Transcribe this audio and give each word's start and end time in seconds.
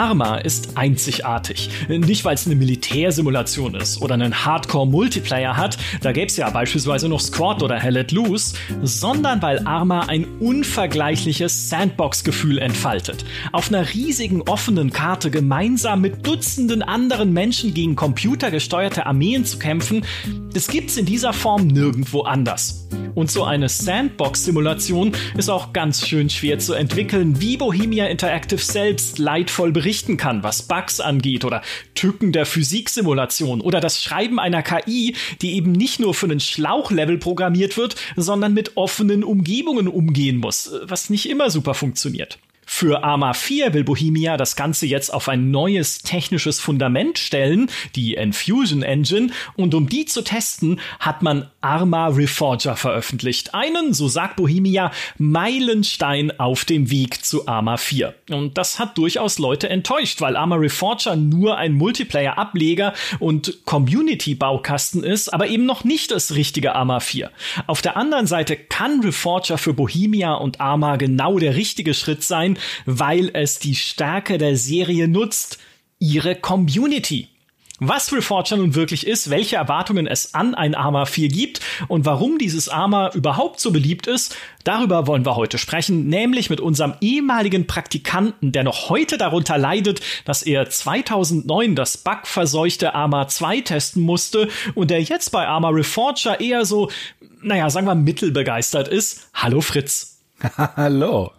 Arma 0.00 0.38
ist 0.38 0.78
einzigartig. 0.78 1.68
Nicht, 1.88 2.24
weil 2.24 2.34
es 2.34 2.46
eine 2.46 2.54
Militärsimulation 2.54 3.74
ist 3.74 4.00
oder 4.00 4.14
einen 4.14 4.46
Hardcore-Multiplayer 4.46 5.58
hat, 5.58 5.76
da 6.00 6.12
gäbe 6.12 6.28
es 6.28 6.38
ja 6.38 6.48
beispielsweise 6.48 7.06
noch 7.06 7.20
Squad 7.20 7.62
oder 7.62 7.78
Hell 7.78 7.92
Let 7.92 8.10
Loose, 8.10 8.54
sondern 8.82 9.42
weil 9.42 9.66
Arma 9.66 10.06
ein 10.06 10.24
unvergleichliches 10.40 11.68
Sandbox-Gefühl 11.68 12.56
entfaltet. 12.60 13.26
Auf 13.52 13.68
einer 13.68 13.92
riesigen 13.92 14.40
offenen 14.48 14.90
Karte 14.90 15.30
gemeinsam 15.30 16.00
mit 16.00 16.26
Dutzenden 16.26 16.82
anderen 16.82 17.34
Menschen 17.34 17.74
gegen 17.74 17.94
computergesteuerte 17.94 19.04
Armeen 19.04 19.44
zu 19.44 19.58
kämpfen, 19.58 20.06
das 20.54 20.68
gibt's 20.68 20.96
in 20.96 21.04
dieser 21.04 21.34
Form 21.34 21.66
nirgendwo 21.66 22.22
anders. 22.22 22.88
Und 23.14 23.30
so 23.30 23.44
eine 23.44 23.68
Sandbox-Simulation 23.68 25.12
ist 25.36 25.48
auch 25.48 25.72
ganz 25.72 26.06
schön 26.06 26.30
schwer 26.30 26.58
zu 26.58 26.74
entwickeln, 26.74 27.40
wie 27.40 27.56
Bohemia 27.56 28.06
Interactive 28.06 28.60
selbst 28.60 29.18
leidvoll 29.18 29.72
berichten 29.90 30.16
kann, 30.16 30.44
was 30.44 30.62
Bugs 30.68 31.00
angeht 31.00 31.44
oder 31.44 31.62
Tücken 31.96 32.30
der 32.30 32.46
Physiksimulation 32.46 33.60
oder 33.60 33.80
das 33.80 34.00
Schreiben 34.00 34.38
einer 34.38 34.62
KI, 34.62 35.16
die 35.42 35.56
eben 35.56 35.72
nicht 35.72 35.98
nur 35.98 36.14
für 36.14 36.26
einen 36.26 36.38
Schlauchlevel 36.38 37.18
programmiert 37.18 37.76
wird, 37.76 37.96
sondern 38.14 38.54
mit 38.54 38.76
offenen 38.76 39.24
Umgebungen 39.24 39.88
umgehen 39.88 40.36
muss, 40.36 40.70
was 40.84 41.10
nicht 41.10 41.28
immer 41.28 41.50
super 41.50 41.74
funktioniert. 41.74 42.38
Für 42.72 43.02
Arma 43.02 43.34
4 43.34 43.74
will 43.74 43.84
Bohemia 43.84 44.36
das 44.38 44.54
Ganze 44.54 44.86
jetzt 44.86 45.12
auf 45.12 45.28
ein 45.28 45.50
neues 45.50 45.98
technisches 45.98 46.60
Fundament 46.60 47.18
stellen, 47.18 47.68
die 47.96 48.16
Enfusion 48.16 48.82
Engine, 48.82 49.32
und 49.56 49.74
um 49.74 49.88
die 49.88 50.06
zu 50.06 50.22
testen, 50.22 50.80
hat 50.98 51.20
man 51.20 51.50
Arma 51.60 52.06
Reforger 52.06 52.76
veröffentlicht. 52.76 53.54
Einen, 53.54 53.92
so 53.92 54.08
sagt 54.08 54.36
Bohemia, 54.36 54.92
Meilenstein 55.18 56.38
auf 56.38 56.64
dem 56.64 56.90
Weg 56.90 57.22
zu 57.22 57.46
Arma 57.48 57.76
4. 57.76 58.14
Und 58.30 58.56
das 58.56 58.78
hat 58.78 58.96
durchaus 58.96 59.38
Leute 59.38 59.68
enttäuscht, 59.68 60.22
weil 60.22 60.36
Arma 60.36 60.54
Reforger 60.54 61.16
nur 61.16 61.58
ein 61.58 61.72
Multiplayer-Ableger 61.72 62.94
und 63.18 63.66
Community-Baukasten 63.66 65.02
ist, 65.02 65.34
aber 65.34 65.48
eben 65.48 65.66
noch 65.66 65.84
nicht 65.84 66.12
das 66.12 66.34
richtige 66.34 66.76
Arma 66.76 67.00
4. 67.00 67.30
Auf 67.66 67.82
der 67.82 67.96
anderen 67.98 68.28
Seite 68.28 68.56
kann 68.56 69.00
Reforger 69.00 69.58
für 69.58 69.74
Bohemia 69.74 70.34
und 70.34 70.60
Arma 70.60 70.96
genau 70.96 71.38
der 71.38 71.56
richtige 71.56 71.94
Schritt 71.94 72.22
sein, 72.22 72.56
weil 72.86 73.30
es 73.32 73.58
die 73.58 73.74
Stärke 73.74 74.38
der 74.38 74.56
Serie 74.56 75.08
nutzt, 75.08 75.58
ihre 75.98 76.34
Community. 76.34 77.28
Was 77.82 78.12
Reforger 78.12 78.58
nun 78.58 78.74
wirklich 78.74 79.06
ist, 79.06 79.30
welche 79.30 79.56
Erwartungen 79.56 80.06
es 80.06 80.34
an 80.34 80.54
ein 80.54 80.74
Arma 80.74 81.06
4 81.06 81.28
gibt 81.28 81.62
und 81.88 82.04
warum 82.04 82.36
dieses 82.36 82.68
Arma 82.68 83.10
überhaupt 83.14 83.58
so 83.58 83.70
beliebt 83.70 84.06
ist, 84.06 84.36
darüber 84.64 85.06
wollen 85.06 85.24
wir 85.24 85.34
heute 85.34 85.56
sprechen, 85.56 86.06
nämlich 86.06 86.50
mit 86.50 86.60
unserem 86.60 86.92
ehemaligen 87.00 87.66
Praktikanten, 87.66 88.52
der 88.52 88.64
noch 88.64 88.90
heute 88.90 89.16
darunter 89.16 89.56
leidet, 89.56 90.02
dass 90.26 90.42
er 90.42 90.68
2009 90.68 91.74
das 91.74 91.96
bugverseuchte 91.96 92.94
Arma 92.94 93.28
2 93.28 93.62
testen 93.62 94.02
musste 94.02 94.50
und 94.74 94.90
der 94.90 95.02
jetzt 95.02 95.32
bei 95.32 95.48
Arma 95.48 95.70
Reforger 95.70 96.38
eher 96.38 96.66
so, 96.66 96.90
naja, 97.40 97.70
sagen 97.70 97.86
wir 97.86 97.94
mittelbegeistert 97.94 98.88
ist. 98.88 99.30
Hallo 99.32 99.62
Fritz. 99.62 100.20
Hallo. 100.76 101.32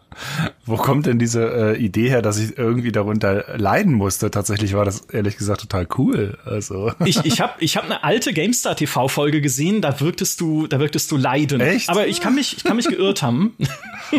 Wo 0.66 0.76
kommt 0.76 1.06
denn 1.06 1.20
diese 1.20 1.76
äh, 1.76 1.78
Idee 1.78 2.10
her, 2.10 2.22
dass 2.22 2.38
ich 2.38 2.58
irgendwie 2.58 2.92
darunter 2.92 3.58
leiden 3.58 3.94
musste? 3.94 4.30
Tatsächlich 4.30 4.74
war 4.74 4.86
das 4.86 5.02
ehrlich 5.12 5.38
gesagt 5.38 5.62
total 5.62 5.88
cool. 5.98 6.38
Also 6.46 6.92
ich 7.06 7.24
ich 7.26 7.42
habe 7.42 7.54
ich 7.60 7.78
hab 7.78 7.86
eine 7.86 8.04
alte 8.04 8.34
Gamestar 8.34 8.76
TV 8.76 9.08
Folge 9.08 9.42
gesehen, 9.42 9.82
da 9.82 10.00
wirktest 10.00 10.42
du 10.42 10.68
da 10.68 10.80
wirktest 10.80 11.12
du 11.12 11.18
leiden. 11.18 11.62
Echt? 11.62 11.90
Aber 11.90 12.08
ich 12.08 12.22
kann 12.22 12.36
mich 12.36 12.58
ich 12.58 12.64
kann 12.64 12.76
mich 12.76 12.88
geirrt 12.88 13.22
haben. 13.22 13.56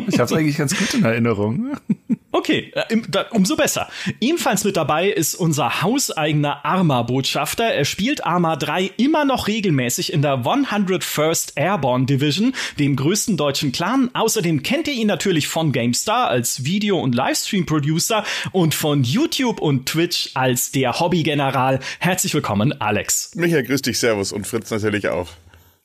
Ich 0.09 0.19
habe 0.19 0.25
es 0.25 0.33
eigentlich 0.33 0.57
ganz 0.57 0.77
gut 0.77 0.95
in 0.95 1.05
Erinnerung. 1.05 1.77
Okay, 2.33 2.73
äh, 2.75 2.97
umso 3.31 3.57
besser. 3.57 3.89
Ebenfalls 4.21 4.65
mit 4.65 4.79
dabei 4.79 5.11
ist 5.11 5.35
unser 5.35 5.83
hauseigener 5.83 6.65
Arma-Botschafter. 6.65 7.65
Er 7.65 7.85
spielt 7.85 8.25
Arma 8.25 8.57
3 8.57 8.91
immer 8.97 9.27
noch 9.27 9.49
regelmäßig 9.49 10.13
in 10.15 10.23
der 10.23 10.39
101st 10.39 11.53
Airborne 11.57 12.07
Division, 12.07 12.55
dem 12.79 12.97
größten 12.97 13.37
deutschen 13.37 13.71
Clan. 13.71 14.11
Außerdem 14.15 14.63
kennt 14.63 14.89
ihr 14.89 14.95
ihn 14.95 15.09
natürlich 15.09 15.47
von 15.47 15.73
GameStar 15.73 16.29
als 16.29 16.65
Video- 16.65 17.01
und 17.01 17.15
Livestream-Producer 17.15 18.25
und 18.53 18.75
von 18.75 19.05
YouTube 19.05 19.61
und 19.61 19.87
Twitch 19.87 20.31
als 20.33 20.73
der 20.73 20.99
Hobbygeneral. 21.01 21.81
Herzlich 21.99 22.33
willkommen, 22.33 22.81
Alex. 22.81 23.33
Michael, 23.35 23.65
grüß 23.65 23.83
dich, 23.83 23.99
Servus 23.99 24.33
und 24.33 24.47
Fritz 24.47 24.71
natürlich 24.71 25.09
auch. 25.09 25.29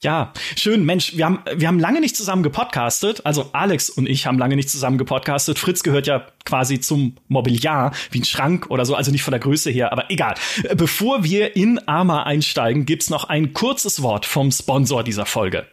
Ja, 0.03 0.31
schön, 0.55 0.85
Mensch, 0.85 1.17
wir 1.17 1.25
haben, 1.25 1.39
wir 1.55 1.67
haben 1.67 1.79
lange 1.79 1.99
nicht 2.01 2.15
zusammen 2.15 2.43
gepodcastet. 2.43 3.25
Also 3.25 3.49
Alex 3.53 3.89
und 3.89 4.07
ich 4.07 4.27
haben 4.27 4.37
lange 4.37 4.55
nicht 4.55 4.69
zusammen 4.69 4.99
gepodcastet. 4.99 5.57
Fritz 5.57 5.81
gehört 5.81 6.05
ja 6.05 6.27
quasi 6.45 6.79
zum 6.79 7.15
Mobiliar, 7.27 7.91
wie 8.11 8.19
ein 8.19 8.25
Schrank 8.25 8.67
oder 8.69 8.85
so, 8.85 8.93
also 8.93 9.11
nicht 9.11 9.23
von 9.23 9.31
der 9.31 9.39
Größe 9.39 9.71
her, 9.71 9.91
aber 9.91 10.11
egal. 10.11 10.35
Bevor 10.75 11.23
wir 11.23 11.55
in 11.55 11.79
Arma 11.87 12.23
einsteigen, 12.23 12.85
gibt's 12.85 13.09
noch 13.09 13.23
ein 13.23 13.53
kurzes 13.53 14.03
Wort 14.03 14.27
vom 14.27 14.51
Sponsor 14.51 15.03
dieser 15.03 15.25
Folge. 15.25 15.65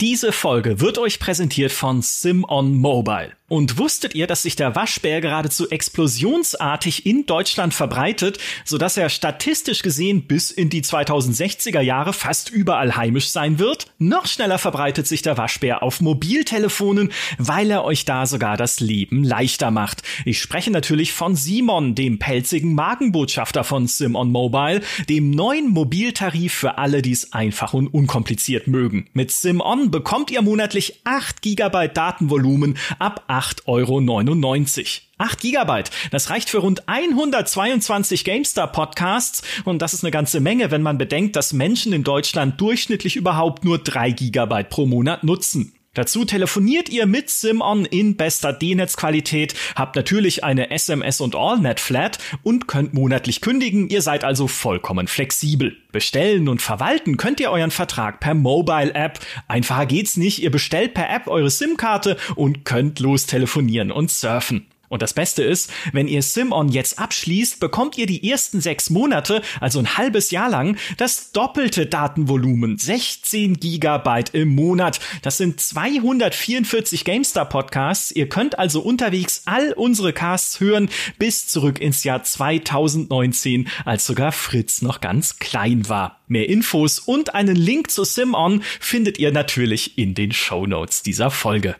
Diese 0.00 0.30
Folge 0.30 0.80
wird 0.80 0.98
euch 0.98 1.18
präsentiert 1.18 1.72
von 1.72 2.00
Simon 2.02 2.74
Mobile. 2.74 3.32
Und 3.48 3.78
wusstet 3.78 4.14
ihr, 4.14 4.26
dass 4.26 4.42
sich 4.42 4.56
der 4.56 4.76
Waschbär 4.76 5.22
geradezu 5.22 5.70
explosionsartig 5.70 7.06
in 7.06 7.24
Deutschland 7.24 7.72
verbreitet, 7.72 8.38
sodass 8.64 8.98
er 8.98 9.08
statistisch 9.08 9.82
gesehen 9.82 10.26
bis 10.26 10.50
in 10.50 10.68
die 10.68 10.82
2060er 10.82 11.80
Jahre 11.80 12.12
fast 12.12 12.50
überall 12.50 12.96
heimisch 12.96 13.30
sein 13.30 13.58
wird? 13.58 13.86
Noch 13.98 14.26
schneller 14.26 14.58
verbreitet 14.58 15.06
sich 15.06 15.22
der 15.22 15.38
Waschbär 15.38 15.82
auf 15.82 16.02
Mobiltelefonen, 16.02 17.10
weil 17.38 17.70
er 17.70 17.84
euch 17.84 18.04
da 18.04 18.26
sogar 18.26 18.58
das 18.58 18.80
Leben 18.80 19.24
leichter 19.24 19.70
macht. 19.70 20.02
Ich 20.26 20.40
spreche 20.40 20.70
natürlich 20.70 21.12
von 21.12 21.34
Simon, 21.34 21.94
dem 21.94 22.18
pelzigen 22.18 22.74
Markenbotschafter 22.74 23.64
von 23.64 23.86
Simon 23.86 24.30
Mobile, 24.30 24.82
dem 25.08 25.30
neuen 25.30 25.70
Mobiltarif 25.70 26.52
für 26.52 26.76
alle, 26.76 27.00
die 27.00 27.12
es 27.12 27.32
einfach 27.32 27.72
und 27.72 27.88
unkompliziert 27.88 28.66
mögen. 28.66 29.08
Mit 29.14 29.30
Simon 29.30 29.90
bekommt 29.90 30.30
ihr 30.30 30.42
monatlich 30.42 31.00
8 31.04 31.40
GB 31.40 31.88
Datenvolumen 31.88 32.76
ab 32.98 33.24
8,99 33.38 33.66
Euro. 33.66 35.04
8 35.18 35.40
Gigabyte. 35.40 35.90
Das 36.10 36.30
reicht 36.30 36.50
für 36.50 36.58
rund 36.58 36.88
122 36.88 38.24
GameStar 38.24 38.70
Podcasts 38.70 39.42
und 39.64 39.80
das 39.80 39.94
ist 39.94 40.04
eine 40.04 40.10
ganze 40.10 40.40
Menge, 40.40 40.70
wenn 40.70 40.82
man 40.82 40.98
bedenkt, 40.98 41.36
dass 41.36 41.52
Menschen 41.52 41.92
in 41.92 42.04
Deutschland 42.04 42.60
durchschnittlich 42.60 43.16
überhaupt 43.16 43.64
nur 43.64 43.78
3 43.78 44.10
Gigabyte 44.10 44.70
pro 44.70 44.86
Monat 44.86 45.24
nutzen. 45.24 45.77
Dazu 45.98 46.24
telefoniert 46.24 46.88
ihr 46.90 47.06
mit 47.06 47.28
SimOn 47.28 47.84
in 47.84 48.16
bester 48.16 48.52
D-Netz-Qualität, 48.52 49.54
habt 49.74 49.96
natürlich 49.96 50.44
eine 50.44 50.70
SMS- 50.70 51.20
und 51.20 51.34
AllNet-Flat 51.34 52.20
und 52.44 52.68
könnt 52.68 52.94
monatlich 52.94 53.40
kündigen. 53.40 53.88
Ihr 53.88 54.00
seid 54.00 54.22
also 54.22 54.46
vollkommen 54.46 55.08
flexibel. 55.08 55.76
Bestellen 55.90 56.48
und 56.48 56.62
verwalten 56.62 57.16
könnt 57.16 57.40
ihr 57.40 57.50
euren 57.50 57.72
Vertrag 57.72 58.20
per 58.20 58.34
Mobile-App. 58.34 59.18
Einfacher 59.48 59.86
geht's 59.86 60.16
nicht. 60.16 60.40
Ihr 60.40 60.52
bestellt 60.52 60.94
per 60.94 61.10
App 61.10 61.26
eure 61.26 61.50
SIM-Karte 61.50 62.16
und 62.36 62.64
könnt 62.64 63.00
los 63.00 63.26
telefonieren 63.26 63.90
und 63.90 64.12
surfen. 64.12 64.68
Und 64.88 65.02
das 65.02 65.12
Beste 65.12 65.42
ist, 65.42 65.70
wenn 65.92 66.08
ihr 66.08 66.22
Simon 66.22 66.68
jetzt 66.68 66.98
abschließt, 66.98 67.60
bekommt 67.60 67.98
ihr 67.98 68.06
die 68.06 68.28
ersten 68.30 68.60
sechs 68.60 68.90
Monate, 68.90 69.42
also 69.60 69.78
ein 69.78 69.96
halbes 69.96 70.30
Jahr 70.30 70.48
lang, 70.50 70.76
das 70.96 71.32
doppelte 71.32 71.86
Datenvolumen, 71.86 72.78
16 72.78 73.60
Gigabyte 73.60 74.30
im 74.34 74.48
Monat. 74.48 75.00
Das 75.22 75.36
sind 75.36 75.60
244 75.60 77.04
GameStar 77.04 77.48
Podcasts. 77.48 78.12
Ihr 78.12 78.28
könnt 78.28 78.58
also 78.58 78.80
unterwegs 78.80 79.42
all 79.44 79.72
unsere 79.72 80.12
Casts 80.12 80.60
hören 80.60 80.88
bis 81.18 81.46
zurück 81.46 81.80
ins 81.80 82.04
Jahr 82.04 82.22
2019, 82.22 83.68
als 83.84 84.06
sogar 84.06 84.32
Fritz 84.32 84.82
noch 84.82 85.00
ganz 85.00 85.38
klein 85.38 85.88
war. 85.88 86.20
Mehr 86.28 86.48
Infos 86.48 86.98
und 86.98 87.34
einen 87.34 87.56
Link 87.56 87.90
zu 87.90 88.04
Simon 88.04 88.62
findet 88.80 89.18
ihr 89.18 89.32
natürlich 89.32 89.96
in 89.98 90.14
den 90.14 90.32
Show 90.32 90.66
Notes 90.66 91.02
dieser 91.02 91.30
Folge. 91.30 91.76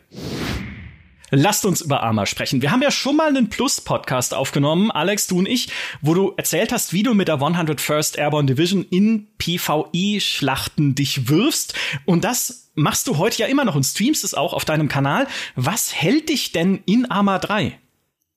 Lasst 1.31 1.65
uns 1.65 1.81
über 1.81 2.01
Arma 2.01 2.25
sprechen. 2.25 2.61
Wir 2.61 2.71
haben 2.71 2.81
ja 2.81 2.91
schon 2.91 3.15
mal 3.15 3.29
einen 3.29 3.49
Plus-Podcast 3.49 4.33
aufgenommen, 4.33 4.91
Alex, 4.91 5.27
du 5.27 5.39
und 5.39 5.47
ich, 5.47 5.69
wo 6.01 6.13
du 6.13 6.33
erzählt 6.37 6.71
hast, 6.71 6.93
wie 6.93 7.03
du 7.03 7.13
mit 7.13 7.27
der 7.27 7.37
101st 7.37 8.17
Airborne 8.17 8.47
Division 8.47 8.85
in 8.89 9.27
PvE-Schlachten 9.37 10.95
dich 10.95 11.29
wirfst. 11.29 11.75
Und 12.05 12.23
das 12.23 12.71
machst 12.75 13.07
du 13.07 13.17
heute 13.17 13.39
ja 13.39 13.47
immer 13.47 13.65
noch 13.65 13.75
und 13.75 13.83
streamst 13.83 14.23
es 14.23 14.33
auch 14.33 14.53
auf 14.53 14.65
deinem 14.65 14.87
Kanal. 14.87 15.27
Was 15.55 15.93
hält 15.93 16.29
dich 16.29 16.51
denn 16.51 16.81
in 16.85 17.09
Arma 17.09 17.37
3? 17.37 17.77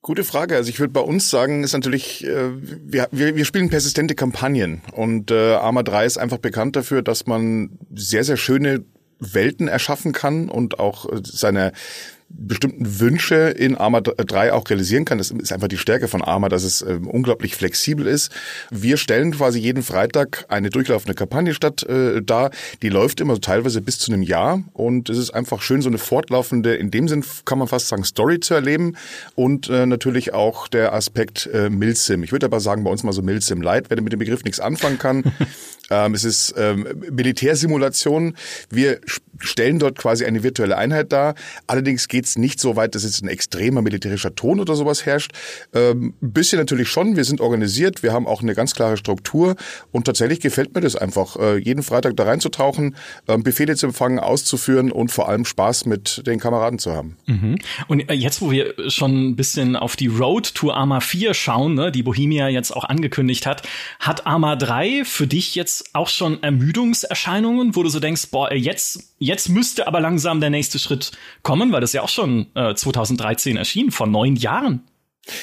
Gute 0.02 0.24
Frage. 0.24 0.56
Also 0.56 0.68
ich 0.68 0.80
würde 0.80 0.92
bei 0.92 1.00
uns 1.00 1.30
sagen, 1.30 1.62
ist 1.62 1.74
natürlich, 1.74 2.26
äh, 2.26 2.50
wir, 2.60 3.08
wir, 3.12 3.36
wir 3.36 3.44
spielen 3.44 3.70
persistente 3.70 4.16
Kampagnen 4.16 4.82
und 4.90 5.30
äh, 5.30 5.54
Arma 5.54 5.84
3 5.84 6.04
ist 6.04 6.18
einfach 6.18 6.38
bekannt 6.38 6.74
dafür, 6.74 7.02
dass 7.02 7.26
man 7.26 7.78
sehr, 7.94 8.24
sehr 8.24 8.36
schöne 8.36 8.84
Welten 9.20 9.68
erschaffen 9.68 10.12
kann 10.12 10.48
und 10.48 10.80
auch 10.80 11.08
äh, 11.08 11.20
seine 11.24 11.72
bestimmten 12.34 13.00
Wünsche 13.00 13.36
in 13.36 13.76
Arma 13.76 14.00
3 14.00 14.52
auch 14.52 14.68
realisieren 14.68 15.04
kann. 15.04 15.18
Das 15.18 15.30
ist 15.30 15.52
einfach 15.52 15.68
die 15.68 15.78
Stärke 15.78 16.08
von 16.08 16.22
Arma, 16.22 16.48
dass 16.48 16.64
es 16.64 16.82
äh, 16.82 16.98
unglaublich 17.04 17.56
flexibel 17.56 18.06
ist. 18.06 18.30
Wir 18.70 18.96
stellen 18.96 19.32
quasi 19.32 19.58
jeden 19.58 19.82
Freitag 19.82 20.46
eine 20.48 20.70
durchlaufende 20.70 21.14
Kampagne 21.14 21.54
statt 21.54 21.82
äh, 21.84 22.22
da. 22.22 22.50
Die 22.82 22.88
läuft 22.88 23.20
immer 23.20 23.40
teilweise 23.40 23.80
bis 23.80 23.98
zu 23.98 24.12
einem 24.12 24.22
Jahr 24.22 24.62
und 24.72 25.08
es 25.08 25.18
ist 25.18 25.30
einfach 25.30 25.62
schön, 25.62 25.82
so 25.82 25.88
eine 25.88 25.98
fortlaufende, 25.98 26.74
in 26.74 26.90
dem 26.90 27.08
Sinn 27.08 27.24
kann 27.44 27.58
man 27.58 27.68
fast 27.68 27.88
sagen, 27.88 28.04
Story 28.04 28.40
zu 28.40 28.54
erleben 28.54 28.96
und 29.34 29.68
äh, 29.68 29.86
natürlich 29.86 30.34
auch 30.34 30.68
der 30.68 30.92
Aspekt 30.92 31.48
äh, 31.52 31.70
Milsim. 31.70 32.22
Ich 32.22 32.32
würde 32.32 32.46
aber 32.46 32.60
sagen, 32.60 32.84
bei 32.84 32.90
uns 32.90 33.02
mal 33.02 33.12
so 33.12 33.22
Milsim 33.22 33.62
Light, 33.62 33.86
wer 33.88 34.00
mit 34.00 34.12
dem 34.12 34.18
Begriff 34.18 34.44
nichts 34.44 34.60
anfangen 34.60 34.98
kann. 34.98 35.24
ähm, 35.90 36.14
es 36.14 36.24
ist 36.24 36.54
ähm, 36.56 36.86
Militärsimulation. 37.10 38.36
Wir 38.70 39.00
stellen 39.38 39.78
dort 39.78 39.98
quasi 39.98 40.24
eine 40.24 40.42
virtuelle 40.42 40.76
Einheit 40.76 41.12
dar. 41.12 41.34
Allerdings 41.66 42.08
geht 42.08 42.21
es 42.26 42.36
nicht 42.36 42.60
so 42.60 42.76
weit, 42.76 42.94
dass 42.94 43.04
jetzt 43.04 43.22
ein 43.22 43.28
extremer 43.28 43.82
militärischer 43.82 44.34
Ton 44.34 44.60
oder 44.60 44.74
sowas 44.74 45.06
herrscht. 45.06 45.32
Ähm, 45.74 46.14
ein 46.22 46.32
bisschen 46.32 46.58
natürlich 46.58 46.88
schon. 46.88 47.16
Wir 47.16 47.24
sind 47.24 47.40
organisiert, 47.40 48.02
wir 48.02 48.12
haben 48.12 48.26
auch 48.26 48.42
eine 48.42 48.54
ganz 48.54 48.74
klare 48.74 48.96
Struktur 48.96 49.56
und 49.90 50.04
tatsächlich 50.04 50.40
gefällt 50.40 50.74
mir 50.74 50.80
das 50.80 50.96
einfach, 50.96 51.36
äh, 51.36 51.58
jeden 51.58 51.82
Freitag 51.82 52.16
da 52.16 52.24
reinzutauchen, 52.24 52.96
äh, 53.26 53.38
Befehle 53.38 53.76
zu 53.76 53.86
empfangen, 53.86 54.18
auszuführen 54.18 54.92
und 54.92 55.10
vor 55.10 55.28
allem 55.28 55.44
Spaß 55.44 55.86
mit 55.86 56.26
den 56.26 56.38
Kameraden 56.38 56.78
zu 56.78 56.92
haben. 56.92 57.16
Mhm. 57.26 57.58
Und 57.88 58.08
äh, 58.08 58.14
jetzt, 58.14 58.40
wo 58.40 58.50
wir 58.50 58.74
schon 58.88 59.30
ein 59.30 59.36
bisschen 59.36 59.76
auf 59.76 59.96
die 59.96 60.08
Road 60.08 60.54
to 60.54 60.70
Arma 60.70 61.00
4 61.00 61.34
schauen, 61.34 61.74
ne, 61.74 61.92
die 61.92 62.02
Bohemia 62.02 62.48
jetzt 62.48 62.70
auch 62.70 62.84
angekündigt 62.84 63.46
hat, 63.46 63.62
hat 63.98 64.26
Arma 64.26 64.56
3 64.56 65.04
für 65.04 65.26
dich 65.26 65.54
jetzt 65.54 65.90
auch 65.94 66.08
schon 66.08 66.42
Ermüdungserscheinungen, 66.42 67.76
wo 67.76 67.82
du 67.82 67.88
so 67.88 68.00
denkst, 68.00 68.28
boah, 68.30 68.52
jetzt, 68.52 69.11
jetzt 69.22 69.48
müsste 69.48 69.86
aber 69.86 70.00
langsam 70.00 70.40
der 70.40 70.50
nächste 70.50 70.78
Schritt 70.78 71.12
kommen, 71.42 71.72
weil 71.72 71.80
das 71.80 71.92
ja 71.92 72.02
auch 72.02 72.08
schon 72.08 72.46
äh, 72.54 72.74
2013 72.74 73.56
erschien, 73.56 73.90
vor 73.90 74.06
neun 74.06 74.36
Jahren. 74.36 74.82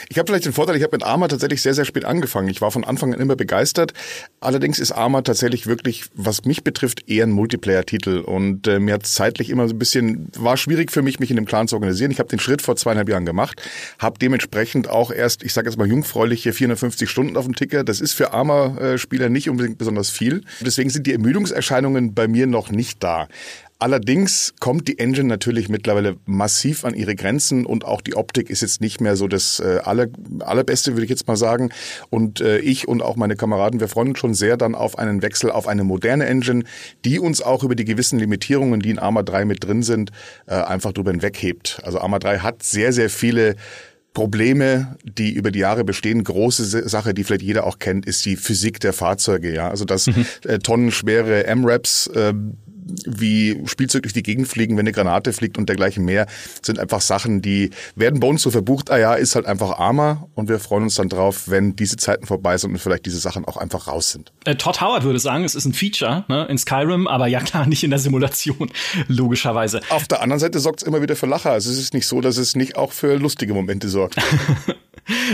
Ich 0.10 0.18
habe 0.18 0.28
vielleicht 0.28 0.46
den 0.46 0.52
Vorteil, 0.52 0.76
ich 0.76 0.84
habe 0.84 0.96
mit 0.98 1.04
Arma 1.04 1.30
tatsächlich 1.30 1.62
sehr, 1.62 1.74
sehr 1.74 1.86
spät 1.86 2.04
angefangen. 2.04 2.50
Ich 2.50 2.60
war 2.60 2.70
von 2.70 2.84
Anfang 2.84 3.14
an 3.14 3.22
immer 3.22 3.38
begeistert. 3.38 3.94
Allerdings 4.42 4.78
ist 4.78 4.92
Arma 4.92 5.22
tatsächlich 5.22 5.68
wirklich, 5.68 6.06
was 6.14 6.44
mich 6.44 6.66
betrifft, 6.66 7.10
eher 7.10 7.26
ein 7.26 7.32
Multiplayer-Titel. 7.32 8.20
Und 8.20 8.68
äh, 8.68 8.80
mir 8.80 8.96
hat 8.96 9.06
zeitlich 9.06 9.50
immer 9.50 9.70
so 9.70 9.76
ein 9.76 9.80
bisschen, 9.80 10.28
war 10.38 10.58
schwierig 10.58 10.92
für 10.92 11.02
mich, 11.02 11.20
mich 11.20 11.30
in 11.30 11.38
dem 11.38 11.46
Clan 11.46 11.70
zu 11.70 11.76
organisieren. 11.78 12.12
Ich 12.12 12.20
habe 12.20 12.28
den 12.28 12.40
Schritt 12.40 12.62
vor 12.62 12.76
zweieinhalb 12.76 13.08
Jahren 13.08 13.26
gemacht, 13.26 13.62
habe 14.00 14.20
dementsprechend 14.20 14.90
auch 14.90 15.12
erst, 15.12 15.44
ich 15.44 15.54
sage 15.54 15.70
jetzt 15.70 15.78
mal 15.78 15.88
jungfräuliche 15.88 16.52
450 16.52 17.10
Stunden 17.10 17.38
auf 17.38 17.46
dem 17.46 17.56
Ticker. 17.56 17.86
Das 17.86 18.02
ist 18.02 18.12
für 18.12 18.34
Arma-Spieler 18.34 19.30
nicht 19.30 19.50
unbedingt 19.50 19.78
besonders 19.78 20.10
viel. 20.10 20.44
Deswegen 20.60 20.90
sind 20.90 21.08
die 21.08 21.14
Ermüdungserscheinungen 21.14 22.14
bei 22.14 22.28
mir 22.28 22.48
noch 22.48 22.70
nicht 22.70 23.02
da. 23.02 23.30
Allerdings 23.82 24.54
kommt 24.60 24.90
die 24.90 25.00
Engine 25.00 25.30
natürlich 25.30 25.70
mittlerweile 25.70 26.18
massiv 26.26 26.84
an 26.84 26.94
ihre 26.94 27.16
Grenzen 27.16 27.66
und 27.66 27.86
auch 27.86 28.02
die 28.02 28.14
Optik 28.14 28.50
ist 28.50 28.62
jetzt 28.62 28.82
nicht 28.82 29.00
mehr 29.00 29.16
so 29.16 29.30
das 29.30 29.62
äh, 29.62 29.80
aller, 29.86 30.08
allerbeste, 30.42 30.94
würde 30.94 31.06
ich 31.06 31.10
jetzt 31.10 31.30
mal 31.30 31.38
sagen. 31.38 31.70
Und 32.10 32.42
äh, 32.42 32.58
ich 32.60 32.90
und 32.90 33.02
auch 33.02 33.16
meine 33.16 33.38
Kameraden, 33.38 33.80
wir 33.80 33.88
freuen 33.88 34.10
uns 34.10 34.20
schon 34.20 34.34
sehr 34.34 34.58
dann 34.58 34.76
auf 34.76 35.00
einen 35.00 35.22
Wechsel 35.22 35.50
auf 35.50 35.66
eine 35.66 35.86
moderne 35.86 36.26
Engine, 36.26 36.66
die 37.06 37.20
uns 37.20 37.42
auch 37.42 37.64
über 37.64 37.74
die 37.74 37.86
gewissen 37.86 38.20
Limitierungen, 38.20 38.82
die 38.82 38.90
in 38.90 39.00
Arma 39.00 39.24
3 39.24 39.46
mit 39.46 39.64
drin 39.64 39.82
sind, 39.82 40.12
äh, 40.46 40.56
einfach 40.56 40.92
drüber 40.92 41.12
hinweghebt. 41.12 41.80
Also 41.84 42.00
Arma 42.00 42.20
3 42.20 42.40
hat 42.40 42.64
sehr, 42.64 42.92
sehr 42.92 43.10
viele 43.10 43.56
Probleme, 44.14 44.98
die 45.06 45.32
über 45.32 45.52
die 45.52 45.60
Jahre 45.60 45.86
bestehen. 45.86 46.22
Große 46.26 46.90
Sache, 46.90 47.14
die 47.14 47.24
vielleicht 47.24 47.44
jeder 47.44 47.66
auch 47.66 47.80
kennt, 47.80 48.06
ist 48.06 48.26
die 48.26 48.36
Physik 48.36 48.82
der 48.82 48.92
Fahrzeuge. 48.92 49.54
Ja, 49.54 49.70
also 49.70 49.86
dass 49.86 50.08
mhm. 50.08 50.26
äh, 50.44 50.60
tonnenschwere 50.60 51.46
M-Raps 51.46 52.08
äh, 52.08 52.34
wie 53.06 53.62
Spielzeug 53.66 54.04
durch 54.04 54.14
die 54.14 54.24
Gegend 54.24 54.48
fliegen, 54.48 54.78
wenn 54.78 54.82
eine 54.82 54.92
Granate 54.92 55.34
fliegt 55.34 55.58
und 55.58 55.70
dergleichen 55.70 56.06
mehr, 56.06 56.28
sind 56.62 56.80
einfach 56.80 57.02
Sachen, 57.02 57.42
die 57.42 57.72
werden 57.96 58.20
bei 58.20 58.28
uns 58.28 58.42
so 58.42 58.52
verbucht, 58.52 58.92
ah 58.92 58.98
ja, 58.98 59.14
ist 59.14 59.36
halt 59.36 59.46
einfach 59.46 59.80
armer 59.80 60.28
und 60.36 60.50
wir 60.50 60.60
freuen 60.60 60.84
uns 60.84 60.96
dann 60.96 61.10
drauf, 61.10 61.44
wenn 61.48 61.76
diese 61.76 61.98
Zeiten 61.98 62.26
vorbei 62.26 62.58
sind 62.58 62.72
und 62.72 62.80
vielleicht 62.80 63.06
diese 63.06 63.20
Sachen 63.20 63.46
auch 63.46 63.58
einfach 63.58 63.88
raus 63.88 64.12
sind. 64.12 64.32
Äh, 64.46 64.56
Todd 64.56 64.82
Howard 64.82 65.04
würde 65.04 65.20
sagen, 65.20 65.44
es 65.44 65.56
ist 65.56 65.66
ein 65.66 65.74
Feature 65.74 66.26
ne, 66.28 66.46
in 66.50 66.58
Skyrim, 66.58 67.08
aber 67.08 67.28
ja 67.28 67.42
klar, 67.42 67.66
nicht 67.68 67.84
in 67.84 67.90
der 67.90 68.00
Simulation, 68.00 68.72
logischerweise. 69.08 69.82
Auf 69.90 70.08
der 70.08 70.22
anderen 70.22 70.40
Seite 70.40 70.60
sorgt 70.60 70.82
es 70.82 70.88
immer 70.88 71.02
wieder 71.02 71.16
für 71.16 71.26
Lacher. 71.26 71.52
Also 71.52 71.72
es 71.72 71.78
ist 71.78 71.94
nicht 71.94 72.08
so, 72.08 72.22
dass 72.22 72.38
es 72.38 72.56
nicht 72.56 72.76
auch 72.76 72.92
für 72.92 73.18
lustige 73.18 73.54
Momente 73.54 73.90
sorgt. 73.90 74.16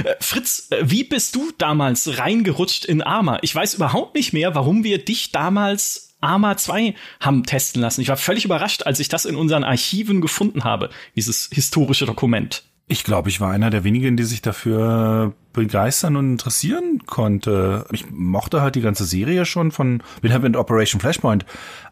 Äh, 0.05 0.15
Fritz, 0.21 0.67
äh, 0.69 0.83
wie 0.83 1.03
bist 1.03 1.35
du 1.35 1.51
damals 1.57 2.17
reingerutscht 2.17 2.85
in 2.85 3.01
Arma? 3.01 3.39
Ich 3.41 3.53
weiß 3.53 3.73
überhaupt 3.73 4.15
nicht 4.15 4.31
mehr, 4.31 4.55
warum 4.55 4.85
wir 4.85 5.03
dich 5.03 5.33
damals 5.33 6.14
Arma 6.25 6.57
2 6.57 6.95
haben 7.19 7.43
testen 7.43 7.81
lassen. 7.81 8.01
Ich 8.01 8.09
war 8.09 8.17
völlig 8.17 8.45
überrascht, 8.45 8.83
als 8.83 8.99
ich 8.99 9.07
das 9.09 9.25
in 9.25 9.35
unseren 9.35 9.63
Archiven 9.63 10.21
gefunden 10.21 10.63
habe, 10.63 10.89
dieses 11.15 11.49
historische 11.51 12.05
Dokument. 12.05 12.63
Ich 12.87 13.03
glaube, 13.03 13.29
ich 13.29 13.41
war 13.41 13.51
einer 13.51 13.71
der 13.71 13.83
wenigen, 13.83 14.15
die 14.15 14.23
sich 14.23 14.43
dafür 14.43 15.33
begeistern 15.53 16.17
und 16.17 16.31
interessieren 16.31 17.01
konnte. 17.07 17.85
Ich 17.91 18.11
mochte 18.11 18.61
halt 18.61 18.75
die 18.75 18.81
ganze 18.81 19.05
Serie 19.05 19.45
schon 19.45 19.71
von, 19.71 20.03
bin 20.21 20.31
halt 20.31 20.43
mit 20.43 20.55
Operation 20.55 21.01
Flashpoint 21.01 21.45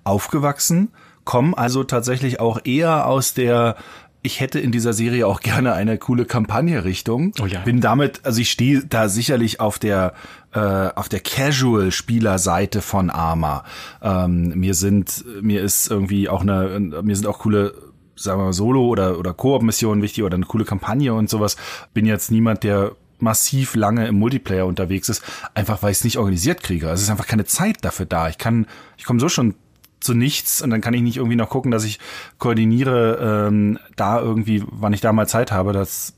aufgewachsen, 0.03 0.89
komme 1.23 1.57
also 1.57 1.83
tatsächlich 1.83 2.39
auch 2.39 2.59
eher 2.63 3.07
aus 3.07 3.33
der 3.33 3.75
ich 4.23 4.39
hätte 4.39 4.59
in 4.59 4.71
dieser 4.71 4.93
Serie 4.93 5.27
auch 5.27 5.41
gerne 5.41 5.73
eine 5.73 5.97
coole 5.97 6.25
Kampagne-Richtung. 6.25 7.33
Oh 7.41 7.45
ja. 7.45 7.59
Bin 7.61 7.81
damit, 7.81 8.21
also 8.23 8.39
ich 8.39 8.49
stehe 8.49 8.83
da 8.85 9.09
sicherlich 9.09 9.59
auf 9.59 9.77
der 9.79 10.13
äh, 10.53 10.59
auf 10.59 11.09
der 11.09 11.19
Casual-Spielerseite 11.19 12.81
von 12.81 13.09
Arma. 13.09 13.63
Ähm, 14.01 14.49
mir 14.55 14.75
sind, 14.75 15.25
mir 15.41 15.61
ist 15.61 15.91
irgendwie 15.91 16.29
auch 16.29 16.41
eine, 16.41 16.79
mir 17.03 17.15
sind 17.15 17.27
auch 17.27 17.39
coole 17.39 17.73
sagen 18.15 18.39
wir 18.39 18.45
mal, 18.45 18.53
Solo- 18.53 18.87
oder, 18.87 19.17
oder 19.19 19.33
Koop-Missionen 19.33 20.01
wichtig 20.03 20.23
oder 20.23 20.35
eine 20.35 20.45
coole 20.45 20.65
Kampagne 20.65 21.13
und 21.13 21.29
sowas. 21.29 21.57
Bin 21.93 22.05
jetzt 22.05 22.31
niemand, 22.31 22.63
der 22.63 22.91
massiv 23.19 23.75
lange 23.75 24.07
im 24.07 24.15
Multiplayer 24.15 24.65
unterwegs 24.65 25.09
ist, 25.09 25.23
einfach 25.55 25.81
weil 25.81 25.91
ich 25.91 25.97
es 25.97 26.03
nicht 26.03 26.17
organisiert 26.17 26.61
kriege. 26.61 26.89
Also 26.89 27.01
es 27.01 27.03
ist 27.03 27.09
einfach 27.09 27.27
keine 27.27 27.45
Zeit 27.45 27.77
dafür 27.81 28.05
da. 28.05 28.29
Ich 28.29 28.37
kann, 28.37 28.67
ich 28.97 29.05
komme 29.05 29.19
so 29.19 29.29
schon 29.29 29.55
zu 30.03 30.13
nichts 30.13 30.61
und 30.61 30.69
dann 30.69 30.81
kann 30.81 30.93
ich 30.93 31.01
nicht 31.01 31.17
irgendwie 31.17 31.35
noch 31.35 31.49
gucken, 31.49 31.71
dass 31.71 31.83
ich 31.83 31.99
koordiniere 32.37 33.47
ähm, 33.47 33.79
da 33.95 34.19
irgendwie, 34.19 34.63
wann 34.67 34.93
ich 34.93 35.01
da 35.01 35.13
mal 35.13 35.27
Zeit 35.27 35.51
habe. 35.51 35.73
Das 35.73 36.13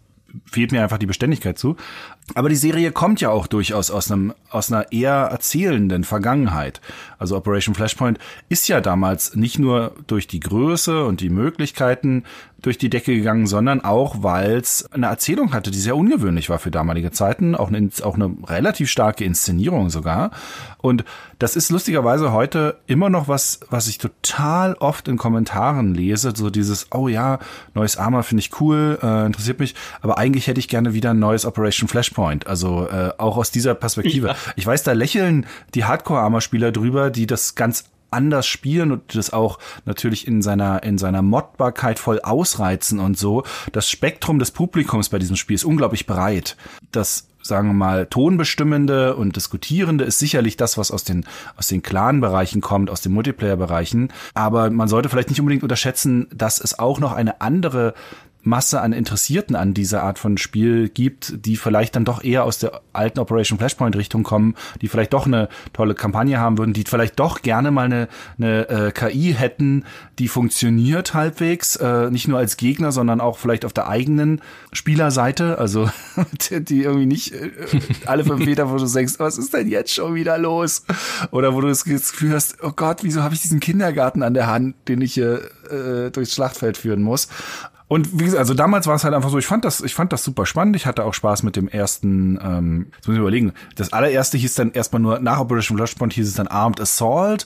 fehlt 0.46 0.72
mir 0.72 0.84
einfach 0.84 0.98
die 0.98 1.06
Beständigkeit 1.06 1.58
zu. 1.58 1.78
Aber 2.34 2.50
die 2.50 2.56
Serie 2.56 2.92
kommt 2.92 3.22
ja 3.22 3.30
auch 3.30 3.46
durchaus 3.46 3.92
aus 3.92 4.12
einem 4.12 4.34
aus 4.50 4.72
einer 4.72 4.92
eher 4.92 5.30
erzählenden 5.32 6.04
Vergangenheit. 6.04 6.82
Also 7.20 7.38
Operation 7.38 7.76
Flashpoint 7.76 8.18
ist 8.50 8.68
ja 8.68 8.82
damals 8.82 9.36
nicht 9.36 9.60
nur 9.60 9.94
durch 10.08 10.28
die 10.28 10.40
Größe 10.40 11.06
und 11.06 11.22
die 11.22 11.30
Möglichkeiten 11.30 12.24
durch 12.62 12.78
die 12.80 12.90
Decke 12.90 13.14
gegangen, 13.14 13.46
sondern 13.46 13.82
auch, 13.82 14.24
weil 14.24 14.58
es 14.58 14.92
eine 14.92 15.06
Erzählung 15.06 15.54
hatte, 15.54 15.70
die 15.70 15.78
sehr 15.78 15.96
ungewöhnlich 15.96 16.50
war 16.50 16.58
für 16.58 16.72
damalige 16.72 17.12
Zeiten, 17.12 17.54
auch 17.54 17.68
eine, 17.68 17.90
auch 18.02 18.16
eine 18.16 18.36
relativ 18.48 18.90
starke 18.90 19.24
Inszenierung 19.24 19.92
sogar. 19.92 20.32
Und 20.80 21.04
das 21.38 21.56
ist 21.56 21.70
lustigerweise 21.70 22.32
heute 22.32 22.80
immer 22.88 23.10
noch 23.10 23.28
was, 23.28 23.60
was 23.70 23.88
ich 23.88 24.00
total 24.00 24.74
oft 24.76 25.08
in 25.08 25.18
Kommentaren 25.18 25.94
lese, 25.94 26.34
so 26.36 26.50
dieses, 26.50 26.88
oh 26.92 27.08
ja, 27.08 27.40
neues 27.76 27.98
Armor 27.98 28.24
finde 28.24 28.40
ich 28.40 28.60
cool, 28.60 28.98
äh, 29.04 29.26
interessiert 29.28 29.60
mich, 29.60 29.76
aber 30.02 30.18
eigentlich 30.18 30.48
hätte 30.48 30.60
ich 30.60 30.68
gerne 30.68 30.94
wieder 30.94 31.12
ein 31.12 31.20
neues 31.20 31.46
Operation 31.46 31.88
Flashpoint. 31.88 32.15
Also 32.48 32.88
äh, 32.88 33.12
auch 33.18 33.38
aus 33.38 33.52
dieser 33.52 33.76
Perspektive. 33.76 34.28
Ja. 34.28 34.36
Ich 34.56 34.66
weiß, 34.66 34.84
da 34.84 34.94
lächeln 34.94 35.46
die 35.74 35.86
Hardcore-Armor-Spieler 35.86 36.72
drüber, 36.72 37.10
die 37.10 37.28
das 37.28 37.56
ganz 37.56 37.86
anders 38.12 38.48
spielen 38.48 38.92
und 38.92 39.16
das 39.16 39.34
auch 39.34 39.60
natürlich 39.86 40.28
in 40.28 40.42
seiner, 40.42 40.84
in 40.84 40.98
seiner 40.98 41.22
Modbarkeit 41.22 42.00
voll 42.00 42.22
ausreizen 42.22 43.00
und 43.00 43.18
so. 43.18 43.44
Das 43.74 43.90
Spektrum 43.90 44.40
des 44.40 44.52
Publikums 44.52 45.10
bei 45.10 45.20
diesem 45.20 45.36
Spiel 45.36 45.56
ist 45.56 45.66
unglaublich 45.66 46.06
breit. 46.06 46.56
Das 46.92 47.28
sagen 47.46 47.68
wir 47.68 47.74
mal, 47.74 48.08
tonbestimmende 48.08 49.16
und 49.16 49.36
diskutierende 49.36 50.04
ist 50.04 50.18
sicherlich 50.18 50.58
das, 50.58 50.80
was 50.80 50.90
aus 50.90 51.04
den, 51.04 51.26
aus 51.58 51.68
den 51.68 51.84
Clan-Bereichen 51.84 52.60
kommt, 52.60 52.90
aus 52.90 53.02
den 53.02 53.12
Multiplayer-Bereichen. 53.12 54.12
Aber 54.34 54.72
man 54.72 54.88
sollte 54.88 55.10
vielleicht 55.10 55.30
nicht 55.30 55.40
unbedingt 55.40 55.62
unterschätzen, 55.62 56.28
dass 56.34 56.60
es 56.60 56.80
auch 56.80 57.00
noch 57.00 57.12
eine 57.12 57.42
andere 57.42 57.94
Masse 58.46 58.82
an 58.82 58.94
Interessierten 58.94 59.56
an 59.56 59.74
dieser 59.74 60.04
Art 60.04 60.20
von 60.20 60.38
Spiel 60.38 60.90
gibt, 60.90 61.46
die 61.46 61.58
vielleicht 61.58 61.96
dann 61.96 62.06
doch 62.06 62.24
eher 62.24 62.44
aus 62.44 62.60
der 62.60 62.82
alten 62.94 63.20
Operation 63.20 63.58
Flashpoint 63.58 63.96
Richtung 63.96 64.24
kommen, 64.24 64.56
die 64.82 64.88
vielleicht 64.88 65.14
doch 65.14 65.26
eine 65.26 65.50
tolle 65.74 65.96
Kampagne 65.96 66.40
haben 66.40 66.58
würden, 66.58 66.74
die 66.74 66.84
vielleicht 66.88 67.20
doch 67.20 67.42
gerne 67.42 67.72
mal 67.72 67.86
eine, 67.86 68.08
eine 68.38 68.70
äh, 68.70 68.92
KI 68.92 69.34
hätten, 69.34 69.84
die 70.20 70.28
funktioniert 70.28 71.14
halbwegs, 71.14 71.76
äh, 71.76 72.12
nicht 72.12 72.28
nur 72.28 72.38
als 72.38 72.58
Gegner, 72.58 72.92
sondern 72.92 73.20
auch 73.20 73.38
vielleicht 73.38 73.66
auf 73.66 73.74
der 73.74 73.88
eigenen 73.88 74.42
Spielerseite, 74.72 75.58
also 75.58 75.90
die 76.52 76.84
irgendwie 76.84 77.08
nicht 77.08 77.34
äh, 77.34 77.52
alle 78.06 78.24
fünf 78.24 78.46
Meter, 78.46 78.70
wo 78.70 78.78
du 78.78 78.86
denkst, 78.86 79.16
was 79.18 79.38
ist 79.38 79.54
denn 79.54 79.68
jetzt 79.68 79.94
schon 79.94 80.14
wieder 80.16 80.38
los? 80.38 80.84
Oder 81.32 81.54
wo 81.56 81.62
du 81.62 81.68
das 81.68 81.84
Gefühl 81.84 82.34
hast, 82.34 82.58
oh 82.62 82.72
Gott, 82.76 83.04
wieso 83.04 83.24
habe 83.24 83.34
ich 83.34 83.42
diesen 83.42 83.60
Kindergarten 83.60 84.24
an 84.24 84.34
der 84.34 84.48
Hand, 84.48 84.76
den 84.88 85.02
ich 85.02 85.14
hier 85.14 85.42
äh, 85.70 86.12
durchs 86.12 86.34
Schlachtfeld 86.34 86.78
führen 86.78 87.02
muss? 87.02 87.28
Und 87.88 88.20
wie 88.20 88.26
gesagt, 88.26 88.40
also 88.40 88.54
damals 88.54 88.88
war 88.88 88.96
es 88.96 89.04
halt 89.04 89.14
einfach 89.14 89.30
so, 89.30 89.38
ich 89.38 89.46
fand 89.46 89.64
das, 89.64 89.82
ich 89.82 89.94
fand 89.94 90.12
das 90.12 90.24
super 90.24 90.46
spannend. 90.46 90.76
Ich 90.76 90.86
hatte 90.86 91.04
auch 91.04 91.14
Spaß 91.14 91.44
mit 91.44 91.56
dem 91.56 91.68
ersten, 91.68 92.40
ähm, 92.42 92.88
jetzt 92.96 93.08
muss 93.08 93.16
ich 93.16 93.22
überlegen, 93.22 93.54
das 93.76 93.94
allererste 93.94 94.38
hieß 94.38 94.56
dann 94.56 94.72
erstmal 94.72 95.02
nur, 95.02 95.20
nach 95.20 95.40
Operation 95.40 95.78
Flashpoint 95.78 96.14
hieß 96.14 96.28
es 96.28 96.34
dann 96.34 96.48
Armed 96.48 96.82
Assault. 96.82 97.46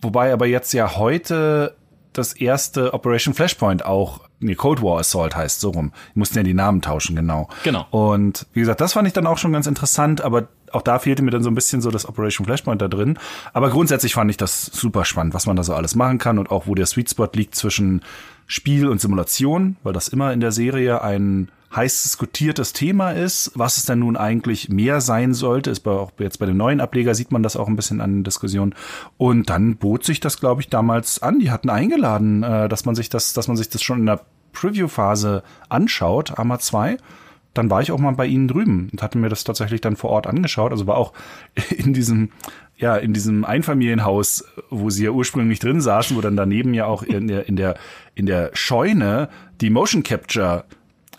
Wobei 0.00 0.32
aber 0.32 0.46
jetzt 0.46 0.72
ja 0.72 0.96
heute 0.96 1.76
das 2.12 2.34
erste 2.34 2.92
Operation 2.92 3.32
Flashpoint 3.32 3.84
auch, 3.84 4.20
nee, 4.40 4.54
Cold 4.54 4.82
War 4.82 4.98
Assault 4.98 5.34
heißt 5.34 5.60
so 5.60 5.70
rum. 5.70 5.92
Die 6.14 6.18
mussten 6.18 6.36
ja 6.36 6.42
die 6.42 6.54
Namen 6.54 6.82
tauschen, 6.82 7.16
genau. 7.16 7.48
Genau. 7.64 7.86
Und 7.90 8.46
wie 8.52 8.60
gesagt, 8.60 8.80
das 8.80 8.92
fand 8.92 9.06
ich 9.08 9.14
dann 9.14 9.26
auch 9.26 9.38
schon 9.38 9.52
ganz 9.52 9.66
interessant, 9.66 10.20
aber 10.20 10.48
auch 10.72 10.82
da 10.82 10.98
fehlte 10.98 11.22
mir 11.22 11.30
dann 11.30 11.42
so 11.42 11.50
ein 11.50 11.54
bisschen 11.54 11.80
so 11.80 11.90
das 11.90 12.08
Operation 12.08 12.44
Flashpoint 12.44 12.80
da 12.82 12.88
drin. 12.88 13.18
Aber 13.52 13.70
grundsätzlich 13.70 14.14
fand 14.14 14.30
ich 14.30 14.36
das 14.36 14.66
super 14.66 15.04
spannend, 15.04 15.34
was 15.34 15.46
man 15.46 15.56
da 15.56 15.62
so 15.62 15.74
alles 15.74 15.94
machen 15.94 16.18
kann 16.18 16.38
und 16.38 16.50
auch 16.50 16.66
wo 16.66 16.74
der 16.74 16.86
Sweet 16.86 17.10
Spot 17.10 17.28
liegt 17.32 17.54
zwischen 17.54 18.02
Spiel 18.46 18.88
und 18.88 19.00
Simulation, 19.00 19.76
weil 19.82 19.92
das 19.92 20.08
immer 20.08 20.32
in 20.32 20.40
der 20.40 20.52
Serie 20.52 21.02
ein 21.02 21.50
heiß 21.74 22.02
diskutiertes 22.02 22.72
Thema 22.72 23.12
ist. 23.12 23.52
Was 23.54 23.76
es 23.76 23.86
denn 23.86 24.00
nun 24.00 24.16
eigentlich 24.16 24.68
mehr 24.68 25.00
sein 25.00 25.32
sollte, 25.32 25.70
ist 25.70 25.80
bei, 25.80 25.92
auch 25.92 26.12
jetzt 26.18 26.38
bei 26.38 26.46
dem 26.46 26.56
neuen 26.56 26.80
Ableger 26.80 27.14
sieht 27.14 27.32
man 27.32 27.42
das 27.42 27.56
auch 27.56 27.68
ein 27.68 27.76
bisschen 27.76 28.00
an 28.00 28.24
Diskussionen. 28.24 28.74
Und 29.16 29.48
dann 29.48 29.76
bot 29.76 30.04
sich 30.04 30.20
das, 30.20 30.38
glaube 30.38 30.60
ich, 30.60 30.68
damals 30.68 31.22
an. 31.22 31.38
Die 31.38 31.50
hatten 31.50 31.70
eingeladen, 31.70 32.42
äh, 32.42 32.68
dass 32.68 32.84
man 32.84 32.94
sich 32.94 33.08
das, 33.08 33.32
dass 33.32 33.48
man 33.48 33.56
sich 33.56 33.70
das 33.70 33.82
schon 33.82 34.00
in 34.00 34.06
der 34.06 34.20
Preview-Phase 34.52 35.42
anschaut, 35.70 36.38
AMA 36.38 36.58
2 36.58 36.98
dann 37.54 37.70
war 37.70 37.82
ich 37.82 37.92
auch 37.92 37.98
mal 37.98 38.12
bei 38.12 38.26
ihnen 38.26 38.48
drüben 38.48 38.88
und 38.90 39.02
hatte 39.02 39.18
mir 39.18 39.28
das 39.28 39.44
tatsächlich 39.44 39.80
dann 39.80 39.96
vor 39.96 40.10
Ort 40.10 40.26
angeschaut. 40.26 40.72
Also 40.72 40.86
war 40.86 40.96
auch 40.96 41.12
in 41.70 41.92
diesem, 41.92 42.30
ja, 42.76 42.96
in 42.96 43.12
diesem 43.12 43.44
Einfamilienhaus, 43.44 44.44
wo 44.70 44.90
sie 44.90 45.04
ja 45.04 45.10
ursprünglich 45.10 45.58
drin 45.58 45.80
saßen, 45.80 46.16
wo 46.16 46.20
dann 46.20 46.36
daneben 46.36 46.74
ja 46.74 46.86
auch 46.86 47.02
in 47.02 47.28
der, 47.28 47.48
in 47.48 47.56
der, 47.56 47.76
in 48.14 48.26
der 48.26 48.50
Scheune 48.54 49.28
die 49.60 49.70
Motion 49.70 50.02
Capture 50.02 50.64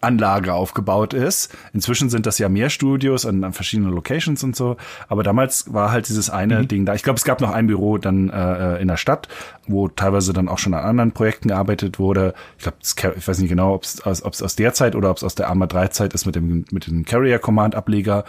Anlage 0.04 0.54
aufgebaut 0.54 1.14
ist. 1.14 1.56
Inzwischen 1.74 2.10
sind 2.10 2.26
das 2.26 2.40
ja 2.40 2.50
mehr 2.50 2.70
Studios 2.70 3.26
an, 3.26 3.44
an 3.44 3.54
verschiedenen 3.54 3.92
Locations 3.94 4.44
und 4.44 4.56
so. 4.56 4.78
Aber 5.08 5.24
damals 5.24 5.74
war 5.74 5.92
halt 5.92 6.08
dieses 6.10 6.30
eine 6.30 6.60
mhm. 6.60 6.68
Ding 6.68 6.86
da. 6.86 6.94
Ich 6.94 7.04
glaube, 7.04 7.18
es 7.18 7.24
gab 7.24 7.42
noch 7.42 7.52
ein 7.52 7.68
Büro 7.68 7.98
dann 7.98 8.30
äh, 8.30 8.78
in 8.78 8.88
der 8.88 8.98
Stadt, 8.98 9.28
wo 9.68 9.88
teilweise 9.88 10.34
dann 10.34 10.50
auch 10.50 10.58
schon 10.58 10.74
an 10.74 10.84
anderen 10.84 11.12
Projekten 11.12 11.50
gearbeitet 11.50 12.00
wurde. 12.00 12.34
Ich 12.58 12.64
glaube, 12.96 13.16
ich 13.18 13.28
weiß 13.28 13.40
nicht 13.40 13.50
genau, 13.50 13.74
ob 13.74 13.84
es 13.84 14.02
aus, 14.02 14.22
aus 14.24 14.56
der 14.56 14.74
Zeit 14.74 14.96
oder 14.96 15.10
ob 15.10 15.18
es 15.18 15.24
aus 15.24 15.36
der 15.36 15.50
Arma 15.50 15.68
3 15.68 15.88
Zeit 15.88 16.14
ist 16.14 16.26
mit 16.26 16.36
dem 16.36 16.66
mit 16.72 16.88
dem 16.88 17.06
Carrier 17.06 17.40
Command 17.40 17.76
Ableger. 17.76 18.26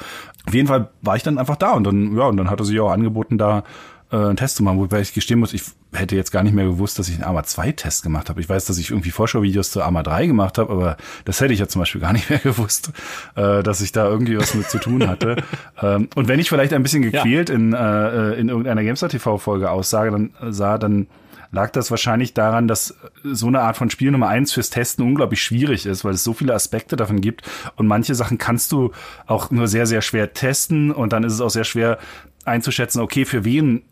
Auf 0.47 0.54
jeden 0.54 0.69
Fall 0.69 0.90
war 1.02 1.16
ich 1.16 1.23
dann 1.23 1.38
einfach 1.38 1.57
da 1.57 1.73
und 1.73 1.85
dann 1.85 2.16
ja 2.16 2.25
und 2.25 2.37
dann 2.37 2.50
hat 2.50 2.61
er 2.61 2.64
sich 2.64 2.78
auch 2.81 2.90
angeboten 2.90 3.38
da 3.38 3.64
äh, 4.14 4.26
einen 4.28 4.37
Test 4.37 4.56
zu 4.56 4.62
machen, 4.62 4.78
wobei 4.78 5.00
ich 5.00 5.12
gestehen 5.12 5.40
muss, 5.40 5.52
ich 5.52 5.62
hätte 5.92 6.14
jetzt 6.14 6.30
gar 6.30 6.44
nicht 6.44 6.54
mehr 6.54 6.64
gewusst, 6.64 6.99
dass 6.99 7.09
ich 7.09 7.16
einen 7.16 7.25
AMA 7.25 7.42
2 7.42 7.73
Test 7.73 8.04
gemacht 8.04 8.28
habe. 8.28 8.40
Ich 8.40 8.49
weiß, 8.49 8.64
dass 8.64 8.78
ich 8.78 8.90
irgendwie 8.90 9.11
Vorschauvideos 9.11 9.73
zu 9.73 9.83
AMA 9.83 10.02
3 10.04 10.26
gemacht 10.26 10.59
habe, 10.59 10.73
aber 10.73 10.97
das 11.25 11.40
hätte 11.40 11.52
ich 11.52 11.61
ja 11.61 11.66
zum 11.66 11.80
Beispiel 11.80 12.00
gar 12.00 12.12
nicht 12.12 12.30
mehr 12.30 12.38
gewusst, 12.38 12.92
äh, 13.35 13.62
dass 13.62 13.80
ich 13.80 13.90
da 13.90 14.06
irgendwie 14.06 14.38
was 14.38 14.54
mit 14.54 14.71
zu 14.71 14.78
tun 14.78 15.09
hatte. 15.09 15.37
ähm, 15.83 16.09
und 16.14 16.28
wenn 16.28 16.38
ich 16.38 16.49
vielleicht 16.49 16.73
ein 16.73 16.83
bisschen 16.83 17.02
gequält 17.02 17.49
ja. 17.49 17.56
in, 17.56 17.73
äh, 17.73 18.35
in 18.35 18.49
irgendeiner 18.49 18.85
GameStar 18.85 19.09
TV 19.09 19.38
Folge 19.38 19.71
aussage, 19.71 20.12
dann 20.12 20.30
sah, 20.50 20.78
dann 20.78 21.09
lag 21.50 21.71
das 21.71 21.90
wahrscheinlich 21.90 22.35
daran, 22.35 22.68
dass 22.68 22.97
so 23.23 23.47
eine 23.47 23.61
Art 23.61 23.76
von 23.76 23.90
Spiel 23.90 24.11
Nummer 24.11 24.28
eins 24.28 24.52
fürs 24.52 24.71
Testen 24.71 25.04
unglaublich 25.04 25.42
schwierig 25.42 25.87
ist, 25.87 26.04
weil 26.04 26.14
es 26.14 26.25
so 26.25 26.35
viele 26.35 26.54
Aspekte 26.54 26.97
davon 26.97 27.21
gibt 27.21 27.42
und 27.76 27.87
manche 27.87 28.14
Sachen 28.14 28.38
kannst 28.38 28.73
du 28.73 28.90
auch 29.26 29.50
nur 29.50 29.68
sehr, 29.68 29.87
sehr 29.87 30.02
schwer 30.02 30.33
testen 30.33 30.90
und 30.90 31.12
dann 31.12 31.25
ist 31.25 31.33
es 31.33 31.40
auch 31.40 31.50
sehr 31.50 31.64
schwer 31.64 31.99
einzuschätzen, 32.44 33.00
okay, 33.00 33.25
für 33.25 33.44
wen 33.44 33.83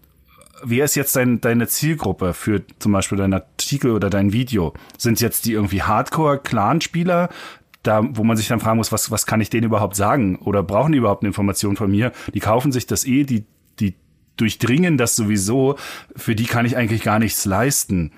wer 0.63 0.85
ist 0.85 0.95
jetzt 0.95 1.17
dein, 1.17 1.41
deine 1.41 1.69
Zielgruppe 1.69 2.35
für 2.35 2.63
zum 2.79 2.93
Beispiel 2.93 3.19
dein 3.19 3.35
Artikel 3.35 3.93
oder 3.93 4.11
dein 4.11 4.33
Video? 4.33 4.75
Sind 4.99 5.21
jetzt 5.21 5.45
die 5.45 5.53
irgendwie 5.53 5.83
Hardcore-Clan-Spieler, 5.83 7.29
da, 7.83 8.03
wo 8.13 8.25
man 8.25 8.37
sich 8.37 8.49
dann 8.49 8.61
fragen 8.61 8.77
muss, 8.77 8.93
was, 8.93 9.11
was 9.11 9.27
kann 9.27 9.41
ich 9.41 9.51
denen 9.51 9.65
überhaupt 9.65 9.97
sagen? 9.97 10.37
Oder 10.37 10.63
brauchen 10.63 10.93
die 10.93 10.99
überhaupt 10.99 11.23
eine 11.23 11.29
Information 11.29 11.77
von 11.77 11.91
mir? 11.91 12.13
Die 12.33 12.41
kaufen 12.41 12.73
sich 12.73 12.87
das 12.87 13.05
eh, 13.05 13.25
die, 13.25 13.45
die 13.81 13.95
durchdringen 14.37 14.99
das 14.99 15.17
sowieso. 15.17 15.77
Für 16.15 16.35
die 16.35 16.45
kann 16.45 16.65
ich 16.65 16.77
eigentlich 16.77 17.03
gar 17.03 17.19
nichts 17.19 17.45
leisten. 17.45 18.13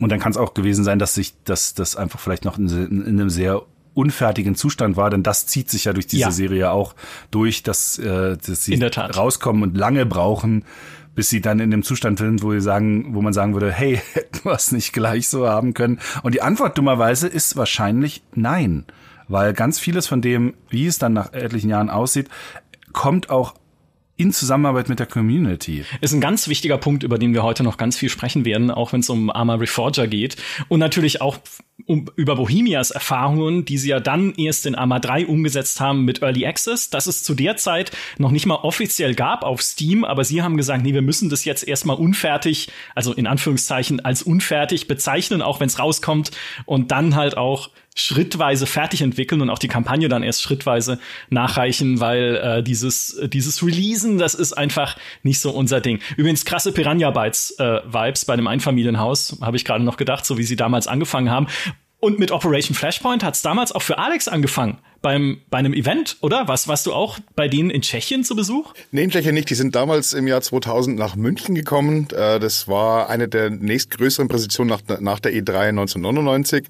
Und 0.00 0.10
dann 0.10 0.18
kann 0.18 0.32
es 0.32 0.38
auch 0.38 0.54
gewesen 0.54 0.84
sein, 0.84 0.98
dass 0.98 1.14
sich 1.14 1.34
das, 1.44 1.74
das 1.74 1.94
einfach 1.94 2.18
vielleicht 2.18 2.44
noch 2.44 2.58
in, 2.58 2.68
in 2.68 3.06
einem 3.06 3.30
sehr 3.30 3.62
unfertigen 3.94 4.56
Zustand 4.56 4.96
war, 4.96 5.08
denn 5.08 5.22
das 5.22 5.46
zieht 5.46 5.70
sich 5.70 5.84
ja 5.84 5.92
durch 5.92 6.08
diese 6.08 6.22
ja. 6.22 6.30
Serie 6.32 6.70
auch 6.72 6.96
durch, 7.30 7.62
dass, 7.62 7.96
äh, 7.98 8.36
dass 8.36 8.64
sie 8.64 8.74
rauskommen 8.82 9.62
und 9.62 9.76
lange 9.76 10.04
brauchen, 10.04 10.64
bis 11.14 11.30
sie 11.30 11.40
dann 11.40 11.60
in 11.60 11.70
dem 11.70 11.82
Zustand 11.82 12.18
sind, 12.18 12.42
wo 12.42 12.52
sie 12.52 12.60
sagen, 12.60 13.14
wo 13.14 13.22
man 13.22 13.32
sagen 13.32 13.54
würde, 13.54 13.72
hey, 13.72 14.00
hätten 14.12 14.44
wir 14.44 14.52
es 14.52 14.72
nicht 14.72 14.92
gleich 14.92 15.28
so 15.28 15.48
haben 15.48 15.74
können? 15.74 16.00
Und 16.22 16.34
die 16.34 16.42
Antwort 16.42 16.76
dummerweise 16.78 17.28
ist 17.28 17.56
wahrscheinlich 17.56 18.22
nein, 18.34 18.84
weil 19.28 19.52
ganz 19.52 19.78
vieles 19.78 20.06
von 20.06 20.20
dem, 20.20 20.54
wie 20.68 20.86
es 20.86 20.98
dann 20.98 21.12
nach 21.12 21.32
etlichen 21.32 21.70
Jahren 21.70 21.90
aussieht, 21.90 22.28
kommt 22.92 23.30
auch 23.30 23.54
in 24.16 24.32
Zusammenarbeit 24.32 24.88
mit 24.88 25.00
der 25.00 25.06
Community. 25.06 25.84
Ist 26.00 26.12
ein 26.12 26.20
ganz 26.20 26.48
wichtiger 26.48 26.78
Punkt, 26.78 27.02
über 27.02 27.18
den 27.18 27.34
wir 27.34 27.42
heute 27.42 27.64
noch 27.64 27.76
ganz 27.76 27.96
viel 27.96 28.08
sprechen 28.08 28.44
werden, 28.44 28.70
auch 28.70 28.92
wenn 28.92 29.00
es 29.00 29.10
um 29.10 29.30
Arma 29.30 29.56
Reforger 29.56 30.06
geht. 30.06 30.36
Und 30.68 30.78
natürlich 30.78 31.20
auch 31.20 31.38
um, 31.86 32.06
über 32.14 32.36
Bohemias 32.36 32.92
Erfahrungen, 32.92 33.64
die 33.64 33.78
sie 33.78 33.88
ja 33.88 33.98
dann 33.98 34.32
erst 34.34 34.66
in 34.66 34.76
Arma 34.76 35.00
3 35.00 35.26
umgesetzt 35.26 35.80
haben 35.80 36.04
mit 36.04 36.22
Early 36.22 36.46
Access, 36.46 36.90
das 36.90 37.06
es 37.06 37.24
zu 37.24 37.34
der 37.34 37.56
Zeit 37.56 37.90
noch 38.18 38.30
nicht 38.30 38.46
mal 38.46 38.56
offiziell 38.56 39.14
gab 39.14 39.42
auf 39.42 39.60
Steam, 39.60 40.04
aber 40.04 40.24
sie 40.24 40.42
haben 40.42 40.56
gesagt, 40.56 40.84
nee, 40.84 40.94
wir 40.94 41.02
müssen 41.02 41.28
das 41.28 41.44
jetzt 41.44 41.66
erstmal 41.66 41.96
unfertig, 41.96 42.70
also 42.94 43.12
in 43.12 43.26
Anführungszeichen 43.26 44.00
als 44.04 44.22
unfertig 44.22 44.86
bezeichnen, 44.86 45.42
auch 45.42 45.58
wenn 45.58 45.66
es 45.66 45.78
rauskommt 45.80 46.30
und 46.64 46.92
dann 46.92 47.16
halt 47.16 47.36
auch 47.36 47.70
schrittweise 47.94 48.66
fertig 48.66 49.02
entwickeln 49.02 49.40
und 49.40 49.50
auch 49.50 49.58
die 49.58 49.68
Kampagne 49.68 50.08
dann 50.08 50.22
erst 50.22 50.42
schrittweise 50.42 50.98
nachreichen, 51.30 52.00
weil 52.00 52.36
äh, 52.36 52.62
dieses 52.62 53.20
dieses 53.24 53.64
Releasen, 53.64 54.18
das 54.18 54.34
ist 54.34 54.52
einfach 54.52 54.96
nicht 55.22 55.40
so 55.40 55.50
unser 55.50 55.80
Ding. 55.80 56.00
Übrigens 56.16 56.44
krasse 56.44 56.72
Piranha 56.72 57.10
Bytes 57.10 57.52
äh, 57.58 57.80
Vibes 57.86 58.24
bei 58.24 58.34
einem 58.34 58.46
Einfamilienhaus, 58.46 59.38
habe 59.40 59.56
ich 59.56 59.64
gerade 59.64 59.84
noch 59.84 59.96
gedacht, 59.96 60.26
so 60.26 60.38
wie 60.38 60.42
sie 60.42 60.56
damals 60.56 60.86
angefangen 60.86 61.30
haben. 61.30 61.46
Und 62.04 62.18
mit 62.18 62.32
Operation 62.32 62.74
Flashpoint 62.74 63.24
hat 63.24 63.34
es 63.34 63.40
damals 63.40 63.72
auch 63.72 63.80
für 63.80 63.96
Alex 63.96 64.28
angefangen 64.28 64.78
beim, 65.00 65.40
bei 65.48 65.56
einem 65.56 65.72
Event, 65.72 66.18
oder? 66.20 66.48
Was, 66.48 66.68
warst 66.68 66.84
du 66.84 66.92
auch 66.92 67.18
bei 67.34 67.48
denen 67.48 67.70
in 67.70 67.80
Tschechien 67.80 68.24
zu 68.24 68.36
Besuch? 68.36 68.74
Nee, 68.90 69.04
in 69.04 69.10
Tschechien 69.10 69.34
nicht. 69.34 69.48
Die 69.48 69.54
sind 69.54 69.74
damals 69.74 70.12
im 70.12 70.26
Jahr 70.26 70.42
2000 70.42 70.98
nach 70.98 71.16
München 71.16 71.54
gekommen. 71.54 72.08
Äh, 72.10 72.40
das 72.40 72.68
war 72.68 73.08
eine 73.08 73.26
der 73.26 73.48
nächstgrößeren 73.48 74.28
Präsentationen 74.28 74.78
nach, 74.86 75.00
nach 75.00 75.18
der 75.18 75.32
E3 75.32 75.68
1999. 75.68 76.66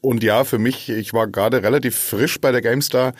Und 0.00 0.22
ja, 0.22 0.44
für 0.44 0.58
mich, 0.58 0.88
ich 0.88 1.12
war 1.12 1.26
gerade 1.26 1.62
relativ 1.62 1.96
frisch 1.96 2.40
bei 2.40 2.52
der 2.52 2.62
GameStar 2.62 3.14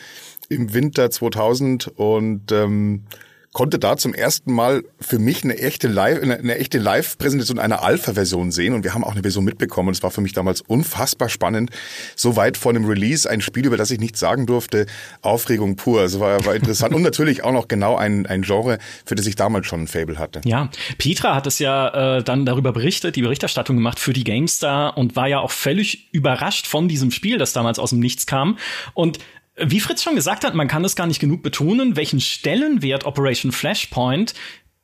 im 0.49 0.73
Winter 0.73 1.11
2000 1.11 1.87
und 1.95 2.51
ähm, 2.51 3.03
konnte 3.51 3.79
da 3.79 3.97
zum 3.97 4.13
ersten 4.13 4.53
Mal 4.53 4.83
für 4.99 5.17
mich 5.17 5.43
eine 5.43 5.57
echte 5.57 5.87
Live, 5.87 6.21
eine, 6.21 6.37
eine 6.37 6.57
echte 6.57 6.77
Live-Präsentation 6.77 7.57
einer 7.57 7.81
Alpha-Version 7.81 8.51
sehen 8.51 8.73
und 8.73 8.83
wir 8.83 8.93
haben 8.93 9.03
auch 9.03 9.13
eine 9.13 9.21
Version 9.21 9.43
mitbekommen. 9.43 9.89
Es 9.89 10.03
war 10.03 10.11
für 10.11 10.21
mich 10.21 10.33
damals 10.33 10.61
unfassbar 10.61 11.29
spannend. 11.29 11.71
So 12.15 12.35
weit 12.35 12.57
vor 12.57 12.71
einem 12.71 12.85
Release 12.85 13.29
ein 13.29 13.41
Spiel, 13.41 13.65
über 13.65 13.77
das 13.77 13.89
ich 13.89 13.99
nichts 13.99 14.19
sagen 14.19 14.45
durfte, 14.45 14.85
Aufregung 15.21 15.75
pur. 15.75 16.01
Also 16.01 16.19
war, 16.19 16.45
war 16.45 16.55
interessant 16.55 16.93
und 16.93 17.01
natürlich 17.01 17.43
auch 17.43 17.51
noch 17.51 17.67
genau 17.67 17.95
ein, 17.95 18.25
ein 18.27 18.43
Genre, 18.43 18.77
für 19.05 19.15
das 19.15 19.25
ich 19.25 19.35
damals 19.35 19.65
schon 19.65 19.83
ein 19.83 19.87
Fable 19.87 20.19
hatte. 20.19 20.41
Ja, 20.45 20.69
Petra 20.97 21.35
hat 21.35 21.47
es 21.47 21.57
ja 21.59 22.17
äh, 22.17 22.23
dann 22.23 22.45
darüber 22.45 22.71
berichtet, 22.71 23.15
die 23.15 23.23
Berichterstattung 23.23 23.75
gemacht 23.75 23.99
für 23.99 24.13
die 24.13 24.23
GameStar 24.23 24.95
und 24.97 25.15
war 25.15 25.27
ja 25.27 25.39
auch 25.39 25.51
völlig 25.51 26.13
überrascht 26.13 26.67
von 26.67 26.87
diesem 26.87 27.09
Spiel, 27.09 27.39
das 27.39 27.53
damals 27.53 27.79
aus 27.79 27.89
dem 27.89 27.99
Nichts 27.99 28.27
kam 28.27 28.57
und 28.93 29.19
wie 29.61 29.79
Fritz 29.79 30.03
schon 30.03 30.15
gesagt 30.15 30.43
hat, 30.43 30.55
man 30.55 30.67
kann 30.67 30.85
es 30.85 30.95
gar 30.95 31.07
nicht 31.07 31.19
genug 31.19 31.43
betonen, 31.43 31.95
welchen 31.95 32.19
Stellenwert 32.19 33.05
Operation 33.05 33.51
Flashpoint 33.51 34.33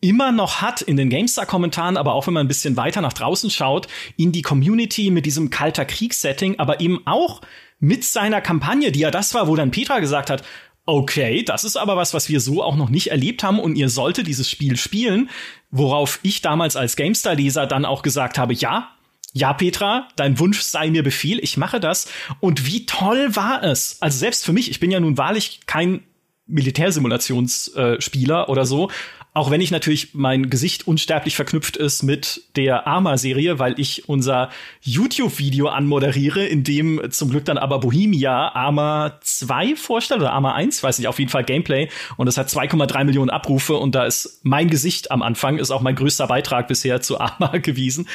immer 0.02 0.32
noch 0.32 0.62
hat 0.62 0.82
in 0.82 0.98
den 0.98 1.10
GameStar-Kommentaren, 1.10 1.98
aber 1.98 2.14
auch 2.14 2.28
wenn 2.28 2.34
man 2.34 2.46
ein 2.46 2.50
bisschen 2.50 2.78
weiter 2.78 3.02
nach 3.02 3.14
draußen 3.14 3.50
schaut, 3.50 3.88
in 4.18 4.32
die 4.32 4.44
Community 4.44 5.10
mit 5.10 5.26
diesem 5.26 5.50
kalter 5.50 5.86
Kriegssetting, 5.86 6.60
aber 6.60 6.80
eben 6.80 7.02
auch 7.06 7.42
mit 7.80 8.04
seiner 8.04 8.42
Kampagne, 8.42 8.92
die 8.92 9.00
ja 9.00 9.12
das 9.12 9.34
war, 9.34 9.48
wo 9.48 9.56
dann 9.56 9.72
Petra 9.72 10.00
gesagt 10.00 10.30
hat, 10.30 10.44
okay, 10.86 11.44
das 11.44 11.64
ist 11.64 11.78
aber 11.78 11.98
was, 11.98 12.14
was 12.14 12.30
wir 12.30 12.40
so 12.40 12.62
auch 12.62 12.76
noch 12.76 12.90
nicht 12.90 13.10
erlebt 13.10 13.44
haben 13.44 13.60
und 13.60 13.76
ihr 13.76 13.90
solltet 13.90 14.28
dieses 14.28 14.50
Spiel 14.50 14.78
spielen, 14.78 15.30
worauf 15.72 16.20
ich 16.22 16.42
damals 16.42 16.76
als 16.76 16.96
GameStar-Leser 16.96 17.66
dann 17.66 17.86
auch 17.86 18.04
gesagt 18.04 18.38
habe, 18.38 18.54
ja, 18.54 18.92
ja, 19.38 19.52
Petra, 19.52 20.08
dein 20.16 20.40
Wunsch 20.40 20.62
sei 20.62 20.90
mir 20.90 21.04
Befehl, 21.04 21.40
ich 21.44 21.58
mache 21.58 21.82
das. 21.82 22.08
Und 22.40 22.66
wie 22.66 22.86
toll 22.86 23.36
war 23.36 23.64
es? 23.64 23.98
Also 24.00 24.18
selbst 24.18 24.46
für 24.46 24.54
mich, 24.54 24.72
ich 24.72 24.80
bin 24.80 24.92
ja 24.92 25.02
nun 25.02 25.18
wahrlich 25.18 25.60
kein 25.66 26.04
Militärsimulationsspieler 26.48 28.46
äh, 28.48 28.50
oder 28.50 28.66
so, 28.66 28.90
auch 29.34 29.52
wenn 29.52 29.60
ich 29.60 29.72
natürlich 29.72 30.14
mein 30.14 30.50
Gesicht 30.50 30.88
unsterblich 30.88 31.36
verknüpft 31.36 31.76
ist 31.76 32.02
mit 32.02 32.44
der 32.56 32.88
Arma-Serie, 32.88 33.60
weil 33.60 33.78
ich 33.78 34.08
unser 34.08 34.50
YouTube-Video 34.80 35.68
anmoderiere, 35.68 36.46
in 36.46 36.64
dem 36.64 37.02
zum 37.10 37.30
Glück 37.30 37.44
dann 37.44 37.58
aber 37.58 37.82
Bohemia 37.82 38.56
Arma 38.56 39.20
2 39.22 39.76
vorstellt 39.76 40.22
oder 40.22 40.32
Arma 40.32 40.54
1, 40.54 40.82
weiß 40.82 40.98
nicht, 41.00 41.10
auf 41.10 41.20
jeden 41.20 41.32
Fall 41.32 41.44
Gameplay. 41.44 41.90
Und 42.16 42.28
das 42.28 42.38
hat 42.38 42.48
2,3 42.48 43.04
Millionen 43.04 43.30
Abrufe 43.30 43.76
und 43.76 43.96
da 43.96 44.06
ist 44.06 44.40
mein 44.44 44.70
Gesicht 44.70 45.12
am 45.12 45.22
Anfang, 45.22 45.58
ist 45.58 45.72
auch 45.72 45.82
mein 45.82 45.96
größter 45.96 46.28
Beitrag 46.28 46.70
bisher 46.70 47.02
zu 47.02 47.20
Arma 47.20 47.58
gewesen. 47.58 48.08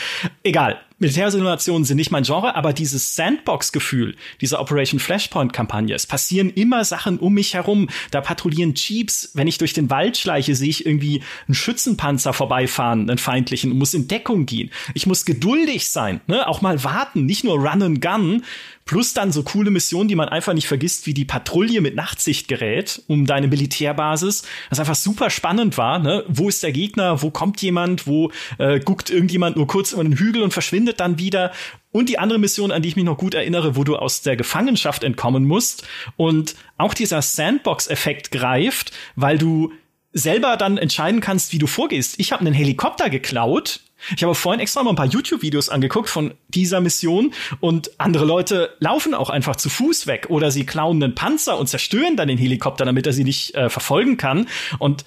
Egal 0.42 0.80
Militärsimulationen 1.00 1.86
sind 1.86 1.96
nicht 1.96 2.10
mein 2.10 2.24
Genre, 2.24 2.54
aber 2.54 2.74
dieses 2.74 3.16
Sandbox-Gefühl, 3.16 4.16
diese 4.42 4.58
Operation 4.58 5.00
Flashpoint-Kampagne, 5.00 5.94
es 5.94 6.06
passieren 6.06 6.50
immer 6.50 6.84
Sachen 6.84 7.18
um 7.18 7.32
mich 7.32 7.54
herum. 7.54 7.88
Da 8.10 8.20
patrouillieren 8.20 8.74
Jeeps. 8.74 9.30
Wenn 9.32 9.48
ich 9.48 9.56
durch 9.56 9.72
den 9.72 9.88
Wald 9.88 10.18
schleiche, 10.18 10.54
sehe 10.54 10.68
ich 10.68 10.84
irgendwie 10.84 11.22
einen 11.48 11.54
Schützenpanzer 11.54 12.34
vorbeifahren, 12.34 13.08
einen 13.08 13.16
feindlichen, 13.16 13.76
muss 13.78 13.94
in 13.94 14.08
Deckung 14.08 14.44
gehen. 14.44 14.70
Ich 14.92 15.06
muss 15.06 15.24
geduldig 15.24 15.88
sein, 15.88 16.20
ne? 16.26 16.46
auch 16.46 16.60
mal 16.60 16.84
warten, 16.84 17.24
nicht 17.24 17.44
nur 17.44 17.58
Run 17.58 17.82
and 17.82 18.02
Gun. 18.02 18.44
Plus 18.90 19.14
dann 19.14 19.30
so 19.30 19.44
coole 19.44 19.70
Missionen, 19.70 20.08
die 20.08 20.16
man 20.16 20.28
einfach 20.28 20.52
nicht 20.52 20.66
vergisst, 20.66 21.06
wie 21.06 21.14
die 21.14 21.24
Patrouille 21.24 21.80
mit 21.80 21.94
Nachtsichtgerät 21.94 23.00
um 23.06 23.24
deine 23.24 23.46
Militärbasis. 23.46 24.42
Das 24.68 24.80
einfach 24.80 24.96
super 24.96 25.30
spannend 25.30 25.78
war. 25.78 26.00
Ne? 26.00 26.24
Wo 26.26 26.48
ist 26.48 26.64
der 26.64 26.72
Gegner? 26.72 27.22
Wo 27.22 27.30
kommt 27.30 27.62
jemand? 27.62 28.08
Wo 28.08 28.32
äh, 28.58 28.80
guckt 28.80 29.08
irgendjemand 29.08 29.54
nur 29.54 29.68
kurz 29.68 29.92
über 29.92 30.02
den 30.02 30.18
Hügel 30.18 30.42
und 30.42 30.52
verschwindet 30.52 30.98
dann 30.98 31.20
wieder? 31.20 31.52
Und 31.92 32.08
die 32.08 32.18
andere 32.18 32.40
Mission, 32.40 32.72
an 32.72 32.82
die 32.82 32.88
ich 32.88 32.96
mich 32.96 33.04
noch 33.04 33.16
gut 33.16 33.34
erinnere, 33.34 33.76
wo 33.76 33.84
du 33.84 33.94
aus 33.94 34.22
der 34.22 34.34
Gefangenschaft 34.34 35.04
entkommen 35.04 35.44
musst. 35.44 35.86
Und 36.16 36.56
auch 36.76 36.92
dieser 36.92 37.22
Sandbox-Effekt 37.22 38.32
greift, 38.32 38.90
weil 39.14 39.38
du 39.38 39.72
selber 40.12 40.56
dann 40.56 40.78
entscheiden 40.78 41.20
kannst, 41.20 41.52
wie 41.52 41.58
du 41.58 41.68
vorgehst. 41.68 42.18
Ich 42.18 42.32
habe 42.32 42.40
einen 42.40 42.54
Helikopter 42.54 43.08
geklaut 43.08 43.82
ich 44.16 44.22
habe 44.22 44.34
vorhin 44.34 44.60
extra 44.60 44.82
mal 44.82 44.90
ein 44.90 44.96
paar 44.96 45.06
YouTube-Videos 45.06 45.68
angeguckt 45.68 46.08
von 46.08 46.34
dieser 46.48 46.80
Mission 46.80 47.32
und 47.60 47.90
andere 47.98 48.24
Leute 48.24 48.74
laufen 48.80 49.14
auch 49.14 49.30
einfach 49.30 49.56
zu 49.56 49.68
Fuß 49.68 50.06
weg 50.06 50.26
oder 50.28 50.50
sie 50.50 50.66
klauen 50.66 51.02
einen 51.02 51.14
Panzer 51.14 51.58
und 51.58 51.68
zerstören 51.68 52.16
dann 52.16 52.28
den 52.28 52.38
Helikopter, 52.38 52.84
damit 52.84 53.06
er 53.06 53.12
sie 53.12 53.24
nicht 53.24 53.54
äh, 53.54 53.68
verfolgen 53.68 54.16
kann. 54.16 54.48
Und 54.78 55.04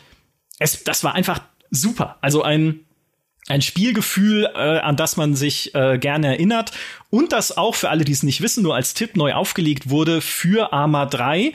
es, 0.59 0.83
das 0.83 1.03
war 1.03 1.15
einfach 1.15 1.41
super. 1.69 2.17
Also 2.21 2.43
ein 2.43 2.85
ein 3.47 3.61
Spielgefühl, 3.61 4.49
äh, 4.55 4.79
an 4.79 4.95
das 4.95 5.17
man 5.17 5.35
sich 5.35 5.75
äh, 5.75 5.97
gerne 5.97 6.27
erinnert 6.27 6.71
und 7.09 7.33
das 7.33 7.57
auch 7.57 7.75
für 7.75 7.89
alle, 7.89 8.05
die 8.05 8.13
es 8.13 8.23
nicht 8.23 8.41
wissen, 8.41 8.63
nur 8.63 8.75
als 8.75 8.93
Tipp 8.93 9.17
neu 9.17 9.33
aufgelegt 9.33 9.89
wurde 9.89 10.21
für 10.21 10.71
Arma 10.71 11.05
3, 11.05 11.53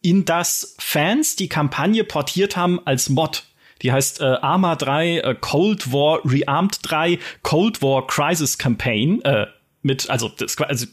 in 0.00 0.24
das 0.24 0.76
Fans 0.78 1.36
die 1.36 1.48
Kampagne 1.48 2.04
portiert 2.04 2.56
haben 2.56 2.80
als 2.86 3.08
Mod. 3.08 3.44
Die 3.82 3.92
heißt 3.92 4.20
äh, 4.20 4.24
Arma 4.24 4.76
3 4.76 5.18
äh, 5.18 5.34
Cold 5.40 5.92
War 5.92 6.20
Rearmed 6.24 6.78
3 6.82 7.18
Cold 7.42 7.82
War 7.82 8.06
Crisis 8.06 8.58
Campaign. 8.58 9.22
Äh, 9.22 9.46
mit, 9.82 10.10
also, 10.10 10.28
das, 10.28 10.58
also 10.58 10.86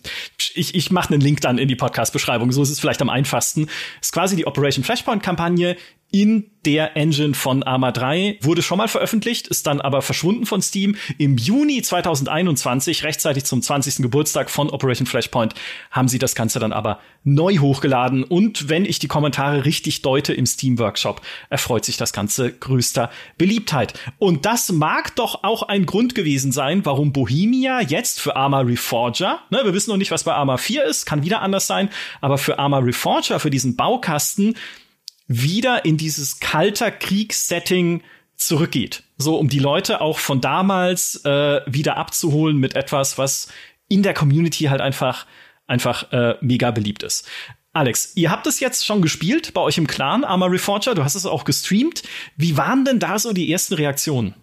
ich, 0.54 0.76
ich 0.76 0.92
mache 0.92 1.12
einen 1.12 1.22
Link 1.22 1.42
dann 1.42 1.58
in 1.58 1.68
die 1.68 1.76
Podcast-Beschreibung, 1.76 2.52
so 2.52 2.62
ist 2.62 2.70
es 2.70 2.80
vielleicht 2.80 3.02
am 3.02 3.10
einfachsten. 3.10 3.68
ist 4.00 4.14
quasi 4.14 4.36
die 4.36 4.46
Operation 4.46 4.84
Flashpoint-Kampagne 4.84 5.76
in 6.14 6.52
der 6.64 6.96
Engine 6.96 7.34
von 7.34 7.64
Arma 7.64 7.92
3 7.92 8.38
wurde 8.42 8.62
schon 8.62 8.78
mal 8.78 8.88
veröffentlicht, 8.88 9.48
ist 9.48 9.66
dann 9.66 9.82
aber 9.82 10.04
verschwunden 10.04 10.46
von 10.46 10.62
Steam. 10.62 10.96
Im 11.18 11.38
Juni 11.38 11.82
2021, 11.82 13.04
rechtzeitig 13.04 13.46
zum 13.46 13.64
20. 13.64 13.98
Geburtstag 13.98 14.52
von 14.52 14.70
Operation 14.70 15.08
Flashpoint, 15.08 15.56
haben 15.90 16.08
sie 16.08 16.20
das 16.20 16.36
Ganze 16.36 16.60
dann 16.60 16.72
aber 16.72 17.00
neu 17.24 17.58
hochgeladen. 17.58 18.24
Und 18.24 18.70
wenn 18.70 18.86
ich 18.86 19.00
die 19.00 19.08
Kommentare 19.08 19.66
richtig 19.66 20.04
deute 20.04 20.34
im 20.34 20.46
Steam 20.46 20.78
Workshop, 20.78 21.22
erfreut 21.50 21.84
sich 21.84 21.98
das 21.98 22.14
Ganze 22.14 22.54
größter 22.54 23.10
Beliebtheit. 23.40 23.96
Und 24.20 24.46
das 24.46 24.72
mag 24.72 25.16
doch 25.16 25.44
auch 25.44 25.64
ein 25.64 25.88
Grund 25.88 26.14
gewesen 26.14 26.52
sein, 26.52 26.86
warum 26.86 27.12
Bohemia 27.12 27.82
jetzt 27.82 28.22
für 28.22 28.36
Arma 28.36 28.60
Reforger, 28.60 29.40
ne, 29.50 29.62
wir 29.64 29.74
wissen 29.74 29.90
noch 29.90 29.98
nicht, 29.98 30.12
was 30.12 30.26
bei 30.26 30.34
Arma 30.34 30.58
4 30.58 30.84
ist, 30.84 31.06
kann 31.06 31.24
wieder 31.24 31.42
anders 31.42 31.66
sein, 31.66 31.90
aber 32.22 32.38
für 32.38 32.60
Arma 32.60 32.78
Reforger, 32.78 33.40
für 33.40 33.50
diesen 33.50 33.76
Baukasten, 33.76 34.56
wieder 35.42 35.86
in 35.86 35.98
dieses 35.98 36.40
kalter 36.40 36.92
Kriegssetting 36.92 38.04
zurückgeht. 38.36 39.04
So, 39.18 39.38
um 39.38 39.50
die 39.50 39.60
Leute 39.60 40.02
auch 40.02 40.20
von 40.20 40.42
damals 40.42 41.24
äh, 41.26 41.62
wieder 41.66 41.98
abzuholen 41.98 42.58
mit 42.58 42.76
etwas, 42.76 43.18
was 43.18 43.48
in 43.88 44.04
der 44.04 44.14
Community 44.14 44.66
halt 44.66 44.82
einfach, 44.82 45.26
einfach 45.68 46.12
äh, 46.12 46.36
mega 46.42 46.72
beliebt 46.72 47.04
ist. 47.04 47.28
Alex, 47.74 48.12
ihr 48.16 48.30
habt 48.30 48.46
es 48.46 48.60
jetzt 48.60 48.86
schon 48.86 49.02
gespielt 49.02 49.54
bei 49.54 49.62
euch 49.62 49.80
im 49.80 49.88
Clan, 49.88 50.24
Arma 50.24 50.46
Reforger, 50.46 50.94
du 50.94 51.04
hast 51.04 51.16
es 51.16 51.26
auch 51.26 51.44
gestreamt. 51.44 52.04
Wie 52.38 52.56
waren 52.56 52.86
denn 52.86 53.00
da 53.00 53.18
so 53.18 53.34
die 53.34 53.52
ersten 53.52 53.74
Reaktionen? 53.74 54.36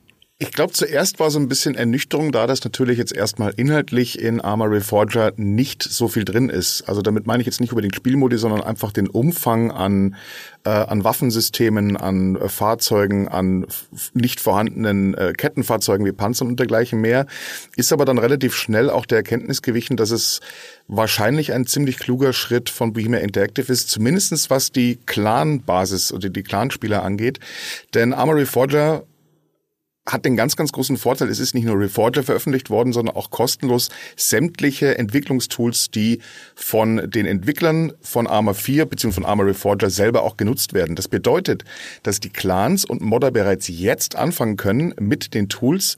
Ich 0.43 0.53
glaube, 0.53 0.73
zuerst 0.73 1.21
war 1.21 1.31
so 1.31 1.39
ein 1.39 1.49
bisschen 1.49 1.75
Ernüchterung 1.75 2.33
da, 2.33 2.47
dass 2.47 2.65
natürlich 2.65 2.97
jetzt 2.97 3.13
erstmal 3.15 3.53
inhaltlich 3.59 4.19
in 4.19 4.41
Arma 4.41 4.65
Reforger 4.65 5.35
nicht 5.37 5.83
so 5.83 6.09
viel 6.09 6.25
drin 6.25 6.49
ist. 6.49 6.89
Also 6.89 7.03
damit 7.03 7.27
meine 7.27 7.43
ich 7.43 7.47
jetzt 7.47 7.61
nicht 7.61 7.73
unbedingt 7.73 7.95
Spielmodi, 7.95 8.39
sondern 8.39 8.63
einfach 8.63 8.91
den 8.91 9.07
Umfang 9.07 9.71
an, 9.71 10.17
äh, 10.65 10.71
an 10.71 11.05
Waffensystemen, 11.05 11.99
an 11.99 12.37
äh, 12.37 12.49
Fahrzeugen, 12.49 13.29
an 13.29 13.67
nicht 14.15 14.41
vorhandenen 14.41 15.13
äh, 15.13 15.35
Kettenfahrzeugen 15.35 16.07
wie 16.07 16.13
Panzern 16.13 16.49
und 16.49 16.59
dergleichen 16.59 17.03
mehr. 17.03 17.27
Ist 17.77 17.93
aber 17.93 18.07
dann 18.07 18.17
relativ 18.17 18.55
schnell 18.55 18.89
auch 18.89 19.05
der 19.05 19.19
Erkenntnis 19.19 19.61
gewichen, 19.61 19.99
dass 19.99 20.11
es 20.11 20.41
wahrscheinlich 20.89 21.53
ein 21.53 21.67
ziemlich 21.67 21.99
kluger 21.99 22.33
Schritt 22.33 22.71
von 22.71 22.95
Bohemia 22.95 23.21
Interactive 23.21 23.71
ist, 23.71 23.91
zumindestens 23.91 24.49
was 24.49 24.73
die 24.73 24.99
Clan-Basis 25.05 26.15
oder 26.15 26.31
die 26.31 26.43
Clan-Spieler 26.43 27.03
angeht. 27.03 27.41
Denn 27.93 28.15
Armory 28.15 28.47
Forger 28.47 29.05
hat 30.09 30.25
den 30.25 30.37
ganz, 30.37 30.57
ganz 30.57 30.73
großen 30.73 30.97
Vorteil, 30.97 31.29
es 31.29 31.39
ist 31.39 31.55
nicht 31.55 31.65
nur 31.65 31.79
Reforger 31.79 32.23
veröffentlicht 32.23 32.71
worden, 32.71 32.93
sondern 32.93 33.15
auch 33.17 33.31
kostenlos 33.31 33.91
sämtliche 34.17 34.99
Entwicklungstools, 34.99 35.91
die 35.91 36.21
von 36.55 37.11
den 37.11 37.27
Entwicklern 37.27 37.93
von 38.01 38.27
Arma 38.27 38.55
4 38.55 38.87
bzw. 38.87 39.13
von 39.13 39.27
Arma 39.27 39.45
Reforger 39.45 39.91
selber 39.91 40.23
auch 40.23 40.37
genutzt 40.37 40.73
werden. 40.73 40.97
Das 40.97 41.09
bedeutet, 41.09 41.65
dass 42.03 42.21
die 42.21 42.31
Clans 42.31 42.85
und 42.85 43.03
Modder 43.03 43.31
bereits 43.31 43.69
jetzt 43.69 44.17
anfangen 44.17 44.57
können, 44.57 44.95
mit 44.99 45.35
den 45.35 45.49
Tools 45.49 45.97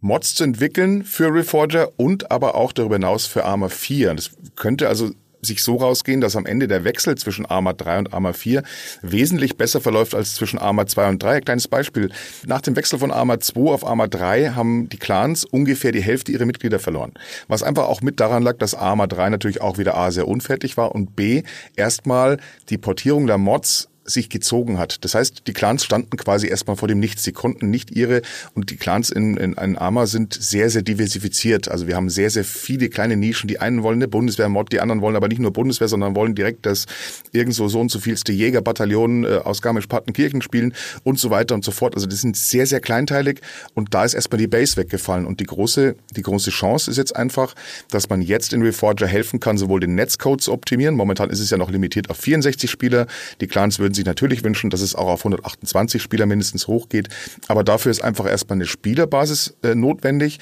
Mods 0.00 0.36
zu 0.36 0.44
entwickeln 0.44 1.02
für 1.02 1.34
Reforger 1.34 1.90
und 1.96 2.30
aber 2.30 2.54
auch 2.54 2.72
darüber 2.72 2.96
hinaus 2.96 3.26
für 3.26 3.44
Arma 3.44 3.68
4. 3.68 4.14
Das 4.14 4.30
könnte 4.54 4.88
also 4.88 5.10
sich 5.42 5.62
so 5.62 5.76
rausgehen, 5.76 6.20
dass 6.20 6.36
am 6.36 6.46
Ende 6.46 6.68
der 6.68 6.84
Wechsel 6.84 7.16
zwischen 7.16 7.46
Arma 7.46 7.72
3 7.72 7.98
und 7.98 8.14
Arma 8.14 8.32
4 8.32 8.62
wesentlich 9.02 9.56
besser 9.56 9.80
verläuft 9.80 10.14
als 10.14 10.34
zwischen 10.34 10.58
Arma 10.58 10.86
2 10.86 11.08
und 11.08 11.22
3. 11.22 11.40
Kleines 11.40 11.68
Beispiel. 11.68 12.10
Nach 12.46 12.60
dem 12.60 12.76
Wechsel 12.76 12.98
von 12.98 13.10
Arma 13.10 13.40
2 13.40 13.60
auf 13.72 13.86
Arma 13.86 14.06
3 14.06 14.50
haben 14.50 14.88
die 14.88 14.98
Clans 14.98 15.44
ungefähr 15.44 15.92
die 15.92 16.02
Hälfte 16.02 16.32
ihrer 16.32 16.46
Mitglieder 16.46 16.78
verloren. 16.78 17.12
Was 17.46 17.62
einfach 17.62 17.88
auch 17.88 18.00
mit 18.00 18.20
daran 18.20 18.42
lag, 18.42 18.58
dass 18.58 18.74
Arma 18.74 19.06
3 19.06 19.30
natürlich 19.30 19.60
auch 19.60 19.78
wieder 19.78 19.96
A 19.96 20.10
sehr 20.10 20.28
unfertig 20.28 20.76
war 20.76 20.94
und 20.94 21.16
B 21.16 21.42
erstmal 21.76 22.38
die 22.68 22.78
Portierung 22.78 23.26
der 23.26 23.38
Mods 23.38 23.88
sich 24.08 24.28
gezogen 24.30 24.78
hat. 24.78 25.04
Das 25.04 25.14
heißt, 25.14 25.42
die 25.46 25.52
Clans 25.52 25.84
standen 25.84 26.16
quasi 26.16 26.48
erstmal 26.48 26.76
vor 26.76 26.88
dem 26.88 26.98
Nichts. 26.98 27.24
Sie 27.24 27.32
konnten 27.32 27.70
nicht 27.70 27.90
ihre, 27.90 28.22
und 28.54 28.70
die 28.70 28.76
Clans 28.76 29.10
in, 29.10 29.36
in, 29.36 29.52
in 29.52 29.76
Arma 29.76 30.06
sind 30.06 30.34
sehr, 30.34 30.70
sehr 30.70 30.82
diversifiziert. 30.82 31.68
Also 31.68 31.86
wir 31.86 31.96
haben 31.96 32.08
sehr, 32.08 32.30
sehr 32.30 32.44
viele 32.44 32.88
kleine 32.88 33.16
Nischen. 33.16 33.48
Die 33.48 33.60
einen 33.60 33.82
wollen 33.82 33.98
eine 33.98 34.08
Bundeswehr-Mod, 34.08 34.72
die 34.72 34.80
anderen 34.80 35.00
wollen 35.00 35.16
aber 35.16 35.28
nicht 35.28 35.40
nur 35.40 35.52
Bundeswehr, 35.52 35.88
sondern 35.88 36.16
wollen 36.16 36.34
direkt 36.34 36.66
das 36.66 36.86
irgendwo 37.32 37.68
so 37.68 37.80
und 37.80 37.90
so 37.90 38.00
vielste 38.00 38.32
Jägerbataillon 38.32 39.24
äh, 39.24 39.28
aus 39.44 39.62
Garmisch-Partenkirchen 39.62 40.42
spielen 40.42 40.74
und 41.04 41.18
so 41.18 41.30
weiter 41.30 41.54
und 41.54 41.64
so 41.64 41.70
fort. 41.70 41.94
Also 41.94 42.06
das 42.06 42.20
sind 42.20 42.36
sehr, 42.36 42.66
sehr 42.66 42.80
kleinteilig 42.80 43.40
und 43.74 43.94
da 43.94 44.04
ist 44.04 44.14
erstmal 44.14 44.38
die 44.38 44.46
Base 44.46 44.76
weggefallen. 44.76 45.26
Und 45.26 45.40
die 45.40 45.44
große, 45.44 45.96
die 46.16 46.22
große 46.22 46.50
Chance 46.50 46.90
ist 46.90 46.96
jetzt 46.96 47.14
einfach, 47.14 47.54
dass 47.90 48.08
man 48.08 48.22
jetzt 48.22 48.52
in 48.52 48.62
Reforger 48.62 49.06
helfen 49.06 49.40
kann, 49.40 49.58
sowohl 49.58 49.80
den 49.80 49.94
Netzcode 49.94 50.40
zu 50.40 50.52
optimieren. 50.52 50.94
Momentan 50.94 51.30
ist 51.30 51.40
es 51.40 51.50
ja 51.50 51.58
noch 51.58 51.70
limitiert 51.70 52.10
auf 52.10 52.16
64 52.18 52.70
Spieler. 52.70 53.06
Die 53.40 53.46
Clans 53.46 53.78
würden 53.78 53.94
sich 53.98 54.06
natürlich 54.06 54.42
wünschen, 54.42 54.70
dass 54.70 54.80
es 54.80 54.94
auch 54.94 55.08
auf 55.08 55.20
128 55.20 56.02
Spieler 56.02 56.26
mindestens 56.26 56.66
hochgeht. 56.66 57.08
Aber 57.48 57.62
dafür 57.62 57.90
ist 57.90 58.02
einfach 58.02 58.26
erstmal 58.26 58.56
eine 58.56 58.66
Spielerbasis 58.66 59.56
äh, 59.62 59.74
notwendig, 59.74 60.38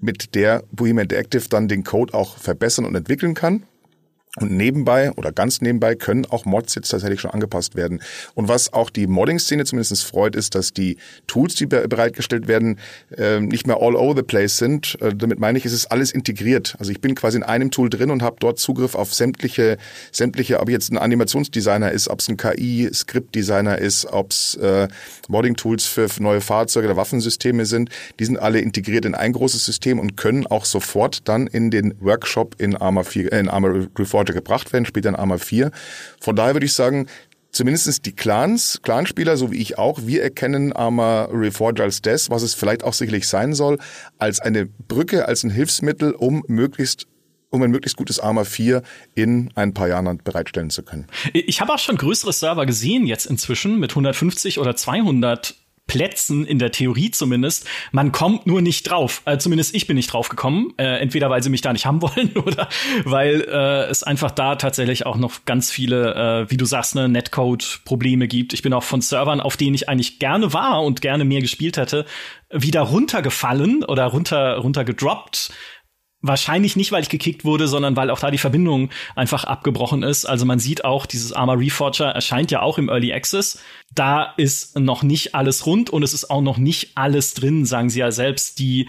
mit 0.00 0.34
der 0.34 0.64
Bohemian 0.72 1.04
Interactive 1.04 1.48
dann 1.48 1.68
den 1.68 1.84
Code 1.84 2.14
auch 2.14 2.38
verbessern 2.38 2.86
und 2.86 2.94
entwickeln 2.94 3.34
kann. 3.34 3.64
Und 4.36 4.52
nebenbei 4.52 5.10
oder 5.16 5.32
ganz 5.32 5.60
nebenbei 5.60 5.96
können 5.96 6.24
auch 6.24 6.44
Mods 6.44 6.76
jetzt 6.76 6.90
tatsächlich 6.90 7.20
schon 7.20 7.32
angepasst 7.32 7.74
werden. 7.74 8.00
Und 8.34 8.46
was 8.46 8.72
auch 8.72 8.88
die 8.88 9.08
Modding-Szene 9.08 9.64
zumindest 9.64 10.04
freut, 10.04 10.36
ist, 10.36 10.54
dass 10.54 10.72
die 10.72 10.98
Tools, 11.26 11.56
die 11.56 11.66
bereitgestellt 11.66 12.46
werden, 12.46 12.78
ähm, 13.16 13.48
nicht 13.48 13.66
mehr 13.66 13.78
all 13.80 13.96
over 13.96 14.14
the 14.14 14.22
place 14.22 14.56
sind. 14.56 14.96
Äh, 15.00 15.16
damit 15.16 15.40
meine 15.40 15.58
ich, 15.58 15.66
es 15.66 15.72
ist 15.72 15.86
alles 15.86 16.12
integriert. 16.12 16.76
Also 16.78 16.92
ich 16.92 17.00
bin 17.00 17.16
quasi 17.16 17.38
in 17.38 17.42
einem 17.42 17.72
Tool 17.72 17.90
drin 17.90 18.12
und 18.12 18.22
habe 18.22 18.36
dort 18.38 18.60
Zugriff 18.60 18.94
auf 18.94 19.12
sämtliche, 19.12 19.78
sämtliche, 20.12 20.60
ob 20.60 20.70
jetzt 20.70 20.92
ein 20.92 20.98
Animationsdesigner 20.98 21.90
ist, 21.90 22.06
ob 22.06 22.20
es 22.20 22.28
ein 22.28 22.36
KI-Skriptdesigner 22.36 23.78
ist, 23.78 24.06
ob 24.06 24.30
es 24.30 24.54
äh, 24.54 24.86
Modding-Tools 25.28 25.86
für 25.86 26.06
neue 26.20 26.40
Fahrzeuge 26.40 26.86
oder 26.86 26.96
Waffensysteme 26.96 27.66
sind. 27.66 27.90
Die 28.20 28.24
sind 28.26 28.38
alle 28.38 28.60
integriert 28.60 29.06
in 29.06 29.16
ein 29.16 29.32
großes 29.32 29.64
System 29.64 29.98
und 29.98 30.16
können 30.16 30.46
auch 30.46 30.66
sofort 30.66 31.28
dann 31.28 31.48
in 31.48 31.72
den 31.72 31.94
Workshop 31.98 32.54
in 32.60 32.76
Arma 32.76 33.02
4, 33.02 33.32
äh, 33.32 33.40
in 33.40 33.48
Arma 33.48 33.74
Reforged 33.98 34.19
Forger 34.20 34.34
gebracht 34.34 34.72
werden, 34.72 34.84
später 34.84 35.08
in 35.08 35.16
Arma 35.16 35.38
4. 35.38 35.70
Von 36.20 36.36
daher 36.36 36.54
würde 36.54 36.66
ich 36.66 36.74
sagen, 36.74 37.06
zumindest 37.52 38.04
die 38.04 38.12
Clans, 38.12 38.80
Clanspieler, 38.82 39.38
so 39.38 39.50
wie 39.50 39.56
ich 39.56 39.78
auch, 39.78 40.00
wir 40.04 40.22
erkennen 40.22 40.74
Arma 40.74 41.24
Reforged 41.32 41.80
als 41.80 42.02
das, 42.02 42.28
was 42.28 42.42
es 42.42 42.52
vielleicht 42.54 42.84
auch 42.84 42.92
sicherlich 42.92 43.26
sein 43.26 43.54
soll, 43.54 43.78
als 44.18 44.40
eine 44.40 44.66
Brücke, 44.66 45.26
als 45.26 45.42
ein 45.42 45.50
Hilfsmittel, 45.50 46.12
um 46.12 46.44
möglichst 46.48 47.06
um 47.52 47.64
ein 47.64 47.70
möglichst 47.72 47.96
gutes 47.96 48.20
Arma 48.20 48.44
4 48.44 48.82
in 49.16 49.50
ein 49.56 49.74
paar 49.74 49.88
Jahren 49.88 50.18
bereitstellen 50.18 50.70
zu 50.70 50.84
können. 50.84 51.06
Ich 51.32 51.60
habe 51.60 51.72
auch 51.74 51.80
schon 51.80 51.96
größere 51.96 52.32
Server 52.32 52.64
gesehen 52.64 53.06
jetzt 53.06 53.26
inzwischen 53.26 53.80
mit 53.80 53.90
150 53.90 54.60
oder 54.60 54.76
200 54.76 55.56
Plätzen, 55.90 56.46
in 56.46 56.60
der 56.60 56.70
Theorie 56.70 57.10
zumindest. 57.10 57.66
Man 57.90 58.12
kommt 58.12 58.46
nur 58.46 58.62
nicht 58.62 58.88
drauf. 58.88 59.22
Äh, 59.24 59.38
zumindest 59.38 59.74
ich 59.74 59.88
bin 59.88 59.96
nicht 59.96 60.12
drauf 60.12 60.28
gekommen. 60.28 60.72
Äh, 60.76 61.00
entweder 61.00 61.30
weil 61.30 61.42
sie 61.42 61.50
mich 61.50 61.62
da 61.62 61.72
nicht 61.72 61.84
haben 61.84 62.00
wollen 62.02 62.30
oder 62.36 62.68
weil 63.02 63.40
äh, 63.40 63.90
es 63.90 64.04
einfach 64.04 64.30
da 64.30 64.54
tatsächlich 64.54 65.04
auch 65.04 65.16
noch 65.16 65.44
ganz 65.46 65.72
viele, 65.72 66.44
äh, 66.44 66.50
wie 66.50 66.56
du 66.56 66.64
sagst, 66.64 66.94
ne, 66.94 67.08
Netcode-Probleme 67.08 68.28
gibt. 68.28 68.52
Ich 68.52 68.62
bin 68.62 68.72
auch 68.72 68.84
von 68.84 69.00
Servern, 69.00 69.40
auf 69.40 69.56
denen 69.56 69.74
ich 69.74 69.88
eigentlich 69.88 70.20
gerne 70.20 70.52
war 70.52 70.84
und 70.84 71.00
gerne 71.00 71.24
mehr 71.24 71.40
gespielt 71.40 71.76
hätte, 71.76 72.06
wieder 72.50 72.82
runtergefallen 72.82 73.82
oder 73.82 74.04
runter 74.06 74.58
runtergedroppt 74.58 75.50
Wahrscheinlich 76.22 76.76
nicht, 76.76 76.92
weil 76.92 77.02
ich 77.02 77.08
gekickt 77.08 77.46
wurde, 77.46 77.66
sondern 77.66 77.96
weil 77.96 78.10
auch 78.10 78.20
da 78.20 78.30
die 78.30 78.36
Verbindung 78.38 78.90
einfach 79.16 79.44
abgebrochen 79.44 80.02
ist. 80.02 80.26
Also 80.26 80.44
man 80.44 80.58
sieht 80.58 80.84
auch, 80.84 81.06
dieses 81.06 81.32
Arma 81.32 81.54
Reforger 81.54 82.10
erscheint 82.10 82.50
ja 82.50 82.60
auch 82.60 82.76
im 82.76 82.90
Early 82.90 83.12
Access. 83.12 83.62
Da 83.94 84.34
ist 84.36 84.78
noch 84.78 85.02
nicht 85.02 85.34
alles 85.34 85.64
rund 85.64 85.88
und 85.88 86.02
es 86.02 86.12
ist 86.12 86.30
auch 86.30 86.42
noch 86.42 86.58
nicht 86.58 86.90
alles 86.94 87.32
drin, 87.32 87.64
sagen 87.64 87.88
sie 87.88 88.00
ja 88.00 88.12
selbst. 88.12 88.58
Die 88.58 88.88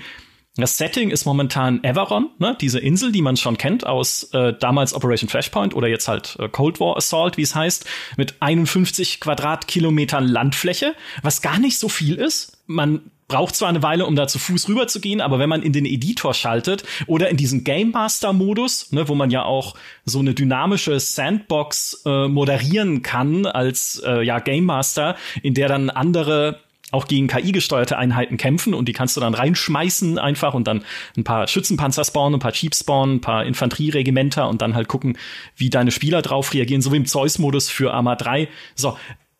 das 0.58 0.78
Setting 0.78 1.12
ist 1.12 1.24
momentan 1.24 1.82
Everon, 1.82 2.30
ne? 2.38 2.58
diese 2.60 2.80
Insel, 2.80 3.13
die 3.13 3.22
man 3.22 3.38
schon 3.38 3.58
kennt 3.58 3.86
aus 3.86 4.24
äh, 4.34 4.54
damals 4.60 4.94
Operation 4.94 5.30
Flashpoint 5.30 5.74
oder 5.74 5.88
jetzt 5.88 6.10
halt 6.10 6.36
äh, 6.39 6.50
Cold 6.50 6.82
War 6.82 6.98
Assault, 6.98 7.38
wie 7.38 7.44
es 7.44 7.56
heißt, 7.56 7.86
mit 8.17 8.36
51 8.41 9.22
Quadratkilometern 9.22 10.28
Landfläche, 10.28 10.94
was 11.22 11.41
gar 11.41 11.58
nicht 11.58 11.80
so 11.80 11.88
viel 11.88 12.15
ist. 12.15 12.58
Man 12.67 13.12
braucht 13.32 13.56
zwar 13.56 13.70
eine 13.70 13.82
Weile, 13.82 14.06
um 14.06 14.17
da 14.17 14.28
zu 14.28 14.39
Fuß 14.39 14.67
rüber 14.67 14.88
zu 14.88 15.00
gehen, 15.00 15.22
aber 15.22 15.39
wenn 15.39 15.48
man 15.48 15.63
in 15.63 15.72
den 15.72 15.86
Editor 15.86 16.34
schaltet 16.34 16.84
oder 17.08 17.30
in 17.30 17.38
diesen 17.38 17.63
Game 17.63 17.91
Master 17.91 18.34
Modus, 18.34 18.91
ne, 18.91 19.08
wo 19.08 19.15
man 19.15 19.30
ja 19.30 19.46
auch 19.46 19.76
so 20.04 20.20
eine 20.20 20.34
dynamische 20.34 21.00
Sandbox 21.00 22.02
äh, 22.06 22.28
moderieren 22.28 23.04
kann 23.04 23.46
als 23.46 24.02
äh, 24.06 24.22
ja 24.22 24.39
Game 24.39 24.65
Master, 24.65 25.15
in 25.41 25.54
der 25.54 25.70
dann 25.70 25.89
andere 25.89 26.60
auch 26.91 27.08
gegen 27.08 27.28
KI 27.28 27.54
gesteuerte 27.54 27.98
Einheiten 27.98 28.36
kämpfen 28.36 28.74
und 28.74 28.89
die 28.89 28.91
kannst 28.91 29.15
du 29.15 29.22
dann 29.22 29.34
reinschmeißen 29.34 30.20
einfach 30.20 30.54
und 30.54 30.67
dann 30.67 30.84
ein 31.15 31.24
paar 31.24 31.48
Schützenpanzer 31.48 32.04
spawnen, 32.04 32.36
ein 32.36 32.41
paar 32.41 32.52
Jeep 32.52 32.76
spawnen, 32.76 33.15
ein 33.15 33.22
paar 33.22 33.46
Infanterieregimenter 33.46 34.50
und 34.50 34.62
dann 34.62 34.76
halt 34.76 34.89
gucken, 34.89 35.17
wie 35.56 35.70
deine 35.70 35.91
Spieler 35.91 36.22
drauf 36.22 36.54
reagieren, 36.54 36.82
so 36.82 36.91
wie 36.91 36.98
im 36.98 37.06
Zeus-Modus 37.06 37.70
für 37.70 37.94
Arma 37.94 38.17
3. 38.17 38.50
So, 38.76 38.98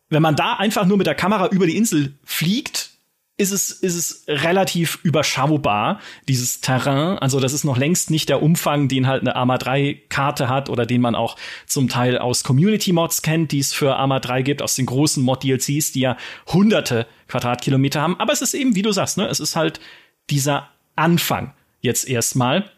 wenn 0.08 0.22
man 0.22 0.34
da 0.34 0.54
einfach 0.54 0.86
nur 0.86 0.96
mit 0.96 1.06
der 1.06 1.14
Kamera 1.14 1.48
über 1.48 1.66
die 1.66 1.76
Insel 1.76 2.14
fliegt, 2.24 2.91
ist 3.38 3.50
es, 3.50 3.70
ist 3.70 3.96
es 3.96 4.24
relativ 4.28 4.98
überschaubar, 5.02 6.00
dieses 6.28 6.60
Terrain. 6.60 7.18
Also 7.18 7.40
das 7.40 7.52
ist 7.52 7.64
noch 7.64 7.78
längst 7.78 8.10
nicht 8.10 8.28
der 8.28 8.42
Umfang, 8.42 8.88
den 8.88 9.06
halt 9.06 9.22
eine 9.22 9.36
Arma 9.36 9.58
3 9.58 10.02
Karte 10.08 10.48
hat 10.48 10.68
oder 10.68 10.86
den 10.86 11.00
man 11.00 11.14
auch 11.14 11.36
zum 11.66 11.88
Teil 11.88 12.18
aus 12.18 12.44
Community 12.44 12.92
Mods 12.92 13.22
kennt, 13.22 13.52
die 13.52 13.58
es 13.58 13.72
für 13.72 13.96
Arma 13.96 14.20
3 14.20 14.42
gibt, 14.42 14.62
aus 14.62 14.74
den 14.74 14.86
großen 14.86 15.22
Mod 15.22 15.42
DLCs, 15.42 15.92
die 15.92 16.00
ja 16.00 16.16
hunderte 16.46 17.06
Quadratkilometer 17.28 18.00
haben. 18.00 18.20
Aber 18.20 18.32
es 18.32 18.42
ist 18.42 18.54
eben, 18.54 18.74
wie 18.74 18.82
du 18.82 18.92
sagst, 18.92 19.16
ne, 19.16 19.26
es 19.26 19.40
ist 19.40 19.56
halt 19.56 19.80
dieser 20.28 20.68
Anfang 20.94 21.54
jetzt 21.80 22.08
erstmal. 22.08 22.70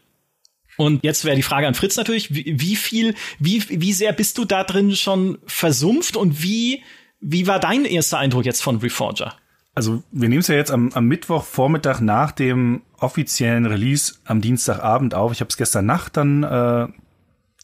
Und 0.77 1.05
jetzt 1.05 1.25
wäre 1.25 1.37
die 1.37 1.43
Frage 1.43 1.67
an 1.67 1.75
Fritz 1.75 1.97
natürlich, 1.97 2.35
wie, 2.35 2.61
wie 2.61 2.77
viel, 2.77 3.15
wie, 3.39 3.63
wie 3.69 3.93
sehr 3.93 4.13
bist 4.13 4.39
du 4.39 4.45
da 4.45 4.65
drin 4.65 4.97
schon 4.97 5.39
versumpft 5.47 6.17
und 6.17 6.43
wie, 6.43 6.83
wie 7.21 7.47
war 7.47 7.61
dein 7.61 7.85
erster 7.85 8.19
Eindruck 8.19 8.45
jetzt 8.45 8.63
von 8.63 8.79
Reforger? 8.79 9.37
Also 9.75 10.03
wir 10.13 10.29
nehmen 10.29 10.41
es 10.41 10.49
ja 10.49 10.55
jetzt 10.55 10.71
am, 10.71 10.91
am 10.95 11.07
Mittwochvormittag 11.07 12.01
nach 12.01 12.31
dem 12.31 12.83
offiziellen 12.99 13.67
Release 13.67 14.15
am 14.25 14.41
Dienstagabend 14.41 15.15
auf. 15.15 15.33
Ich 15.33 15.41
habe 15.41 15.49
es 15.49 15.57
gestern 15.57 15.87
Nacht 15.87 16.17
dann 16.17 16.45
äh, 16.45 16.87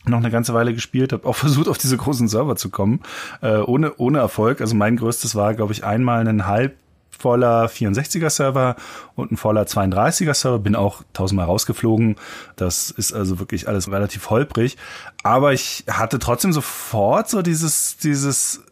noch 0.07 0.19
eine 0.19 0.31
ganze 0.31 0.55
Weile 0.55 0.75
gespielt, 0.75 1.13
habe 1.13 1.27
auch 1.29 1.37
versucht, 1.37 1.69
auf 1.69 1.79
diese 1.79 1.97
großen 1.97 2.29
Server 2.29 2.57
zu 2.57 2.71
kommen, 2.71 3.01
äh, 3.43 3.59
ohne, 3.59 3.95
ohne 3.97 4.19
Erfolg. 4.19 4.61
Also 4.61 4.75
mein 4.75 4.97
größtes 4.97 5.35
war, 5.35 5.55
glaube 5.55 5.73
ich, 5.73 5.85
einmal 5.85 6.27
ein 6.27 6.47
halb 6.47 6.77
voller 7.17 7.67
64er 7.67 8.31
Server 8.31 8.77
und 9.15 9.31
ein 9.31 9.37
voller 9.37 9.65
32er 9.65 10.35
Server. 10.35 10.59
Bin 10.59 10.75
auch 10.75 11.03
tausendmal 11.13 11.47
rausgeflogen. 11.47 12.17
Das 12.57 12.91
ist 12.91 13.13
also 13.13 13.39
wirklich 13.39 13.69
alles 13.69 13.91
relativ 13.91 14.31
holprig. 14.31 14.77
Aber 15.23 15.53
ich 15.53 15.85
hatte 15.89 16.19
trotzdem 16.19 16.53
sofort 16.53 17.29
so 17.29 17.43
dieses, 17.43 17.99
dieses 17.99 18.63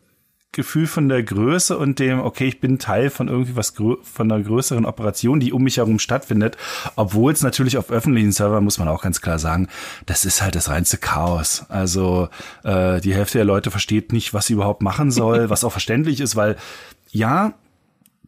Gefühl 0.52 0.86
von 0.86 1.08
der 1.10 1.22
Größe 1.22 1.76
und 1.76 1.98
dem, 1.98 2.20
okay, 2.20 2.46
ich 2.46 2.60
bin 2.60 2.78
Teil 2.78 3.10
von 3.10 3.28
irgendwie 3.28 3.54
was 3.54 3.74
von 4.02 4.32
einer 4.32 4.42
größeren 4.42 4.86
Operation, 4.86 5.40
die 5.40 5.52
um 5.52 5.62
mich 5.62 5.76
herum 5.76 5.98
stattfindet. 5.98 6.56
Obwohl 6.96 7.32
es 7.32 7.42
natürlich 7.42 7.76
auf 7.76 7.90
öffentlichen 7.90 8.32
Servern, 8.32 8.64
muss 8.64 8.78
man 8.78 8.88
auch 8.88 9.02
ganz 9.02 9.20
klar 9.20 9.38
sagen, 9.38 9.68
das 10.06 10.24
ist 10.24 10.40
halt 10.40 10.54
das 10.54 10.70
reinste 10.70 10.96
Chaos. 10.96 11.66
Also 11.68 12.28
äh, 12.64 13.00
die 13.02 13.14
Hälfte 13.14 13.38
der 13.38 13.44
Leute 13.44 13.70
versteht 13.70 14.12
nicht, 14.12 14.32
was 14.32 14.46
sie 14.46 14.54
überhaupt 14.54 14.82
machen 14.82 15.10
soll, 15.10 15.50
was 15.50 15.64
auch 15.64 15.72
verständlich 15.72 16.20
ist, 16.20 16.34
weil 16.34 16.56
ja, 17.10 17.52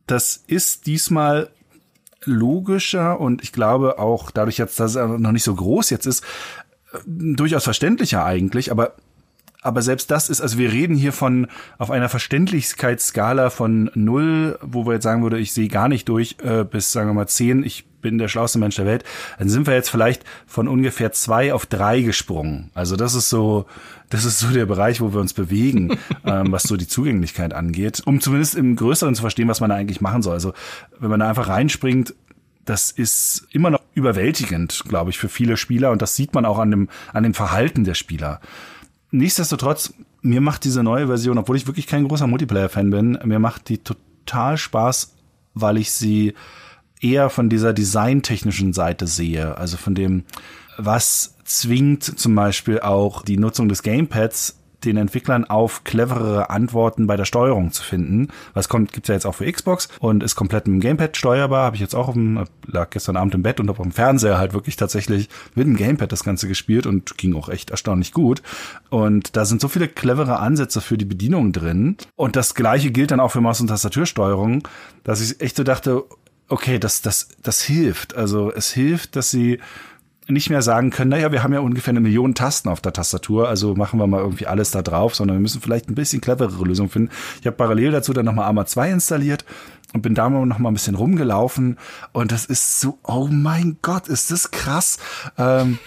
das 0.06 0.36
ist 0.46 0.86
diesmal 0.86 1.50
logischer 2.24 3.18
und 3.18 3.42
ich 3.42 3.52
glaube 3.52 3.98
auch 3.98 4.30
dadurch 4.30 4.58
jetzt, 4.58 4.78
dass 4.78 4.94
es 4.94 5.18
noch 5.18 5.32
nicht 5.32 5.44
so 5.44 5.54
groß 5.54 5.88
jetzt 5.88 6.06
ist, 6.06 6.22
äh, 6.92 6.98
durchaus 7.06 7.64
verständlicher 7.64 8.24
eigentlich, 8.24 8.70
aber 8.70 8.94
aber 9.62 9.82
selbst 9.82 10.10
das 10.10 10.30
ist, 10.30 10.40
also 10.40 10.58
wir 10.58 10.72
reden 10.72 10.96
hier 10.96 11.12
von 11.12 11.46
auf 11.78 11.90
einer 11.90 12.08
Verständlichkeitsskala 12.08 13.50
von 13.50 13.90
null, 13.94 14.58
wo 14.62 14.86
wir 14.86 14.94
jetzt 14.94 15.04
sagen 15.04 15.22
würde, 15.22 15.38
ich 15.38 15.52
sehe 15.52 15.68
gar 15.68 15.88
nicht 15.88 16.08
durch, 16.08 16.36
äh, 16.42 16.64
bis 16.64 16.92
sagen 16.92 17.10
wir 17.10 17.14
mal 17.14 17.28
zehn, 17.28 17.62
ich 17.62 17.86
bin 18.00 18.16
der 18.16 18.28
schlauste 18.28 18.58
Mensch 18.58 18.76
der 18.76 18.86
Welt, 18.86 19.04
dann 19.38 19.50
sind 19.50 19.66
wir 19.66 19.74
jetzt 19.74 19.90
vielleicht 19.90 20.24
von 20.46 20.68
ungefähr 20.68 21.12
zwei 21.12 21.52
auf 21.52 21.66
drei 21.66 22.00
gesprungen. 22.00 22.70
Also 22.72 22.96
das 22.96 23.14
ist 23.14 23.28
so, 23.28 23.66
das 24.08 24.24
ist 24.24 24.38
so 24.38 24.48
der 24.48 24.64
Bereich, 24.64 25.02
wo 25.02 25.12
wir 25.12 25.20
uns 25.20 25.34
bewegen, 25.34 25.98
ähm, 26.24 26.50
was 26.52 26.62
so 26.62 26.78
die 26.78 26.88
Zugänglichkeit 26.88 27.52
angeht, 27.52 28.02
um 28.06 28.20
zumindest 28.20 28.54
im 28.54 28.76
Größeren 28.76 29.14
zu 29.14 29.20
verstehen, 29.20 29.48
was 29.48 29.60
man 29.60 29.68
da 29.68 29.76
eigentlich 29.76 30.00
machen 30.00 30.22
soll. 30.22 30.34
Also 30.34 30.54
wenn 30.98 31.10
man 31.10 31.20
da 31.20 31.28
einfach 31.28 31.48
reinspringt, 31.48 32.14
das 32.64 32.90
ist 32.90 33.46
immer 33.50 33.70
noch 33.70 33.82
überwältigend, 33.94 34.84
glaube 34.88 35.10
ich, 35.10 35.18
für 35.18 35.28
viele 35.28 35.56
Spieler 35.56 35.90
und 35.90 36.02
das 36.02 36.16
sieht 36.16 36.34
man 36.34 36.44
auch 36.44 36.58
an 36.58 36.70
dem, 36.70 36.88
an 37.12 37.24
dem 37.24 37.34
Verhalten 37.34 37.84
der 37.84 37.94
Spieler. 37.94 38.40
Nichtsdestotrotz, 39.10 39.92
mir 40.22 40.40
macht 40.40 40.64
diese 40.64 40.82
neue 40.82 41.06
Version, 41.06 41.38
obwohl 41.38 41.56
ich 41.56 41.66
wirklich 41.66 41.86
kein 41.86 42.06
großer 42.06 42.26
Multiplayer-Fan 42.26 42.90
bin, 42.90 43.18
mir 43.24 43.38
macht 43.38 43.68
die 43.68 43.78
total 43.78 44.56
Spaß, 44.56 45.14
weil 45.54 45.78
ich 45.78 45.90
sie 45.90 46.34
eher 47.00 47.30
von 47.30 47.48
dieser 47.48 47.72
designtechnischen 47.72 48.72
Seite 48.72 49.06
sehe. 49.06 49.56
Also 49.56 49.76
von 49.76 49.94
dem, 49.94 50.24
was 50.76 51.36
zwingt 51.44 52.04
zum 52.04 52.34
Beispiel 52.34 52.80
auch 52.80 53.22
die 53.22 53.38
Nutzung 53.38 53.68
des 53.68 53.82
Gamepads 53.82 54.59
den 54.84 54.96
Entwicklern 54.96 55.44
auf 55.44 55.84
cleverere 55.84 56.50
Antworten 56.50 57.06
bei 57.06 57.16
der 57.16 57.24
Steuerung 57.24 57.72
zu 57.72 57.82
finden. 57.82 58.28
Was 58.54 58.68
kommt, 58.68 58.92
gibt's 58.92 59.08
ja 59.08 59.14
jetzt 59.14 59.26
auch 59.26 59.34
für 59.34 59.50
Xbox 59.50 59.88
und 59.98 60.22
ist 60.22 60.36
komplett 60.36 60.66
mit 60.66 60.74
dem 60.74 60.80
Gamepad 60.80 61.16
steuerbar. 61.16 61.64
Habe 61.64 61.76
ich 61.76 61.82
jetzt 61.82 61.94
auch 61.94 62.08
auf 62.08 62.14
dem, 62.14 62.44
lag 62.66 62.90
gestern 62.90 63.16
Abend 63.16 63.34
im 63.34 63.42
Bett 63.42 63.60
und 63.60 63.68
habe 63.68 63.82
am 63.82 63.92
Fernseher 63.92 64.38
halt 64.38 64.52
wirklich 64.52 64.76
tatsächlich 64.76 65.28
mit 65.54 65.66
dem 65.66 65.76
Gamepad 65.76 66.12
das 66.12 66.24
Ganze 66.24 66.48
gespielt 66.48 66.86
und 66.86 67.16
ging 67.18 67.34
auch 67.34 67.48
echt 67.48 67.70
erstaunlich 67.70 68.12
gut. 68.12 68.42
Und 68.88 69.36
da 69.36 69.44
sind 69.44 69.60
so 69.60 69.68
viele 69.68 69.88
clevere 69.88 70.38
Ansätze 70.38 70.80
für 70.80 70.98
die 70.98 71.04
Bedienung 71.04 71.52
drin. 71.52 71.96
Und 72.16 72.36
das 72.36 72.54
gleiche 72.54 72.90
gilt 72.90 73.10
dann 73.10 73.20
auch 73.20 73.32
für 73.32 73.40
Maus- 73.40 73.60
und 73.60 73.68
Tastatursteuerung, 73.68 74.66
dass 75.04 75.20
ich 75.20 75.40
echt 75.40 75.56
so 75.56 75.64
dachte, 75.64 76.04
okay, 76.48 76.78
das, 76.78 77.00
das, 77.00 77.28
das 77.42 77.62
hilft. 77.62 78.16
Also 78.16 78.52
es 78.52 78.70
hilft, 78.70 79.16
dass 79.16 79.30
sie 79.30 79.60
nicht 80.30 80.50
mehr 80.50 80.62
sagen 80.62 80.90
können, 80.90 81.10
naja, 81.10 81.32
wir 81.32 81.42
haben 81.42 81.52
ja 81.52 81.60
ungefähr 81.60 81.92
eine 81.92 82.00
Million 82.00 82.34
Tasten 82.34 82.68
auf 82.68 82.80
der 82.80 82.92
Tastatur, 82.92 83.48
also 83.48 83.74
machen 83.74 83.98
wir 83.98 84.06
mal 84.06 84.20
irgendwie 84.20 84.46
alles 84.46 84.70
da 84.70 84.82
drauf, 84.82 85.14
sondern 85.14 85.36
wir 85.36 85.42
müssen 85.42 85.60
vielleicht 85.60 85.88
ein 85.88 85.94
bisschen 85.94 86.20
cleverere 86.20 86.64
Lösungen 86.64 86.90
finden. 86.90 87.10
Ich 87.40 87.46
habe 87.46 87.56
parallel 87.56 87.92
dazu 87.92 88.12
dann 88.12 88.24
nochmal 88.24 88.46
Arma 88.46 88.66
2 88.66 88.90
installiert 88.90 89.44
und 89.92 90.02
bin 90.02 90.14
da 90.14 90.28
noch 90.28 90.58
mal 90.58 90.70
ein 90.70 90.74
bisschen 90.74 90.94
rumgelaufen 90.94 91.78
und 92.12 92.32
das 92.32 92.44
ist 92.44 92.80
so, 92.80 92.98
oh 93.04 93.28
mein 93.30 93.78
Gott, 93.82 94.08
ist 94.08 94.30
das 94.30 94.50
krass, 94.50 94.98
ähm, 95.38 95.78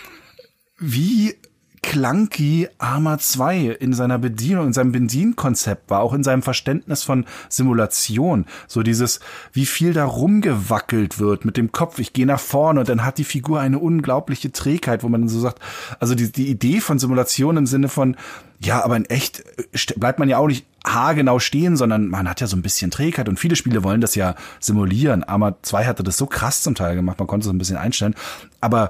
wie 0.79 1.36
clunky 1.83 2.69
Arma 2.79 3.19
2 3.19 3.77
in 3.79 3.93
seiner 3.93 4.17
Bedienung, 4.17 4.67
in 4.67 4.73
seinem 4.73 4.93
Bedienkonzept 4.93 5.91
war, 5.91 5.99
auch 5.99 6.13
in 6.13 6.23
seinem 6.23 6.41
Verständnis 6.41 7.03
von 7.03 7.25
Simulation. 7.49 8.45
So 8.67 8.81
dieses, 8.81 9.19
wie 9.51 9.67
viel 9.67 9.93
da 9.93 10.05
rumgewackelt 10.05 11.19
wird 11.19 11.45
mit 11.45 11.57
dem 11.57 11.71
Kopf. 11.71 11.99
Ich 11.99 12.13
gehe 12.13 12.25
nach 12.25 12.39
vorne 12.39 12.79
und 12.79 12.89
dann 12.89 13.05
hat 13.05 13.19
die 13.19 13.23
Figur 13.23 13.59
eine 13.59 13.77
unglaubliche 13.77 14.51
Trägheit, 14.51 15.03
wo 15.03 15.09
man 15.09 15.27
so 15.27 15.39
sagt, 15.39 15.59
also 15.99 16.15
die, 16.15 16.31
die 16.31 16.47
Idee 16.47 16.79
von 16.79 16.97
Simulation 16.97 17.57
im 17.57 17.67
Sinne 17.67 17.89
von, 17.89 18.15
ja, 18.59 18.83
aber 18.83 18.95
in 18.95 19.05
echt 19.05 19.43
äh, 19.57 19.93
bleibt 19.97 20.19
man 20.19 20.29
ja 20.29 20.37
auch 20.37 20.47
nicht 20.47 20.65
haargenau 20.85 21.39
stehen, 21.39 21.77
sondern 21.77 22.07
man 22.07 22.29
hat 22.29 22.41
ja 22.41 22.47
so 22.47 22.55
ein 22.55 22.61
bisschen 22.61 22.91
Trägheit 22.91 23.29
und 23.29 23.39
viele 23.39 23.55
Spiele 23.55 23.83
wollen 23.83 24.01
das 24.01 24.15
ja 24.15 24.35
simulieren. 24.59 25.23
Arma 25.23 25.55
2 25.61 25.85
hatte 25.85 26.03
das 26.03 26.17
so 26.17 26.25
krass 26.25 26.61
zum 26.61 26.75
Teil 26.75 26.95
gemacht, 26.95 27.19
man 27.19 27.27
konnte 27.27 27.47
es 27.47 27.53
ein 27.53 27.57
bisschen 27.57 27.77
einstellen. 27.77 28.15
Aber 28.61 28.89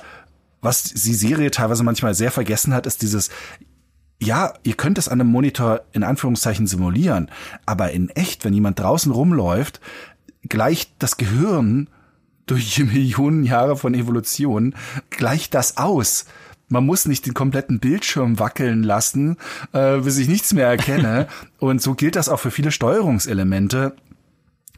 was 0.64 0.84
die 0.84 1.14
Serie 1.14 1.52
teilweise 1.52 1.84
manchmal 1.84 2.16
sehr 2.16 2.32
vergessen 2.32 2.74
hat, 2.74 2.88
ist 2.88 3.02
dieses, 3.02 3.30
ja, 4.20 4.54
ihr 4.64 4.76
könnt 4.76 4.98
es 4.98 5.10
an 5.10 5.20
einem 5.20 5.30
Monitor 5.30 5.82
in 5.92 6.04
Anführungszeichen 6.04 6.68
simulieren, 6.68 7.30
aber 7.66 7.92
in 7.92 8.10
echt, 8.10 8.46
wenn 8.46 8.54
jemand 8.54 8.80
draußen 8.80 9.12
rumläuft, 9.12 9.82
gleicht 10.48 10.92
das 11.00 11.18
Gehirn 11.18 11.90
durch 12.46 12.80
Millionen 12.84 13.44
Jahre 13.44 13.76
von 13.76 13.94
Evolution, 13.94 14.76
gleicht 15.10 15.54
das 15.54 15.78
aus. 15.78 16.26
Man 16.70 16.86
muss 16.86 17.06
nicht 17.06 17.26
den 17.26 17.34
kompletten 17.34 17.80
Bildschirm 17.80 18.40
wackeln 18.40 18.84
lassen, 18.84 19.38
äh, 19.74 19.98
bis 20.00 20.18
ich 20.18 20.28
nichts 20.28 20.54
mehr 20.54 20.68
erkenne. 20.68 21.28
Und 21.60 21.82
so 21.82 21.94
gilt 21.94 22.16
das 22.16 22.30
auch 22.30 22.40
für 22.40 22.52
viele 22.52 22.72
Steuerungselemente 22.72 23.96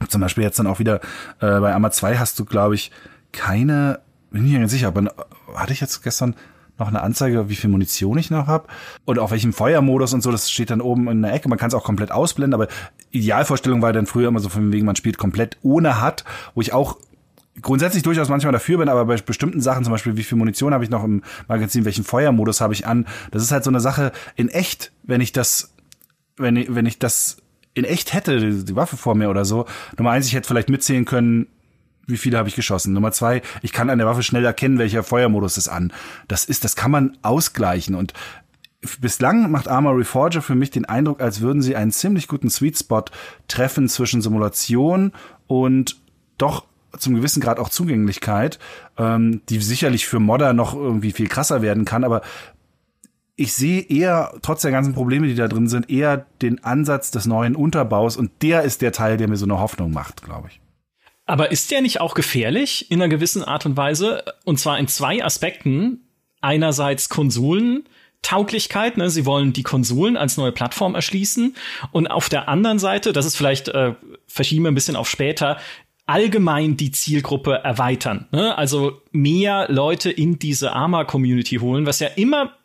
Zum 0.08 0.20
Beispiel 0.20 0.44
jetzt 0.44 0.58
dann 0.58 0.66
auch 0.66 0.78
wieder 0.78 1.00
äh, 1.40 1.60
bei 1.60 1.72
Arma 1.72 1.90
2 1.90 2.18
hast 2.18 2.38
du, 2.38 2.44
glaube 2.44 2.74
ich, 2.74 2.90
keine, 3.32 4.00
bin 4.30 4.44
mir 4.44 4.58
ganz 4.58 4.72
sicher, 4.72 4.88
aber 4.88 5.12
hatte 5.54 5.72
ich 5.72 5.80
jetzt 5.80 6.02
gestern 6.02 6.34
noch 6.78 6.88
eine 6.88 7.02
Anzeige, 7.02 7.48
wie 7.48 7.56
viel 7.56 7.70
Munition 7.70 8.18
ich 8.18 8.30
noch 8.30 8.46
habe 8.46 8.68
und 9.04 9.18
auf 9.18 9.30
welchem 9.30 9.52
Feuermodus 9.52 10.12
und 10.12 10.22
so, 10.22 10.30
das 10.30 10.50
steht 10.50 10.70
dann 10.70 10.80
oben 10.80 11.08
in 11.08 11.22
der 11.22 11.32
Ecke. 11.32 11.48
Man 11.48 11.58
kann 11.58 11.68
es 11.68 11.74
auch 11.74 11.84
komplett 11.84 12.12
ausblenden, 12.12 12.54
aber 12.54 12.68
Idealvorstellung 13.10 13.80
war 13.82 13.92
dann 13.92 14.06
früher 14.06 14.28
immer 14.28 14.40
so 14.40 14.48
von 14.48 14.72
wegen, 14.72 14.84
man 14.84 14.96
spielt 14.96 15.16
komplett 15.16 15.56
ohne 15.62 16.00
hat, 16.00 16.24
wo 16.54 16.60
ich 16.60 16.72
auch 16.72 16.98
grundsätzlich 17.62 18.02
durchaus 18.02 18.28
manchmal 18.28 18.52
dafür 18.52 18.78
bin, 18.78 18.88
aber 18.88 19.06
bei 19.06 19.16
bestimmten 19.16 19.60
Sachen, 19.60 19.84
zum 19.84 19.92
Beispiel, 19.92 20.16
wie 20.16 20.22
viel 20.22 20.36
Munition 20.36 20.74
habe 20.74 20.84
ich 20.84 20.90
noch 20.90 21.04
im 21.04 21.22
Magazin, 21.48 21.84
welchen 21.86 22.04
Feuermodus 22.04 22.60
habe 22.60 22.74
ich 22.74 22.86
an, 22.86 23.06
das 23.30 23.42
ist 23.42 23.52
halt 23.52 23.64
so 23.64 23.70
eine 23.70 23.80
Sache 23.80 24.12
in 24.34 24.48
echt, 24.50 24.92
wenn 25.02 25.22
ich 25.22 25.32
das, 25.32 25.72
wenn 26.36 26.56
ich, 26.56 26.74
wenn 26.74 26.84
ich 26.84 26.98
das 26.98 27.38
in 27.72 27.84
echt 27.84 28.12
hätte, 28.12 28.38
die, 28.38 28.64
die 28.64 28.76
Waffe 28.76 28.96
vor 28.96 29.14
mir 29.14 29.30
oder 29.30 29.44
so. 29.44 29.66
Nummer 29.98 30.10
eins, 30.10 30.26
ich 30.26 30.34
hätte 30.34 30.48
vielleicht 30.48 30.70
mitzählen 30.70 31.04
können, 31.04 31.46
wie 32.06 32.16
viele 32.16 32.38
habe 32.38 32.48
ich 32.48 32.56
geschossen. 32.56 32.92
Nummer 32.92 33.12
zwei, 33.12 33.42
ich 33.62 33.72
kann 33.72 33.90
an 33.90 33.98
der 33.98 34.06
Waffe 34.06 34.22
schnell 34.22 34.44
erkennen, 34.44 34.78
welcher 34.78 35.02
Feuermodus 35.02 35.56
ist 35.56 35.68
an. 35.68 35.92
Das 36.28 36.44
ist, 36.44 36.64
das 36.64 36.76
kann 36.76 36.90
man 36.90 37.16
ausgleichen 37.22 37.94
und 37.94 38.12
bislang 39.00 39.50
macht 39.50 39.68
Arma 39.68 39.90
Reforger 39.90 40.42
für 40.42 40.54
mich 40.54 40.70
den 40.70 40.84
Eindruck, 40.84 41.20
als 41.20 41.40
würden 41.40 41.62
sie 41.62 41.76
einen 41.76 41.90
ziemlich 41.90 42.28
guten 42.28 42.50
Sweet 42.50 42.78
Spot 42.78 43.04
treffen 43.48 43.88
zwischen 43.88 44.22
Simulation 44.22 45.12
und 45.46 45.96
doch 46.38 46.64
zum 46.98 47.14
gewissen 47.14 47.40
Grad 47.40 47.58
auch 47.58 47.68
Zugänglichkeit, 47.68 48.58
ähm, 48.96 49.42
die 49.48 49.60
sicherlich 49.60 50.06
für 50.06 50.20
Modder 50.20 50.52
noch 50.52 50.74
irgendwie 50.74 51.12
viel 51.12 51.28
krasser 51.28 51.62
werden 51.62 51.84
kann, 51.84 52.04
aber 52.04 52.22
ich 53.38 53.52
sehe 53.52 53.82
eher, 53.82 54.32
trotz 54.40 54.62
der 54.62 54.70
ganzen 54.70 54.94
Probleme, 54.94 55.26
die 55.26 55.34
da 55.34 55.46
drin 55.46 55.68
sind, 55.68 55.90
eher 55.90 56.24
den 56.40 56.64
Ansatz 56.64 57.10
des 57.10 57.26
neuen 57.26 57.54
Unterbaus 57.54 58.16
und 58.16 58.30
der 58.40 58.62
ist 58.62 58.80
der 58.80 58.92
Teil, 58.92 59.18
der 59.18 59.28
mir 59.28 59.36
so 59.36 59.44
eine 59.44 59.60
Hoffnung 59.60 59.92
macht, 59.92 60.22
glaube 60.22 60.48
ich. 60.48 60.60
Aber 61.26 61.50
ist 61.50 61.70
der 61.70 61.82
nicht 61.82 62.00
auch 62.00 62.14
gefährlich 62.14 62.90
in 62.90 63.02
einer 63.02 63.08
gewissen 63.08 63.42
Art 63.42 63.66
und 63.66 63.76
Weise? 63.76 64.24
Und 64.44 64.58
zwar 64.58 64.78
in 64.78 64.88
zwei 64.88 65.24
Aspekten. 65.24 66.02
Einerseits 66.40 67.08
Konsolen, 67.08 67.88
Tauglichkeit, 68.22 68.96
ne? 68.96 69.10
sie 69.10 69.26
wollen 69.26 69.52
die 69.52 69.62
Konsolen 69.62 70.16
als 70.16 70.36
neue 70.36 70.52
Plattform 70.52 70.94
erschließen 70.94 71.56
und 71.92 72.08
auf 72.08 72.28
der 72.28 72.48
anderen 72.48 72.78
Seite, 72.78 73.12
das 73.12 73.24
ist 73.24 73.36
vielleicht 73.36 73.68
äh, 73.68 73.94
verschieben 74.26 74.64
wir 74.64 74.70
ein 74.70 74.74
bisschen 74.74 74.96
auf 74.96 75.08
später, 75.08 75.58
allgemein 76.06 76.76
die 76.76 76.90
Zielgruppe 76.90 77.54
erweitern, 77.64 78.26
ne? 78.32 78.56
also 78.58 79.00
mehr 79.12 79.66
Leute 79.68 80.10
in 80.10 80.38
diese 80.38 80.72
Arma-Community 80.72 81.56
holen, 81.56 81.86
was 81.86 82.00
ja 82.00 82.08
immer 82.08 82.55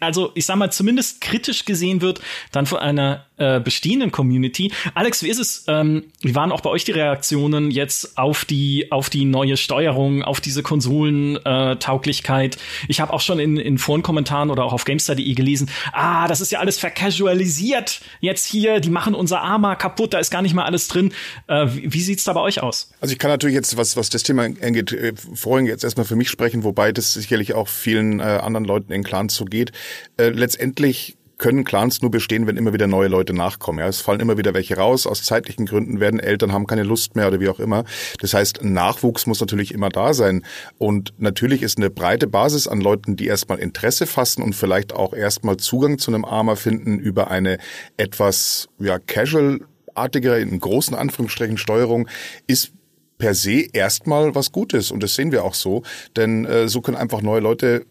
also 0.00 0.32
ich 0.34 0.46
sag 0.46 0.56
mal, 0.56 0.70
zumindest 0.70 1.20
kritisch 1.20 1.64
gesehen 1.64 2.00
wird, 2.00 2.20
dann 2.52 2.66
von 2.66 2.78
einer 2.78 3.26
äh, 3.36 3.60
bestehenden 3.60 4.12
Community. 4.12 4.72
Alex, 4.94 5.22
wie 5.22 5.28
ist 5.28 5.38
es? 5.38 5.64
Ähm, 5.68 6.04
wie 6.20 6.34
waren 6.34 6.52
auch 6.52 6.60
bei 6.60 6.70
euch 6.70 6.84
die 6.84 6.92
Reaktionen 6.92 7.70
jetzt 7.70 8.18
auf 8.18 8.44
die 8.44 8.90
auf 8.92 9.10
die 9.10 9.24
neue 9.24 9.56
Steuerung, 9.56 10.22
auf 10.22 10.40
diese 10.40 10.62
Konsolentauglichkeit? 10.62 12.58
Ich 12.88 13.00
habe 13.00 13.12
auch 13.12 13.20
schon 13.20 13.38
in, 13.38 13.56
in 13.56 13.78
Forenkommentaren 13.78 14.50
oder 14.50 14.64
auch 14.64 14.72
auf 14.72 14.84
GameStar.de 14.84 15.32
gelesen, 15.34 15.70
ah, 15.92 16.28
das 16.28 16.40
ist 16.40 16.52
ja 16.52 16.58
alles 16.58 16.78
vercasualisiert 16.78 18.00
jetzt 18.20 18.46
hier, 18.46 18.80
die 18.80 18.90
machen 18.90 19.14
unser 19.14 19.40
Arma 19.40 19.74
kaputt, 19.74 20.14
da 20.14 20.18
ist 20.18 20.30
gar 20.30 20.42
nicht 20.42 20.54
mal 20.54 20.64
alles 20.64 20.88
drin. 20.88 21.12
Äh, 21.46 21.66
wie, 21.70 21.92
wie 21.92 22.00
sieht's 22.02 22.24
da 22.24 22.32
bei 22.32 22.40
euch 22.40 22.62
aus? 22.62 22.90
Also 23.00 23.12
ich 23.12 23.18
kann 23.18 23.30
natürlich 23.30 23.54
jetzt, 23.54 23.76
was, 23.76 23.96
was 23.96 24.10
das 24.10 24.22
Thema 24.22 24.44
angeht, 24.44 24.92
äh, 24.92 25.12
vorhin 25.34 25.66
jetzt 25.66 25.84
erstmal 25.84 26.06
für 26.06 26.16
mich 26.16 26.28
sprechen, 26.28 26.64
wobei 26.64 26.92
das 26.92 27.14
sicherlich 27.14 27.54
auch 27.54 27.68
vielen 27.68 28.20
äh, 28.20 28.22
anderen 28.22 28.64
Leuten 28.64 28.92
in 28.92 29.02
Clans 29.02 29.34
so 29.34 29.44
geht. 29.44 29.72
Äh, 30.16 30.30
letztendlich 30.30 31.16
können 31.40 31.64
Clans 31.64 32.02
nur 32.02 32.10
bestehen, 32.10 32.46
wenn 32.46 32.56
immer 32.56 32.72
wieder 32.74 32.86
neue 32.86 33.08
Leute 33.08 33.32
nachkommen. 33.32 33.78
Ja, 33.78 33.88
es 33.88 34.00
fallen 34.00 34.20
immer 34.20 34.36
wieder 34.36 34.54
welche 34.54 34.76
raus. 34.76 35.06
Aus 35.06 35.24
zeitlichen 35.24 35.66
Gründen 35.66 35.98
werden 35.98 36.20
Eltern 36.20 36.52
haben 36.52 36.66
keine 36.66 36.82
Lust 36.82 37.16
mehr 37.16 37.28
oder 37.28 37.40
wie 37.40 37.48
auch 37.48 37.58
immer. 37.58 37.84
Das 38.20 38.34
heißt, 38.34 38.62
Nachwuchs 38.62 39.26
muss 39.26 39.40
natürlich 39.40 39.72
immer 39.72 39.88
da 39.88 40.12
sein. 40.12 40.44
Und 40.78 41.14
natürlich 41.16 41.62
ist 41.62 41.78
eine 41.78 41.88
breite 41.88 42.26
Basis 42.26 42.68
an 42.68 42.80
Leuten, 42.80 43.16
die 43.16 43.26
erstmal 43.26 43.58
Interesse 43.58 44.06
fassen 44.06 44.42
und 44.42 44.54
vielleicht 44.54 44.92
auch 44.92 45.14
erstmal 45.14 45.56
Zugang 45.56 45.98
zu 45.98 46.10
einem 46.10 46.26
Armer 46.26 46.56
finden 46.56 46.98
über 46.98 47.30
eine 47.30 47.58
etwas 47.96 48.68
ja 48.78 48.98
casual 48.98 49.60
artigere, 49.94 50.40
in 50.40 50.60
großen 50.60 50.94
Anführungsstrichen 50.94 51.56
Steuerung, 51.56 52.06
ist 52.46 52.72
per 53.16 53.34
se 53.34 53.66
erstmal 53.72 54.34
was 54.34 54.52
Gutes. 54.52 54.90
Und 54.90 55.02
das 55.02 55.14
sehen 55.14 55.32
wir 55.32 55.44
auch 55.44 55.54
so. 55.54 55.82
Denn 56.16 56.44
äh, 56.44 56.68
so 56.68 56.82
können 56.82 56.98
einfach 56.98 57.22
neue 57.22 57.40
Leute 57.40 57.86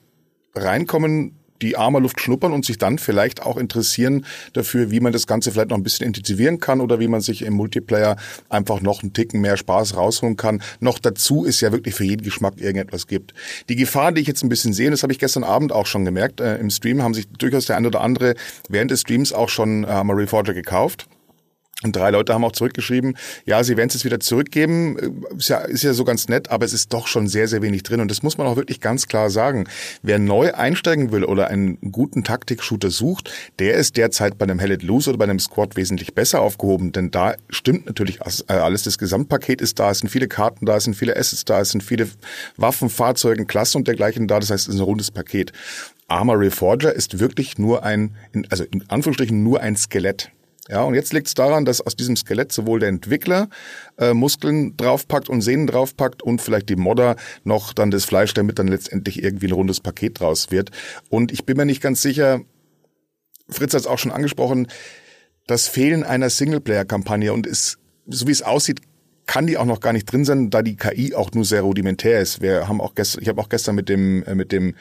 reinkommen, 0.54 1.39
die 1.62 1.76
Luft 2.00 2.22
schnuppern 2.22 2.54
und 2.54 2.66
sich 2.66 2.78
dann 2.78 2.98
vielleicht 2.98 3.42
auch 3.44 3.58
interessieren 3.58 4.26
dafür, 4.54 4.92
wie 4.92 5.00
man 5.00 5.14
das 5.14 5.28
Ganze 5.28 5.52
vielleicht 5.52 5.70
noch 5.70 5.78
ein 5.78 5.84
bisschen 5.84 6.06
intensivieren 6.06 6.60
kann 6.60 6.82
oder 6.82 7.00
wie 7.00 7.08
man 7.08 7.22
sich 7.22 7.42
im 7.42 7.54
Multiplayer 7.54 8.16
einfach 8.50 8.82
noch 8.82 9.02
einen 9.02 9.14
Ticken 9.14 9.42
mehr 9.42 9.58
Spaß 9.58 9.96
rausholen 9.96 10.38
kann. 10.38 10.62
Noch 10.80 11.00
dazu 11.00 11.46
ist 11.46 11.62
ja 11.62 11.72
wirklich 11.72 11.96
für 11.96 12.06
jeden 12.06 12.24
Geschmack 12.24 12.56
irgendetwas 12.58 13.08
gibt. 13.08 13.34
Die 13.70 13.76
Gefahr, 13.76 14.12
die 14.12 14.22
ich 14.22 14.28
jetzt 14.28 14.44
ein 14.44 14.50
bisschen 14.50 14.74
sehe, 14.74 14.92
das 14.92 15.04
habe 15.04 15.14
ich 15.14 15.20
gestern 15.20 15.44
Abend 15.44 15.72
auch 15.72 15.86
schon 15.86 16.06
gemerkt, 16.06 16.40
äh, 16.40 16.58
im 16.58 16.70
Stream 16.70 17.02
haben 17.02 17.14
sich 17.14 17.28
durchaus 17.28 17.66
der 17.66 17.78
eine 17.78 17.88
oder 17.88 18.02
andere 18.02 18.36
während 18.70 18.92
des 18.92 19.02
Streams 19.02 19.34
auch 19.34 19.50
schon 19.50 19.84
äh, 19.84 20.04
Marie 20.04 20.28
Forger 20.28 20.54
gekauft. 20.54 21.08
Und 21.82 21.96
drei 21.96 22.10
Leute 22.10 22.34
haben 22.34 22.44
auch 22.44 22.52
zurückgeschrieben, 22.52 23.16
ja, 23.46 23.64
sie 23.64 23.78
werden 23.78 23.88
es 23.88 23.94
jetzt 23.94 24.04
wieder 24.04 24.20
zurückgeben. 24.20 25.24
Ist 25.38 25.48
ja, 25.48 25.60
ist 25.60 25.84
ja 25.84 25.94
so 25.94 26.04
ganz 26.04 26.28
nett, 26.28 26.52
aber 26.52 26.66
es 26.66 26.74
ist 26.74 26.92
doch 26.92 27.08
schon 27.08 27.30
sehr, 27.30 27.48
sehr 27.48 27.62
wenig 27.62 27.84
drin. 27.84 28.02
Und 28.02 28.12
das 28.12 28.22
muss 28.22 28.38
man 28.38 28.48
auch 28.48 28.58
wirklich 28.58 28.82
ganz 28.82 29.08
klar 29.08 29.30
sagen. 29.30 29.66
Wer 30.02 30.20
neu 30.20 30.54
einsteigen 30.54 31.14
will 31.14 31.24
oder 31.24 31.48
einen 31.48 31.80
guten 31.94 32.26
Taktik-Shooter 32.26 32.90
sucht, 32.90 33.32
der 33.60 33.76
ist 33.76 33.96
derzeit 33.96 34.38
bei 34.38 34.44
einem 34.44 34.60
Hell 34.60 34.74
It 34.74 34.84
Loose 34.84 35.10
oder 35.10 35.20
bei 35.20 35.24
einem 35.24 35.40
Squad 35.40 35.78
wesentlich 35.78 36.14
besser 36.14 36.42
aufgehoben. 36.42 36.92
Denn 36.92 37.12
da 37.12 37.36
stimmt 37.50 37.86
natürlich 37.86 38.20
äh, 38.20 38.54
alles. 38.54 38.84
Das 38.84 38.98
Gesamtpaket 38.98 39.62
ist 39.62 39.80
da. 39.80 39.92
Es 39.92 40.00
sind 40.00 40.10
viele 40.10 40.28
Karten 40.28 40.66
da, 40.66 40.76
es 40.76 40.84
sind 40.84 40.96
viele 40.96 41.16
Assets 41.16 41.46
da, 41.46 41.62
es 41.62 41.70
sind 41.70 41.82
viele 41.82 42.10
Waffen, 42.58 42.90
Fahrzeugen, 42.90 43.48
Klassen 43.48 43.78
und 43.78 43.88
dergleichen 43.88 44.28
da. 44.28 44.42
Das 44.42 44.50
heißt, 44.50 44.68
es 44.68 44.76
ist 44.76 44.82
ein 44.82 44.84
rundes 44.84 45.12
Paket. 45.12 45.54
Armor 46.10 46.40
Reforger 46.42 46.94
ist 46.94 47.20
wirklich 47.20 47.58
nur 47.58 47.84
ein, 47.84 48.18
also 48.50 48.66
in 48.66 48.84
Anführungsstrichen 48.90 49.42
nur 49.42 49.62
ein 49.62 49.78
Skelett. 49.78 50.32
Ja, 50.70 50.84
und 50.84 50.94
jetzt 50.94 51.14
liegt 51.14 51.28
es 51.28 51.34
daran, 51.34 51.66
dass 51.66 51.82
aus 51.82 51.96
diesem 51.96 52.16
Skelett 52.16 52.52
sowohl 52.52 52.80
der 52.80 52.90
Entwickler 52.90 53.50
äh, 53.98 54.14
Muskeln 54.14 54.78
draufpackt 54.78 55.28
und 55.28 55.42
Sehnen 55.42 55.66
draufpackt 55.66 56.22
und 56.22 56.42
vielleicht 56.44 56.70
die 56.70 56.76
Modder 56.76 57.16
noch 57.44 57.74
dann 57.74 57.90
das 57.90 58.06
Fleisch, 58.06 58.36
damit 58.36 58.60
dann 58.60 58.68
letztendlich 58.68 59.24
irgendwie 59.24 59.48
ein 59.48 59.54
rundes 59.54 59.80
Paket 59.80 60.20
draus 60.20 60.52
wird. 60.52 60.70
Und 61.10 61.32
ich 61.32 61.46
bin 61.46 61.58
mir 61.58 61.66
nicht 61.66 61.82
ganz 61.82 62.04
sicher, 62.04 62.42
Fritz 63.50 63.74
hat 63.74 63.82
es 63.82 63.88
auch 63.88 63.98
schon 63.98 64.12
angesprochen, 64.12 64.68
das 65.48 65.68
Fehlen 65.68 66.04
einer 66.04 66.30
Singleplayer-Kampagne 66.30 67.34
und 67.34 67.48
ist, 67.48 67.80
so 68.06 68.28
wie 68.28 68.32
es 68.32 68.44
aussieht, 68.44 68.82
kann 69.26 69.48
die 69.48 69.58
auch 69.58 69.66
noch 69.66 69.80
gar 69.80 69.94
nicht 69.94 70.06
drin 70.06 70.24
sein, 70.24 70.52
da 70.52 70.62
die 70.62 70.76
KI 70.76 71.16
auch 71.16 71.32
nur 71.32 71.46
sehr 71.46 71.62
rudimentär 71.62 72.20
ist. 72.20 72.42
Wir 72.42 72.68
haben 72.68 72.80
auch 72.80 72.94
gestern, 72.94 73.24
ich 73.24 73.30
habe 73.30 73.42
auch 73.42 73.50
gestern 73.50 73.74
mit 73.74 73.90
dem 73.90 74.24
äh, 74.24 74.36
mit 74.36 74.52
dem 74.52 74.76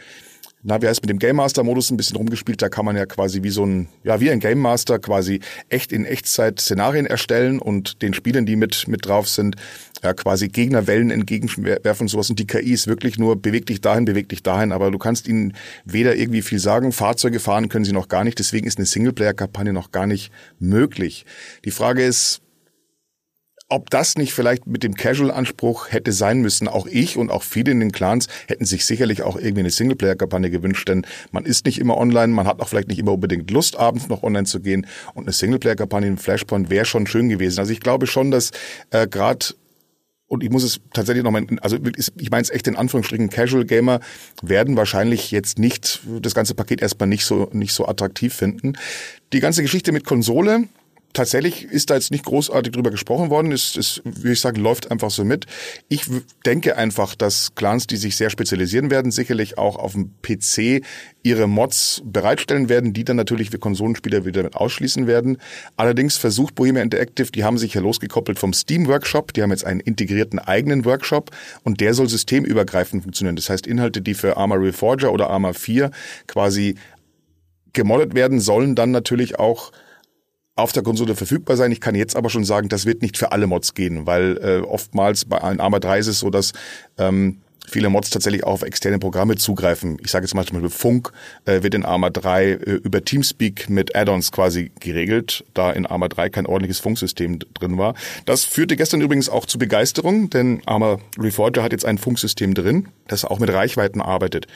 na, 0.63 0.83
wie 0.83 0.89
heißt 0.89 1.03
mit 1.03 1.11
dem 1.11 1.19
Game 1.19 1.37
Master 1.37 1.63
Modus 1.63 1.91
ein 1.91 1.97
bisschen 1.97 2.17
rumgespielt. 2.17 2.61
Da 2.61 2.69
kann 2.69 2.85
man 2.85 2.97
ja 2.97 3.07
quasi 3.07 3.43
wie 3.43 3.51
so 3.51 3.65
ein, 3.65 3.89
ja, 4.03 4.21
wie 4.21 4.31
ein 4.31 4.41
Game 4.41 4.59
Master 4.59 4.99
quasi 4.99 5.41
echt 5.69 5.93
in 5.93 6.05
Echtzeit 6.05 6.61
Szenarien 6.61 7.07
erstellen 7.07 7.61
und 7.61 8.03
den 8.03 8.13
Spielern, 8.13 8.45
die 8.45 8.57
mit, 8.57 8.89
mit 8.89 9.07
drauf 9.07 9.29
sind, 9.29 9.57
ja, 10.03 10.15
quasi 10.15 10.49
Gegnerwellen 10.49 11.11
entgegenwerfen 11.11 12.05
und 12.05 12.09
sowas. 12.09 12.29
Und 12.29 12.41
die 12.41 12.47
KI 12.47 12.73
ist 12.73 12.89
wirklich 12.89 13.19
nur 13.19 13.41
beweg 13.41 13.67
dich 13.67 13.81
dahin, 13.81 14.05
beweg 14.05 14.29
dich 14.29 14.43
dahin. 14.43 14.73
Aber 14.73 14.91
du 14.91 14.99
kannst 14.99 15.29
ihnen 15.29 15.55
weder 15.85 16.17
irgendwie 16.17 16.43
viel 16.43 16.59
sagen. 16.59 16.91
Fahrzeuge 16.91 17.39
fahren 17.39 17.69
können 17.69 17.85
sie 17.85 17.93
noch 17.93 18.09
gar 18.09 18.25
nicht. 18.25 18.39
Deswegen 18.39 18.67
ist 18.67 18.79
eine 18.79 18.87
Singleplayer-Kampagne 18.87 19.73
noch 19.73 19.93
gar 19.93 20.07
nicht 20.07 20.33
möglich. 20.59 21.25
Die 21.65 21.71
Frage 21.71 22.03
ist, 22.03 22.41
ob 23.69 23.91
das 23.91 24.17
nicht 24.17 24.33
vielleicht 24.33 24.67
mit 24.67 24.83
dem 24.83 24.95
Casual-Anspruch 24.95 25.91
hätte 25.91 26.13
sein 26.13 26.41
müssen. 26.41 26.69
Auch 26.69 26.87
ich 26.87 27.17
und 27.17 27.31
auch 27.31 27.43
viele 27.43 27.71
in 27.71 27.81
den 27.81 27.93
Clans 27.93 28.29
hätten 28.47 28.65
sich 28.65 28.87
sicherlich 28.87 29.23
auch 29.23 29.37
irgendwie 29.37 29.61
eine 29.61 29.71
Singleplayer-Kampagne 29.71 30.51
gewünscht, 30.51 30.89
denn 30.89 31.07
man 31.33 31.45
ist 31.45 31.67
nicht 31.67 31.79
immer 31.79 31.99
online, 31.99 32.33
man 32.33 32.47
hat 32.47 32.61
auch 32.61 32.69
vielleicht 32.69 32.89
nicht 32.89 32.99
immer 32.99 33.13
unbedingt 33.13 33.51
Lust, 33.51 33.77
abends 33.77 34.09
noch 34.09 34.23
online 34.23 34.47
zu 34.47 34.61
gehen. 34.61 34.87
Und 35.15 35.25
eine 35.25 35.33
Singleplayer-Kampagne 35.33 36.09
im 36.09 36.19
Flashpoint 36.19 36.71
wäre 36.71 36.87
schon 36.87 37.07
schön 37.07 37.29
gewesen. 37.29 37.61
Also 37.61 37.73
ich 37.73 37.81
glaube 37.81 38.07
schon, 38.07 38.31
dass 38.31 38.53
äh, 38.91 39.07
gerade 39.07 39.47
und 40.29 40.45
ich 40.45 40.51
muss 40.51 40.63
es 40.63 40.81
tatsächlich 40.93 41.25
nochmal, 41.25 41.47
also 41.63 41.79
ich 41.87 42.31
meine 42.31 42.43
es 42.43 42.51
echt 42.51 42.67
in 42.67 42.77
Anführungsstrichen, 42.77 43.31
Casual 43.31 43.65
Gamer 43.65 44.01
werden 44.43 44.77
wahrscheinlich 44.77 45.31
jetzt 45.31 45.59
nicht 45.59 46.01
das 46.21 46.35
ganze 46.35 46.55
Paket 46.55 46.83
erstmal 46.83 47.09
nicht 47.09 47.25
so 47.25 47.49
nicht 47.53 47.73
so 47.73 47.89
attraktiv 47.89 48.35
finden. 48.35 48.75
Die 49.33 49.41
ganze 49.41 49.63
Geschichte 49.63 49.91
mit 49.91 50.05
Konsole, 50.05 50.65
tatsächlich 51.13 51.65
ist 51.65 51.91
da 51.91 51.95
jetzt 51.95 52.11
nicht 52.11 52.25
großartig 52.25 52.73
drüber 52.73 52.91
gesprochen 52.91 53.31
worden. 53.31 53.53
Es, 53.53 53.77
es 53.77 54.03
wie 54.05 54.33
ich 54.33 54.41
sage, 54.41 54.61
läuft 54.61 54.91
einfach 54.91 55.11
so 55.11 55.25
mit. 55.25 55.47
Ich 55.89 56.03
denke 56.45 56.77
einfach, 56.77 57.15
dass 57.15 57.55
Clans, 57.55 57.87
die 57.87 57.97
sich 57.97 58.17
sehr 58.17 58.31
spezialisieren 58.31 58.91
werden, 58.91 59.11
sicherlich 59.11 59.59
auch 59.59 59.77
auf 59.77 59.93
dem 59.93 60.13
PC 60.23 60.85
ihre 61.23 61.47
Mods 61.47 62.03
bereitstellen 62.05 62.69
werden, 62.69 62.93
die 62.93 63.05
dann 63.05 63.17
natürlich 63.17 63.51
für 63.51 63.59
Konsolenspieler 63.59 64.25
wieder 64.25 64.43
mit 64.43 64.55
ausschließen 64.55 65.07
werden. 65.07 65.39
Allerdings 65.77 66.17
versucht 66.17 66.55
Bohemia 66.55 66.83
Interactive, 66.83 67.31
die 67.33 67.45
haben 67.45 67.59
sich 67.59 67.75
ja 67.75 67.81
losgekoppelt 67.81 68.39
vom 68.39 68.53
Steam 68.53 68.87
Workshop, 68.87 69.33
die 69.33 69.43
haben 69.43 69.51
jetzt 69.51 69.65
einen 69.65 69.81
integrierten 69.81 70.39
eigenen 70.39 70.85
Workshop 70.85 71.31
und 71.65 71.81
der 71.81 71.95
soll 71.95 72.09
systemübergreifend 72.09 73.03
funktionieren. 73.03 73.37
Das 73.37 73.51
heißt, 73.51 73.67
Inhalte, 73.67 74.03
die 74.03 74.15
für 74.15 74.37
Arma 74.37 74.55
Reforger 74.55 75.13
oder 75.13 75.31
Arma 75.31 75.53
4 75.53 75.91
quasi 76.27 76.77
gemoddet 77.73 78.15
werden, 78.15 78.41
sollen 78.41 78.75
dann 78.75 78.91
natürlich 78.91 79.39
auch 79.39 79.73
auf 80.59 80.73
der 80.73 80.83
Konsole 80.83 81.15
verfügbar 81.15 81.57
sein. 81.57 81.71
Ich 81.73 81.81
kann 81.81 81.95
jetzt 81.95 82.17
aber 82.17 82.31
schon 82.31 82.45
sagen, 82.45 82.69
das 82.69 82.85
wird 82.85 83.01
nicht 83.03 83.17
für 83.17 83.33
alle 83.33 83.47
Mods 83.47 83.75
gehen, 83.75 84.07
weil 84.07 84.39
äh, 84.39 84.61
oftmals 84.67 85.25
bei 85.25 85.41
Arma 85.41 85.79
3 85.79 85.99
ist 86.01 86.09
es 86.09 86.19
so, 86.19 86.31
dass 86.31 86.53
ähm, 86.99 87.39
viele 87.69 87.89
Mods 87.89 88.11
tatsächlich 88.11 88.45
auf 88.45 88.63
externe 88.63 88.99
Programme 88.99 89.37
zugreifen. 89.37 89.99
Ich 90.03 90.11
sage 90.11 90.25
jetzt 90.25 90.35
mal 90.35 90.45
zum 90.45 90.61
Beispiel 90.61 90.71
Funk 90.71 91.13
äh, 91.45 91.63
wird 91.63 91.75
in 91.75 91.85
Arma 91.85 92.11
3 92.11 92.45
äh, 92.45 92.55
über 92.83 93.05
Teamspeak 93.05 93.69
mit 93.69 93.95
Add-ons 93.95 94.33
quasi 94.33 94.71
geregelt, 94.81 95.45
da 95.55 95.71
in 95.71 95.87
Arma 95.87 96.09
3 96.09 96.31
kein 96.31 96.47
ordentliches 96.47 96.81
Funksystem 96.81 97.39
drin 97.55 97.79
war. 97.79 97.95
Das 98.25 98.45
führte 98.45 98.77
gestern 98.77 99.01
übrigens 99.01 99.29
auch 99.29 99.47
zu 99.47 99.59
Begeisterung, 99.59 100.31
denn 100.31 100.63
Arma 100.67 100.99
Reforger 101.19 101.63
hat 101.63 101.73
jetzt 101.73 101.85
ein 101.85 101.99
Funksystem 101.99 102.55
drin, 102.55 102.89
das 103.07 103.25
auch 103.25 103.39
mit 103.39 103.53
Reichweiten 103.53 104.01
arbeitet. 104.01 104.47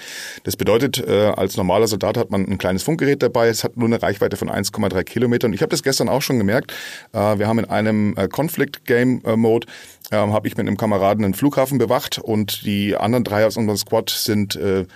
Das 0.44 0.57
bedeutet, 0.57 0.98
äh, 0.98 1.33
als 1.37 1.57
normaler 1.57 1.88
Soldat 1.88 2.16
hat 2.16 2.31
man 2.31 2.46
ein 2.46 2.59
kleines 2.59 2.83
Funkgerät 2.83 3.22
dabei, 3.22 3.48
es 3.48 3.64
hat 3.64 3.77
nur 3.77 3.88
eine 3.88 4.03
Reichweite 4.03 4.37
von 4.37 4.51
1,3 4.51 5.05
Kilometern. 5.05 5.53
Ich 5.53 5.62
habe 5.62 5.70
das 5.70 5.83
gestern 5.83 6.09
auch 6.09 6.22
schon 6.22 6.38
gemerkt. 6.38 6.72
Äh, 7.12 7.38
wir 7.38 7.46
haben 7.46 7.59
in 7.59 7.66
einem 7.66 8.14
äh, 8.16 8.29
Conflict 8.29 8.85
Game 8.85 9.22
Mode 9.37 9.66
ähm, 10.12 10.33
habe 10.33 10.46
ich 10.46 10.57
mit 10.57 10.66
einem 10.66 10.77
Kameraden 10.77 11.25
einen 11.25 11.35
Flughafen 11.35 11.79
bewacht 11.79 12.18
und 12.18 12.64
die 12.64 12.96
anderen 13.02 13.24
drei 13.24 13.46
aus 13.46 13.56
unserem 13.56 13.76
Squad 13.76 14.10
sind, 14.10 14.56
äh, 14.56 14.86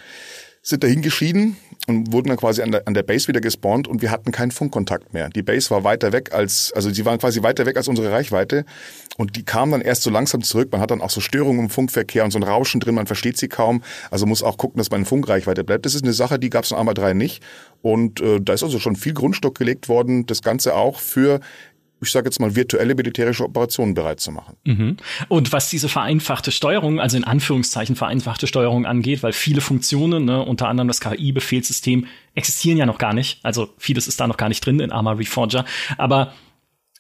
sind 0.63 0.83
dahin 0.83 1.03
geschieden 1.03 1.57
und 1.87 2.13
wurden 2.13 2.29
dann 2.29 2.37
quasi 2.37 2.63
an 2.63 2.73
der, 2.73 2.89
an 2.89 2.95
der 2.95 3.05
Base 3.05 3.29
wieder 3.29 3.41
gespawnt 3.41 3.87
und 3.87 4.03
wir 4.03 4.11
hatten 4.11 4.33
keinen 4.33 4.51
Funkkontakt 4.51 5.13
mehr. 5.13 5.29
Die 5.29 5.43
Base 5.43 5.71
war 5.71 5.85
weiter 5.85 6.13
weg 6.13 6.33
als, 6.33 6.73
also 6.75 6.91
sie 6.91 7.05
waren 7.05 7.19
quasi 7.19 7.43
weiter 7.43 7.67
weg 7.67 7.77
als 7.77 7.87
unsere 7.87 8.11
Reichweite 8.11 8.65
und 9.17 9.37
die 9.37 9.45
kamen 9.45 9.73
dann 9.73 9.81
erst 9.81 10.03
so 10.03 10.11
langsam 10.11 10.43
zurück. 10.43 10.71
Man 10.73 10.81
hat 10.81 10.91
dann 10.91 11.01
auch 11.01 11.11
so 11.11 11.21
Störungen 11.21 11.67
im 11.67 11.71
Funkverkehr 11.71 12.25
und 12.25 12.33
so 12.33 12.39
ein 12.39 12.43
Rauschen 12.43 12.81
drin, 12.81 12.97
man 12.97 13.07
versteht 13.07 13.37
sie 13.37 13.49
kaum. 13.49 13.83
Also 14.11 14.27
muss 14.27 14.43
auch 14.43 14.57
gucken, 14.57 14.79
dass 14.79 14.91
man 14.91 15.03
in 15.03 15.07
Funkreichweite 15.07 15.63
bleibt. 15.63 15.87
Das 15.87 15.95
ist 15.95 16.03
eine 16.03 16.13
Sache, 16.13 16.39
die 16.39 16.51
gab 16.51 16.65
es 16.65 16.73
in 16.73 16.77
Arma 16.77 16.95
3 16.95 17.15
nicht 17.15 17.45
und 17.83 18.21
äh, 18.21 18.41
da 18.41 18.53
ist 18.53 18.65
also 18.65 18.81
schon 18.81 18.97
viel 18.97 19.15
Grundstock 19.15 19.57
gelegt 19.57 19.89
worden, 19.89 20.27
das 20.27 20.43
Ganze 20.43 20.75
auch 20.75 20.99
für 20.99 21.41
ich 22.01 22.11
sage 22.11 22.27
jetzt 22.27 22.41
mal, 22.41 22.55
virtuelle 22.55 22.95
militärische 22.95 23.45
Operationen 23.45 23.95
bereit 23.95 24.21
zu 24.21 24.31
machen. 24.31 24.57
Mhm. 24.65 24.97
Und 25.29 25.53
was 25.53 25.71
diese 25.71 25.89
vereinfachte 25.89 26.53
Steuerung, 26.53 27.01
also 27.01 27.17
in 27.17 27.25
Anführungszeichen 27.25 27.97
vereinfachte 27.97 28.47
Steuerung 28.47 28.85
angeht, 28.85 29.23
weil 29.23 29.33
viele 29.33 29.61
Funktionen, 29.61 30.27
ne, 30.27 30.45
unter 30.45 30.69
anderem 30.69 30.89
das 30.89 31.01
KI-Befehlssystem, 31.01 32.07
existieren 32.35 32.77
ja 32.77 32.87
noch 32.87 32.99
gar 32.99 33.15
nicht. 33.15 33.41
Also 33.43 33.71
vieles 33.79 34.09
ist 34.09 34.21
da 34.21 34.27
noch 34.27 34.37
gar 34.37 34.49
nicht 34.49 34.65
drin 34.65 34.81
in 34.81 34.93
Arma 34.93 35.13
Reforger. 35.13 35.65
Aber 35.97 36.33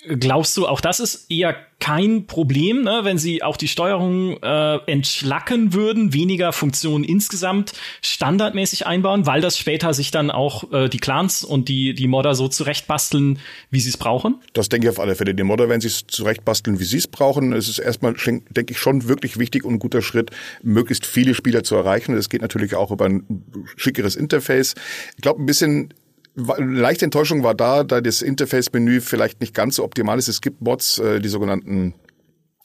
glaubst 0.05 0.57
du, 0.57 0.67
auch 0.67 0.81
das 0.81 1.01
ist 1.01 1.31
eher 1.31 1.57
kein 1.79 2.27
Problem, 2.27 2.83
ne, 2.83 3.01
wenn 3.03 3.19
sie 3.19 3.43
auch 3.43 3.57
die 3.57 3.69
Steuerung 3.69 4.43
äh, 4.43 4.77
entschlacken 4.91 5.75
würden, 5.75 6.15
weniger 6.15 6.53
Funktionen 6.53 7.05
insgesamt 7.05 7.75
standardmäßig 8.01 8.87
einbauen, 8.87 9.27
weil 9.27 9.43
das 9.43 9.59
später 9.59 9.93
sich 9.93 10.11
dann 10.11 10.31
auch 10.31 10.73
äh, 10.73 10.89
die 10.89 10.99
Clans 10.99 11.45
und 11.45 11.69
die, 11.69 11.95
die 11.95 12.07
Modder 12.07 12.35
so 12.35 12.49
zurechtbasteln, 12.49 13.39
wie 13.71 13.81
sie 13.81 13.91
es 13.91 13.97
brauchen? 13.99 14.41
Das 14.55 14.69
denke 14.69 14.87
ich 14.87 14.91
auf 14.91 15.01
alle 15.01 15.17
Fälle. 15.17 15.35
Die 15.35 15.43
Modder 15.43 15.69
werden 15.69 15.83
sich 15.83 16.07
zurechtbasteln, 16.07 16.81
wie 16.81 16.85
sie 16.85 16.99
es 16.99 17.09
brauchen. 17.09 17.53
Es 17.53 17.69
ist 17.69 17.79
erstmal, 17.79 18.15
denke 18.15 18.73
ich, 18.73 18.79
schon 18.79 19.07
wirklich 19.09 19.39
wichtig 19.39 19.65
und 19.65 19.75
ein 19.75 19.79
guter 19.79 20.03
Schritt, 20.03 20.31
möglichst 20.63 21.05
viele 21.05 21.35
Spieler 21.35 21.63
zu 21.63 21.77
erreichen. 21.77 22.15
Das 22.17 22.31
geht 22.31 22.43
natürlich 22.43 22.75
auch 22.75 22.91
über 22.91 23.05
ein 23.05 23.45
schickeres 23.77 24.17
Interface. 24.17 24.75
Ich 25.17 25.23
glaube, 25.23 25.43
ein 25.43 25.47
bisschen 25.47 25.93
leichte 26.37 27.05
Enttäuschung 27.05 27.42
war 27.42 27.55
da, 27.55 27.83
da 27.83 28.01
das 28.01 28.22
Interface-Menü 28.22 29.01
vielleicht 29.01 29.40
nicht 29.40 29.55
ganz 29.55 29.77
so 29.77 29.85
optimal 29.85 30.18
ist. 30.18 30.29
Es 30.29 30.40
gibt 30.40 30.61
Bots, 30.61 30.99
äh, 30.99 31.20
die 31.20 31.29
sogenannten 31.29 31.94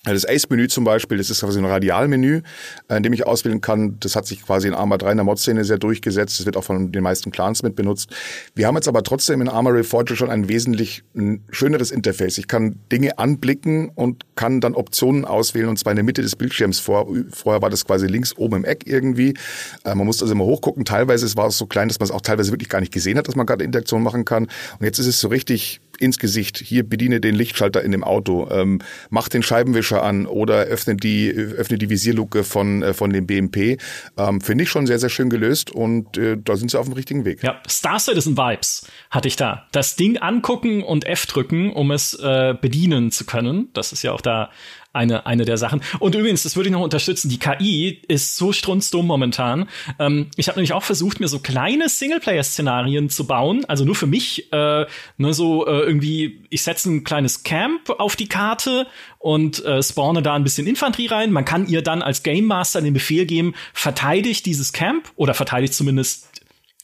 das 0.04 0.28
Ace-Menü 0.28 0.68
zum 0.68 0.84
Beispiel, 0.84 1.20
das 1.20 1.30
ist 1.30 1.42
quasi 1.42 1.60
ein 1.60 1.66
Radialmenü, 1.66 2.42
äh, 2.88 2.98
in 2.98 3.04
dem 3.04 3.14
ich 3.14 3.28
auswählen 3.28 3.62
kann. 3.62 3.98
Das 4.00 4.16
hat 4.16 4.26
sich 4.26 4.44
quasi 4.44 4.68
in 4.68 4.74
Arma 4.74 4.98
3 4.98 5.12
in 5.12 5.18
der 5.18 5.24
Mod-Szene 5.24 5.64
sehr 5.64 5.78
durchgesetzt. 5.78 6.40
Das 6.40 6.46
wird 6.48 6.58
auch 6.58 6.64
von 6.64 6.92
den 6.92 7.04
meisten 7.04 7.30
Clans 7.30 7.62
mit 7.62 7.76
benutzt. 7.76 8.10
Wir 8.56 8.66
haben 8.66 8.76
jetzt 8.76 8.88
aber 8.88 9.04
trotzdem 9.04 9.42
in 9.42 9.50
Arma 9.50 9.70
Reforged 9.70 10.18
schon 10.18 10.32
ein 10.32 10.50
wesentlich 10.50 11.04
schöneres 11.52 11.92
Interface. 11.92 12.40
Ich 12.40 12.48
kann 12.48 12.80
Dinge 12.92 13.20
anblicken 13.20 13.90
und 13.90 14.26
kann 14.36 14.60
dann 14.60 14.74
Optionen 14.74 15.24
auswählen 15.24 15.70
und 15.70 15.78
zwar 15.78 15.92
in 15.92 15.98
der 15.98 16.06
Mitte 16.06 16.24
des 16.24 16.36
Bildschirms. 16.36 16.80
Vor, 16.80 17.08
vorher 17.30 17.62
war 17.62 17.70
das 17.70 17.86
quasi 17.86 18.08
links 18.08 18.36
oben 18.38 18.58
im 18.58 18.66
Eck 18.66 18.88
irgendwie. 18.88 19.36
Äh, 19.84 19.94
man 19.94 20.08
musste 20.08 20.24
also 20.24 20.34
immer 20.34 20.46
hochgucken. 20.46 20.84
Teilweise 20.84 21.32
war 21.38 21.48
es 21.48 21.60
so 21.60 21.68
klein, 21.68 21.90
dass 21.90 22.00
man 22.00 22.06
es 22.06 22.12
auch 22.12 22.22
teilweise 22.22 22.52
wirklich 22.52 22.70
gar 22.70 22.80
nicht 22.80 22.92
gesehen 22.92 23.20
hat, 23.20 23.28
dass 23.28 23.36
man 23.36 23.46
gerade 23.46 23.64
Interaktion 23.64 24.02
machen 24.02 24.26
kann. 24.26 24.46
Und 24.46 24.86
jetzt 24.86 24.98
ist 24.98 25.06
es 25.06 25.20
so 25.20 25.28
richtig 25.28 25.80
ins 26.02 26.20
Gesicht. 26.20 26.58
Hier 26.58 26.88
bediene 26.88 27.22
den 27.22 27.36
Lichtschalter 27.36 27.84
in 27.84 27.92
dem 27.92 28.04
Auto, 28.04 28.50
ähm, 28.52 28.80
mach 29.10 29.30
den 29.30 29.44
Scheibenwischer 29.44 30.04
an 30.04 30.26
oder 30.26 30.64
öffne 30.64 30.96
die 30.96 31.32
öffne 31.32 31.78
die 31.78 31.90
Visierluke 31.90 32.44
von 32.44 32.84
äh, 32.84 32.94
von 32.94 33.12
dem 33.12 33.28
BMP. 33.28 33.80
Ähm, 34.18 34.42
Finde 34.42 34.64
ich 34.64 34.70
schon 34.70 34.88
sehr 34.88 35.00
sehr 35.00 35.10
schön 35.10 35.30
gelöst 35.30 35.72
und 35.72 36.18
äh, 36.18 36.38
da 36.44 36.56
sind 36.56 36.72
sie 36.72 36.80
auf 36.80 36.86
dem 36.86 36.94
richtigen 36.94 37.26
Weg. 37.26 37.44
Ja, 37.44 37.62
Star 37.68 38.00
Citizen 38.00 38.38
Vibes 38.38 38.88
hatte 39.10 39.28
ich 39.28 39.36
da. 39.36 39.68
Das 39.72 39.96
Ding 39.96 40.18
angucken 40.18 40.84
und 40.84 41.06
F 41.06 41.26
drücken, 41.26 41.72
um 41.72 41.92
es 41.92 42.14
äh, 42.14 42.56
bedienen 42.60 43.12
zu 43.12 43.26
können. 43.26 43.70
Das 43.74 43.92
ist 43.94 44.04
ja 44.04 44.12
auch 44.12 44.22
da 44.22 44.50
eine, 44.94 45.26
eine 45.26 45.46
der 45.46 45.58
Sachen. 45.58 45.82
Und 46.00 46.16
übrigens, 46.16 46.44
das 46.44 46.56
würde 46.56 46.70
ich 46.70 46.74
noch 46.74 46.82
unterstützen, 46.82 47.30
die 47.30 47.40
KI 47.40 48.02
ist 48.08 48.36
so 48.36 48.52
strunzdumm 48.52 49.08
momentan. 49.08 49.70
Ähm, 50.00 50.28
ich 50.36 50.48
habe 50.48 50.58
nämlich 50.58 50.74
auch 50.74 50.84
versucht, 50.84 51.20
mir 51.20 51.28
so 51.28 51.40
kleine 51.40 51.88
Singleplayer-Szenarien 51.88 53.10
zu 53.10 53.26
bauen, 53.26 53.64
also 53.66 53.86
nur 53.86 53.96
für 53.96 54.08
mich, 54.08 54.52
äh, 54.52 54.86
ne, 55.18 55.34
so 55.34 55.66
äh, 55.66 55.82
irgendwie, 55.82 56.44
ich 56.50 56.64
setze 56.64 56.92
ein 56.92 57.04
kleines 57.04 57.44
Camp 57.44 57.90
auf 57.90 58.16
die 58.16 58.28
Karte 58.28 58.88
und 59.18 59.64
äh, 59.64 59.82
spawne 59.82 60.22
da 60.22 60.34
ein 60.34 60.44
bisschen 60.44 60.68
Infanterie 60.68 61.08
rein. 61.08 61.32
Man 61.32 61.46
kann 61.46 61.68
ihr 61.68 61.82
dann 61.82 62.02
als 62.02 62.24
Game 62.24 62.46
Master 62.46 62.82
den 62.82 62.94
Befehl 62.94 63.26
geben, 63.26 63.54
verteidigt 63.74 64.46
dieses 64.46 64.74
Camp 64.74 65.10
oder 65.16 65.34
verteidigt 65.34 65.74
zumindest 65.74 66.28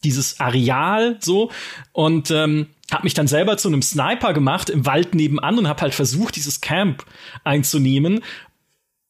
dieses 0.04 0.40
Areal 0.40 1.18
so 1.20 1.52
und 1.92 2.32
ähm, 2.32 2.68
habe 2.92 3.04
mich 3.04 3.14
dann 3.14 3.28
selber 3.28 3.58
zu 3.58 3.68
einem 3.68 3.82
Sniper 3.82 4.34
gemacht 4.34 4.70
im 4.70 4.86
Wald 4.86 5.14
nebenan 5.14 5.58
und 5.58 5.68
habe 5.68 5.82
halt 5.82 5.94
versucht, 5.94 6.36
dieses 6.36 6.62
Camp 6.62 7.06
einzunehmen. 7.44 8.22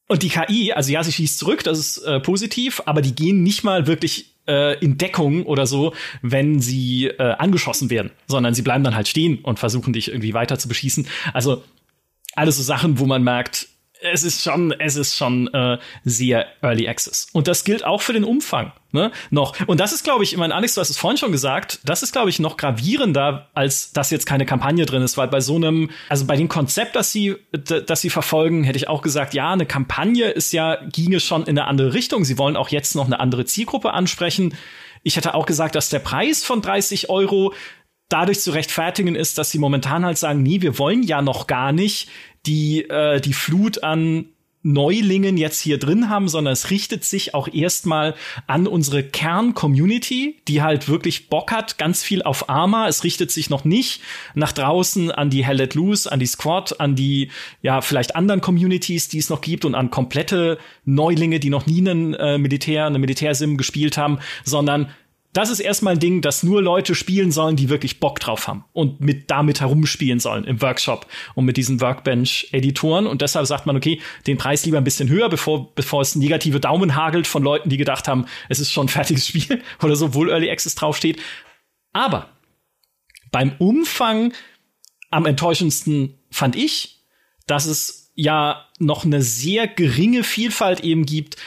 Und 0.08 0.24
die 0.24 0.30
KI, 0.30 0.72
also 0.74 0.92
ja, 0.92 1.04
sie 1.04 1.12
schießt 1.12 1.38
zurück, 1.38 1.64
das 1.64 1.80
ist 1.80 1.98
äh, 2.00 2.20
positiv, 2.20 2.82
aber 2.86 3.02
die 3.02 3.14
gehen 3.14 3.44
nicht 3.44 3.64
mal 3.64 3.88
wirklich 3.88 4.34
äh, 4.48 4.80
in 4.80 4.98
Deckung 4.98 5.46
oder 5.46 5.68
so, 5.68 5.94
wenn 6.22 6.62
sie 6.62 7.08
äh, 7.08 7.36
angeschossen 7.38 7.90
werden, 7.90 8.12
sondern 8.26 8.54
sie 8.54 8.62
bleiben 8.62 8.84
dann 8.84 8.96
halt 8.96 9.08
stehen 9.08 9.40
und 9.40 9.60
versuchen 9.60 9.94
dich 9.94 10.08
irgendwie 10.08 10.34
weiter 10.34 10.58
zu 10.58 10.68
beschießen. 10.68 11.08
Also 11.34 11.64
alles 12.36 12.58
so 12.58 12.64
Sachen, 12.64 13.00
wo 13.00 13.06
man 13.06 13.24
merkt, 13.24 13.68
es 14.02 14.24
ist 14.24 14.44
schon, 14.44 14.72
es 14.80 14.96
ist 14.96 15.16
schon 15.16 15.48
äh, 15.54 15.78
sehr 16.04 16.48
Early 16.62 16.88
Access. 16.88 17.28
Und 17.34 17.48
das 17.48 17.64
gilt 17.64 17.84
auch 17.84 18.02
für 18.02 18.14
den 18.14 18.24
Umfang, 18.24 18.72
ne? 18.92 19.12
Noch. 19.30 19.56
Und 19.68 19.80
das 19.80 19.92
ist, 19.92 20.04
glaube 20.04 20.24
ich, 20.24 20.34
ich 20.34 20.38
meine, 20.38 20.54
Alex, 20.54 20.76
du 20.76 20.82
hast 20.82 20.90
es 20.90 20.98
vorhin 20.98 21.18
schon 21.18 21.32
gesagt, 21.32 21.80
das 21.84 22.04
ist, 22.04 22.12
glaube 22.12 22.30
ich, 22.30 22.40
noch 22.40 22.58
gravierender, 22.58 23.50
als 23.54 23.92
dass 23.92 24.12
jetzt 24.12 24.26
keine 24.26 24.46
Kampagne 24.46 24.86
drin 24.86 25.02
ist, 25.02 25.18
weil 25.18 25.28
bei 25.28 25.42
so 25.42 25.56
einem, 25.56 25.90
also 26.10 26.26
bei 26.26 26.36
dem 26.36 26.48
Konzept, 26.48 26.96
das 26.96 27.12
sie, 27.12 27.36
das 27.52 28.02
sie 28.02 28.10
verfolgen, 28.10 28.64
hätte 28.64 28.78
ich 28.78 28.88
auch 28.88 29.02
gesagt, 29.02 29.34
ja, 29.34 29.52
eine 29.52 29.66
Kampagne 29.66 30.30
ist 30.30 30.54
ja, 30.54 30.78
ginge 30.92 31.20
schon 31.20 31.44
in 31.44 31.58
eine 31.58 31.66
andere 31.66 31.94
Richtung. 31.94 32.26
Sie 32.26 32.38
wollen 32.38 32.56
auch 32.56 32.70
jetzt 32.70 32.96
noch 32.96 33.06
eine 33.06 33.20
andere 33.20 33.46
Zielgruppe 33.46 33.94
ansprechen. 33.94 34.56
Ich 35.04 35.16
hätte 35.16 35.34
auch 35.34 35.46
gesagt, 35.46 35.76
dass 35.76 35.90
der 35.90 36.00
Preis 36.00 36.44
von 36.44 36.62
30 36.62 37.10
Euro 37.10 37.54
dadurch 38.10 38.40
zu 38.40 38.52
rechtfertigen 38.52 39.16
ist, 39.16 39.38
dass 39.38 39.52
sie 39.52 39.60
momentan 39.60 40.06
halt 40.06 40.18
sagen, 40.18 40.42
nee, 40.42 40.62
wir 40.62 40.80
wollen 40.80 41.04
ja 41.04 41.22
noch 41.22 41.48
gar 41.48 41.72
nicht 41.72 42.10
die 42.48 42.82
äh, 42.90 43.22
die 43.22 43.34
Flut 43.34 43.84
an 43.84 44.26
Neulingen 44.64 45.38
jetzt 45.38 45.62
hier 45.62 45.78
drin 45.78 46.10
haben, 46.10 46.28
sondern 46.28 46.52
es 46.52 46.72
richtet 46.72 47.06
sich 47.06 47.34
auch 47.34 47.48
erstmal 47.48 48.16
an 48.48 48.68
unsere 48.68 49.02
Kern-Community, 49.02 50.38
die 50.48 50.62
halt 50.62 50.90
wirklich 50.90 51.30
Bock 51.30 51.52
hat, 51.52 51.78
ganz 51.78 52.04
viel 52.04 52.22
auf 52.22 52.50
Arma. 52.50 52.88
Es 52.88 53.04
richtet 53.04 53.32
sich 53.32 53.50
noch 53.50 53.64
nicht 53.64 54.02
nach 54.36 54.52
draußen 54.52 55.10
an 55.10 55.30
die 55.30 55.46
Hell 55.46 55.58
Let 55.58 55.76
Loose, 55.76 56.12
an 56.12 56.20
die 56.20 56.26
Squad, 56.26 56.80
an 56.82 56.96
die, 56.96 57.30
ja, 57.62 57.82
vielleicht 57.82 58.16
anderen 58.16 58.42
Communities, 58.42 59.08
die 59.08 59.20
es 59.20 59.30
noch 59.30 59.42
gibt 59.42 59.64
und 59.64 59.74
an 59.74 59.90
komplette 59.90 60.58
Neulinge, 60.84 61.40
die 61.40 61.50
noch 61.50 61.66
nie 61.66 61.80
einen 61.80 62.14
äh, 62.16 62.38
Militär, 62.38 62.88
eine 62.88 63.00
Militärsim 63.00 63.58
gespielt 63.58 63.98
haben, 63.98 64.20
sondern 64.44 64.90
das 65.38 65.52
ist 65.52 65.60
erstmal 65.60 65.94
ein 65.94 66.00
Ding, 66.00 66.24
das 66.24 66.42
nur 66.42 66.64
Leute 66.64 66.96
spielen 66.96 67.32
sollen, 67.32 67.56
die 67.56 67.70
wirklich 67.70 68.00
Bock 68.00 68.20
drauf 68.20 68.48
haben 68.48 68.66
und 68.74 69.02
mit 69.02 69.30
damit 69.30 69.62
herumspielen 69.62 70.20
sollen 70.20 70.46
im 70.46 70.64
Workshop 70.64 71.06
und 71.36 71.46
mit 71.46 71.58
diesen 71.58 71.80
Workbench-Editoren. 71.80 73.06
Und 73.06 73.22
deshalb 73.22 73.46
sagt 73.46 73.68
man, 73.68 73.78
okay, 73.78 74.02
den 74.26 74.40
Preis 74.40 74.66
lieber 74.66 74.80
ein 74.80 74.84
bisschen 74.84 75.10
höher, 75.10 75.30
bevor, 75.30 75.76
bevor 75.76 76.02
es 76.02 76.16
negative 76.16 76.60
Daumen 76.60 76.96
hagelt 76.96 77.28
von 77.28 77.44
Leuten, 77.44 77.70
die 77.70 77.78
gedacht 77.78 78.08
haben, 78.08 78.26
es 78.50 78.60
ist 78.60 78.72
schon 78.72 78.88
ein 78.88 78.90
fertiges 78.90 79.28
Spiel 79.28 79.62
oder 79.84 79.96
so, 79.96 80.08
obwohl 80.08 80.32
Early 80.32 80.50
Access 80.50 80.74
draufsteht. 80.74 81.22
Aber 81.94 82.30
beim 83.32 83.54
Umfang 83.60 84.34
am 85.12 85.28
enttäuschendsten 85.28 86.18
fand 86.32 86.56
ich, 86.56 87.06
dass 87.46 87.68
es 87.68 88.12
ja 88.16 88.66
noch 88.80 89.06
eine 89.06 89.22
sehr 89.22 89.68
geringe 89.68 90.24
Vielfalt 90.24 90.80
eben 90.80 91.06
gibt 91.06 91.38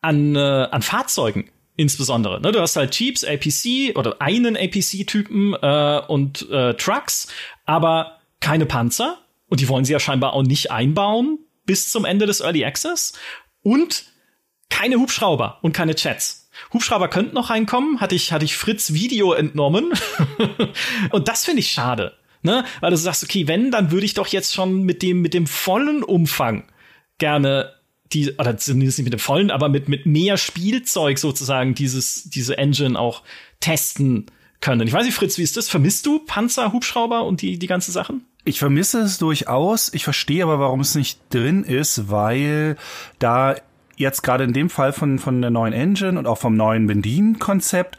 an, 0.00 0.34
äh, 0.34 0.38
an 0.38 0.82
Fahrzeugen 0.82 1.48
insbesondere. 1.80 2.40
Ne? 2.40 2.52
Du 2.52 2.60
hast 2.60 2.76
halt 2.76 2.94
Jeeps, 2.98 3.24
APC 3.24 3.96
oder 3.96 4.20
einen 4.20 4.56
APC-Typen 4.56 5.54
äh, 5.54 6.02
und 6.06 6.48
äh, 6.50 6.74
Trucks, 6.74 7.28
aber 7.64 8.18
keine 8.40 8.66
Panzer. 8.66 9.18
Und 9.48 9.60
die 9.60 9.68
wollen 9.68 9.84
sie 9.84 9.92
ja 9.92 9.98
scheinbar 9.98 10.34
auch 10.34 10.42
nicht 10.42 10.70
einbauen 10.70 11.38
bis 11.64 11.90
zum 11.90 12.04
Ende 12.04 12.26
des 12.26 12.40
Early 12.40 12.64
Access. 12.64 13.14
Und 13.62 14.04
keine 14.68 14.96
Hubschrauber 14.96 15.58
und 15.62 15.72
keine 15.72 15.94
Chats. 15.94 16.50
Hubschrauber 16.72 17.08
könnten 17.08 17.34
noch 17.34 17.48
reinkommen, 17.48 18.00
hatte 18.00 18.14
ich, 18.14 18.32
hatte 18.32 18.44
ich 18.44 18.56
Fritz 18.56 18.92
Video 18.92 19.32
entnommen. 19.32 19.92
und 21.10 21.28
das 21.28 21.44
finde 21.46 21.60
ich 21.60 21.70
schade. 21.70 22.14
Ne? 22.42 22.64
Weil 22.80 22.90
du 22.90 22.96
sagst, 22.96 23.24
okay, 23.24 23.48
wenn, 23.48 23.70
dann 23.70 23.90
würde 23.90 24.04
ich 24.04 24.14
doch 24.14 24.26
jetzt 24.26 24.54
schon 24.54 24.82
mit 24.82 25.02
dem, 25.02 25.22
mit 25.22 25.32
dem 25.32 25.46
vollen 25.46 26.02
Umfang 26.02 26.64
gerne 27.18 27.74
die, 28.12 28.32
oder 28.32 28.56
zumindest 28.56 28.98
nicht 28.98 29.04
mit 29.04 29.12
dem 29.12 29.20
vollen, 29.20 29.50
aber 29.50 29.68
mit, 29.68 29.88
mit 29.88 30.06
mehr 30.06 30.36
Spielzeug 30.36 31.18
sozusagen 31.18 31.74
dieses, 31.74 32.24
diese 32.30 32.58
Engine 32.58 32.98
auch 32.98 33.22
testen 33.60 34.26
können. 34.60 34.86
Ich 34.86 34.92
weiß 34.92 35.04
nicht, 35.04 35.14
Fritz, 35.14 35.38
wie 35.38 35.42
ist 35.42 35.56
das? 35.56 35.68
Vermisst 35.68 36.06
du 36.06 36.18
Panzer, 36.20 36.72
Hubschrauber 36.72 37.24
und 37.24 37.42
die, 37.42 37.58
die 37.58 37.66
ganzen 37.66 37.92
Sachen? 37.92 38.24
Ich 38.44 38.58
vermisse 38.58 39.00
es 39.00 39.18
durchaus. 39.18 39.92
Ich 39.94 40.04
verstehe 40.04 40.42
aber, 40.42 40.58
warum 40.58 40.80
es 40.80 40.94
nicht 40.94 41.20
drin 41.30 41.62
ist, 41.62 42.10
weil 42.10 42.76
da 43.18 43.56
jetzt 43.96 44.22
gerade 44.22 44.44
in 44.44 44.52
dem 44.52 44.70
Fall 44.70 44.92
von, 44.92 45.18
von 45.18 45.40
der 45.42 45.50
neuen 45.50 45.74
Engine 45.74 46.18
und 46.18 46.26
auch 46.26 46.38
vom 46.38 46.56
neuen 46.56 46.86
Bedienkonzept 46.86 47.98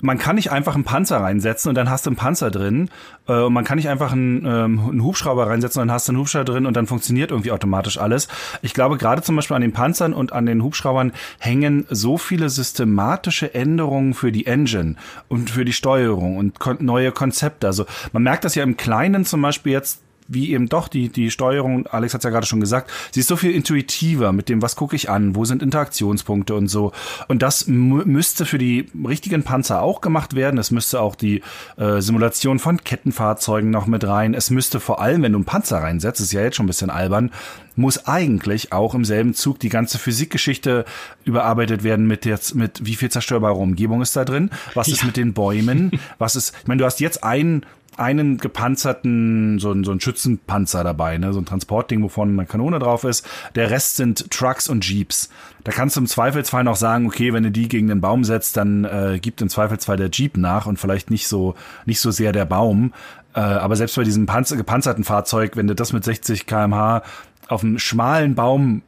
man 0.00 0.18
kann 0.18 0.36
nicht 0.36 0.50
einfach 0.50 0.74
einen 0.74 0.84
Panzer 0.84 1.18
reinsetzen 1.18 1.68
und 1.68 1.74
dann 1.74 1.90
hast 1.90 2.06
du 2.06 2.10
einen 2.10 2.16
Panzer 2.16 2.50
drin. 2.50 2.90
Äh, 3.26 3.40
und 3.40 3.52
man 3.52 3.64
kann 3.64 3.76
nicht 3.76 3.88
einfach 3.88 4.12
einen, 4.12 4.44
ähm, 4.44 4.80
einen 4.88 5.04
Hubschrauber 5.04 5.46
reinsetzen 5.46 5.82
und 5.82 5.88
dann 5.88 5.94
hast 5.94 6.08
du 6.08 6.12
einen 6.12 6.20
Hubschrauber 6.20 6.44
drin 6.44 6.66
und 6.66 6.76
dann 6.76 6.86
funktioniert 6.86 7.30
irgendwie 7.30 7.52
automatisch 7.52 7.98
alles. 7.98 8.28
Ich 8.62 8.74
glaube, 8.74 8.96
gerade 8.96 9.22
zum 9.22 9.36
Beispiel 9.36 9.56
an 9.56 9.62
den 9.62 9.72
Panzern 9.72 10.12
und 10.12 10.32
an 10.32 10.46
den 10.46 10.62
Hubschraubern 10.62 11.12
hängen 11.38 11.86
so 11.90 12.18
viele 12.18 12.48
systematische 12.48 13.54
Änderungen 13.54 14.14
für 14.14 14.32
die 14.32 14.46
Engine 14.46 14.96
und 15.28 15.50
für 15.50 15.64
die 15.64 15.72
Steuerung 15.72 16.36
und 16.36 16.58
kon 16.58 16.78
neue 16.80 17.12
Konzepte. 17.12 17.66
Also 17.66 17.86
man 18.12 18.22
merkt 18.22 18.44
das 18.44 18.54
ja 18.54 18.62
im 18.62 18.76
Kleinen 18.76 19.24
zum 19.24 19.42
Beispiel 19.42 19.72
jetzt 19.72 20.00
wie 20.30 20.52
eben 20.52 20.68
doch 20.68 20.88
die, 20.88 21.08
die 21.08 21.30
Steuerung, 21.30 21.86
Alex 21.88 22.14
hat 22.14 22.22
ja 22.22 22.30
gerade 22.30 22.46
schon 22.46 22.60
gesagt, 22.60 22.90
sie 23.10 23.20
ist 23.20 23.26
so 23.26 23.36
viel 23.36 23.50
intuitiver 23.50 24.32
mit 24.32 24.48
dem, 24.48 24.62
was 24.62 24.76
gucke 24.76 24.94
ich 24.94 25.10
an, 25.10 25.34
wo 25.34 25.44
sind 25.44 25.62
Interaktionspunkte 25.62 26.54
und 26.54 26.68
so. 26.68 26.92
Und 27.26 27.42
das 27.42 27.66
müsste 27.66 28.46
für 28.46 28.58
die 28.58 28.86
richtigen 29.06 29.42
Panzer 29.42 29.82
auch 29.82 30.00
gemacht 30.00 30.36
werden. 30.36 30.58
Es 30.58 30.70
müsste 30.70 31.00
auch 31.00 31.16
die 31.16 31.42
äh, 31.76 32.00
Simulation 32.00 32.60
von 32.60 32.82
Kettenfahrzeugen 32.82 33.70
noch 33.70 33.86
mit 33.86 34.06
rein. 34.06 34.34
Es 34.34 34.50
müsste 34.50 34.78
vor 34.78 35.00
allem, 35.00 35.22
wenn 35.22 35.32
du 35.32 35.38
einen 35.38 35.44
Panzer 35.44 35.78
reinsetzt, 35.78 36.20
ist 36.20 36.32
ja 36.32 36.42
jetzt 36.42 36.56
schon 36.56 36.66
ein 36.66 36.68
bisschen 36.68 36.90
albern, 36.90 37.32
muss 37.74 38.06
eigentlich 38.06 38.72
auch 38.72 38.94
im 38.94 39.04
selben 39.04 39.34
Zug 39.34 39.58
die 39.58 39.68
ganze 39.68 39.98
Physikgeschichte 39.98 40.84
überarbeitet 41.24 41.82
werden 41.82 42.06
mit 42.06 42.24
jetzt 42.24 42.54
mit 42.54 42.84
wie 42.84 42.94
viel 42.94 43.10
zerstörbare 43.10 43.54
Umgebung 43.54 44.02
ist 44.02 44.14
da 44.14 44.24
drin, 44.24 44.50
was 44.74 44.86
ja. 44.86 44.94
ist 44.94 45.04
mit 45.04 45.16
den 45.16 45.32
Bäumen, 45.32 45.90
was 46.18 46.36
ist, 46.36 46.54
ich 46.60 46.68
meine, 46.68 46.78
du 46.78 46.84
hast 46.84 47.00
jetzt 47.00 47.24
einen 47.24 47.64
einen 48.00 48.38
gepanzerten, 48.38 49.58
so, 49.58 49.72
ein 49.72 49.84
so 49.84 49.92
ein 49.92 50.00
Schützenpanzer 50.00 50.82
dabei, 50.82 51.18
ne? 51.18 51.32
so 51.32 51.40
ein 51.40 51.44
Transportding, 51.44 52.02
wovon 52.02 52.30
eine 52.30 52.46
Kanone 52.46 52.78
drauf 52.78 53.04
ist. 53.04 53.26
Der 53.54 53.70
Rest 53.70 53.96
sind 53.96 54.30
Trucks 54.30 54.68
und 54.68 54.88
Jeeps. 54.88 55.28
Da 55.64 55.72
kannst 55.72 55.96
du 55.96 56.00
im 56.00 56.06
Zweifelsfall 56.06 56.64
noch 56.64 56.76
sagen, 56.76 57.06
okay, 57.06 57.32
wenn 57.32 57.42
du 57.42 57.50
die 57.50 57.68
gegen 57.68 57.88
den 57.88 58.00
Baum 58.00 58.24
setzt, 58.24 58.56
dann 58.56 58.84
äh, 58.84 59.18
gibt 59.20 59.42
im 59.42 59.48
Zweifelsfall 59.48 59.98
der 59.98 60.08
Jeep 60.10 60.36
nach 60.38 60.66
und 60.66 60.78
vielleicht 60.78 61.10
nicht 61.10 61.28
so, 61.28 61.54
nicht 61.84 62.00
so 62.00 62.10
sehr 62.10 62.32
der 62.32 62.46
Baum. 62.46 62.94
Äh, 63.34 63.40
aber 63.40 63.76
selbst 63.76 63.96
bei 63.96 64.04
diesem 64.04 64.26
Panzer, 64.26 64.56
gepanzerten 64.56 65.04
Fahrzeug, 65.04 65.56
wenn 65.56 65.66
du 65.66 65.74
das 65.74 65.92
mit 65.92 66.02
60 66.02 66.46
kmh 66.46 67.02
auf 67.48 67.62
einen 67.62 67.78
schmalen 67.78 68.34
Baum 68.34 68.82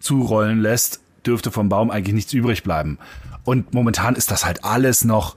zurollen 0.00 0.60
lässt, 0.60 1.00
dürfte 1.24 1.50
vom 1.50 1.68
Baum 1.68 1.90
eigentlich 1.90 2.14
nichts 2.14 2.32
übrig 2.32 2.62
bleiben. 2.62 2.98
Und 3.44 3.74
momentan 3.74 4.16
ist 4.16 4.30
das 4.30 4.44
halt 4.44 4.64
alles 4.64 5.04
noch 5.04 5.36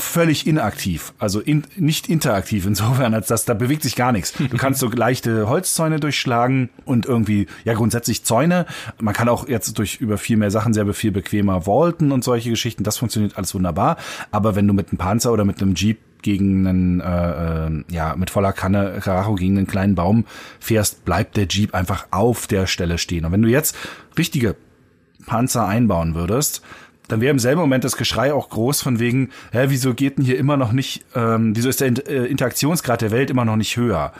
völlig 0.00 0.46
inaktiv, 0.46 1.12
also 1.18 1.40
in, 1.40 1.64
nicht 1.76 2.08
interaktiv 2.08 2.66
insofern, 2.66 3.14
als 3.14 3.28
dass 3.28 3.44
da 3.44 3.54
bewegt 3.54 3.82
sich 3.82 3.96
gar 3.96 4.12
nichts. 4.12 4.32
Du 4.32 4.56
kannst 4.56 4.80
so 4.80 4.88
leichte 4.88 5.48
Holzzäune 5.48 6.00
durchschlagen 6.00 6.70
und 6.84 7.06
irgendwie, 7.06 7.46
ja 7.64 7.74
grundsätzlich 7.74 8.24
Zäune. 8.24 8.66
Man 9.00 9.14
kann 9.14 9.28
auch 9.28 9.48
jetzt 9.48 9.78
durch 9.78 9.96
über 9.96 10.18
viel 10.18 10.36
mehr 10.36 10.50
Sachen 10.50 10.74
sehr 10.74 10.92
viel 10.94 11.12
bequemer 11.12 11.66
vaulten 11.66 12.12
und 12.12 12.24
solche 12.24 12.50
Geschichten. 12.50 12.84
Das 12.84 12.98
funktioniert 12.98 13.36
alles 13.36 13.54
wunderbar. 13.54 13.96
Aber 14.30 14.56
wenn 14.56 14.66
du 14.66 14.74
mit 14.74 14.88
einem 14.88 14.98
Panzer 14.98 15.32
oder 15.32 15.44
mit 15.44 15.62
einem 15.62 15.74
Jeep 15.74 15.98
gegen 16.22 16.66
einen, 16.66 17.00
äh, 17.00 17.66
äh, 17.66 17.84
ja, 17.88 18.14
mit 18.16 18.30
voller 18.30 18.52
Kanne 18.52 19.00
Karacho 19.02 19.34
gegen 19.34 19.56
einen 19.56 19.66
kleinen 19.66 19.94
Baum 19.94 20.24
fährst, 20.58 21.04
bleibt 21.04 21.36
der 21.36 21.46
Jeep 21.48 21.74
einfach 21.74 22.08
auf 22.10 22.46
der 22.46 22.66
Stelle 22.66 22.98
stehen. 22.98 23.24
Und 23.24 23.32
wenn 23.32 23.42
du 23.42 23.48
jetzt 23.48 23.76
richtige 24.18 24.56
Panzer 25.26 25.66
einbauen 25.66 26.14
würdest, 26.14 26.62
dann 27.10 27.20
wäre 27.20 27.30
im 27.30 27.38
selben 27.38 27.60
Moment 27.60 27.84
das 27.84 27.96
Geschrei 27.96 28.32
auch 28.32 28.48
groß 28.48 28.82
von 28.82 28.98
wegen, 28.98 29.30
hä, 29.52 29.66
wieso 29.68 29.94
geht 29.94 30.18
denn 30.18 30.24
hier 30.24 30.38
immer 30.38 30.56
noch 30.56 30.72
nicht, 30.72 31.04
ähm, 31.14 31.56
wieso 31.56 31.68
ist 31.68 31.80
der 31.80 31.88
äh, 32.08 32.26
Interaktionsgrad 32.26 33.00
der 33.00 33.10
Welt 33.10 33.30
immer 33.30 33.44
noch 33.44 33.56
nicht 33.56 33.76
höher? 33.76 34.12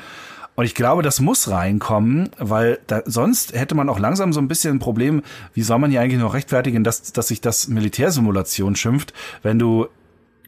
Und 0.56 0.64
ich 0.64 0.74
glaube, 0.74 1.02
das 1.02 1.20
muss 1.20 1.48
reinkommen, 1.48 2.30
weil 2.38 2.80
da, 2.86 3.02
sonst 3.06 3.54
hätte 3.54 3.74
man 3.74 3.88
auch 3.88 3.98
langsam 3.98 4.32
so 4.32 4.40
ein 4.40 4.48
bisschen 4.48 4.76
ein 4.76 4.78
Problem, 4.80 5.22
wie 5.54 5.62
soll 5.62 5.78
man 5.78 5.90
hier 5.90 6.00
eigentlich 6.00 6.20
noch 6.20 6.34
rechtfertigen, 6.34 6.84
dass, 6.84 7.12
dass 7.12 7.28
sich 7.28 7.40
das 7.40 7.68
Militärsimulation 7.68 8.76
schimpft, 8.76 9.14
wenn 9.42 9.58
du 9.58 9.86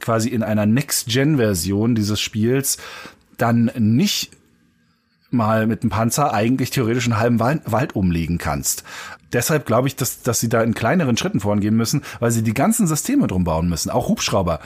quasi 0.01 0.28
in 0.28 0.43
einer 0.43 0.66
Next-Gen-Version 0.66 1.95
dieses 1.95 2.20
Spiels 2.20 2.78
dann 3.38 3.70
nicht 3.78 4.32
mal 5.33 5.66
mit 5.66 5.83
dem 5.83 5.91
Panzer 5.91 6.33
eigentlich 6.33 6.70
theoretisch 6.70 7.07
einen 7.07 7.18
halben 7.18 7.41
Wald 7.41 7.95
umlegen 7.95 8.39
kannst 8.39 8.85
deshalb 9.33 9.66
glaube 9.66 9.89
ich, 9.89 9.97
dass, 9.97 10.22
dass 10.22 10.41
sie 10.41 10.49
da 10.49 10.62
in 10.62 10.74
kleineren 10.74 11.16
Schritten 11.16 11.41
vorangehen 11.41 11.76
müssen, 11.76 12.03
weil 12.20 12.30
sie 12.30 12.43
die 12.43 12.55
ganzen 12.55 12.87
Systeme 12.87 13.26
drum 13.26 13.45
bauen 13.45 13.68
müssen. 13.68 13.91
Auch 13.91 14.09
Hubschrauber. 14.09 14.61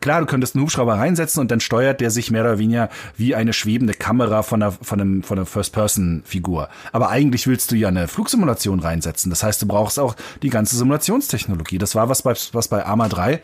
Klar, 0.00 0.20
du 0.20 0.26
könntest 0.26 0.54
einen 0.54 0.62
Hubschrauber 0.62 0.94
reinsetzen 0.94 1.40
und 1.40 1.50
dann 1.50 1.58
steuert 1.58 2.00
der 2.00 2.10
sich 2.10 2.30
mehr 2.30 2.42
oder 2.42 2.58
weniger 2.58 2.88
wie 3.16 3.34
eine 3.34 3.52
schwebende 3.52 3.94
Kamera 3.94 4.42
von 4.42 4.62
einer, 4.62 4.70
von 4.70 5.00
einem, 5.00 5.22
von 5.24 5.38
einer 5.38 5.46
First-Person-Figur. 5.46 6.68
Aber 6.92 7.08
eigentlich 7.08 7.48
willst 7.48 7.72
du 7.72 7.76
ja 7.76 7.88
eine 7.88 8.06
Flugsimulation 8.06 8.78
reinsetzen. 8.78 9.30
Das 9.30 9.42
heißt, 9.42 9.60
du 9.60 9.66
brauchst 9.66 9.98
auch 9.98 10.14
die 10.42 10.50
ganze 10.50 10.76
Simulationstechnologie. 10.76 11.78
Das 11.78 11.96
war 11.96 12.08
was 12.08 12.22
bei, 12.22 12.34
was 12.52 12.68
bei 12.68 12.86
Arma 12.86 13.08
3 13.08 13.42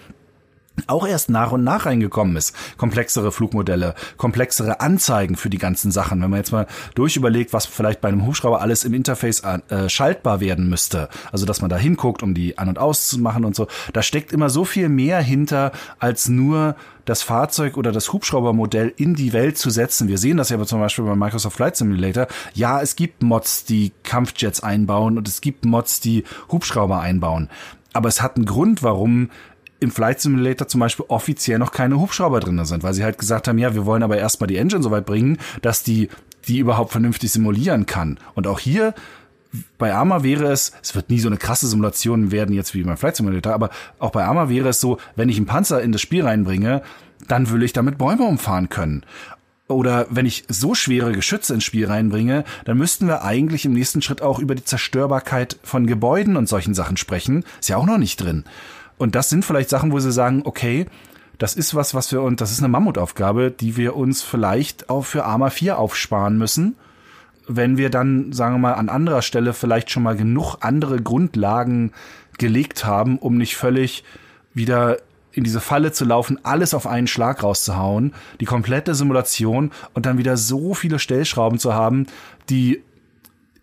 auch 0.87 1.07
erst 1.07 1.31
nach 1.31 1.53
und 1.53 1.64
nach 1.64 1.87
reingekommen 1.87 2.37
ist. 2.37 2.55
Komplexere 2.77 3.31
Flugmodelle, 3.33 3.95
komplexere 4.16 4.81
Anzeigen 4.81 5.37
für 5.37 5.51
die 5.51 5.59
ganzen 5.59 5.93
Sachen. 5.93 6.20
Wenn 6.20 6.31
man 6.31 6.39
jetzt 6.39 6.53
mal 6.53 6.66
durchüberlegt, 6.95 7.53
was 7.53 7.66
vielleicht 7.66 8.01
bei 8.01 8.09
einem 8.09 8.27
Hubschrauber 8.27 8.61
alles 8.61 8.85
im 8.85 8.93
Interface 8.93 9.43
äh, 9.45 9.89
schaltbar 9.89 10.41
werden 10.41 10.68
müsste, 10.68 11.09
also 11.31 11.47
dass 11.47 11.61
man 11.61 11.70
da 11.70 11.77
hinguckt, 11.77 12.22
um 12.22 12.35
die 12.35 12.59
an- 12.59 12.68
und 12.68 12.79
auszumachen 12.79 13.45
und 13.45 13.55
so, 13.55 13.68
da 13.93 14.03
steckt 14.03 14.33
immer 14.33 14.51
so 14.51 14.64
viel 14.64 14.89
mehr 14.89 15.20
hinter, 15.20 15.72
als 15.99 16.29
nur 16.29 16.77
das 17.05 17.22
Fahrzeug 17.22 17.77
oder 17.77 17.93
das 17.93 18.12
Hubschraubermodell 18.12 18.93
in 18.97 19.14
die 19.14 19.33
Welt 19.33 19.59
zu 19.59 19.70
setzen. 19.70 20.09
Wir 20.09 20.18
sehen 20.18 20.39
das 20.39 20.49
ja 20.49 20.62
zum 20.64 20.81
Beispiel 20.81 21.05
bei 21.05 21.14
Microsoft 21.14 21.57
Flight 21.57 21.77
Simulator. 21.77 22.27
Ja, 22.55 22.81
es 22.81 22.97
gibt 22.97 23.22
Mods, 23.22 23.64
die 23.64 23.93
Kampfjets 24.03 24.62
einbauen 24.62 25.18
und 25.18 25.29
es 25.29 25.41
gibt 25.41 25.64
Mods, 25.64 26.01
die 26.01 26.25
Hubschrauber 26.51 27.01
einbauen. 27.01 27.49
Aber 27.93 28.09
es 28.09 28.20
hat 28.20 28.37
einen 28.37 28.47
Grund, 28.47 28.83
warum 28.83 29.31
im 29.85 29.91
Flight 29.91 30.20
Simulator 30.20 30.66
zum 30.66 30.80
Beispiel 30.80 31.07
offiziell 31.09 31.59
noch 31.59 31.72
keine 31.72 32.01
Hubschrauber 32.01 32.41
drin 32.41 32.64
sind, 32.64 32.82
weil 32.82 32.95
sie 32.95 33.05
halt 33.05 33.18
gesagt 33.18 33.47
haben, 33.47 33.59
ja, 33.59 33.74
wir 33.74 33.87
wollen 33.87 34.03
aber 34.03 34.18
erstmal 34.18 34.49
die 34.49 34.57
Engine 34.57 34.82
so 34.82 34.91
weit 34.91 35.07
bringen, 35.07 35.39
dass 35.62 35.82
die 35.82 36.09
die 36.49 36.59
überhaupt 36.59 36.93
vernünftig 36.93 37.32
simulieren 37.32 37.87
kann. 37.87 38.18
Und 38.35 38.47
auch 38.47 38.59
hier 38.59 38.95
bei 39.78 39.95
Arma 39.95 40.22
wäre 40.22 40.51
es, 40.51 40.72
es 40.82 40.95
wird 40.95 41.11
nie 41.11 41.20
so 41.20 41.28
eine 41.28 41.37
krasse 41.37 41.68
Simulation 41.68 42.32
werden 42.32 42.55
jetzt 42.55 42.74
wie 42.74 42.82
beim 42.82 42.97
Flight 42.97 43.16
Simulator, 43.16 43.55
aber 43.55 43.70
auch 43.99 44.11
bei 44.11 44.24
Arma 44.24 44.49
wäre 44.49 44.68
es 44.68 44.80
so, 44.80 44.99
wenn 45.16 45.28
ich 45.28 45.37
einen 45.37 45.47
Panzer 45.47 45.80
in 45.80 45.93
das 45.93 46.01
Spiel 46.01 46.24
reinbringe, 46.24 46.82
dann 47.28 47.51
will 47.51 47.62
ich 47.62 47.72
damit 47.72 47.99
Bäume 47.99 48.24
umfahren 48.24 48.68
können. 48.68 49.05
Oder 49.66 50.07
wenn 50.11 50.26
ich 50.26 50.45
so 50.49 50.74
schwere 50.74 51.12
Geschütze 51.12 51.55
ins 51.55 51.64
Spiel 51.64 51.87
reinbringe, 51.87 52.45
dann 52.66 52.76
müssten 52.76 53.07
wir 53.07 53.22
eigentlich 53.22 53.64
im 53.64 53.72
nächsten 53.72 54.03
Schritt 54.03 54.20
auch 54.20 54.39
über 54.39 54.55
die 54.55 54.64
Zerstörbarkeit 54.64 55.57
von 55.62 55.87
Gebäuden 55.87 56.37
und 56.37 56.49
solchen 56.49 56.74
Sachen 56.74 56.99
sprechen. 56.99 57.45
Ist 57.61 57.70
ja 57.70 57.78
auch 57.78 57.87
noch 57.87 57.97
nicht 57.97 58.20
drin. 58.20 58.45
Und 58.99 59.15
das 59.15 59.31
sind 59.31 59.45
vielleicht 59.45 59.71
Sachen, 59.71 59.93
wo 59.93 59.99
sie 59.99 60.13
sagen, 60.13 60.43
okay, 60.45 60.87
das 61.39 61.55
ist 61.55 61.75
was, 61.75 61.95
was 61.95 62.13
wir 62.13 62.23
und 62.23 62.41
das 62.41 62.53
ist 62.53 62.61
eine 62.61 62.69
Mammutaufgabe, 62.69 63.51
die 63.51 63.77
wir 63.77 63.97
uns 63.97 64.23
vielleicht 64.23 64.89
auch 64.89 65.05
für 65.05 65.25
Arma 65.25 65.51
4 65.51 65.79
aufsparen 65.79 66.39
müssen, 66.39 66.77
wenn 67.49 67.77
wir 67.77 67.91
dann, 67.91 68.33
sagen 68.33 68.55
wir 68.55 68.61
mal, 68.61 68.75
an 68.75 68.89
anderer 68.89 69.23
Stelle 69.23 69.53
vielleicht 69.53 69.91
schon 69.91 70.05
mal 70.05 70.17
genug 70.17 70.57
andere 70.61 71.03
Grundlagen 71.03 71.93
gelegt 72.39 72.85
haben, 72.85 73.19
um 73.19 73.37
nicht 73.37 73.57
völlig 73.57 74.05
wieder 74.55 74.99
in 75.33 75.43
diese 75.43 75.61
Falle 75.61 75.91
zu 75.91 76.05
laufen, 76.05 76.39
alles 76.45 76.75
auf 76.75 76.87
einen 76.87 77.09
Schlag 77.09 77.43
rauszuhauen, 77.43 78.15
die 78.41 78.45
komplette 78.45 78.95
Simulation 78.95 79.73
und 79.93 80.07
dann 80.07 80.17
wieder 80.19 80.37
so 80.37 80.75
viele 80.75 81.01
Stellschrauben 81.01 81.59
zu 81.59 81.75
haben, 81.75 82.07
die 82.49 82.83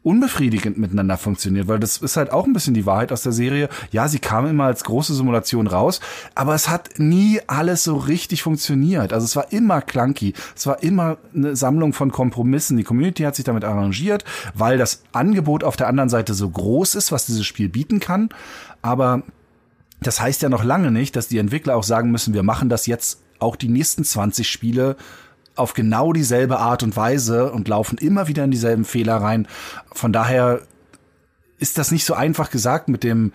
unbefriedigend 0.04 0.78
miteinander 0.80 1.18
funktioniert, 1.18 1.68
weil 1.68 1.80
das 1.80 1.98
ist 1.98 2.18
halt 2.18 2.32
auch 2.32 2.46
ein 2.46 2.54
bisschen 2.54 2.74
die 2.74 2.86
Wahrheit 2.88 3.12
aus 3.12 3.22
der 3.22 3.32
Serie. 3.32 3.70
Ja, 3.92 4.08
sie 4.08 4.18
kam 4.20 4.48
immer 4.48 4.66
als 4.66 4.84
große 4.84 5.14
Simulation 5.14 5.68
raus, 5.68 6.00
aber 6.34 6.56
es 6.56 6.70
hat 6.70 6.98
nie 6.98 7.40
alles 7.46 7.84
so 7.84 7.98
richtig 7.98 8.42
funktioniert. 8.42 9.14
Also 9.14 9.26
es 9.26 9.36
war 9.36 9.52
immer 9.52 9.82
clunky, 9.82 10.34
es 10.56 10.66
war 10.66 10.82
immer 10.82 11.18
eine 11.36 11.56
Sammlung 11.56 11.94
von 11.94 12.12
Kompromissen. 12.12 12.78
Die 12.78 12.84
Community 12.84 13.24
hat 13.24 13.36
sich 13.36 13.46
damit 13.46 13.64
arrangiert, 13.64 14.26
weil 14.56 14.80
das 14.80 15.04
Angebot 15.12 15.64
auf 15.64 15.76
der 15.76 15.88
anderen 15.88 16.10
Seite 16.10 16.34
so 16.34 16.50
groß 16.50 16.96
ist, 16.96 17.12
was 17.12 17.28
dieses 17.28 17.46
Spiel 17.46 17.70
bieten 17.70 18.00
kann, 18.00 18.30
aber 18.82 19.22
das 20.02 20.20
heißt 20.20 20.42
ja 20.42 20.50
noch 20.50 20.64
lange 20.64 20.90
nicht, 20.90 21.16
dass 21.16 21.28
die 21.28 21.38
Entwickler 21.38 21.76
auch 21.76 21.84
sagen 21.84 22.10
müssen, 22.10 22.34
wir 22.34 22.42
machen 22.42 22.70
das 22.70 22.88
jetzt 22.88 23.22
auch 23.38 23.56
die 23.56 23.70
nächsten 23.70 24.04
20 24.04 24.50
Spiele 24.50 24.96
auf 25.56 25.74
genau 25.74 26.14
dieselbe 26.14 26.60
Art 26.60 26.84
und 26.84 26.96
Weise 26.96 27.52
und 27.52 27.68
laufen 27.68 27.98
immer 27.98 28.28
wieder 28.28 28.44
in 28.44 28.52
dieselben 28.52 28.86
Fehler 28.86 29.18
rein. 29.18 29.48
Von 29.92 30.14
daher 30.14 30.62
ist 31.60 31.78
das 31.78 31.92
nicht 31.92 32.06
so 32.06 32.14
einfach 32.14 32.50
gesagt 32.50 32.88
mit 32.88 33.04
dem 33.04 33.32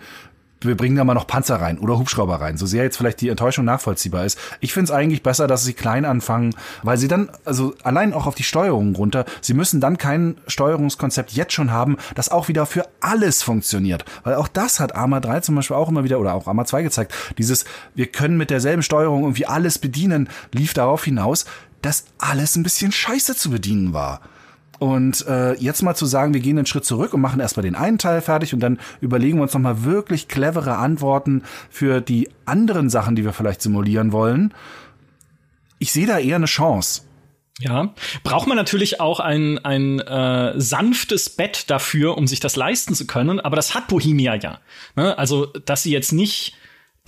wir 0.61 0.75
bringen 0.75 0.95
da 0.95 1.03
mal 1.03 1.13
noch 1.13 1.27
Panzer 1.27 1.57
rein 1.57 1.77
oder 1.77 1.97
Hubschrauber 1.97 2.41
rein, 2.41 2.57
so 2.57 2.65
sehr 2.65 2.83
jetzt 2.83 2.97
vielleicht 2.97 3.21
die 3.21 3.29
Enttäuschung 3.29 3.65
nachvollziehbar 3.65 4.25
ist. 4.25 4.39
Ich 4.59 4.73
finde 4.73 4.85
es 4.85 4.91
eigentlich 4.91 5.23
besser, 5.23 5.47
dass 5.47 5.63
sie 5.63 5.73
klein 5.73 6.05
anfangen, 6.05 6.55
weil 6.83 6.97
sie 6.97 7.07
dann, 7.07 7.29
also 7.45 7.75
allein 7.83 8.13
auch 8.13 8.25
auf 8.25 8.35
die 8.35 8.43
Steuerung 8.43 8.95
runter, 8.95 9.25
sie 9.41 9.53
müssen 9.53 9.79
dann 9.79 9.97
kein 9.97 10.37
Steuerungskonzept 10.47 11.31
jetzt 11.31 11.53
schon 11.53 11.71
haben, 11.71 11.97
das 12.15 12.29
auch 12.29 12.47
wieder 12.47 12.65
für 12.65 12.87
alles 12.99 13.43
funktioniert. 13.43 14.05
Weil 14.23 14.35
auch 14.35 14.47
das 14.47 14.79
hat 14.79 14.95
Arma 14.95 15.19
3 15.19 15.41
zum 15.41 15.55
Beispiel 15.55 15.75
auch 15.75 15.89
immer 15.89 16.03
wieder 16.03 16.19
oder 16.19 16.33
auch 16.33 16.47
Arma 16.47 16.65
2 16.65 16.83
gezeigt. 16.83 17.13
Dieses, 17.37 17.65
wir 17.93 18.07
können 18.07 18.37
mit 18.37 18.49
derselben 18.49 18.83
Steuerung 18.83 19.23
irgendwie 19.23 19.45
alles 19.45 19.77
bedienen, 19.77 20.29
lief 20.53 20.73
darauf 20.73 21.03
hinaus, 21.03 21.45
dass 21.81 22.05
alles 22.17 22.55
ein 22.55 22.63
bisschen 22.63 22.91
scheiße 22.91 23.35
zu 23.35 23.49
bedienen 23.49 23.93
war. 23.93 24.21
Und 24.79 25.25
äh, 25.27 25.53
jetzt 25.55 25.81
mal 25.81 25.95
zu 25.95 26.05
sagen, 26.05 26.33
wir 26.33 26.41
gehen 26.41 26.57
einen 26.57 26.67
Schritt 26.67 26.85
zurück 26.85 27.13
und 27.13 27.21
machen 27.21 27.39
erstmal 27.39 27.63
den 27.63 27.75
einen 27.75 27.97
Teil 27.97 28.21
fertig 28.21 28.53
und 28.53 28.59
dann 28.59 28.79
überlegen 29.01 29.37
wir 29.37 29.43
uns 29.43 29.53
nochmal 29.53 29.83
wirklich 29.83 30.27
clevere 30.27 30.77
Antworten 30.77 31.43
für 31.69 31.99
die 31.99 32.29
anderen 32.45 32.89
Sachen, 32.89 33.15
die 33.15 33.25
wir 33.25 33.33
vielleicht 33.33 33.61
simulieren 33.61 34.11
wollen. 34.11 34.53
Ich 35.79 35.91
sehe 35.91 36.05
da 36.05 36.19
eher 36.19 36.35
eine 36.35 36.45
Chance. 36.45 37.01
Ja, 37.59 37.93
braucht 38.23 38.47
man 38.47 38.55
natürlich 38.55 39.01
auch 39.01 39.19
ein, 39.19 39.57
ein 39.65 39.99
äh, 39.99 40.53
sanftes 40.59 41.31
Bett 41.31 41.71
dafür, 41.71 42.15
um 42.15 42.27
sich 42.27 42.39
das 42.39 42.55
leisten 42.55 42.93
zu 42.93 43.07
können, 43.07 43.39
aber 43.39 43.55
das 43.55 43.73
hat 43.73 43.87
Bohemia 43.87 44.35
ja. 44.35 44.59
Ne? 44.95 45.17
Also, 45.17 45.47
dass 45.47 45.81
sie 45.81 45.91
jetzt 45.91 46.11
nicht 46.11 46.55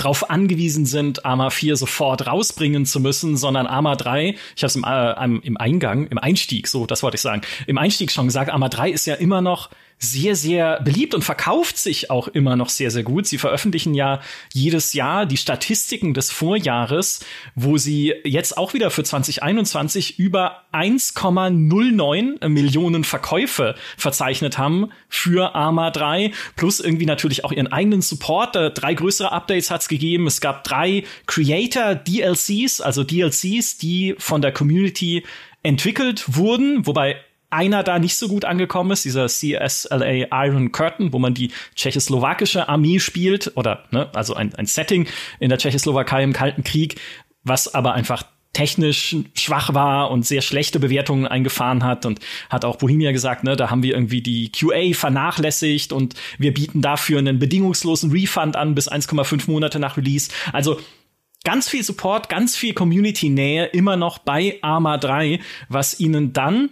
drauf 0.03 0.29
angewiesen 0.29 0.85
sind, 0.85 1.25
Arma 1.25 1.49
4 1.49 1.75
sofort 1.75 2.27
rausbringen 2.27 2.85
zu 2.85 2.99
müssen, 2.99 3.37
sondern 3.37 3.67
Arma 3.67 3.95
3, 3.95 4.35
ich 4.55 4.63
habe 4.63 4.67
es 4.67 4.75
im, 4.75 4.83
äh, 4.83 5.47
im 5.47 5.57
Eingang, 5.57 6.07
im 6.07 6.17
Einstieg, 6.17 6.67
so, 6.67 6.85
das 6.85 7.03
wollte 7.03 7.15
ich 7.15 7.21
sagen, 7.21 7.41
im 7.67 7.77
Einstieg 7.77 8.11
schon 8.11 8.25
gesagt, 8.25 8.51
Arma 8.51 8.69
3 8.69 8.91
ist 8.91 9.05
ja 9.05 9.15
immer 9.15 9.41
noch 9.41 9.69
sehr, 9.99 10.35
sehr 10.35 10.81
beliebt 10.81 11.13
und 11.13 11.23
verkauft 11.23 11.77
sich 11.77 12.09
auch 12.09 12.29
immer 12.29 12.55
noch 12.55 12.69
sehr, 12.69 12.89
sehr 12.89 13.03
gut. 13.03 13.27
Sie 13.27 13.37
veröffentlichen 13.37 13.93
ja 13.93 14.21
jedes 14.53 14.93
Jahr 14.93 15.25
die 15.25 15.35
Statistiken 15.37 16.13
des 16.13 16.31
Vorjahres, 16.31 17.19
wo 17.53 17.77
sie 17.77 18.13
jetzt 18.23 18.57
auch 18.57 18.73
wieder 18.73 18.91
für 18.91 19.03
2021 19.03 20.17
über 20.17 20.63
1,09 20.71 22.47
Millionen 22.47 23.03
Verkäufe 23.03 23.75
verzeichnet 23.97 24.57
haben 24.57 24.89
für 25.09 25.53
Arma 25.53 25.91
3, 25.91 26.31
plus 26.55 26.79
irgendwie 26.79 27.05
natürlich 27.05 27.43
auch 27.43 27.51
ihren 27.51 27.67
eigenen 27.67 28.01
Support. 28.01 28.55
Drei 28.55 28.93
größere 28.93 29.33
Updates 29.33 29.69
hat 29.69 29.81
es 29.81 29.89
gegeben. 29.89 30.27
Es 30.27 30.39
gab 30.39 30.63
drei 30.63 31.03
Creator 31.27 31.95
DLCs, 31.95 32.79
also 32.79 33.03
DLCs, 33.03 33.77
die 33.77 34.15
von 34.17 34.41
der 34.41 34.53
Community 34.53 35.25
entwickelt 35.61 36.23
wurden, 36.27 36.87
wobei 36.87 37.17
einer 37.49 37.83
da 37.83 37.99
nicht 37.99 38.17
so 38.17 38.27
gut 38.27 38.45
angekommen 38.45 38.91
ist, 38.91 39.05
dieser 39.05 39.27
CSLA 39.27 40.27
Iron 40.45 40.71
Curtain, 40.71 41.13
wo 41.13 41.19
man 41.19 41.33
die 41.33 41.51
tschechoslowakische 41.75 42.69
Armee 42.69 42.99
spielt, 42.99 43.55
oder, 43.55 43.85
ne, 43.91 44.09
also 44.13 44.33
ein, 44.33 44.53
ein 44.55 44.65
Setting 44.65 45.07
in 45.39 45.49
der 45.49 45.57
Tschechoslowakei 45.57 46.23
im 46.23 46.33
Kalten 46.33 46.63
Krieg, 46.63 46.99
was 47.43 47.73
aber 47.73 47.93
einfach 47.93 48.23
technisch 48.53 49.15
schwach 49.35 49.73
war 49.73 50.09
und 50.11 50.25
sehr 50.25 50.41
schlechte 50.41 50.79
Bewertungen 50.79 51.27
eingefahren 51.27 51.83
hat 51.83 52.05
und 52.05 52.19
hat 52.49 52.65
auch 52.65 52.77
Bohemia 52.77 53.11
gesagt, 53.11 53.43
ne, 53.43 53.55
da 53.55 53.69
haben 53.69 53.83
wir 53.83 53.93
irgendwie 53.93 54.21
die 54.21 54.51
QA 54.51 54.93
vernachlässigt 54.93 55.93
und 55.93 56.15
wir 56.39 56.53
bieten 56.53 56.81
dafür 56.81 57.19
einen 57.19 57.39
bedingungslosen 57.39 58.11
Refund 58.11 58.55
an 58.55 58.73
bis 58.75 58.91
1,5 58.91 59.49
Monate 59.49 59.79
nach 59.79 59.97
Release. 59.97 60.31
Also 60.51 60.79
ganz 61.43 61.69
viel 61.69 61.83
Support, 61.83 62.27
ganz 62.29 62.55
viel 62.55 62.73
Community-Nähe 62.73 63.67
immer 63.67 63.95
noch 63.95 64.17
bei 64.17 64.57
Arma 64.61 64.97
3, 64.97 65.39
was 65.69 65.99
ihnen 65.99 66.33
dann 66.33 66.69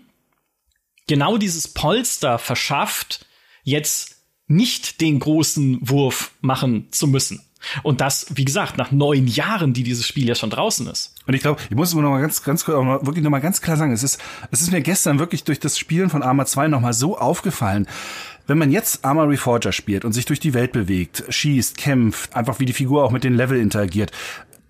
genau 1.08 1.38
dieses 1.38 1.68
Polster 1.68 2.38
verschafft, 2.38 3.26
jetzt 3.64 4.18
nicht 4.48 5.02
den 5.02 5.20
großen 5.20 5.80
Wurf 5.82 6.32
machen 6.42 6.88
zu 6.92 7.08
müssen. 7.08 7.42
Und 7.84 8.02
das, 8.02 8.28
wie 8.36 8.46
gesagt, 8.46 8.78
nach 8.78 8.92
neun 8.92 9.28
Jahren, 9.28 9.74
die 9.74 9.84
dieses 9.84 10.06
Spiel 10.06 10.28
ja 10.28 10.36
schon 10.36 10.50
draußen 10.50 10.88
ist. 10.88 11.16
Und 11.26 11.34
ich 11.34 11.42
glaube, 11.42 11.60
ich 11.70 11.76
muss 11.76 11.94
nur 11.94 12.04
noch 12.04 12.12
mal 12.12 12.22
ganz, 12.22 12.44
ganz, 12.44 12.68
wirklich 12.68 13.24
noch 13.24 13.32
mal 13.32 13.40
ganz 13.40 13.62
klar 13.62 13.78
sagen, 13.78 13.92
es 13.92 14.04
ist, 14.04 14.22
es 14.52 14.62
ist 14.62 14.72
mir 14.72 14.82
gestern 14.82 15.20
wirklich 15.20 15.44
durch 15.44 15.60
das 15.60 15.78
Spielen 15.78 16.10
von 16.10 16.24
Arma 16.24 16.46
2 16.46 16.68
noch 16.68 16.82
mal 16.82 16.94
so 16.94 17.18
aufgefallen. 17.18 17.88
Wenn 18.46 18.58
man 18.58 18.72
jetzt 18.72 19.04
Arma 19.04 19.24
Reforger 19.24 19.74
spielt 19.74 20.06
und 20.06 20.14
sich 20.14 20.26
durch 20.26 20.40
die 20.40 20.54
Welt 20.54 20.72
bewegt, 20.72 21.26
schießt, 21.28 21.78
kämpft, 21.78 22.34
einfach 22.34 22.60
wie 22.60 22.66
die 22.66 22.74
Figur 22.74 23.04
auch 23.04 23.12
mit 23.12 23.26
den 23.26 23.34
Level 23.34 23.60
interagiert, 23.60 24.12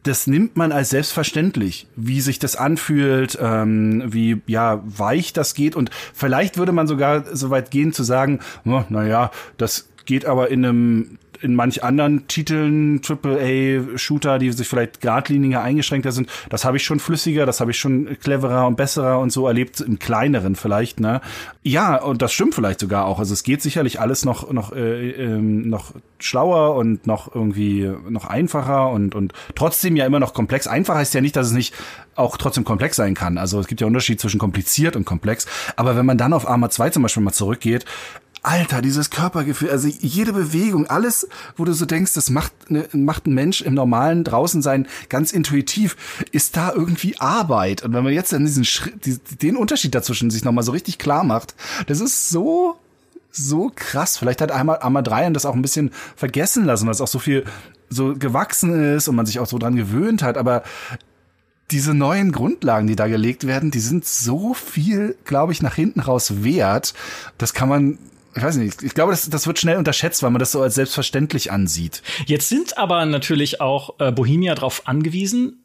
das 0.03 0.27
nimmt 0.27 0.55
man 0.55 0.71
als 0.71 0.89
selbstverständlich, 0.89 1.87
wie 1.95 2.21
sich 2.21 2.39
das 2.39 2.55
anfühlt, 2.55 3.37
ähm, 3.41 4.03
wie 4.07 4.41
ja 4.47 4.81
weich 4.85 5.33
das 5.33 5.53
geht. 5.53 5.75
Und 5.75 5.89
vielleicht 6.13 6.57
würde 6.57 6.71
man 6.71 6.87
sogar 6.87 7.35
so 7.35 7.49
weit 7.49 7.71
gehen 7.71 7.93
zu 7.93 8.03
sagen, 8.03 8.39
oh, 8.65 8.83
naja, 8.89 9.31
das 9.57 9.89
geht 10.05 10.25
aber 10.25 10.49
in 10.49 10.65
einem 10.65 11.17
in 11.41 11.55
manch 11.55 11.83
anderen 11.83 12.27
Titeln 12.27 13.01
AAA-Shooter, 13.01 14.39
die 14.39 14.51
sich 14.51 14.67
vielleicht 14.67 15.01
geradliniger 15.01 15.61
eingeschränkter 15.61 16.11
sind, 16.11 16.29
das 16.49 16.65
habe 16.65 16.77
ich 16.77 16.83
schon 16.83 16.99
flüssiger, 16.99 17.45
das 17.45 17.59
habe 17.59 17.71
ich 17.71 17.79
schon 17.79 18.17
cleverer 18.21 18.67
und 18.67 18.75
besserer 18.75 19.19
und 19.19 19.31
so 19.31 19.47
erlebt, 19.47 19.81
im 19.81 19.99
kleineren 19.99 20.55
vielleicht, 20.55 20.99
ne? 20.99 21.21
Ja, 21.63 21.97
und 21.97 22.21
das 22.21 22.31
stimmt 22.31 22.55
vielleicht 22.55 22.79
sogar 22.79 23.05
auch. 23.05 23.19
Also 23.19 23.33
es 23.33 23.43
geht 23.43 23.61
sicherlich 23.61 23.99
alles 23.99 24.23
noch, 24.23 24.51
noch, 24.51 24.71
äh, 24.73 25.11
äh, 25.11 25.37
noch 25.37 25.93
schlauer 26.19 26.75
und 26.75 27.05
noch 27.07 27.33
irgendwie 27.35 27.91
noch 28.09 28.25
einfacher 28.25 28.89
und, 28.89 29.15
und 29.15 29.33
trotzdem 29.55 29.95
ja 29.95 30.05
immer 30.05 30.19
noch 30.19 30.33
komplex. 30.33 30.67
Einfach 30.67 30.95
heißt 30.95 31.13
ja 31.13 31.21
nicht, 31.21 31.35
dass 31.35 31.47
es 31.47 31.53
nicht 31.53 31.73
auch 32.15 32.37
trotzdem 32.37 32.63
komplex 32.63 32.95
sein 32.95 33.13
kann. 33.13 33.37
Also 33.37 33.59
es 33.59 33.67
gibt 33.67 33.81
ja 33.81 33.87
Unterschied 33.87 34.19
zwischen 34.19 34.39
kompliziert 34.39 34.95
und 34.95 35.05
komplex. 35.05 35.45
Aber 35.75 35.95
wenn 35.95 36.05
man 36.05 36.17
dann 36.17 36.33
auf 36.33 36.47
Arma 36.47 36.69
2 36.69 36.89
zum 36.91 37.03
Beispiel 37.03 37.23
mal 37.23 37.33
zurückgeht, 37.33 37.85
Alter, 38.43 38.81
dieses 38.81 39.09
Körpergefühl, 39.09 39.69
also 39.69 39.87
jede 39.87 40.33
Bewegung, 40.33 40.87
alles, 40.87 41.27
wo 41.55 41.65
du 41.65 41.73
so 41.73 41.85
denkst, 41.85 42.13
das 42.13 42.29
macht, 42.29 42.69
ne, 42.69 42.87
macht 42.93 43.27
ein 43.27 43.33
Mensch 43.33 43.61
im 43.61 43.73
normalen 43.73 44.23
Draußensein 44.23 44.87
ganz 45.09 45.31
intuitiv, 45.31 45.97
ist 46.31 46.55
da 46.55 46.71
irgendwie 46.73 47.17
Arbeit. 47.19 47.83
Und 47.83 47.93
wenn 47.93 48.03
man 48.03 48.13
jetzt 48.13 48.33
dann 48.33 48.45
diesen 48.45 48.65
Schritt, 48.65 49.41
den 49.41 49.57
Unterschied 49.57 49.95
dazwischen 49.95 50.29
sich 50.29 50.45
nochmal 50.45 50.63
so 50.63 50.71
richtig 50.71 50.97
klar 50.97 51.23
macht, 51.23 51.55
das 51.87 51.99
ist 51.99 52.29
so, 52.29 52.77
so 53.31 53.71
krass. 53.75 54.17
Vielleicht 54.17 54.41
hat 54.41 54.51
einmal 54.51 54.79
Arma 54.79 55.01
3 55.01 55.29
das 55.31 55.45
auch 55.45 55.55
ein 55.55 55.61
bisschen 55.61 55.91
vergessen 56.15 56.65
lassen, 56.65 56.85
weil 56.85 56.93
es 56.93 57.01
auch 57.01 57.07
so 57.07 57.19
viel 57.19 57.45
so 57.89 58.15
gewachsen 58.15 58.95
ist 58.95 59.07
und 59.07 59.15
man 59.15 59.25
sich 59.25 59.39
auch 59.39 59.47
so 59.47 59.57
dran 59.57 59.75
gewöhnt 59.75 60.21
hat, 60.21 60.37
aber 60.37 60.63
diese 61.71 61.93
neuen 61.93 62.31
Grundlagen, 62.31 62.87
die 62.87 62.95
da 62.95 63.07
gelegt 63.07 63.45
werden, 63.45 63.71
die 63.71 63.79
sind 63.79 64.05
so 64.05 64.53
viel, 64.53 65.17
glaube 65.25 65.51
ich, 65.51 65.61
nach 65.61 65.75
hinten 65.75 65.99
raus 65.99 66.43
wert. 66.43 66.93
Das 67.37 67.53
kann 67.53 67.67
man 67.67 67.97
ich 68.37 68.43
weiß 68.43 68.57
nicht, 68.57 68.83
ich 68.83 68.93
glaube, 68.93 69.11
das, 69.11 69.29
das 69.29 69.47
wird 69.47 69.59
schnell 69.59 69.77
unterschätzt, 69.77 70.23
weil 70.23 70.29
man 70.29 70.39
das 70.39 70.51
so 70.51 70.61
als 70.61 70.75
selbstverständlich 70.75 71.51
ansieht. 71.51 72.03
Jetzt 72.25 72.49
sind 72.49 72.77
aber 72.77 73.05
natürlich 73.05 73.61
auch 73.61 73.99
äh, 73.99 74.11
Bohemia 74.11 74.55
darauf 74.55 74.87
angewiesen, 74.87 75.63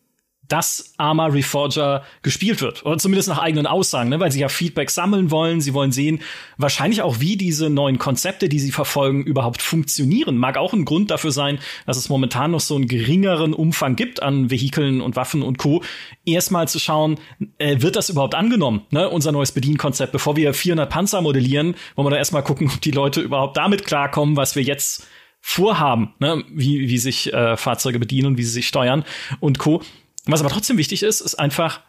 dass 0.49 0.95
Arma 0.99 1.27
Reforger 1.27 2.05
gespielt 2.23 2.61
wird. 2.61 2.85
Oder 2.85 2.99
zumindest 2.99 3.29
nach 3.29 3.39
eigenen 3.39 3.67
Aussagen, 3.67 4.11
ne? 4.11 4.21
weil 4.21 4.33
sie 4.33 4.41
ja 4.41 4.49
Feedback 4.49 4.91
sammeln 4.91 5.31
wollen. 5.31 5.61
Sie 5.61 5.73
wollen 5.73 5.93
sehen, 5.93 6.21
wahrscheinlich 6.59 7.01
auch, 7.03 7.21
wie 7.21 7.37
diese 7.37 7.71
neuen 7.71 7.99
Konzepte, 7.99 8.49
die 8.49 8.59
sie 8.59 8.73
verfolgen, 8.73 9.23
überhaupt 9.23 9.63
funktionieren. 9.63 10.37
Mag 10.37 10.59
auch 10.59 10.73
ein 10.73 10.85
Grund 10.85 11.11
dafür 11.11 11.33
sein, 11.33 11.59
dass 11.87 11.97
es 11.97 12.09
momentan 12.09 12.51
noch 12.51 12.61
so 12.61 12.75
einen 12.75 12.87
geringeren 12.87 13.55
Umfang 13.55 13.97
gibt 13.97 14.23
an 14.23 14.51
Vehikeln 14.51 15.01
und 15.01 15.17
Waffen 15.17 15.43
und 15.43 15.59
Co. 15.59 15.83
Erstmal 16.27 16.69
zu 16.69 16.79
schauen, 16.79 17.19
äh, 17.59 17.81
wird 17.81 17.97
das 17.97 18.11
überhaupt 18.11 18.35
angenommen, 18.35 18.83
ne? 18.91 19.09
unser 19.09 19.33
neues 19.33 19.53
Bedienkonzept, 19.53 20.13
bevor 20.13 20.37
wir 20.37 20.53
400 20.53 20.91
Panzer 20.91 21.23
modellieren, 21.23 21.77
wollen 21.95 22.07
wir 22.07 22.11
da 22.11 22.17
erstmal 22.17 22.43
gucken, 22.43 22.71
ob 22.73 22.81
die 22.81 22.91
Leute 22.91 23.21
überhaupt 23.21 23.57
damit 23.57 23.85
klarkommen, 23.85 24.37
was 24.37 24.55
wir 24.57 24.63
jetzt 24.63 25.07
vorhaben, 25.41 26.15
ne? 26.21 26.45
wie, 26.51 26.89
wie 26.89 26.99
sich 26.99 27.33
äh, 27.33 27.57
Fahrzeuge 27.57 27.99
bedienen, 27.99 28.39
wie 28.39 28.45
sie 28.45 28.53
sich 28.53 28.69
steuern 28.69 29.05
und 29.41 29.59
Co. 29.59 29.83
Was 30.27 30.41
aber 30.41 30.51
trotzdem 30.51 30.79
wichtig 30.79 31.03
ist, 31.03 31.21
ist 31.21 31.35
einfach, 31.35 31.81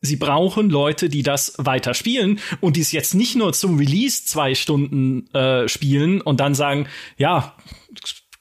sie 0.00 0.16
brauchen 0.16 0.70
Leute, 0.70 1.08
die 1.08 1.22
das 1.22 1.54
weiter 1.58 1.94
spielen 1.94 2.40
und 2.60 2.76
die 2.76 2.80
es 2.80 2.92
jetzt 2.92 3.14
nicht 3.14 3.36
nur 3.36 3.52
zum 3.52 3.78
Release 3.78 4.24
zwei 4.24 4.54
Stunden 4.54 5.28
äh, 5.34 5.68
spielen 5.68 6.20
und 6.20 6.40
dann 6.40 6.54
sagen, 6.54 6.86
ja, 7.16 7.56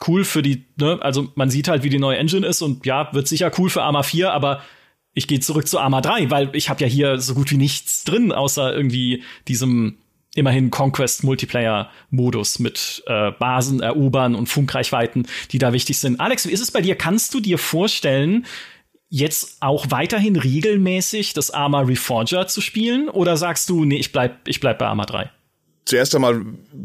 cool 0.07 0.23
für 0.23 0.41
die, 0.41 0.65
ne, 0.77 0.99
also 1.01 1.31
man 1.35 1.49
sieht 1.49 1.67
halt, 1.67 1.83
wie 1.83 1.89
die 1.89 1.99
neue 1.99 2.17
Engine 2.17 2.45
ist 2.45 2.61
und 2.61 2.85
ja, 2.85 3.13
wird 3.13 3.27
sicher 3.27 3.51
cool 3.57 3.69
für 3.69 3.83
Arma 3.83 4.03
4, 4.03 4.31
aber 4.31 4.61
ich 5.13 5.27
gehe 5.27 5.39
zurück 5.39 5.67
zu 5.67 5.79
Arma 5.79 6.01
3, 6.01 6.29
weil 6.29 6.49
ich 6.53 6.69
habe 6.69 6.81
ja 6.81 6.87
hier 6.87 7.19
so 7.19 7.35
gut 7.35 7.51
wie 7.51 7.57
nichts 7.57 8.03
drin, 8.03 8.31
außer 8.31 8.73
irgendwie 8.73 9.23
diesem 9.47 9.97
immerhin 10.35 10.71
Conquest 10.71 11.23
Multiplayer 11.23 11.91
Modus 12.09 12.57
mit 12.57 13.03
äh, 13.05 13.31
Basen 13.31 13.81
erobern 13.81 14.33
und 14.33 14.47
Funkreichweiten, 14.47 15.27
die 15.51 15.59
da 15.59 15.73
wichtig 15.73 15.99
sind. 15.99 16.19
Alex, 16.19 16.47
wie 16.47 16.51
ist 16.51 16.61
es 16.61 16.71
bei 16.71 16.81
dir? 16.81 16.95
Kannst 16.95 17.33
du 17.35 17.39
dir 17.39 17.59
vorstellen, 17.59 18.45
jetzt 19.13 19.57
auch 19.59 19.91
weiterhin 19.91 20.35
regelmäßig 20.35 21.33
das 21.33 21.51
Arma 21.51 21.81
Reforger 21.81 22.47
zu 22.47 22.61
spielen? 22.61 23.09
Oder 23.09 23.37
sagst 23.37 23.69
du, 23.69 23.85
nee, 23.85 23.97
ich 23.97 24.11
bleib, 24.11 24.47
ich 24.47 24.59
bleib 24.59 24.79
bei 24.79 24.87
Arma 24.87 25.05
3? 25.05 25.29
Zuerst 25.85 26.15
einmal, 26.15 26.41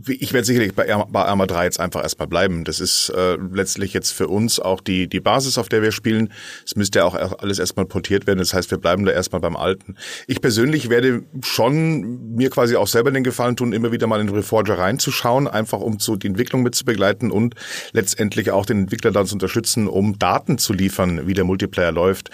ich 0.09 0.33
werde 0.33 0.45
sicherlich 0.45 0.75
bei, 0.75 0.93
Arma 0.93 1.47
3 1.47 1.65
jetzt 1.65 1.79
einfach 1.79 2.03
erstmal 2.03 2.27
bleiben. 2.27 2.65
Das 2.65 2.81
ist 2.81 3.11
äh, 3.11 3.37
letztlich 3.37 3.93
jetzt 3.93 4.11
für 4.11 4.27
uns 4.27 4.59
auch 4.59 4.81
die, 4.81 5.07
die 5.07 5.21
Basis, 5.21 5.57
auf 5.57 5.69
der 5.69 5.83
wir 5.83 5.93
spielen. 5.93 6.33
Es 6.67 6.75
müsste 6.75 6.99
ja 6.99 7.05
auch 7.05 7.15
alles 7.15 7.61
erstmal 7.61 7.87
portiert 7.87 8.27
werden. 8.27 8.41
Das 8.41 8.55
heißt, 8.55 8.73
wir 8.73 8.79
bleiben 8.79 9.05
da 9.05 9.13
erstmal 9.13 9.41
beim 9.41 9.55
Alten. 9.55 9.95
Ich 10.27 10.41
persönlich 10.41 10.91
werde 10.91 11.23
schon 11.43 12.35
mir 12.35 12.51
quasi 12.51 12.75
auch 12.75 12.89
selber 12.89 13.13
den 13.13 13.23
Gefallen 13.23 13.55
tun, 13.55 13.73
immer 13.73 13.93
wieder 13.93 14.09
mal 14.09 14.21
in 14.21 14.31
Reforger 14.31 14.79
reinzuschauen, 14.79 15.47
einfach 15.47 15.79
um 15.79 16.01
so 16.01 16.17
die 16.17 16.27
Entwicklung 16.27 16.63
mit 16.63 16.75
zu 16.75 16.85
begleiten 16.85 17.31
und 17.31 17.55
letztendlich 17.93 18.51
auch 18.51 18.67
den 18.67 18.81
Entwickler 18.81 19.13
dann 19.13 19.27
zu 19.27 19.35
unterstützen, 19.37 19.87
um 19.87 20.19
Daten 20.19 20.59
zu 20.59 20.73
liefern, 20.73 21.29
wie 21.29 21.35
der 21.35 21.45
Multiplayer 21.45 21.93
läuft. 21.93 22.31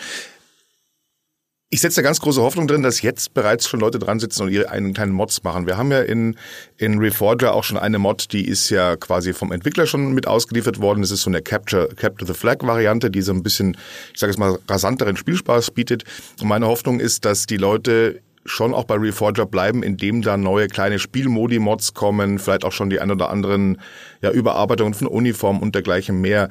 Ich 1.74 1.80
setze 1.80 2.02
da 2.02 2.06
ganz 2.06 2.20
große 2.20 2.40
Hoffnung 2.40 2.68
drin, 2.68 2.84
dass 2.84 3.02
jetzt 3.02 3.34
bereits 3.34 3.66
schon 3.66 3.80
Leute 3.80 3.98
dran 3.98 4.20
sitzen 4.20 4.44
und 4.44 4.52
ihre 4.52 4.70
einen 4.70 4.94
kleinen 4.94 5.10
Mods 5.10 5.42
machen. 5.42 5.66
Wir 5.66 5.76
haben 5.76 5.90
ja 5.90 6.02
in, 6.02 6.36
in 6.76 7.00
Reforger 7.00 7.52
auch 7.52 7.64
schon 7.64 7.78
eine 7.78 7.98
Mod, 7.98 8.32
die 8.32 8.46
ist 8.46 8.70
ja 8.70 8.94
quasi 8.94 9.32
vom 9.32 9.50
Entwickler 9.50 9.84
schon 9.84 10.12
mit 10.12 10.28
ausgeliefert 10.28 10.80
worden. 10.80 11.00
Das 11.00 11.10
ist 11.10 11.22
so 11.22 11.30
eine 11.30 11.42
Capture, 11.42 11.88
Capture 11.96 12.32
the 12.32 12.38
Flag 12.38 12.58
Variante, 12.60 13.10
die 13.10 13.22
so 13.22 13.32
ein 13.32 13.42
bisschen, 13.42 13.76
ich 14.12 14.20
sage 14.20 14.30
es 14.30 14.38
mal, 14.38 14.56
rasanteren 14.68 15.16
Spielspaß 15.16 15.72
bietet. 15.72 16.04
Und 16.40 16.46
meine 16.46 16.68
Hoffnung 16.68 17.00
ist, 17.00 17.24
dass 17.24 17.46
die 17.46 17.56
Leute 17.56 18.20
schon 18.44 18.72
auch 18.72 18.84
bei 18.84 18.94
Reforger 18.94 19.44
bleiben, 19.44 19.82
indem 19.82 20.22
da 20.22 20.36
neue 20.36 20.68
kleine 20.68 21.00
Spielmodi-Mods 21.00 21.94
kommen, 21.94 22.38
vielleicht 22.38 22.64
auch 22.64 22.72
schon 22.72 22.88
die 22.88 23.00
ein 23.00 23.10
oder 23.10 23.30
anderen 23.30 23.80
ja, 24.22 24.30
Überarbeitungen 24.30 24.94
von 24.94 25.08
Uniformen 25.08 25.60
und 25.60 25.74
dergleichen 25.74 26.20
mehr. 26.20 26.50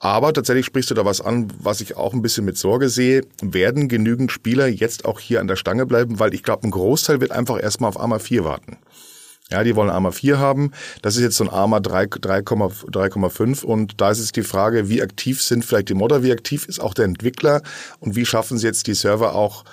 Aber 0.00 0.32
tatsächlich 0.32 0.66
sprichst 0.66 0.90
du 0.90 0.94
da 0.94 1.04
was 1.04 1.20
an, 1.20 1.48
was 1.58 1.80
ich 1.80 1.96
auch 1.96 2.12
ein 2.12 2.22
bisschen 2.22 2.44
mit 2.44 2.56
Sorge 2.56 2.88
sehe. 2.88 3.22
Werden 3.42 3.88
genügend 3.88 4.30
Spieler 4.30 4.68
jetzt 4.68 5.04
auch 5.04 5.18
hier 5.18 5.40
an 5.40 5.48
der 5.48 5.56
Stange 5.56 5.86
bleiben? 5.86 6.20
Weil 6.20 6.34
ich 6.34 6.42
glaube, 6.42 6.66
ein 6.66 6.70
Großteil 6.70 7.20
wird 7.20 7.32
einfach 7.32 7.60
erstmal 7.60 7.88
auf 7.88 7.98
Arma 7.98 8.18
4 8.18 8.44
warten. 8.44 8.78
Ja, 9.50 9.64
die 9.64 9.74
wollen 9.74 9.90
Arma 9.90 10.10
4 10.10 10.38
haben. 10.38 10.72
Das 11.02 11.16
ist 11.16 11.22
jetzt 11.22 11.36
so 11.36 11.44
ein 11.44 11.50
Arma 11.50 11.78
3,5 11.78 13.64
und 13.64 14.00
da 14.00 14.10
ist 14.10 14.20
jetzt 14.20 14.36
die 14.36 14.42
Frage, 14.42 14.88
wie 14.88 15.02
aktiv 15.02 15.42
sind 15.42 15.64
vielleicht 15.64 15.88
die 15.88 15.94
Modder, 15.94 16.22
wie 16.22 16.32
aktiv 16.32 16.66
ist 16.66 16.80
auch 16.80 16.92
der 16.92 17.06
Entwickler 17.06 17.62
und 17.98 18.14
wie 18.14 18.26
schaffen 18.26 18.58
sie 18.58 18.66
jetzt 18.66 18.86
die 18.86 18.94
Server 18.94 19.34
auch 19.34 19.64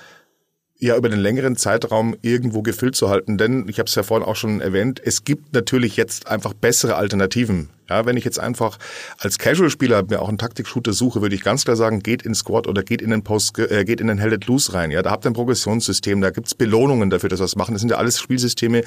ja 0.80 0.96
über 0.96 1.10
den 1.10 1.20
längeren 1.20 1.58
Zeitraum 1.58 2.16
irgendwo 2.22 2.62
gefüllt 2.62 2.96
zu 2.96 3.10
halten. 3.10 3.38
Denn 3.38 3.68
ich 3.68 3.78
habe 3.78 3.88
es 3.88 3.96
ja 3.96 4.04
vorhin 4.04 4.26
auch 4.26 4.38
schon 4.38 4.62
erwähnt, 4.62 5.02
es 5.04 5.26
gibt 5.26 5.54
natürlich 5.54 5.98
jetzt 5.98 6.28
einfach 6.28 6.54
bessere 6.54 6.96
Alternativen 6.96 7.70
ja, 7.90 8.06
wenn 8.06 8.18
ich 8.18 8.26
jetzt 8.26 8.40
einfach 8.40 8.78
als 9.18 9.38
Casual-Spieler 9.38 10.04
mir 10.10 10.22
auch 10.22 10.30
einen 10.30 10.38
Taktik-Shooter 10.38 10.94
suche, 10.94 11.22
würde 11.22 11.36
ich 11.36 11.44
ganz 11.44 11.64
klar 11.64 11.76
sagen, 11.76 12.00
geht 12.00 12.24
in 12.24 12.34
Squad 12.34 12.68
oder 12.68 12.84
geht 12.84 13.02
in 13.02 13.12
den 13.12 13.24
Post, 13.24 13.58
äh, 13.60 13.86
geht 13.86 14.02
in 14.02 14.08
den 14.08 14.18
Held 14.18 14.46
Loose 14.48 14.74
rein. 14.74 14.92
Ja, 14.92 15.02
da 15.02 15.12
habt 15.12 15.26
ihr 15.26 15.32
ein 15.32 15.34
Progressionssystem, 15.34 16.22
da 16.22 16.32
gibt's 16.32 16.56
Belohnungen 16.56 17.10
dafür, 17.10 17.30
dass 17.30 17.40
wir 17.40 17.44
das 17.44 17.56
machen. 17.56 17.74
Das 17.74 17.82
sind 17.82 17.92
ja 17.92 17.98
alles 17.98 18.20
Spielsysteme, 18.20 18.84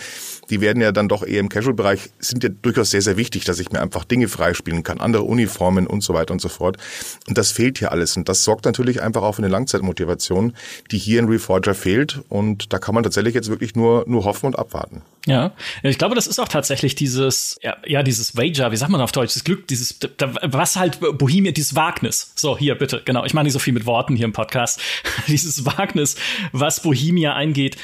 die 0.50 0.60
werden 0.60 0.82
ja 0.82 0.92
dann 0.92 1.08
doch 1.08 1.24
eher 1.24 1.40
im 1.40 1.48
Casual-Bereich, 1.48 2.10
sind 2.18 2.42
ja 2.42 2.50
durchaus 2.50 2.90
sehr, 2.90 3.02
sehr 3.02 3.16
wichtig, 3.16 3.44
dass 3.44 3.58
ich 3.58 3.70
mir 3.70 3.80
einfach 3.80 4.04
Dinge 4.04 4.28
freispielen 4.28 4.82
kann, 4.82 5.00
andere 5.00 5.22
Uniformen 5.22 5.86
und 5.86 6.02
so 6.02 6.14
weiter 6.14 6.32
und 6.32 6.40
so 6.40 6.48
fort. 6.48 6.76
Und 7.28 7.38
das 7.38 7.52
fehlt 7.52 7.78
hier 7.78 7.92
alles. 7.92 8.16
Und 8.16 8.28
das 8.28 8.44
sorgt 8.44 8.64
natürlich 8.64 9.02
einfach 9.02 9.22
auch 9.22 9.36
für 9.36 9.42
eine 9.42 9.48
Langzeitmotivation, 9.48 10.54
die 10.90 10.98
hier 10.98 11.20
in 11.20 11.28
Reforger 11.28 11.74
fehlt. 11.74 12.20
Und 12.28 12.72
da 12.72 12.78
kann 12.78 12.94
man 12.94 13.04
tatsächlich 13.04 13.34
jetzt 13.34 13.48
wirklich 13.48 13.74
nur, 13.76 14.04
nur 14.06 14.24
hoffen 14.24 14.46
und 14.46 14.58
abwarten. 14.58 15.02
Ja, 15.26 15.52
ich 15.82 15.98
glaube, 15.98 16.14
das 16.14 16.26
ist 16.26 16.38
auch 16.38 16.48
tatsächlich 16.48 16.94
dieses, 16.94 17.58
ja, 17.62 17.76
ja 17.84 18.02
dieses 18.02 18.36
Wager, 18.36 18.72
wie 18.72 18.76
sagt 18.76 18.90
man 18.90 19.00
auf 19.00 19.12
Deutsch, 19.12 19.34
das 19.34 19.44
Glück, 19.44 19.66
dieses, 19.68 19.98
was 20.42 20.76
halt 20.76 21.00
Bohemia, 21.18 21.52
dieses 21.52 21.74
Wagnis. 21.74 22.32
So, 22.34 22.56
hier 22.56 22.76
bitte, 22.76 23.02
genau. 23.04 23.24
Ich 23.24 23.34
mache 23.34 23.44
nicht 23.44 23.52
so 23.52 23.58
viel 23.58 23.74
mit 23.74 23.84
Worten 23.84 24.16
hier 24.16 24.24
im 24.24 24.32
Podcast. 24.32 24.80
dieses 25.26 25.66
Wagnis, 25.66 26.16
was 26.52 26.82
Bohemia 26.82 27.34
eingeht. 27.34 27.76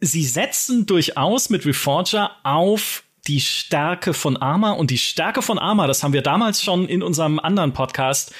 Sie 0.00 0.24
setzen 0.24 0.86
durchaus 0.86 1.50
mit 1.50 1.66
Reforger 1.66 2.30
auf 2.44 3.02
die 3.26 3.40
Stärke 3.40 4.14
von 4.14 4.36
Arma 4.36 4.72
und 4.72 4.90
die 4.90 4.98
Stärke 4.98 5.42
von 5.42 5.58
Arma, 5.58 5.86
das 5.86 6.02
haben 6.02 6.12
wir 6.12 6.22
damals 6.22 6.62
schon 6.62 6.88
in 6.88 7.02
unserem 7.02 7.38
anderen 7.38 7.72
Podcast 7.72 8.32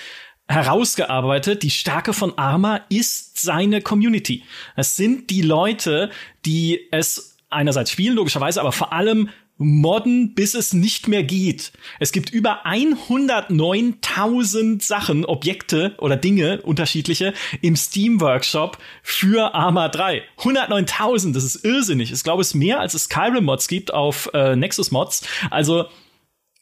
herausgearbeitet. 0.48 1.62
Die 1.62 1.70
Stärke 1.70 2.12
von 2.12 2.38
Arma 2.38 2.80
ist 2.88 3.40
seine 3.40 3.82
Community. 3.82 4.44
Es 4.76 4.96
sind 4.96 5.30
die 5.30 5.42
Leute, 5.42 6.10
die 6.46 6.88
es 6.90 7.36
einerseits 7.50 7.90
spielen, 7.90 8.16
logischerweise, 8.16 8.60
aber 8.60 8.72
vor 8.72 8.92
allem 8.92 9.30
modden, 9.58 10.34
bis 10.34 10.54
es 10.54 10.72
nicht 10.72 11.06
mehr 11.08 11.24
geht. 11.24 11.72
Es 11.98 12.12
gibt 12.12 12.30
über 12.30 12.64
109.000 12.64 14.80
Sachen, 14.82 15.24
Objekte 15.24 15.96
oder 15.98 16.16
Dinge, 16.16 16.62
unterschiedliche, 16.62 17.34
im 17.60 17.74
Steam 17.74 18.20
Workshop 18.20 18.78
für 19.02 19.52
Arma 19.54 19.88
3. 19.88 20.22
109.000, 20.38 21.34
das 21.34 21.42
ist 21.42 21.64
irrsinnig. 21.64 22.12
Ich 22.12 22.22
glaube, 22.22 22.42
es 22.42 22.48
ist 22.48 22.54
mehr, 22.54 22.78
als 22.80 22.94
es 22.94 23.04
Skyrim 23.04 23.44
Mods 23.44 23.68
gibt 23.68 23.92
auf 23.92 24.30
äh, 24.32 24.54
Nexus 24.54 24.92
Mods. 24.92 25.26
Also, 25.50 25.86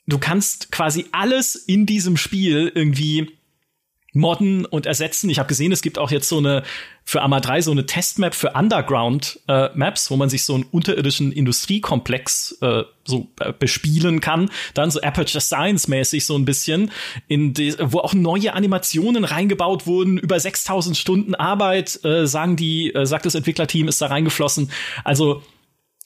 du 0.06 0.18
kannst 0.18 0.72
quasi 0.72 1.04
alles 1.12 1.54
in 1.54 1.84
diesem 1.84 2.16
Spiel 2.16 2.72
irgendwie 2.74 3.36
modden 4.16 4.64
und 4.64 4.86
ersetzen. 4.86 5.30
Ich 5.30 5.38
habe 5.38 5.48
gesehen, 5.48 5.72
es 5.72 5.82
gibt 5.82 5.98
auch 5.98 6.10
jetzt 6.10 6.28
so 6.28 6.38
eine 6.38 6.62
für 7.08 7.22
Arma 7.22 7.38
3 7.38 7.60
so 7.60 7.70
eine 7.70 7.86
Testmap 7.86 8.34
für 8.34 8.50
Underground 8.50 9.38
äh, 9.46 9.68
Maps, 9.74 10.10
wo 10.10 10.16
man 10.16 10.28
sich 10.28 10.44
so 10.44 10.54
einen 10.54 10.64
unterirdischen 10.64 11.30
Industriekomplex 11.30 12.58
äh, 12.62 12.82
so 13.04 13.28
äh, 13.38 13.52
bespielen 13.52 14.20
kann. 14.20 14.50
Dann 14.74 14.90
so 14.90 15.00
Aperture 15.00 15.40
Science 15.40 15.86
mäßig 15.86 16.26
so 16.26 16.36
ein 16.36 16.44
bisschen, 16.44 16.90
in 17.28 17.54
die, 17.54 17.76
wo 17.78 18.00
auch 18.00 18.12
neue 18.12 18.54
Animationen 18.54 19.24
reingebaut 19.24 19.86
wurden. 19.86 20.18
Über 20.18 20.40
6000 20.40 20.96
Stunden 20.96 21.36
Arbeit, 21.36 22.04
äh, 22.04 22.26
sagen 22.26 22.56
die, 22.56 22.92
äh, 22.92 23.06
sagt 23.06 23.24
das 23.24 23.36
Entwicklerteam, 23.36 23.86
ist 23.86 24.02
da 24.02 24.06
reingeflossen. 24.06 24.72
Also 25.04 25.42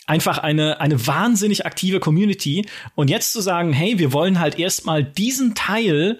einfach 0.06 0.36
eine, 0.36 0.80
eine 0.80 1.06
wahnsinnig 1.06 1.64
aktive 1.64 1.98
Community. 1.98 2.66
Und 2.94 3.08
jetzt 3.08 3.32
zu 3.32 3.40
sagen, 3.40 3.72
hey, 3.72 3.98
wir 3.98 4.12
wollen 4.12 4.38
halt 4.38 4.58
erstmal 4.58 5.02
diesen 5.02 5.54
Teil 5.54 6.18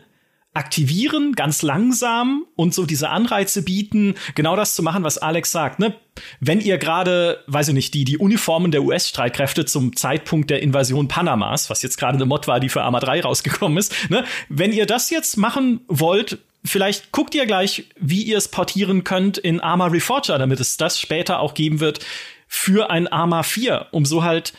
aktivieren, 0.53 1.35
ganz 1.35 1.63
langsam 1.63 2.45
und 2.57 2.75
so 2.75 2.85
diese 2.85 3.11
Anreize 3.11 3.63
bieten, 3.63 4.17
genau 4.35 4.57
das 4.57 4.75
zu 4.75 4.83
machen, 4.83 5.05
was 5.05 5.17
Alex 5.17 5.53
sagt. 5.53 5.79
Ne? 5.79 5.95
Wenn 6.41 6.61
ihr 6.61 6.77
gerade, 6.77 7.45
weiß 7.47 7.69
ich 7.69 7.75
nicht, 7.75 7.95
die, 7.95 8.05
die 8.05 8.19
Uniformen 8.19 8.73
der 8.73 8.83
US-Streitkräfte 8.83 9.65
zum 9.65 9.95
Zeitpunkt 9.95 10.51
der 10.51 10.61
Invasion 10.61 11.07
Panamas, 11.07 11.71
was 11.71 11.83
jetzt 11.83 11.99
gerade 11.99 12.17
eine 12.17 12.27
Mod 12.27 12.49
war, 12.49 12.59
die 12.59 12.69
für 12.69 12.83
Arma 12.83 12.99
3 12.99 13.23
rausgekommen 13.23 13.79
ist, 13.79 14.11
ne? 14.11 14.25
wenn 14.49 14.73
ihr 14.73 14.87
das 14.87 15.11
jetzt 15.11 15.37
machen 15.37 15.83
wollt, 15.87 16.39
vielleicht 16.65 17.13
guckt 17.13 17.37
ihr 17.37 17.47
gleich, 17.47 17.85
wie 18.01 18.23
ihr 18.23 18.37
es 18.37 18.49
portieren 18.49 19.05
könnt 19.05 19.39
in 19.39 19.61
Arma 19.61 19.87
Reforger, 19.87 20.37
damit 20.37 20.59
es 20.59 20.77
das 20.77 20.99
später 20.99 21.39
auch 21.39 21.55
geben 21.55 21.79
wird 21.79 22.01
für 22.49 22.91
ein 22.91 23.07
Arma 23.07 23.45
4, 23.45 23.87
um 23.93 24.05
so 24.05 24.25
halt 24.25 24.53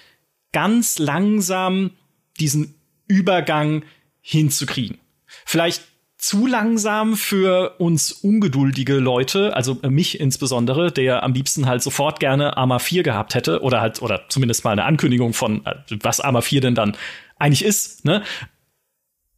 ganz 0.54 1.00
langsam 1.00 1.92
diesen 2.40 2.76
Übergang 3.08 3.84
hinzukriegen 4.22 5.02
vielleicht 5.46 5.84
zu 6.22 6.46
langsam 6.46 7.18
für 7.18 7.80
uns 7.80 8.12
ungeduldige 8.12 9.00
Leute, 9.00 9.56
also 9.56 9.80
mich 9.82 10.20
insbesondere, 10.20 10.92
der 10.92 11.24
am 11.24 11.34
liebsten 11.34 11.66
halt 11.66 11.82
sofort 11.82 12.20
gerne 12.20 12.58
Arma 12.58 12.78
4 12.78 13.02
gehabt 13.02 13.34
hätte 13.34 13.62
oder 13.62 13.82
halt 13.82 14.04
oder 14.04 14.30
zumindest 14.30 14.64
mal 14.64 14.72
eine 14.72 14.86
Ankündigung 14.86 15.34
von 15.34 15.66
äh, 15.66 15.74
was 16.02 16.20
Arma 16.20 16.42
4 16.42 16.62
denn 16.62 16.76
dann 16.76 16.96
eigentlich 17.40 17.66
ist, 17.66 18.06
ne? 18.06 18.24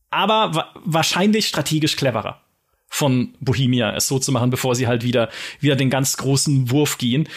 Aber 0.09 0.53
wa 0.55 0.73
wahrscheinlich 0.83 1.47
strategisch 1.47 1.95
cleverer 1.95 2.41
von 2.89 3.33
Bohemia 3.39 3.95
es 3.95 4.09
so 4.09 4.19
zu 4.19 4.33
machen, 4.33 4.49
bevor 4.49 4.75
sie 4.75 4.85
halt 4.85 5.03
wieder 5.03 5.29
wieder 5.61 5.77
den 5.77 5.89
ganz 5.89 6.17
großen 6.17 6.69
Wurf 6.69 6.97
gehen. 6.97 7.29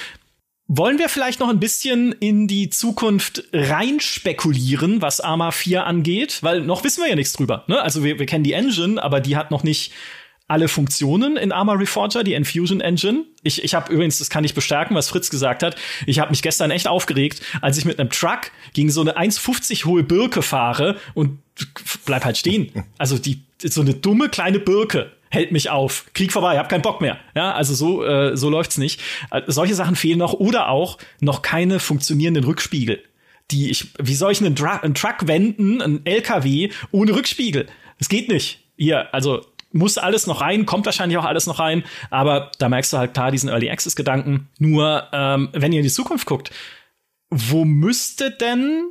Wollen 0.69 0.99
wir 0.99 1.09
vielleicht 1.09 1.39
noch 1.39 1.49
ein 1.49 1.61
bisschen 1.61 2.13
in 2.13 2.49
die 2.49 2.71
Zukunft 2.71 3.45
rein 3.53 4.01
spekulieren, 4.01 5.01
was 5.01 5.21
Arma 5.21 5.53
4 5.53 5.87
angeht? 5.87 6.43
Weil 6.43 6.61
noch 6.63 6.83
wissen 6.83 7.03
wir 7.03 7.09
ja 7.09 7.15
nichts 7.15 7.35
drüber. 7.35 7.65
Ne? 7.69 7.81
Also 7.81 8.03
wir, 8.03 8.19
wir 8.19 8.27
kennen 8.27 8.43
die 8.43 8.53
Engine, 8.53 9.01
aber 9.01 9.21
die 9.21 9.37
hat 9.37 9.53
noch 9.53 9.63
nicht 9.63 9.93
alle 10.49 10.69
Funktionen 10.69 11.37
in 11.37 11.53
Arma 11.53 11.75
Reforger, 11.75 12.25
die 12.25 12.35
Enfusion 12.35 12.81
Engine. 12.81 13.25
Ich, 13.43 13.63
ich 13.63 13.75
habe 13.75 13.93
übrigens, 13.93 14.19
das 14.19 14.31
kann 14.31 14.45
ich 14.45 14.55
bestärken, 14.55 14.97
was 14.97 15.09
Fritz 15.09 15.31
gesagt 15.31 15.63
hat. 15.63 15.77
Ich 16.07 16.19
habe 16.19 16.31
mich 16.31 16.43
gestern 16.43 16.71
echt 16.71 16.87
aufgeregt, 16.89 17.43
als 17.63 17.79
ich 17.79 17.85
mit 17.85 17.99
einem 17.99 18.11
Truck 18.11 18.51
gegen 18.73 18.91
so 18.91 19.01
eine 19.01 19.17
1,50 19.17 19.85
hohe 19.85 20.03
Birke 20.03 20.43
fahre 20.43 20.97
und 21.15 21.39
bleib 22.05 22.25
halt 22.25 22.39
stehen. 22.39 22.85
Also 22.99 23.19
die 23.19 23.41
so 23.63 23.81
eine 23.81 23.95
dumme 23.95 24.29
kleine 24.29 24.59
Birke 24.61 25.13
hält 25.31 25.53
mich 25.53 25.71
auf. 25.71 26.07
Krieg 26.15 26.33
vorbei, 26.33 26.59
hab 26.59 26.69
keinen 26.69 26.83
Bock 26.83 27.01
mehr. 27.01 27.19
Ja, 27.35 27.53
also 27.53 27.75
so 27.75 28.05
äh, 28.05 28.37
so 28.37 28.51
läuft's 28.51 28.79
nicht. 28.79 29.01
Äh, 29.31 29.43
solche 29.47 29.75
Sachen 29.75 29.97
fehlen 29.97 30.19
noch 30.19 30.35
oder 30.35 30.69
auch 30.69 30.99
noch 31.21 31.43
keine 31.43 31.81
funktionierenden 31.81 32.45
Rückspiegel. 32.45 33.03
Die 33.51 33.71
ich 33.71 33.89
wie 33.99 34.15
soll 34.15 34.33
ich 34.33 34.41
einen, 34.41 34.55
Dra 34.55 34.79
einen 34.79 34.95
Truck 34.95 35.27
wenden, 35.27 35.83
einen 35.83 36.05
LKW 36.05 36.71
ohne 36.91 37.15
Rückspiegel? 37.15 37.67
Das 37.99 38.09
geht 38.09 38.29
nicht. 38.29 38.61
Hier, 38.77 39.13
also 39.15 39.43
muss 39.73 39.99
alles 39.99 40.27
noch 40.27 40.41
rein, 40.41 40.67
kommt 40.67 40.87
wahrscheinlich 40.87 41.19
auch 41.19 41.25
alles 41.25 41.47
noch 41.47 41.59
rein, 41.59 41.85
aber 42.11 42.51
da 42.59 42.69
merkst 42.69 42.93
du 42.93 42.99
halt 42.99 43.15
klar 43.15 43.31
diesen 43.31 43.49
Early 43.49 43.71
Access 43.71 43.97
Gedanken. 43.97 44.49
Nur 44.59 45.09
ähm, 45.13 45.51
wenn 45.53 45.73
ihr 45.73 45.81
in 45.81 45.85
die 45.85 45.93
Zukunft 45.93 46.27
guckt, 46.27 46.51
wo 47.31 47.65
müsste 47.65 48.31
denn 48.31 48.91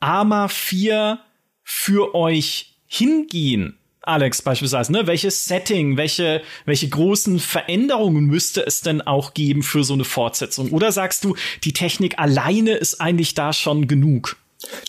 Arma 0.00 0.48
4 0.48 1.18
für 1.62 2.14
euch 2.14 2.78
hingehen? 2.86 3.78
Alex 4.06 4.42
beispielsweise, 4.42 4.92
ne? 4.92 5.06
Welches 5.06 5.46
Setting, 5.46 5.96
welche, 5.96 6.42
welche 6.64 6.88
großen 6.88 7.38
Veränderungen 7.38 8.26
müsste 8.26 8.66
es 8.66 8.80
denn 8.80 9.00
auch 9.02 9.34
geben 9.34 9.62
für 9.62 9.84
so 9.84 9.94
eine 9.94 10.04
Fortsetzung? 10.04 10.70
Oder 10.70 10.92
sagst 10.92 11.24
du, 11.24 11.36
die 11.64 11.72
Technik 11.72 12.18
alleine 12.18 12.72
ist 12.72 13.00
eigentlich 13.00 13.34
da 13.34 13.52
schon 13.52 13.88
genug? 13.88 14.36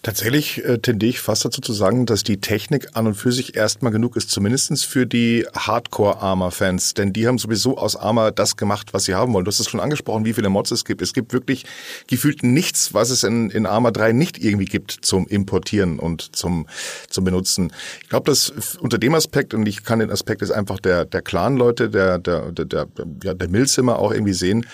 Tatsächlich 0.04 0.64
äh, 0.64 0.78
tendiere 0.78 1.10
ich 1.10 1.20
fast 1.20 1.46
dazu 1.46 1.62
zu 1.62 1.74
sagen, 1.74 2.06
dass 2.06 2.24
die 2.24 2.38
Technik 2.38 2.90
an 2.94 3.08
und 3.08 3.16
für 3.16 3.32
sich 3.32 3.56
erstmal 3.56 3.92
genug 3.92 4.16
ist, 4.16 4.30
zumindestens 4.30 4.84
für 4.84 5.06
die 5.06 5.46
Hardcore-Arma-Fans. 5.56 6.94
Denn 6.94 7.12
die 7.14 7.28
haben 7.28 7.38
sowieso 7.38 7.78
aus 7.78 7.96
Arma 7.96 8.32
das 8.32 8.56
gemacht, 8.56 8.94
was 8.94 9.06
sie 9.06 9.16
haben 9.16 9.34
wollen. 9.34 9.46
Du 9.46 9.50
hast 9.50 9.60
es 9.60 9.70
schon 9.70 9.80
angesprochen, 9.80 10.26
wie 10.26 10.34
viele 10.34 10.50
Mods 10.50 10.72
es 10.72 10.86
gibt. 10.86 11.02
Es 11.02 11.14
gibt 11.14 11.34
wirklich 11.34 11.66
gefühlt 12.08 12.44
nichts, 12.44 12.94
was 12.94 13.10
es 13.10 13.24
in, 13.24 13.50
in 13.50 13.66
Arma 13.66 13.92
3 13.92 14.12
nicht 14.12 14.44
irgendwie 14.44 14.66
gibt 14.66 14.92
zum 15.02 15.28
Importieren 15.28 16.00
und 16.00 16.36
zum, 16.36 16.68
zum 17.10 17.24
Benutzen. 17.24 17.72
Ich 18.02 18.10
glaube, 18.10 18.30
dass 18.30 18.78
unter 18.80 18.98
dem 18.98 19.16
Aspekt, 19.16 19.54
und 19.54 19.68
ich 19.68 19.84
kann 19.84 20.00
den 20.00 20.12
Aspekt 20.12 20.42
ist 20.42 20.52
einfach 20.52 20.80
der, 20.80 21.06
der 21.06 21.22
Clan-Leute, 21.22 21.90
der, 21.90 22.20
der, 22.20 22.52
der, 22.52 22.66
der, 22.66 22.88
ja, 23.24 23.34
der 23.34 23.50
Milzimmer 23.50 24.00
auch 24.00 24.12
irgendwie 24.12 24.34
sehen, 24.34 24.66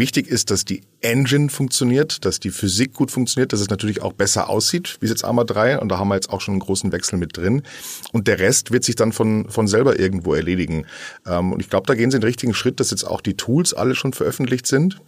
wichtig 0.00 0.26
ist, 0.26 0.50
dass 0.50 0.64
die 0.64 0.82
Engine 1.00 1.48
funktioniert, 1.48 2.24
dass 2.24 2.40
die 2.40 2.50
Physik 2.50 2.94
gut 2.94 3.12
funktioniert, 3.12 3.52
dass 3.52 3.60
es 3.60 3.70
natürlich 3.70 4.02
auch 4.02 4.12
besser 4.12 4.50
aussieht, 4.50 4.96
wie 4.98 5.06
jetzt 5.06 5.24
Arma 5.24 5.44
3. 5.44 5.78
Und 5.78 5.90
da 5.90 5.98
haben 5.98 6.08
wir 6.08 6.16
jetzt 6.16 6.30
auch 6.30 6.40
schon 6.40 6.54
einen 6.54 6.60
großen 6.60 6.90
Wechsel 6.90 7.18
mit 7.18 7.36
drin. 7.36 7.62
Und 8.12 8.26
der 8.26 8.40
Rest 8.40 8.72
wird 8.72 8.82
sich 8.82 8.96
dann 8.96 9.12
von, 9.12 9.48
von 9.48 9.68
selber 9.68 10.00
irgendwo 10.00 10.34
erledigen. 10.34 10.86
Ähm, 11.24 11.52
und 11.52 11.60
ich 11.60 11.70
glaube, 11.70 11.86
da 11.86 11.94
gehen 11.94 12.10
sie 12.10 12.18
den 12.18 12.24
richtigen 12.24 12.54
Schritt, 12.54 12.80
dass 12.80 12.90
jetzt 12.90 13.04
auch 13.04 13.20
die 13.20 13.34
Tools 13.34 13.72
alle 13.72 13.94
schon 13.94 14.12
veröffentlicht 14.12 14.66
sind. 14.66 15.00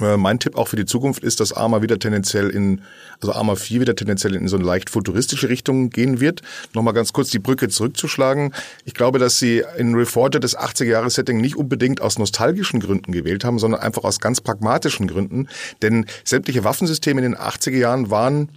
Äh, 0.00 0.16
mein 0.16 0.38
Tipp 0.38 0.56
auch 0.56 0.68
für 0.68 0.76
die 0.76 0.86
Zukunft 0.86 1.22
ist, 1.22 1.40
dass 1.40 1.52
Arma 1.52 1.82
wieder 1.82 1.98
tendenziell 1.98 2.50
in, 2.50 2.82
also 3.20 3.32
Arma 3.32 3.56
4 3.56 3.80
wieder 3.80 3.96
tendenziell 3.96 4.34
in 4.34 4.48
so 4.48 4.56
eine 4.56 4.64
leicht 4.64 4.90
futuristische 4.90 5.48
Richtung 5.48 5.90
gehen 5.90 6.20
wird. 6.20 6.42
Nochmal 6.74 6.94
ganz 6.94 7.12
kurz 7.12 7.30
die 7.30 7.38
Brücke 7.38 7.68
zurückzuschlagen. 7.68 8.54
Ich 8.84 8.94
glaube, 8.94 9.18
dass 9.18 9.38
sie 9.38 9.62
in 9.78 9.94
Reforger 9.94 10.40
das 10.40 10.56
80er-Jahres-Setting 10.56 11.40
nicht 11.40 11.56
unbedingt 11.56 12.00
aus 12.00 12.18
nostalgischen 12.18 12.80
Gründen 12.80 13.12
gewählt 13.12 13.44
haben, 13.44 13.58
sondern 13.58 13.80
einfach 13.80 14.04
aus 14.04 14.20
ganz 14.20 14.40
pragmatischen 14.40 15.06
Gründen. 15.06 15.48
Denn 15.82 16.06
sämtliche 16.24 16.64
Waffensysteme 16.64 17.24
in 17.24 17.32
den 17.32 17.40
80er 17.40 17.76
Jahren 17.76 18.10
waren 18.10 18.48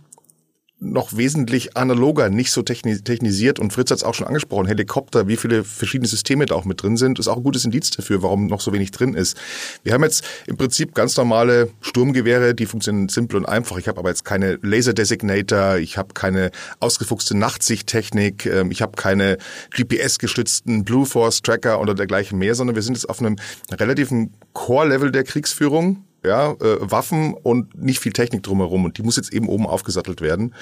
noch 0.82 1.17
wesentlich 1.17 1.75
analoger, 1.75 2.30
nicht 2.30 2.51
so 2.51 2.61
technisiert. 2.61 3.59
Und 3.59 3.73
Fritz 3.73 3.91
hat 3.91 3.97
es 3.97 4.03
auch 4.03 4.13
schon 4.13 4.27
angesprochen, 4.27 4.65
Helikopter, 4.65 5.27
wie 5.27 5.36
viele 5.36 5.63
verschiedene 5.63 6.07
Systeme 6.07 6.45
da 6.45 6.55
auch 6.55 6.63
mit 6.63 6.82
drin 6.82 6.95
sind, 6.95 7.19
ist 7.19 7.27
auch 7.27 7.38
ein 7.38 7.43
gutes 7.43 7.65
Indiz 7.65 7.89
dafür, 7.91 8.23
warum 8.23 8.47
noch 8.47 8.61
so 8.61 8.71
wenig 8.71 8.91
drin 8.91 9.13
ist. 9.13 9.38
Wir 9.84 9.93
haben 9.93 10.03
jetzt 10.03 10.23
im 10.47 10.55
Prinzip 10.55 10.95
ganz 10.95 11.17
normale 11.17 11.69
Sturmgewehre, 11.82 12.55
die 12.55 12.65
funktionieren 12.65 13.09
simpel 13.09 13.38
und 13.38 13.45
einfach. 13.45 13.77
Ich 13.77 13.88
habe 13.89 13.99
aber 13.99 14.09
jetzt 14.09 14.23
keine 14.23 14.57
Laser-Designator, 14.61 15.77
ich 15.77 15.97
habe 15.97 16.13
keine 16.13 16.51
ausgefuchste 16.80 17.36
Nachtsichttechnik, 17.38 18.45
ähm, 18.45 18.71
ich 18.71 18.82
habe 18.82 18.93
keine 18.95 19.38
GPS-gestützten 19.71 20.86
Blue 20.86 21.05
Force-Tracker 21.05 21.82
oder 21.82 21.93
dergleichen 21.93 22.39
mehr, 22.39 22.55
sondern 22.55 22.75
wir 22.75 22.84
sind 22.84 22.95
jetzt 22.95 23.09
auf 23.09 23.19
einem 23.19 23.36
relativen 23.71 24.34
Core-Level 24.53 25.11
der 25.11 25.25
Kriegsführung 25.25 26.05
ja, 26.24 26.51
äh, 26.51 26.78
Waffen 26.80 27.34
und 27.34 27.82
nicht 27.82 27.99
viel 27.99 28.13
Technik 28.13 28.43
drumherum. 28.43 28.86
Und 28.86 28.97
die 28.97 29.03
muss 29.03 29.15
jetzt 29.15 29.34
eben 29.34 29.47
oben 29.47 29.65
aufgesattelt 29.65 30.22
werden. 30.22 30.53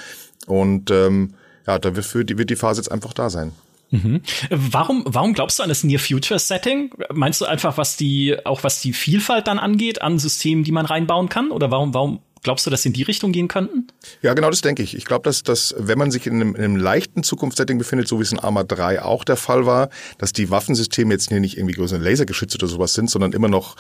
Und 0.46 0.92
ähm, 0.92 1.34
ja, 1.66 1.80
da 1.80 1.96
wird, 1.96 2.14
wird 2.14 2.50
die 2.50 2.56
Phase 2.56 2.82
jetzt 2.82 2.92
einfach 2.92 3.14
da 3.14 3.30
sein. 3.30 3.52
Mhm. 3.90 4.22
Warum, 4.50 5.04
warum 5.08 5.34
glaubst 5.34 5.60
du 5.60 5.64
an 5.64 5.70
das 5.70 5.84
Near 5.84 6.00
Future 6.00 6.40
Setting? 6.40 6.92
Meinst 7.14 7.40
du 7.42 7.46
einfach, 7.46 7.78
was 7.78 7.96
die, 7.96 8.36
auch 8.46 8.64
was 8.64 8.82
die 8.82 8.94
Vielfalt 8.94 9.48
dann 9.48 9.60
angeht, 9.60 10.02
an 10.02 10.20
Systemen, 10.20 10.64
die 10.64 10.72
man 10.72 10.86
reinbauen 10.86 11.30
kann? 11.30 11.52
Oder 11.52 11.72
warum, 11.72 11.94
warum 11.94 12.20
glaubst 12.44 12.66
du, 12.66 12.70
dass 12.70 12.84
sie 12.84 12.90
in 12.90 12.94
die 12.94 13.04
Richtung 13.04 13.32
gehen 13.32 13.48
könnten? 13.48 13.88
Ja, 14.22 14.34
genau 14.34 14.50
das 14.50 14.62
denke 14.62 14.84
ich. 14.84 14.96
Ich 14.96 15.06
glaube, 15.06 15.24
dass, 15.24 15.44
dass 15.44 15.74
wenn 15.78 15.98
man 15.98 16.12
sich 16.12 16.28
in 16.28 16.36
einem, 16.36 16.56
in 16.56 16.64
einem 16.64 16.76
leichten 16.76 17.24
Zukunftssetting 17.24 17.78
befindet, 17.78 18.08
so 18.08 18.20
wie 18.20 18.24
es 18.24 18.32
in 18.32 18.40
Arma 18.40 18.64
3 18.64 19.02
auch 19.02 19.24
der 19.24 19.38
Fall 19.38 19.66
war, 19.66 19.90
dass 20.18 20.34
die 20.34 20.50
Waffensysteme 20.50 21.14
jetzt 21.14 21.30
hier 21.30 21.40
nicht 21.40 21.58
irgendwie 21.58 21.76
größere 21.76 22.04
Lasergeschütze 22.04 22.58
oder 22.58 22.68
sowas 22.68 22.94
sind, 22.94 23.10
sondern 23.10 23.32
immer 23.32 23.48
noch 23.48 23.76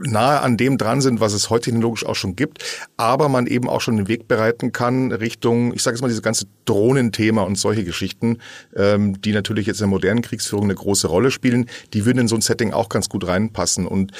nahe 0.00 0.40
an 0.40 0.56
dem 0.56 0.78
dran 0.78 1.00
sind, 1.00 1.20
was 1.20 1.32
es 1.32 1.50
heute 1.50 1.70
technologisch 1.70 2.04
auch 2.06 2.14
schon 2.14 2.36
gibt, 2.36 2.64
aber 2.96 3.28
man 3.28 3.46
eben 3.46 3.68
auch 3.68 3.80
schon 3.80 3.96
den 3.96 4.08
Weg 4.08 4.28
bereiten 4.28 4.72
kann 4.72 5.12
Richtung, 5.12 5.72
ich 5.74 5.82
sage 5.82 5.96
jetzt 5.96 6.02
mal, 6.02 6.08
dieses 6.08 6.22
ganze 6.22 6.46
Drohnenthema 6.64 7.42
und 7.42 7.56
solche 7.58 7.84
Geschichten, 7.84 8.38
ähm, 8.74 9.20
die 9.20 9.32
natürlich 9.32 9.66
jetzt 9.66 9.78
in 9.78 9.84
der 9.84 9.88
modernen 9.88 10.22
Kriegsführung 10.22 10.64
eine 10.64 10.74
große 10.74 11.08
Rolle 11.08 11.30
spielen, 11.30 11.66
die 11.94 12.04
würden 12.04 12.18
in 12.18 12.28
so 12.28 12.36
ein 12.36 12.42
Setting 12.42 12.72
auch 12.72 12.88
ganz 12.88 13.08
gut 13.08 13.26
reinpassen. 13.26 13.86
Und 13.86 14.12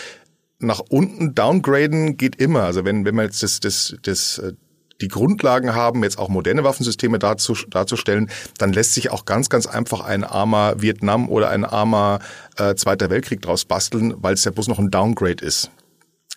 nach 0.59 0.81
unten 0.89 1.35
downgraden 1.35 2.17
geht 2.17 2.37
immer. 2.37 2.65
Also 2.65 2.85
wenn, 2.85 3.05
wenn 3.05 3.15
man 3.15 3.27
jetzt 3.27 3.43
das, 3.43 3.61
das, 3.61 3.97
das 4.03 4.39
äh, 4.39 4.53
die 5.01 5.09
Grundlagen 5.09 5.75
haben, 5.75 6.03
jetzt 6.03 6.19
auch 6.19 6.29
moderne 6.29 6.65
Waffensysteme 6.65 7.19
darzu, 7.19 7.55
darzustellen, 7.69 8.31
dann 8.59 8.73
lässt 8.73 8.95
sich 8.95 9.11
auch 9.11 9.25
ganz, 9.25 9.49
ganz 9.49 9.67
einfach 9.67 10.01
ein 10.01 10.25
armer 10.25 10.81
Vietnam 10.81 11.29
oder 11.29 11.51
ein 11.51 11.65
armer 11.65 12.21
äh, 12.57 12.75
Zweiter 12.75 13.11
Weltkrieg 13.11 13.41
draus 13.43 13.65
basteln, 13.65 14.15
weil 14.19 14.35
es 14.35 14.45
ja 14.45 14.51
bloß 14.51 14.69
noch 14.69 14.79
ein 14.79 14.91
Downgrade 14.91 15.45
ist. 15.45 15.71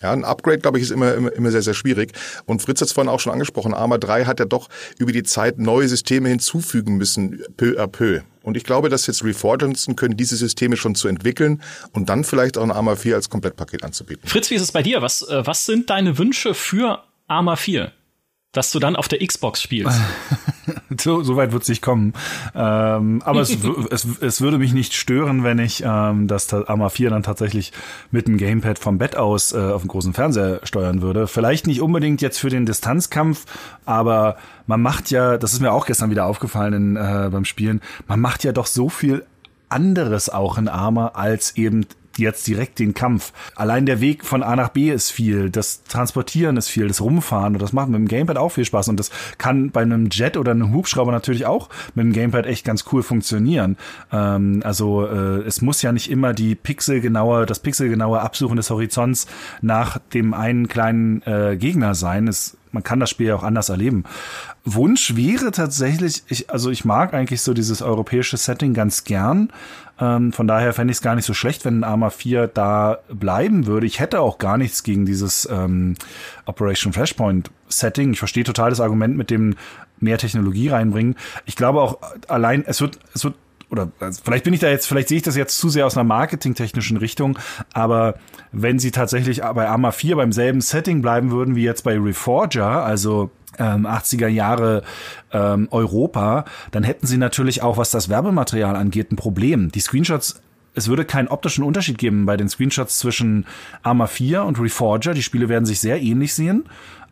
Ja, 0.02 0.10
ein 0.12 0.24
Upgrade, 0.24 0.58
glaube 0.58 0.78
ich, 0.78 0.84
ist 0.84 0.90
immer, 0.90 1.14
immer, 1.14 1.32
immer 1.32 1.52
sehr, 1.52 1.62
sehr 1.62 1.74
schwierig. 1.74 2.12
Und 2.44 2.60
Fritz 2.60 2.80
hat 2.80 2.88
es 2.88 2.92
vorhin 2.92 3.08
auch 3.08 3.20
schon 3.20 3.32
angesprochen, 3.32 3.72
Arma 3.72 3.98
3 3.98 4.24
hat 4.24 4.40
ja 4.40 4.46
doch 4.46 4.68
über 4.98 5.12
die 5.12 5.22
Zeit 5.22 5.58
neue 5.58 5.86
Systeme 5.86 6.28
hinzufügen 6.28 6.96
müssen, 6.96 7.42
peu 7.56 7.80
à 7.80 7.86
peu. 7.86 8.22
Und 8.42 8.56
ich 8.56 8.64
glaube, 8.64 8.88
dass 8.88 9.06
jetzt 9.06 9.22
Reforged 9.22 9.96
können, 9.96 10.16
diese 10.16 10.36
Systeme 10.36 10.76
schon 10.76 10.96
zu 10.96 11.06
entwickeln 11.06 11.62
und 11.92 12.08
dann 12.08 12.24
vielleicht 12.24 12.58
auch 12.58 12.64
ein 12.64 12.72
Arma 12.72 12.96
4 12.96 13.14
als 13.14 13.30
Komplettpaket 13.30 13.84
anzubieten. 13.84 14.28
Fritz, 14.28 14.50
wie 14.50 14.56
ist 14.56 14.62
es 14.62 14.72
bei 14.72 14.82
dir? 14.82 15.02
Was, 15.02 15.22
äh, 15.22 15.46
was 15.46 15.66
sind 15.66 15.88
deine 15.88 16.18
Wünsche 16.18 16.54
für 16.54 17.04
Arma 17.28 17.54
4? 17.54 17.92
Dass 18.52 18.70
du 18.70 18.78
dann 18.78 18.96
auf 18.96 19.08
der 19.08 19.26
Xbox 19.26 19.62
spielst. 19.62 19.98
so, 21.00 21.22
so 21.22 21.36
weit 21.36 21.52
wird 21.52 21.62
es 21.62 21.68
nicht 21.70 21.80
kommen. 21.80 22.12
Ähm, 22.54 23.22
aber 23.24 23.40
es, 23.40 23.56
es, 23.90 24.06
es 24.20 24.40
würde 24.40 24.58
mich 24.58 24.74
nicht 24.74 24.94
stören, 24.94 25.42
wenn 25.42 25.58
ich 25.58 25.82
ähm, 25.84 26.28
das 26.28 26.52
Arma 26.52 26.90
4 26.90 27.10
dann 27.10 27.22
tatsächlich 27.22 27.72
mit 28.10 28.28
dem 28.28 28.36
Gamepad 28.36 28.78
vom 28.78 28.98
Bett 28.98 29.16
aus 29.16 29.52
äh, 29.52 29.58
auf 29.58 29.82
dem 29.82 29.88
großen 29.88 30.12
Fernseher 30.12 30.60
steuern 30.64 31.00
würde. 31.00 31.26
Vielleicht 31.26 31.66
nicht 31.66 31.80
unbedingt 31.80 32.20
jetzt 32.20 32.38
für 32.38 32.50
den 32.50 32.66
Distanzkampf, 32.66 33.46
aber 33.86 34.36
man 34.66 34.82
macht 34.82 35.10
ja, 35.10 35.38
das 35.38 35.54
ist 35.54 35.60
mir 35.60 35.72
auch 35.72 35.86
gestern 35.86 36.10
wieder 36.10 36.26
aufgefallen 36.26 36.74
in, 36.74 36.96
äh, 36.96 37.30
beim 37.32 37.46
Spielen, 37.46 37.80
man 38.06 38.20
macht 38.20 38.44
ja 38.44 38.52
doch 38.52 38.66
so 38.66 38.88
viel 38.90 39.24
anderes 39.70 40.28
auch 40.28 40.58
in 40.58 40.68
Arma 40.68 41.08
als 41.14 41.56
eben 41.56 41.86
jetzt 42.18 42.46
direkt 42.46 42.78
den 42.78 42.94
Kampf. 42.94 43.32
Allein 43.54 43.86
der 43.86 44.00
Weg 44.00 44.24
von 44.24 44.42
A 44.42 44.56
nach 44.56 44.70
B 44.70 44.90
ist 44.90 45.10
viel, 45.10 45.50
das 45.50 45.84
Transportieren 45.84 46.56
ist 46.56 46.68
viel, 46.68 46.88
das 46.88 47.00
Rumfahren 47.00 47.54
und 47.54 47.62
das 47.62 47.72
macht 47.72 47.88
mit 47.88 47.98
dem 47.98 48.08
Gamepad 48.08 48.36
auch 48.36 48.50
viel 48.50 48.64
Spaß 48.64 48.88
und 48.88 48.98
das 48.98 49.10
kann 49.38 49.70
bei 49.70 49.82
einem 49.82 50.08
Jet 50.10 50.36
oder 50.36 50.52
einem 50.52 50.72
Hubschrauber 50.72 51.12
natürlich 51.12 51.46
auch 51.46 51.68
mit 51.94 52.04
dem 52.04 52.12
Gamepad 52.12 52.46
echt 52.46 52.64
ganz 52.64 52.84
cool 52.92 53.02
funktionieren. 53.02 53.76
Ähm, 54.12 54.62
also 54.64 55.06
äh, 55.06 55.42
es 55.42 55.62
muss 55.62 55.82
ja 55.82 55.92
nicht 55.92 56.10
immer 56.10 56.32
die 56.32 56.54
pixelgenaue, 56.54 57.46
das 57.46 57.60
pixelgenaue 57.60 58.20
Absuchen 58.20 58.56
des 58.56 58.70
Horizonts 58.70 59.26
nach 59.60 59.98
dem 60.12 60.34
einen 60.34 60.68
kleinen 60.68 61.22
äh, 61.22 61.56
Gegner 61.56 61.94
sein. 61.94 62.28
Es 62.28 62.56
man 62.72 62.82
kann 62.82 63.00
das 63.00 63.10
Spiel 63.10 63.28
ja 63.28 63.36
auch 63.36 63.42
anders 63.42 63.68
erleben. 63.68 64.04
Wunsch 64.64 65.16
wäre 65.16 65.50
tatsächlich, 65.50 66.22
ich, 66.28 66.50
also 66.50 66.70
ich 66.70 66.84
mag 66.84 67.14
eigentlich 67.14 67.42
so 67.42 67.54
dieses 67.54 67.82
europäische 67.82 68.36
Setting 68.36 68.74
ganz 68.74 69.04
gern. 69.04 69.50
Ähm, 70.00 70.32
von 70.32 70.46
daher 70.46 70.72
fände 70.72 70.90
ich 70.90 70.98
es 70.98 71.02
gar 71.02 71.14
nicht 71.14 71.26
so 71.26 71.34
schlecht, 71.34 71.64
wenn 71.64 71.84
Arma 71.84 72.10
4 72.10 72.48
da 72.48 72.98
bleiben 73.08 73.66
würde. 73.66 73.86
Ich 73.86 74.00
hätte 74.00 74.20
auch 74.20 74.38
gar 74.38 74.56
nichts 74.56 74.82
gegen 74.82 75.06
dieses 75.06 75.48
ähm, 75.50 75.94
Operation 76.46 76.92
Flashpoint 76.92 77.50
Setting. 77.68 78.12
Ich 78.12 78.18
verstehe 78.18 78.44
total 78.44 78.70
das 78.70 78.80
Argument 78.80 79.16
mit 79.16 79.30
dem 79.30 79.54
mehr 80.00 80.18
Technologie 80.18 80.68
reinbringen. 80.68 81.16
Ich 81.46 81.56
glaube 81.56 81.80
auch 81.80 81.98
allein, 82.28 82.64
es 82.66 82.80
wird, 82.80 82.98
es 83.14 83.24
wird 83.24 83.34
oder 83.72 83.90
also 83.98 84.20
vielleicht 84.22 84.44
bin 84.44 84.52
ich 84.52 84.60
da 84.60 84.68
jetzt, 84.68 84.86
vielleicht 84.86 85.08
sehe 85.08 85.16
ich 85.16 85.22
das 85.22 85.34
jetzt 85.34 85.56
zu 85.58 85.70
sehr 85.70 85.86
aus 85.86 85.96
einer 85.96 86.04
marketingtechnischen 86.04 86.98
Richtung, 86.98 87.38
aber 87.72 88.16
wenn 88.52 88.78
sie 88.78 88.90
tatsächlich 88.90 89.40
bei 89.40 89.66
Arma 89.66 89.90
4 89.90 90.16
beim 90.16 90.30
selben 90.30 90.60
Setting 90.60 91.00
bleiben 91.00 91.30
würden 91.30 91.56
wie 91.56 91.64
jetzt 91.64 91.82
bei 91.82 91.98
Reforger, 91.98 92.84
also 92.84 93.30
ähm, 93.58 93.86
80er 93.86 94.28
Jahre 94.28 94.82
ähm, 95.32 95.68
Europa, 95.70 96.44
dann 96.70 96.84
hätten 96.84 97.06
sie 97.06 97.16
natürlich 97.16 97.62
auch, 97.62 97.78
was 97.78 97.90
das 97.90 98.10
Werbematerial 98.10 98.76
angeht, 98.76 99.10
ein 99.10 99.16
Problem. 99.16 99.72
Die 99.72 99.80
Screenshots 99.80 100.40
es 100.74 100.88
würde 100.88 101.04
keinen 101.04 101.28
optischen 101.28 101.64
Unterschied 101.64 101.98
geben 101.98 102.24
bei 102.24 102.38
den 102.38 102.48
Screenshots 102.48 102.98
zwischen 102.98 103.44
Arma 103.82 104.06
4 104.06 104.44
und 104.44 104.58
Reforger. 104.58 105.12
Die 105.12 105.22
Spiele 105.22 105.50
werden 105.50 105.66
sich 105.66 105.80
sehr 105.80 106.00
ähnlich 106.00 106.34
sehen. 106.34 106.64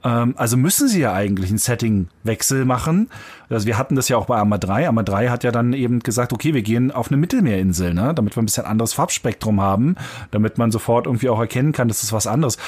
Ähm, 0.05 0.35
also 0.37 0.57
müssen 0.57 0.89
sie 0.89 1.01
ja 1.01 1.13
eigentlich 1.13 1.51
einen 1.51 1.59
Settingwechsel 1.59 2.65
machen. 2.65 3.11
Also 3.49 3.67
wir 3.67 3.79
hatten 3.79 3.97
das 3.97 4.09
ja 4.09 4.17
auch 4.17 4.27
bei 4.27 4.37
Arma 4.37 4.59
3. 4.59 4.87
Arma 4.87 5.03
3 5.03 5.29
hat 5.29 5.45
ja 5.45 5.53
dann 5.53 5.73
eben 5.73 6.01
gesagt, 6.01 6.33
okay, 6.33 6.55
wir 6.55 6.63
gehen 6.63 6.91
auf 6.91 7.09
eine 7.09 7.17
Mittelmeerinsel, 7.17 7.95
ne? 7.95 8.13
damit 8.15 8.37
wir 8.37 8.43
ein 8.43 8.47
bisschen 8.47 8.65
anderes 8.65 8.93
Farbspektrum 8.93 9.61
haben, 9.61 9.97
damit 10.31 10.59
man 10.59 10.71
sofort 10.71 11.07
irgendwie 11.07 11.29
auch 11.29 11.41
erkennen 11.41 11.73
kann, 11.73 11.89
das 11.89 12.03
ist 12.03 12.13
was 12.13 12.27
anderes. 12.27 12.59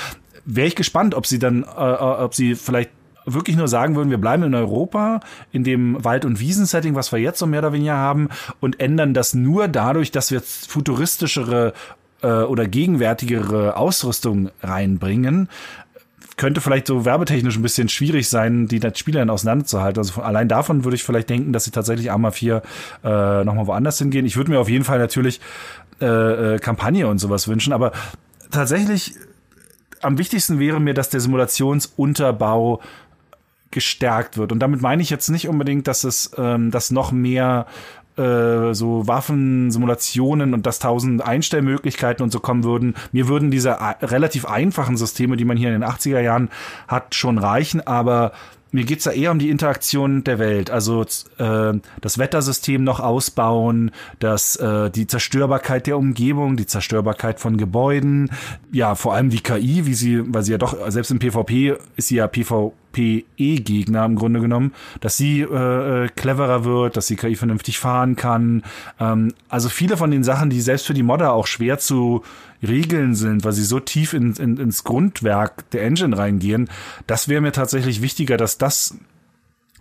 Wäre 0.44 0.66
ich 0.66 0.76
gespannt, 0.76 1.14
ob 1.14 1.26
sie 1.26 1.38
dann, 1.38 1.62
äh, 1.62 1.66
äh 1.66 2.24
ob 2.24 2.34
sie 2.34 2.54
vielleicht 2.54 2.90
wirklich 3.24 3.56
nur 3.56 3.68
sagen 3.68 3.94
würden, 3.94 4.10
wir 4.10 4.18
bleiben 4.18 4.42
in 4.42 4.54
Europa, 4.54 5.20
in 5.52 5.62
dem 5.62 6.02
Wald- 6.04 6.24
und 6.24 6.40
Wiesensetting, 6.40 6.96
was 6.96 7.12
wir 7.12 7.20
jetzt 7.20 7.38
so 7.38 7.46
mehr 7.46 7.60
oder 7.60 7.72
weniger 7.72 7.96
haben, 7.96 8.28
und 8.60 8.80
ändern 8.80 9.14
das 9.14 9.32
nur 9.32 9.68
dadurch, 9.68 10.10
dass 10.10 10.32
wir 10.32 10.40
futuristischere 10.40 11.72
äh, 12.22 12.26
oder 12.26 12.66
gegenwärtigere 12.66 13.76
Ausrüstung 13.76 14.50
reinbringen 14.62 15.48
könnte 16.42 16.60
vielleicht 16.60 16.88
so 16.88 17.04
werbetechnisch 17.04 17.54
ein 17.56 17.62
bisschen 17.62 17.88
schwierig 17.88 18.28
sein, 18.28 18.66
die 18.66 18.80
Spieler 18.96 19.20
dann 19.20 19.30
auseinanderzuhalten. 19.30 20.00
Also 20.00 20.14
von, 20.14 20.24
allein 20.24 20.48
davon 20.48 20.82
würde 20.82 20.96
ich 20.96 21.04
vielleicht 21.04 21.30
denken, 21.30 21.52
dass 21.52 21.62
sie 21.62 21.70
tatsächlich 21.70 22.10
Arma 22.10 22.32
4 22.32 22.62
äh, 23.04 23.44
nochmal 23.44 23.68
woanders 23.68 23.98
hingehen. 23.98 24.26
Ich 24.26 24.36
würde 24.36 24.50
mir 24.50 24.58
auf 24.58 24.68
jeden 24.68 24.82
Fall 24.82 24.98
natürlich 24.98 25.40
äh, 26.00 26.54
äh, 26.54 26.58
Kampagne 26.58 27.06
und 27.06 27.18
sowas 27.18 27.46
wünschen, 27.46 27.72
aber 27.72 27.92
tatsächlich 28.50 29.14
am 30.00 30.18
wichtigsten 30.18 30.58
wäre 30.58 30.80
mir, 30.80 30.94
dass 30.94 31.10
der 31.10 31.20
Simulationsunterbau 31.20 32.82
gestärkt 33.70 34.36
wird. 34.36 34.50
Und 34.50 34.58
damit 34.58 34.82
meine 34.82 35.00
ich 35.00 35.10
jetzt 35.10 35.28
nicht 35.28 35.46
unbedingt, 35.46 35.86
dass 35.86 36.02
es 36.02 36.32
ähm, 36.36 36.72
dass 36.72 36.90
noch 36.90 37.12
mehr 37.12 37.66
äh, 38.16 38.74
so 38.74 39.06
Waffensimulationen 39.06 40.54
und 40.54 40.66
das 40.66 40.78
tausend 40.78 41.22
Einstellmöglichkeiten 41.22 42.22
und 42.22 42.30
so 42.30 42.40
kommen 42.40 42.64
würden. 42.64 42.94
Mir 43.12 43.28
würden 43.28 43.50
diese 43.50 43.78
relativ 44.02 44.44
einfachen 44.44 44.96
Systeme, 44.96 45.36
die 45.36 45.44
man 45.44 45.56
hier 45.56 45.68
in 45.74 45.80
den 45.80 45.88
80er 45.88 46.20
Jahren 46.20 46.50
hat, 46.88 47.14
schon 47.14 47.38
reichen, 47.38 47.80
aber 47.86 48.32
mir 48.72 48.84
geht's 48.84 49.04
da 49.04 49.12
eher 49.12 49.30
um 49.30 49.38
die 49.38 49.50
Interaktion 49.50 50.24
der 50.24 50.38
Welt. 50.38 50.70
Also 50.70 51.02
äh, 51.38 51.74
das 52.00 52.18
Wettersystem 52.18 52.82
noch 52.82 53.00
ausbauen, 53.00 53.90
das, 54.18 54.56
äh, 54.56 54.90
die 54.90 55.06
Zerstörbarkeit 55.06 55.86
der 55.86 55.98
Umgebung, 55.98 56.56
die 56.56 56.66
Zerstörbarkeit 56.66 57.38
von 57.38 57.58
Gebäuden, 57.58 58.30
ja, 58.72 58.94
vor 58.94 59.14
allem 59.14 59.28
die 59.28 59.40
KI, 59.40 59.86
wie 59.86 59.94
sie, 59.94 60.22
weil 60.34 60.42
sie 60.42 60.52
ja 60.52 60.58
doch, 60.58 60.74
selbst 60.90 61.10
im 61.10 61.18
PvP 61.18 61.76
ist 61.96 62.08
sie 62.08 62.16
ja 62.16 62.26
PvPE-Gegner 62.92 64.04
im 64.04 64.16
Grunde 64.16 64.40
genommen, 64.40 64.72
dass 65.00 65.16
sie 65.16 65.40
äh, 65.40 66.04
äh, 66.04 66.08
cleverer 66.08 66.64
wird, 66.64 66.96
dass 66.96 67.06
die 67.06 67.16
KI 67.16 67.36
vernünftig 67.36 67.78
fahren 67.78 68.16
kann. 68.16 68.62
Ähm, 69.00 69.32
also 69.48 69.68
viele 69.68 69.96
von 69.96 70.10
den 70.10 70.24
Sachen, 70.24 70.50
die 70.50 70.60
selbst 70.60 70.86
für 70.86 70.94
die 70.94 71.02
Modder 71.02 71.32
auch 71.32 71.46
schwer 71.46 71.78
zu 71.78 72.22
Regeln 72.62 73.14
sind, 73.14 73.44
weil 73.44 73.52
sie 73.52 73.64
so 73.64 73.80
tief 73.80 74.12
in, 74.12 74.34
in, 74.34 74.56
ins 74.56 74.84
Grundwerk 74.84 75.68
der 75.70 75.82
Engine 75.82 76.16
reingehen, 76.16 76.68
das 77.06 77.28
wäre 77.28 77.40
mir 77.40 77.52
tatsächlich 77.52 78.02
wichtiger, 78.02 78.36
dass 78.36 78.58
das 78.58 78.96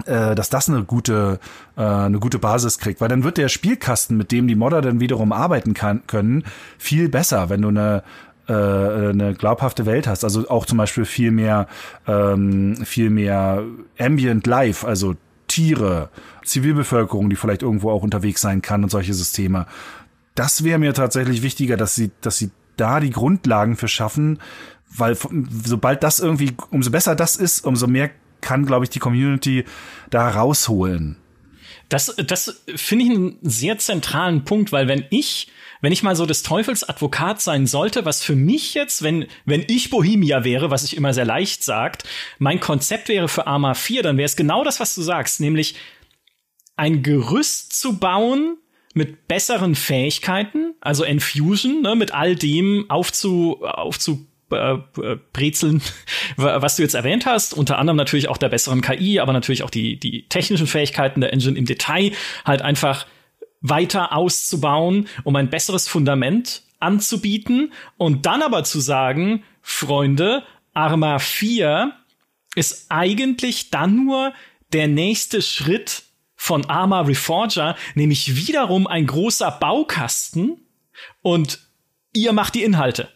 äh, 0.06 0.34
dass 0.36 0.50
das 0.50 0.68
eine 0.68 0.84
gute 0.84 1.40
äh, 1.78 1.82
eine 1.82 2.20
gute 2.20 2.40
Basis 2.40 2.80
kriegt, 2.80 3.02
weil 3.02 3.10
dann 3.10 3.24
wird 3.24 3.38
der 3.38 3.50
Spielkasten, 3.50 4.18
mit 4.18 4.32
dem 4.32 4.48
die 4.48 4.56
Modder 4.56 4.82
dann 4.82 5.00
wiederum 5.00 5.32
arbeiten 5.32 5.74
kann, 5.74 6.02
können, 6.08 6.44
viel 6.78 7.10
besser, 7.10 7.50
wenn 7.50 7.62
du 7.62 7.68
eine 7.68 8.04
äh, 8.52 9.10
eine 9.10 9.34
glaubhafte 9.34 9.86
Welt 9.86 10.08
hast. 10.08 10.24
Also 10.24 10.48
auch 10.50 10.66
zum 10.66 10.78
Beispiel 10.78 11.06
viel 11.06 11.32
mehr 11.32 11.68
ähm, 12.08 12.76
viel 12.84 13.10
mehr 13.10 13.64
Ambient 13.98 14.46
Life, 14.48 14.86
also 14.86 15.16
Tiere, 15.48 16.10
Zivilbevölkerung, 16.44 17.30
die 17.30 17.36
vielleicht 17.36 17.62
irgendwo 17.62 17.92
auch 17.92 18.04
unterwegs 18.04 18.42
sein 18.42 18.62
kann 18.62 18.84
und 18.84 18.90
solche 18.90 19.14
Systeme. 19.14 19.68
Das 20.36 20.64
wäre 20.64 20.80
mir 20.80 20.94
tatsächlich 20.94 21.44
wichtiger, 21.44 21.78
dass 21.78 21.96
sie, 21.96 22.12
dass 22.22 22.38
sie 22.38 22.52
da 22.78 23.00
die 23.00 23.10
Grundlagen 23.10 23.76
für 23.76 23.90
schaffen, 23.90 24.40
weil 24.96 25.18
sobald 25.64 26.04
das 26.04 26.20
irgendwie, 26.20 26.54
umso 26.70 26.92
besser 26.92 27.16
das 27.16 27.36
ist, 27.36 27.66
umso 27.66 27.88
mehr 27.88 28.12
kann, 28.40 28.66
glaube 28.66 28.86
ich, 28.86 28.90
die 28.90 29.00
Community 29.00 29.66
da 30.10 30.30
rausholen. 30.30 31.18
Das, 31.92 32.16
das 32.26 32.64
finde 32.74 33.04
ich 33.04 33.12
einen 33.12 33.38
sehr 33.42 33.78
zentralen 33.78 34.46
Punkt, 34.46 34.72
weil 34.72 34.88
wenn 34.88 35.04
ich, 35.10 35.50
wenn 35.82 35.92
ich 35.92 36.04
mal 36.04 36.16
so 36.16 36.26
des 36.26 36.42
Teufels 36.42 36.86
Advokat 36.86 37.42
sein 37.42 37.68
sollte, 37.68 38.06
was 38.06 38.24
für 38.24 38.34
mich 38.34 38.76
jetzt, 38.76 39.04
wenn, 39.04 39.28
wenn 39.44 39.66
ich 39.68 39.90
Bohemia 39.90 40.46
wäre, 40.46 40.72
was 40.72 40.86
ich 40.86 40.96
immer 40.96 41.14
sehr 41.14 41.26
leicht 41.26 41.66
sagt, 41.66 42.06
mein 42.40 42.62
Konzept 42.62 43.10
wäre 43.10 43.28
für 43.28 43.46
Arma 43.46 43.74
4, 43.74 44.04
dann 44.04 44.16
wäre 44.16 44.26
es 44.26 44.38
genau 44.38 44.64
das, 44.64 44.80
was 44.80 44.96
du 44.96 45.02
sagst, 45.02 45.42
nämlich 45.42 45.76
ein 46.78 47.04
Gerüst 47.04 47.74
zu 47.74 48.00
bauen, 48.00 48.56
mit 48.94 49.28
besseren 49.28 49.76
Fähigkeiten, 49.76 50.76
also 50.80 51.04
Enfusion, 51.04 51.82
ne, 51.82 51.96
mit 51.96 52.14
all 52.14 52.36
dem 52.36 52.86
aufzu, 52.90 53.66
aufzu 53.66 54.28
äh, 54.52 55.18
brezeln, 55.34 55.82
was 56.38 56.76
du 56.76 56.84
jetzt 56.84 56.94
erwähnt 56.94 57.26
hast, 57.26 57.54
unter 57.54 57.78
anderem 57.78 57.98
natürlich 57.98 58.28
auch 58.28 58.38
der 58.38 58.50
besseren 58.50 58.82
KI, 58.82 59.20
aber 59.20 59.34
natürlich 59.34 59.64
auch 59.64 59.70
die, 59.70 60.00
die 60.00 60.28
technischen 60.28 60.68
Fähigkeiten 60.68 61.22
der 61.22 61.34
Engine 61.34 61.58
im 61.58 61.66
Detail 61.66 62.12
halt 62.46 62.62
einfach 62.62 63.06
weiter 63.62 64.14
auszubauen, 64.14 65.08
um 65.24 65.36
ein 65.36 65.50
besseres 65.50 65.88
Fundament 65.88 66.64
anzubieten 66.80 67.74
und 67.98 68.26
dann 68.26 68.42
aber 68.42 68.64
zu 68.64 68.80
sagen, 68.80 69.44
Freunde, 69.62 70.44
Arma 70.74 71.20
4 71.20 71.94
ist 72.56 72.88
eigentlich 72.90 73.70
dann 73.70 74.06
nur 74.06 74.34
der 74.74 74.88
nächste 74.88 75.42
Schritt 75.42 76.04
von 76.36 76.66
Arma 76.66 77.02
Reforger, 77.02 77.76
nämlich 77.94 78.36
wiederum 78.36 78.88
ein 78.88 79.06
großer 79.06 79.52
Baukasten 79.52 80.60
und 81.22 81.60
ihr 82.14 82.34
macht 82.34 82.56
die 82.56 82.64
Inhalte. 82.64 83.10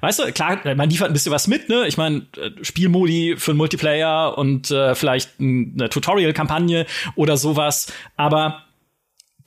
Weißt 0.00 0.18
du, 0.18 0.32
klar, 0.32 0.60
man 0.76 0.88
liefert 0.88 1.08
ein 1.08 1.12
bisschen 1.12 1.32
was 1.32 1.48
mit, 1.48 1.68
ne? 1.68 1.86
Ich 1.86 1.96
meine, 1.96 2.26
äh, 2.36 2.50
Spielmodi 2.62 3.34
für 3.36 3.50
einen 3.52 3.58
Multiplayer 3.58 4.38
und 4.38 4.70
äh, 4.70 4.94
vielleicht 4.94 5.40
eine 5.40 5.88
Tutorial-Kampagne 5.88 6.86
oder 7.16 7.36
sowas, 7.36 7.92
aber 8.16 8.64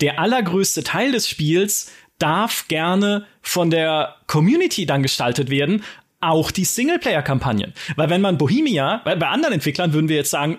der 0.01 0.19
allergrößte 0.19 0.83
Teil 0.83 1.11
des 1.11 1.29
Spiels 1.29 1.91
darf 2.19 2.67
gerne 2.67 3.25
von 3.41 3.69
der 3.69 4.15
Community 4.27 4.85
dann 4.85 5.03
gestaltet 5.03 5.49
werden, 5.49 5.83
auch 6.19 6.51
die 6.51 6.65
Singleplayer-Kampagnen. 6.65 7.73
Weil 7.95 8.09
wenn 8.09 8.21
man 8.21 8.37
Bohemia, 8.37 9.01
bei, 9.03 9.15
bei 9.15 9.27
anderen 9.27 9.53
Entwicklern 9.55 9.93
würden 9.93 10.09
wir 10.09 10.15
jetzt 10.17 10.31
sagen, 10.31 10.57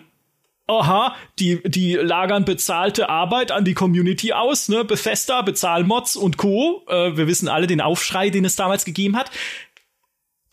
aha, 0.67 1.15
die, 1.39 1.63
die 1.65 1.95
lagern 1.95 2.45
bezahlte 2.45 3.09
Arbeit 3.09 3.53
an 3.53 3.65
die 3.65 3.75
Community 3.75 4.33
aus, 4.33 4.69
ne? 4.69 4.85
Bethesda, 4.85 5.43
Bezahlmods 5.43 6.17
und 6.17 6.37
Co. 6.37 6.83
Äh, 6.89 7.17
wir 7.17 7.27
wissen 7.27 7.49
alle 7.49 7.67
den 7.67 7.81
Aufschrei, 7.81 8.31
den 8.31 8.45
es 8.45 8.57
damals 8.57 8.85
gegeben 8.85 9.17
hat. 9.17 9.31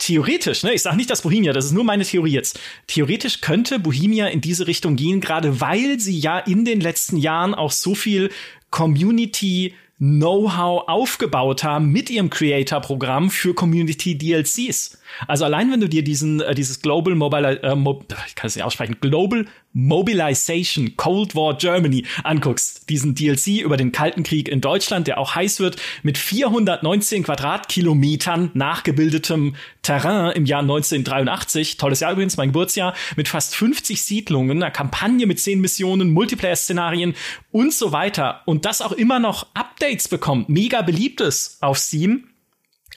Theoretisch, 0.02 0.64
ne, 0.64 0.74
ich 0.74 0.82
sage 0.82 0.98
nicht, 0.98 1.12
dass 1.12 1.22
Bohemia, 1.22 1.54
das 1.54 1.66
ist 1.66 1.74
nur 1.74 1.84
meine 1.84 2.04
Theorie 2.04 2.32
jetzt. 2.32 2.60
Theoretisch 2.88 3.40
könnte 3.40 3.78
Bohemia 3.78 4.26
in 4.30 4.42
diese 4.42 4.66
Richtung 4.66 4.96
gehen, 4.96 5.22
gerade 5.22 5.62
weil 5.62 6.00
sie 6.00 6.18
ja 6.18 6.40
in 6.40 6.66
den 6.66 6.82
letzten 6.82 7.18
Jahren 7.18 7.54
auch 7.54 7.72
so 7.72 7.94
viel 7.94 8.32
Community 8.72 9.76
Know-how 10.00 10.88
aufgebaut 10.88 11.64
haben 11.64 11.92
mit 11.92 12.10
ihrem 12.10 12.32
Creator-Programm 12.32 13.30
für 13.30 13.54
Community 13.54 14.18
DLCs. 14.18 14.98
Also 15.28 15.46
allein 15.46 15.72
wenn 15.72 15.80
du 15.80 15.90
dir 15.90 16.04
diesen 16.04 16.42
äh, 16.42 16.56
dieses 16.56 16.82
Global 16.82 17.16
Mobile 17.16 17.62
äh, 17.64 17.76
Mo 17.76 18.04
ich 18.28 18.36
kann 18.36 18.48
es 18.48 18.56
nicht 18.56 18.66
aussprechen 18.66 18.98
Global 19.02 19.46
Mobilization 19.74 20.98
Cold 20.98 21.36
War 21.36 21.58
Germany 21.58 22.06
anguckst, 22.24 22.90
diesen 22.90 23.16
DLC 23.16 23.62
über 23.62 23.78
den 23.78 23.92
Kalten 23.92 24.24
Krieg 24.24 24.50
in 24.50 24.62
Deutschland, 24.62 25.08
der 25.08 25.18
auch 25.18 25.36
heiß 25.36 25.60
wird 25.60 25.78
mit 26.04 26.18
419 26.18 27.24
Quadratkilometern 27.24 28.52
nachgebildetem 28.54 29.56
Terrain 29.82 30.32
im 30.34 30.46
Jahr 30.46 30.62
1983, 30.62 31.78
tolles 31.78 32.02
Jahr 32.02 32.12
übrigens, 32.12 32.38
mein 32.38 32.50
Geburtsjahr, 32.50 32.94
mit 33.16 33.28
fast 33.28 33.56
50 33.56 34.02
Siedlungen, 34.04 34.62
einer 34.62 34.72
Kampagne 34.72 35.26
mit 35.26 35.40
10 35.40 35.60
Missionen, 35.62 36.12
Multiplayer-Szenarien 36.12 37.16
und 37.52 37.74
so 37.74 37.92
weiter. 37.92 38.42
Und 38.46 38.66
das 38.66 38.82
auch 38.82 38.92
immer 38.92 39.20
noch 39.20 39.48
Updates 39.54 40.08
bekommt, 40.08 40.50
mega 40.50 40.82
beliebtes 40.82 41.58
auf 41.62 41.78
Steam 41.78 42.31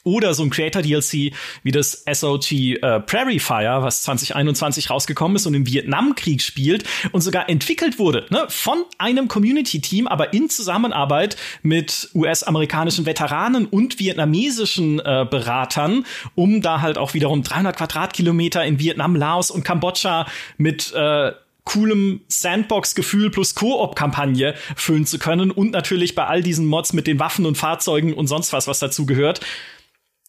oder 0.05 0.35
so 0.35 0.43
ein 0.43 0.51
Creator-DLC 0.51 1.33
wie 1.63 1.73
das 1.73 2.05
SOG 2.11 2.53
äh, 2.53 3.01
Prairie 3.01 3.41
Fire, 3.41 3.83
was 3.83 4.03
2021 4.03 4.91
rausgekommen 4.91 5.37
ist 5.37 5.47
und 5.47 5.55
im 5.55 5.67
Vietnamkrieg 5.67 6.43
spielt 6.43 6.85
und 7.13 7.23
sogar 7.23 7.49
entwickelt 7.49 7.99
wurde 7.99 8.27
ne, 8.31 8.45
von 8.49 8.85
einem 8.99 9.29
Community-Team, 9.29 10.07
aber 10.07 10.33
in 10.33 10.49
Zusammenarbeit 10.49 11.37
mit 11.63 12.11
US-amerikanischen 12.15 13.07
Veteranen 13.07 13.67
und 13.67 13.99
vietnamesischen 13.99 15.01
äh, 15.01 15.27
Beratern, 15.29 16.05
um 16.35 16.61
da 16.61 16.81
halt 16.81 16.99
auch 16.99 17.15
wiederum 17.15 17.43
300 17.43 17.77
Quadratkilometer 17.77 18.65
in 18.65 18.79
Vietnam, 18.79 19.17
Laos 19.17 19.51
und 19.51 19.65
Kambodscha 19.65 20.27
mit 20.59 20.93
äh, 20.95 21.33
coolem 21.65 22.21
Sandbox-Gefühl 22.29 23.31
plus 23.31 23.55
Koop-Kampagne 23.55 24.55
füllen 24.77 25.07
zu 25.07 25.19
können 25.19 25.51
und 25.51 25.71
natürlich 25.73 26.15
bei 26.15 26.27
all 26.27 26.43
diesen 26.43 26.67
Mods 26.67 26.93
mit 26.93 27.07
den 27.07 27.19
Waffen 27.19 27.47
und 27.47 27.57
Fahrzeugen 27.57 28.13
und 28.13 28.27
sonst 28.27 28.53
was, 28.53 28.69
was 28.69 28.79
dazu 28.79 29.07
gehört, 29.07 29.41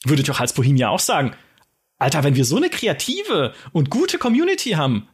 würde 0.06 0.22
ich 0.22 0.32
auch 0.32 0.40
als 0.40 0.54
Bohemia 0.54 0.90
auch 0.90 1.00
sagen, 1.00 1.36
Alter, 1.98 2.24
wenn 2.24 2.36
wir 2.36 2.46
so 2.46 2.58
eine 2.58 2.70
kreative 2.70 3.54
und 3.72 3.90
gute 3.90 4.18
Community 4.18 4.72
haben, 4.72 5.08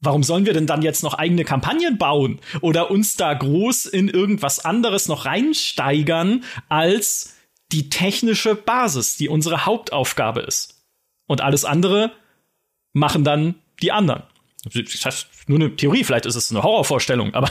warum 0.00 0.22
sollen 0.22 0.46
wir 0.46 0.52
denn 0.52 0.66
dann 0.66 0.82
jetzt 0.82 1.02
noch 1.02 1.14
eigene 1.14 1.44
Kampagnen 1.44 1.96
bauen 1.96 2.40
oder 2.60 2.90
uns 2.90 3.16
da 3.16 3.32
groß 3.32 3.86
in 3.86 4.08
irgendwas 4.08 4.64
anderes 4.64 5.08
noch 5.08 5.24
reinsteigern 5.24 6.44
als 6.68 7.34
die 7.70 7.88
technische 7.88 8.54
Basis, 8.54 9.16
die 9.16 9.28
unsere 9.28 9.64
Hauptaufgabe 9.64 10.40
ist? 10.40 10.84
Und 11.26 11.40
alles 11.40 11.64
andere 11.64 12.12
machen 12.92 13.24
dann 13.24 13.54
die 13.80 13.92
anderen. 13.92 14.24
Das 14.64 15.04
heißt, 15.04 15.28
nur 15.46 15.58
eine 15.58 15.74
Theorie, 15.74 16.04
vielleicht 16.04 16.26
ist 16.26 16.36
es 16.36 16.50
eine 16.50 16.62
Horrorvorstellung, 16.62 17.34
aber 17.34 17.50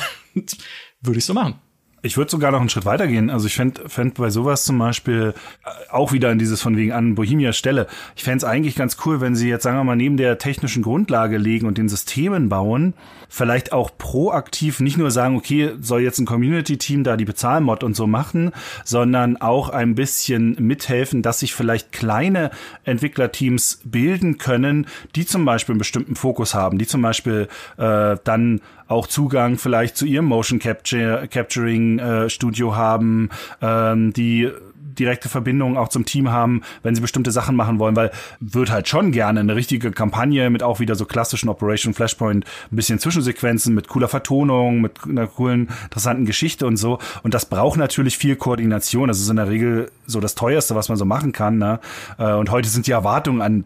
würde 1.01 1.17
ich 1.17 1.25
so 1.25 1.33
machen. 1.33 1.59
Ich 2.03 2.17
würde 2.17 2.31
sogar 2.31 2.51
noch 2.51 2.59
einen 2.59 2.69
Schritt 2.69 2.85
weitergehen. 2.85 3.29
Also 3.29 3.45
ich 3.45 3.55
fände 3.55 3.87
fänd 3.87 4.15
bei 4.15 4.31
sowas 4.31 4.65
zum 4.65 4.79
Beispiel 4.79 5.35
äh, 5.63 5.69
auch 5.91 6.11
wieder 6.11 6.31
in 6.31 6.39
dieses 6.39 6.61
von 6.61 6.75
wegen 6.75 6.93
an 6.93 7.13
Bohemia 7.13 7.53
Stelle. 7.53 7.87
Ich 8.15 8.23
fände 8.23 8.37
es 8.37 8.43
eigentlich 8.43 8.75
ganz 8.75 8.97
cool, 9.05 9.21
wenn 9.21 9.35
sie 9.35 9.49
jetzt, 9.49 9.63
sagen 9.63 9.77
wir 9.77 9.83
mal, 9.83 9.95
neben 9.95 10.17
der 10.17 10.39
technischen 10.39 10.81
Grundlage 10.81 11.37
legen 11.37 11.67
und 11.67 11.77
den 11.77 11.89
Systemen 11.89 12.49
bauen, 12.49 12.95
vielleicht 13.29 13.71
auch 13.71 13.91
proaktiv 13.97 14.79
nicht 14.79 14.97
nur 14.97 15.11
sagen, 15.11 15.37
okay, 15.37 15.73
soll 15.79 16.01
jetzt 16.01 16.19
ein 16.19 16.25
Community-Team 16.25 17.03
da 17.03 17.17
die 17.17 17.25
Bezahlmod 17.25 17.83
und 17.83 17.95
so 17.95 18.07
machen, 18.07 18.51
sondern 18.83 19.37
auch 19.37 19.69
ein 19.69 19.93
bisschen 19.93 20.55
mithelfen, 20.59 21.21
dass 21.21 21.39
sich 21.39 21.53
vielleicht 21.53 21.91
kleine 21.91 22.49
Entwicklerteams 22.83 23.79
bilden 23.83 24.39
können, 24.39 24.87
die 25.15 25.25
zum 25.25 25.45
Beispiel 25.45 25.73
einen 25.73 25.79
bestimmten 25.79 26.15
Fokus 26.15 26.55
haben, 26.55 26.77
die 26.77 26.87
zum 26.87 27.01
Beispiel 27.01 27.47
äh, 27.77 28.17
dann 28.23 28.59
auch 28.91 29.07
Zugang 29.07 29.57
vielleicht 29.57 29.97
zu 29.97 30.05
ihrem 30.05 30.25
Motion 30.25 30.59
Capture, 30.59 31.27
Capturing 31.29 31.99
äh, 31.99 32.29
Studio 32.29 32.75
haben, 32.75 33.29
ähm, 33.61 34.13
die 34.13 34.51
direkte 34.99 35.29
Verbindung 35.29 35.77
auch 35.77 35.87
zum 35.87 36.05
Team 36.05 36.31
haben, 36.31 36.61
wenn 36.83 36.93
sie 36.93 37.01
bestimmte 37.01 37.31
Sachen 37.31 37.55
machen 37.55 37.79
wollen, 37.79 37.95
weil 37.95 38.11
wird 38.41 38.69
halt 38.69 38.89
schon 38.89 39.13
gerne 39.13 39.39
eine 39.39 39.55
richtige 39.55 39.91
Kampagne 39.91 40.49
mit 40.49 40.63
auch 40.63 40.81
wieder 40.81 40.95
so 40.95 41.05
klassischen 41.05 41.47
Operation 41.47 41.93
Flashpoint, 41.93 42.45
ein 42.71 42.75
bisschen 42.75 42.99
Zwischensequenzen 42.99 43.73
mit 43.73 43.87
cooler 43.87 44.09
Vertonung, 44.09 44.81
mit 44.81 44.99
einer 45.07 45.27
coolen, 45.27 45.69
interessanten 45.85 46.25
Geschichte 46.25 46.67
und 46.67 46.75
so. 46.75 46.99
Und 47.23 47.33
das 47.33 47.45
braucht 47.45 47.79
natürlich 47.79 48.17
viel 48.17 48.35
Koordination. 48.35 49.07
Das 49.07 49.21
ist 49.21 49.29
in 49.29 49.37
der 49.37 49.47
Regel 49.47 49.89
so 50.05 50.19
das 50.19 50.35
teuerste, 50.35 50.75
was 50.75 50.89
man 50.89 50.97
so 50.97 51.05
machen 51.05 51.31
kann. 51.31 51.57
Ne? 51.57 51.79
Äh, 52.17 52.33
und 52.33 52.51
heute 52.51 52.67
sind 52.67 52.87
die 52.87 52.91
Erwartungen 52.91 53.41
an 53.41 53.63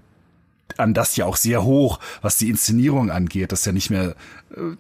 an 0.78 0.94
das 0.94 1.16
ja 1.16 1.26
auch 1.26 1.38
sehr 1.38 1.64
hoch, 1.64 2.00
was 2.22 2.38
die 2.38 2.50
Inszenierung 2.50 3.12
angeht. 3.12 3.52
Das 3.52 3.60
ist 3.60 3.66
ja 3.66 3.72
nicht 3.72 3.90
mehr 3.90 4.16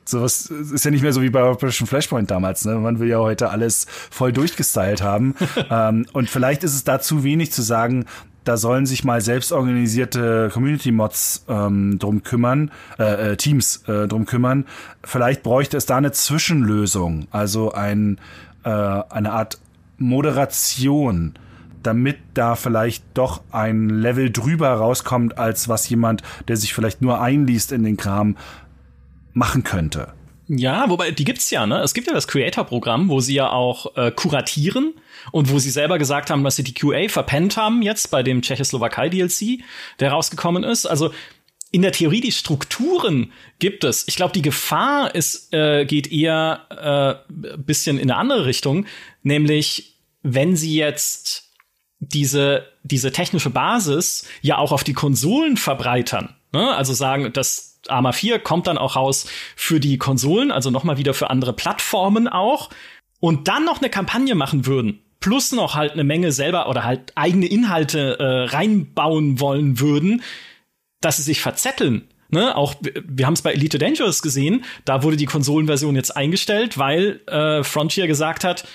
sowas 0.05 0.47
ist 0.47 0.85
ja 0.85 0.91
nicht 0.91 1.01
mehr 1.01 1.13
so 1.13 1.21
wie 1.21 1.29
bei 1.29 1.43
Operation 1.43 1.87
Flashpoint 1.87 2.31
damals. 2.31 2.65
Ne? 2.65 2.75
Man 2.75 2.99
will 2.99 3.09
ja 3.09 3.19
heute 3.19 3.49
alles 3.49 3.87
voll 3.89 4.31
durchgestylt 4.31 5.01
haben. 5.01 5.35
ähm, 5.69 6.05
und 6.13 6.29
vielleicht 6.29 6.63
ist 6.63 6.73
es 6.73 6.83
da 6.83 6.99
zu 6.99 7.23
wenig 7.23 7.51
zu 7.51 7.61
sagen, 7.61 8.05
da 8.43 8.57
sollen 8.57 8.85
sich 8.85 9.03
mal 9.03 9.21
selbstorganisierte 9.21 10.49
Community-Mods 10.53 11.45
ähm, 11.49 11.97
drum 11.97 12.21
kümmern, 12.23 12.71
äh, 12.99 13.31
äh, 13.31 13.37
Teams 13.37 13.83
äh, 13.87 14.07
drum 14.07 14.25
kümmern. 14.25 14.65
Vielleicht 15.03 15.41
bräuchte 15.41 15.77
es 15.77 15.87
da 15.87 15.97
eine 15.97 16.11
Zwischenlösung, 16.11 17.27
also 17.31 17.71
ein, 17.71 18.19
äh, 18.63 18.69
eine 18.69 19.31
Art 19.31 19.59
Moderation 19.97 21.33
damit 21.81 22.17
da 22.33 22.55
vielleicht 22.55 23.03
doch 23.13 23.41
ein 23.51 23.89
Level 23.89 24.31
drüber 24.31 24.69
rauskommt, 24.69 25.37
als 25.37 25.69
was 25.69 25.87
jemand, 25.87 26.23
der 26.47 26.57
sich 26.57 26.73
vielleicht 26.73 27.03
nur 27.03 27.21
einliest 27.21 27.71
in 27.71 27.83
den 27.83 27.95
Kram, 27.95 28.37
machen 29.35 29.63
könnte. 29.63 30.13
Ja, 30.47 30.89
wobei 30.89 31.11
die 31.11 31.23
gibt's 31.23 31.49
ja, 31.49 31.65
ne? 31.65 31.81
Es 31.81 31.93
gibt 31.93 32.07
ja 32.07 32.13
das 32.13 32.27
Creator-Programm, 32.27 33.09
wo 33.09 33.19
sie 33.19 33.33
ja 33.35 33.49
auch 33.49 33.95
äh, 33.95 34.11
kuratieren 34.11 34.93
und 35.31 35.51
wo 35.51 35.57
sie 35.57 35.71
selber 35.71 35.97
gesagt 35.97 36.29
haben, 36.29 36.43
dass 36.43 36.55
sie 36.55 36.63
die 36.63 36.73
QA 36.73 37.09
verpennt 37.09 37.57
haben 37.57 37.81
jetzt 37.81 38.11
bei 38.11 38.21
dem 38.21 38.41
Tschechoslowakei-DLC, 38.41 39.63
der 39.99 40.11
rausgekommen 40.11 40.63
ist. 40.63 40.85
Also 40.85 41.11
in 41.71 41.81
der 41.81 41.91
Theorie 41.91 42.21
die 42.21 42.31
Strukturen 42.31 43.33
gibt 43.57 43.83
es. 43.83 44.07
Ich 44.07 44.15
glaube, 44.15 44.33
die 44.33 44.43
Gefahr 44.43 45.15
ist 45.15 45.51
äh, 45.51 45.85
geht 45.85 46.11
eher 46.11 47.23
äh, 47.27 47.57
bisschen 47.57 47.97
in 47.97 48.11
eine 48.11 48.19
andere 48.19 48.45
Richtung, 48.45 48.85
nämlich 49.23 49.97
wenn 50.21 50.55
sie 50.55 50.75
jetzt 50.75 51.51
diese, 51.99 52.67
diese 52.83 53.11
technische 53.11 53.49
Basis 53.49 54.27
ja 54.41 54.57
auch 54.57 54.71
auf 54.71 54.83
die 54.83 54.93
Konsolen 54.93 55.57
verbreitern. 55.57 56.35
Ne? 56.51 56.75
Also 56.75 56.93
sagen, 56.93 57.33
das 57.33 57.74
Arma 57.87 58.11
4 58.11 58.39
kommt 58.39 58.67
dann 58.67 58.77
auch 58.77 58.95
raus 58.95 59.27
für 59.55 59.79
die 59.79 59.97
Konsolen, 59.97 60.51
also 60.51 60.69
nochmal 60.69 60.97
wieder 60.97 61.13
für 61.13 61.29
andere 61.29 61.53
Plattformen 61.53 62.27
auch. 62.27 62.69
Und 63.19 63.47
dann 63.47 63.65
noch 63.65 63.79
eine 63.79 63.89
Kampagne 63.89 64.35
machen 64.35 64.65
würden, 64.65 65.01
plus 65.19 65.51
noch 65.51 65.75
halt 65.75 65.93
eine 65.93 66.03
Menge 66.03 66.31
selber 66.31 66.69
oder 66.69 66.83
halt 66.83 67.11
eigene 67.15 67.47
Inhalte 67.47 68.19
äh, 68.19 68.55
reinbauen 68.55 69.39
wollen 69.39 69.79
würden, 69.79 70.21
dass 71.01 71.17
sie 71.17 71.23
sich 71.23 71.41
verzetteln. 71.41 72.07
Ne, 72.29 72.57
auch 72.57 72.73
wir 72.81 73.27
haben 73.27 73.35
es 73.35 73.43
bei 73.43 73.53
Elite 73.53 73.77
Dangerous 73.77 74.23
gesehen, 74.23 74.65
da 74.83 75.03
wurde 75.03 75.15
die 75.15 75.27
Konsolenversion 75.27 75.95
jetzt 75.95 76.17
eingestellt, 76.17 76.77
weil 76.77 77.21
äh, 77.27 77.63
Frontier 77.63 78.07
gesagt 78.07 78.43
hat, 78.43 78.67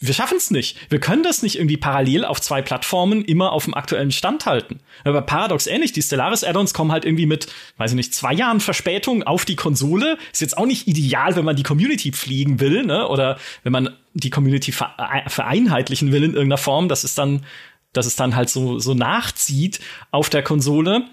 wir 0.00 0.14
schaffen 0.14 0.36
es 0.36 0.50
nicht. 0.50 0.76
Wir 0.90 1.00
können 1.00 1.22
das 1.22 1.42
nicht 1.42 1.56
irgendwie 1.56 1.76
parallel 1.76 2.24
auf 2.24 2.40
zwei 2.40 2.62
Plattformen 2.62 3.24
immer 3.24 3.52
auf 3.52 3.64
dem 3.64 3.74
aktuellen 3.74 4.10
Stand 4.10 4.44
halten. 4.44 4.80
Aber 5.04 5.22
paradox 5.22 5.66
ähnlich, 5.66 5.92
die 5.92 6.02
Stellaris-Add-ons 6.02 6.74
kommen 6.74 6.92
halt 6.92 7.04
irgendwie 7.04 7.26
mit, 7.26 7.46
weiß 7.78 7.92
ich 7.92 7.96
nicht, 7.96 8.14
zwei 8.14 8.34
Jahren 8.34 8.60
Verspätung 8.60 9.22
auf 9.22 9.44
die 9.44 9.56
Konsole. 9.56 10.18
Ist 10.32 10.40
jetzt 10.40 10.58
auch 10.58 10.66
nicht 10.66 10.88
ideal, 10.88 11.36
wenn 11.36 11.44
man 11.44 11.56
die 11.56 11.62
Community 11.62 12.12
pflegen 12.12 12.60
will, 12.60 12.84
ne? 12.84 13.08
Oder 13.08 13.38
wenn 13.62 13.72
man 13.72 13.96
die 14.12 14.30
Community 14.30 14.72
vereinheitlichen 14.72 16.12
will 16.12 16.24
in 16.24 16.34
irgendeiner 16.34 16.58
Form, 16.58 16.88
dass 16.88 17.04
es 17.04 17.14
dann, 17.14 17.44
dass 17.92 18.06
es 18.06 18.16
dann 18.16 18.36
halt 18.36 18.50
so, 18.50 18.78
so 18.78 18.94
nachzieht 18.94 19.80
auf 20.10 20.28
der 20.28 20.42
Konsole. 20.42 21.04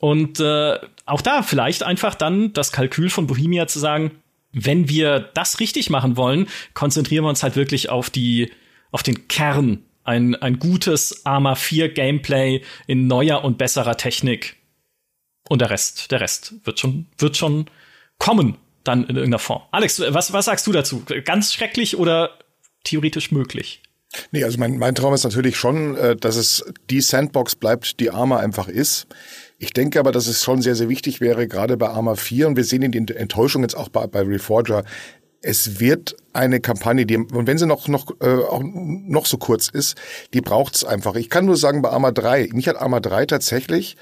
Und 0.00 0.40
äh, 0.40 0.78
auch 1.06 1.20
da 1.20 1.42
vielleicht 1.42 1.84
einfach 1.84 2.14
dann 2.14 2.52
das 2.52 2.72
Kalkül 2.72 3.08
von 3.08 3.28
Bohemia 3.28 3.68
zu 3.68 3.78
sagen, 3.78 4.21
wenn 4.52 4.88
wir 4.88 5.20
das 5.20 5.60
richtig 5.60 5.90
machen 5.90 6.16
wollen, 6.16 6.48
konzentrieren 6.74 7.24
wir 7.24 7.28
uns 7.30 7.42
halt 7.42 7.56
wirklich 7.56 7.88
auf 7.88 8.10
die, 8.10 8.52
auf 8.90 9.02
den 9.02 9.28
Kern. 9.28 9.84
Ein, 10.04 10.34
ein 10.34 10.58
gutes 10.58 11.24
Arma 11.24 11.54
4 11.54 11.90
Gameplay 11.90 12.62
in 12.86 13.06
neuer 13.06 13.44
und 13.44 13.56
besserer 13.56 13.96
Technik. 13.96 14.56
Und 15.48 15.60
der 15.60 15.70
Rest, 15.70 16.10
der 16.10 16.20
Rest 16.20 16.54
wird 16.64 16.80
schon, 16.80 17.06
wird 17.18 17.36
schon 17.36 17.66
kommen, 18.18 18.56
dann 18.84 19.04
in 19.04 19.16
irgendeiner 19.16 19.38
Form. 19.38 19.62
Alex, 19.70 20.00
was, 20.08 20.32
was 20.32 20.46
sagst 20.46 20.66
du 20.66 20.72
dazu? 20.72 21.04
Ganz 21.24 21.52
schrecklich 21.52 21.96
oder 21.96 22.38
theoretisch 22.84 23.30
möglich? 23.30 23.80
Nee, 24.30 24.44
also 24.44 24.58
mein, 24.58 24.78
mein 24.78 24.94
Traum 24.94 25.14
ist 25.14 25.24
natürlich 25.24 25.56
schon, 25.56 25.96
äh, 25.96 26.16
dass 26.16 26.36
es 26.36 26.64
die 26.90 27.00
Sandbox 27.00 27.54
bleibt, 27.54 28.00
die 28.00 28.10
Arma 28.10 28.38
einfach 28.38 28.68
ist. 28.68 29.06
Ich 29.62 29.72
denke 29.72 30.00
aber, 30.00 30.10
dass 30.10 30.26
es 30.26 30.42
schon 30.42 30.60
sehr, 30.60 30.74
sehr 30.74 30.88
wichtig 30.88 31.20
wäre, 31.20 31.46
gerade 31.46 31.76
bei 31.76 31.88
Arma 31.88 32.16
4, 32.16 32.48
und 32.48 32.56
wir 32.56 32.64
sehen 32.64 32.82
in 32.82 32.90
die 32.90 33.14
Enttäuschung 33.14 33.62
jetzt 33.62 33.76
auch 33.76 33.88
bei, 33.90 34.08
bei 34.08 34.22
Reforger, 34.22 34.82
es 35.40 35.78
wird 35.78 36.16
eine 36.32 36.58
Kampagne, 36.58 37.06
die, 37.06 37.16
und 37.16 37.46
wenn 37.46 37.58
sie 37.58 37.68
noch, 37.68 37.86
noch, 37.86 38.10
äh, 38.20 38.26
auch 38.26 38.60
noch 38.64 39.24
so 39.24 39.38
kurz 39.38 39.68
ist, 39.68 39.96
die 40.34 40.40
braucht's 40.40 40.82
einfach. 40.82 41.14
Ich 41.14 41.30
kann 41.30 41.44
nur 41.44 41.56
sagen, 41.56 41.80
bei 41.80 41.90
Arma 41.90 42.10
3, 42.10 42.48
mich 42.54 42.66
hat 42.66 42.74
Arma 42.74 42.98
3 42.98 43.26
tatsächlich 43.26 43.96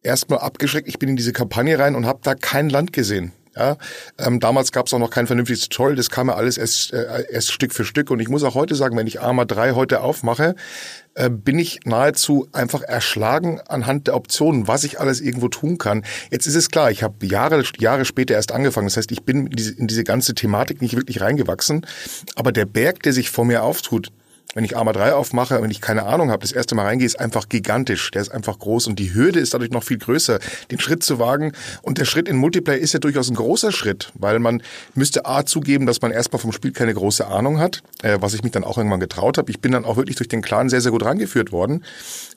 erstmal 0.00 0.38
abgeschreckt. 0.38 0.86
Ich 0.86 1.00
bin 1.00 1.08
in 1.08 1.16
diese 1.16 1.32
Kampagne 1.32 1.76
rein 1.76 1.96
und 1.96 2.06
habe 2.06 2.20
da 2.22 2.36
kein 2.36 2.70
Land 2.70 2.92
gesehen. 2.92 3.32
Ja, 3.56 3.76
ähm, 4.18 4.40
damals 4.40 4.72
gab 4.72 4.86
es 4.86 4.94
auch 4.94 4.98
noch 4.98 5.10
kein 5.10 5.26
vernünftiges 5.26 5.68
Tutorial, 5.68 5.96
das 5.96 6.08
kam 6.08 6.28
ja 6.28 6.34
alles 6.34 6.56
erst, 6.56 6.92
äh, 6.94 7.24
erst 7.30 7.52
Stück 7.52 7.74
für 7.74 7.84
Stück. 7.84 8.10
Und 8.10 8.20
ich 8.20 8.28
muss 8.28 8.44
auch 8.44 8.54
heute 8.54 8.74
sagen, 8.74 8.96
wenn 8.96 9.06
ich 9.06 9.20
Arma 9.20 9.44
3 9.44 9.72
heute 9.72 10.00
aufmache, 10.00 10.54
äh, 11.14 11.28
bin 11.28 11.58
ich 11.58 11.80
nahezu 11.84 12.48
einfach 12.52 12.82
erschlagen 12.82 13.60
anhand 13.68 14.06
der 14.06 14.16
Optionen, 14.16 14.68
was 14.68 14.84
ich 14.84 15.00
alles 15.00 15.20
irgendwo 15.20 15.48
tun 15.48 15.76
kann. 15.76 16.04
Jetzt 16.30 16.46
ist 16.46 16.54
es 16.54 16.70
klar, 16.70 16.90
ich 16.90 17.02
habe 17.02 17.26
Jahre, 17.26 17.62
Jahre 17.78 18.06
später 18.06 18.34
erst 18.34 18.52
angefangen. 18.52 18.86
Das 18.86 18.96
heißt, 18.96 19.12
ich 19.12 19.22
bin 19.22 19.46
in 19.46 19.52
diese, 19.52 19.74
in 19.74 19.86
diese 19.86 20.04
ganze 20.04 20.34
Thematik 20.34 20.80
nicht 20.80 20.96
wirklich 20.96 21.20
reingewachsen. 21.20 21.86
Aber 22.36 22.52
der 22.52 22.64
Berg, 22.64 23.02
der 23.02 23.12
sich 23.12 23.30
vor 23.30 23.44
mir 23.44 23.62
auftut, 23.62 24.10
wenn 24.54 24.64
ich 24.64 24.76
Arma 24.76 24.92
3 24.92 25.14
aufmache, 25.14 25.62
wenn 25.62 25.70
ich 25.70 25.80
keine 25.80 26.04
Ahnung 26.04 26.30
habe, 26.30 26.40
das 26.40 26.52
erste 26.52 26.74
Mal 26.74 26.84
reingehe, 26.84 27.06
ist 27.06 27.18
einfach 27.18 27.48
gigantisch. 27.48 28.10
Der 28.10 28.22
ist 28.22 28.30
einfach 28.30 28.58
groß 28.58 28.86
und 28.86 28.98
die 28.98 29.14
Hürde 29.14 29.40
ist 29.40 29.54
dadurch 29.54 29.70
noch 29.70 29.82
viel 29.82 29.98
größer, 29.98 30.38
den 30.70 30.78
Schritt 30.78 31.02
zu 31.02 31.18
wagen. 31.18 31.52
Und 31.82 31.98
der 31.98 32.04
Schritt 32.04 32.28
in 32.28 32.36
Multiplayer 32.36 32.78
ist 32.78 32.92
ja 32.92 32.98
durchaus 32.98 33.30
ein 33.30 33.34
großer 33.34 33.72
Schritt, 33.72 34.12
weil 34.14 34.38
man 34.38 34.62
müsste 34.94 35.26
A 35.26 35.46
zugeben, 35.46 35.86
dass 35.86 36.02
man 36.02 36.10
erstmal 36.10 36.40
vom 36.40 36.52
Spiel 36.52 36.72
keine 36.72 36.94
große 36.94 37.26
Ahnung 37.26 37.58
hat, 37.58 37.82
äh, 38.02 38.18
was 38.20 38.34
ich 38.34 38.42
mich 38.42 38.52
dann 38.52 38.64
auch 38.64 38.76
irgendwann 38.76 39.00
getraut 39.00 39.38
habe. 39.38 39.50
Ich 39.50 39.60
bin 39.60 39.72
dann 39.72 39.84
auch 39.84 39.96
wirklich 39.96 40.16
durch 40.16 40.28
den 40.28 40.42
Clan 40.42 40.68
sehr, 40.68 40.80
sehr 40.80 40.92
gut 40.92 41.04
rangeführt 41.04 41.52
worden. 41.52 41.84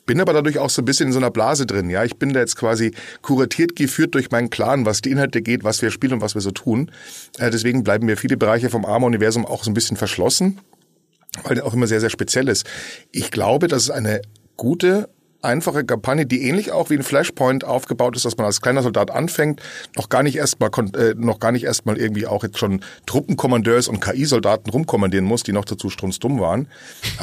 Bin 0.06 0.22
aber 0.22 0.34
dadurch 0.34 0.60
auch 0.60 0.70
so 0.70 0.82
ein 0.82 0.86
bisschen 0.86 1.08
in 1.08 1.14
so 1.14 1.20
einer 1.20 1.32
Blase 1.32 1.66
drin. 1.66 1.90
Ja, 1.90 2.04
ich 2.04 2.18
bin 2.18 2.34
da 2.34 2.40
jetzt 2.40 2.56
quasi 2.56 2.94
kuratiert 3.22 3.76
geführt 3.76 4.14
durch 4.14 4.32
meinen 4.32 4.50
Clan, 4.50 4.86
was 4.86 5.02
die 5.02 5.12
Inhalte 5.12 5.42
geht, 5.42 5.64
was 5.64 5.82
wir 5.82 5.92
spielen 5.92 6.14
und 6.14 6.22
was 6.22 6.36
wir 6.36 6.42
so 6.42 6.52
tun. 6.52 6.92
Äh, 7.40 7.50
deswegen 7.50 7.84
bleiben 7.84 8.06
mir 8.06 8.18
viele 8.18 8.38
Bereiche 8.38 8.70
vom 8.70 8.86
Arma-Universum 8.86 9.46
auch 9.46 9.64
so 9.64 9.72
ein 9.72 9.74
bisschen 9.74 9.98
verschlossen 9.98 10.60
weil 11.44 11.56
der 11.56 11.66
auch 11.66 11.74
immer 11.74 11.88
sehr, 11.88 12.00
sehr 12.00 12.10
speziell 12.10 12.48
ist. 12.48 12.66
Ich 13.12 13.32
glaube, 13.32 13.68
dass 13.68 13.84
es 13.84 13.90
eine 13.90 14.22
gute 14.58 15.10
einfache 15.46 15.86
Kampagne, 15.86 16.26
die 16.26 16.42
ähnlich 16.42 16.72
auch 16.72 16.90
wie 16.90 16.96
ein 16.96 17.04
Flashpoint 17.04 17.64
aufgebaut 17.64 18.16
ist, 18.16 18.26
dass 18.26 18.36
man 18.36 18.46
als 18.46 18.62
kleiner 18.62 18.84
Soldat 18.84 19.12
anfängt, 19.12 19.62
noch 19.96 20.10
gar 20.10 20.24
nicht 20.24 20.36
erstmal 20.36 20.72
äh, 20.96 21.14
noch 21.16 21.40
gar 21.40 21.52
nicht 21.52 21.64
erstmal 21.64 21.98
irgendwie 21.98 22.28
auch 22.28 22.44
jetzt 22.44 22.58
schon 22.58 22.82
Truppenkommandeurs 23.06 23.88
und 23.88 24.02
KI-Soldaten 24.02 24.70
rumkommandieren 24.70 25.26
muss, 25.26 25.44
die 25.44 25.54
noch 25.54 25.66
dazu 25.66 25.90
strunzdumm 25.90 26.40
waren. 26.40 26.68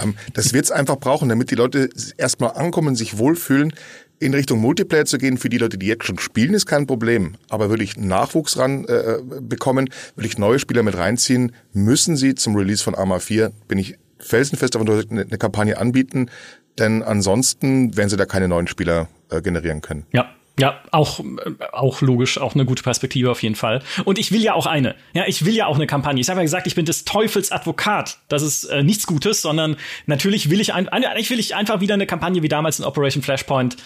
Ähm, 0.02 0.14
das 0.32 0.54
wird 0.54 0.64
es 0.64 0.70
einfach 0.70 0.96
brauchen, 0.96 1.28
damit 1.28 1.50
die 1.50 1.56
Leute 1.56 1.90
erstmal 2.16 2.52
ankommen, 2.52 2.96
sich 2.96 3.18
wohlfühlen. 3.18 3.74
In 4.20 4.34
Richtung 4.34 4.60
Multiplayer 4.60 5.04
zu 5.04 5.18
gehen, 5.18 5.36
für 5.36 5.48
die 5.48 5.58
Leute, 5.58 5.78
die 5.78 5.86
jetzt 5.86 6.04
schon 6.04 6.16
spielen, 6.20 6.54
ist 6.54 6.66
kein 6.66 6.86
Problem. 6.86 7.34
Aber 7.48 7.70
würde 7.70 7.82
ich 7.82 7.96
Nachwuchs 7.96 8.56
ran 8.56 8.84
äh, 8.84 9.16
bekommen, 9.40 9.90
würde 10.14 10.28
ich 10.28 10.38
neue 10.38 10.60
Spieler 10.60 10.84
mit 10.84 10.96
reinziehen, 10.96 11.50
müssen 11.72 12.14
sie 12.14 12.36
zum 12.36 12.54
Release 12.54 12.84
von 12.84 12.94
Arma 12.94 13.18
4, 13.18 13.50
bin 13.66 13.78
ich 13.78 13.98
felsenfest 14.22 14.74
davon 14.74 14.88
eine, 15.10 15.26
Kampagne 15.38 15.78
anbieten, 15.78 16.30
denn 16.78 17.02
ansonsten 17.02 17.96
werden 17.96 18.08
sie 18.08 18.16
da 18.16 18.24
keine 18.24 18.48
neuen 18.48 18.66
Spieler 18.66 19.08
äh, 19.30 19.42
generieren 19.42 19.80
können. 19.82 20.06
Ja, 20.12 20.30
Ja, 20.60 20.80
auch, 20.90 21.20
äh, 21.20 21.24
auch 21.72 22.02
logisch, 22.02 22.38
auch 22.38 22.54
eine 22.54 22.66
gute 22.66 22.82
Perspektive 22.82 23.30
auf 23.30 23.42
jeden 23.42 23.54
Fall. 23.54 23.82
Und 24.04 24.18
ich 24.18 24.32
will 24.32 24.42
ja 24.42 24.54
auch 24.54 24.66
eine. 24.66 24.94
Ja, 25.14 25.24
ich 25.26 25.44
will 25.46 25.54
ja 25.54 25.66
auch 25.66 25.76
eine 25.76 25.86
Kampagne. 25.86 26.20
Ich 26.20 26.28
habe 26.28 26.40
ja 26.40 26.44
gesagt, 26.44 26.66
ich 26.66 26.74
bin 26.74 26.84
des 26.84 27.04
Teufels 27.04 27.50
Advokat. 27.52 28.18
Das 28.28 28.42
ist 28.42 28.64
äh, 28.64 28.82
nichts 28.82 29.06
Gutes, 29.06 29.40
sondern 29.40 29.76
natürlich 30.06 30.50
will 30.50 30.60
ich 30.60 30.74
ein, 30.74 30.88
eigentlich 30.88 31.30
will 31.30 31.40
ich 31.40 31.54
einfach 31.54 31.80
wieder 31.80 31.94
eine 31.94 32.06
Kampagne 32.06 32.42
wie 32.42 32.48
damals 32.48 32.78
in 32.78 32.84
Operation 32.84 33.22
Flashpoint, 33.22 33.76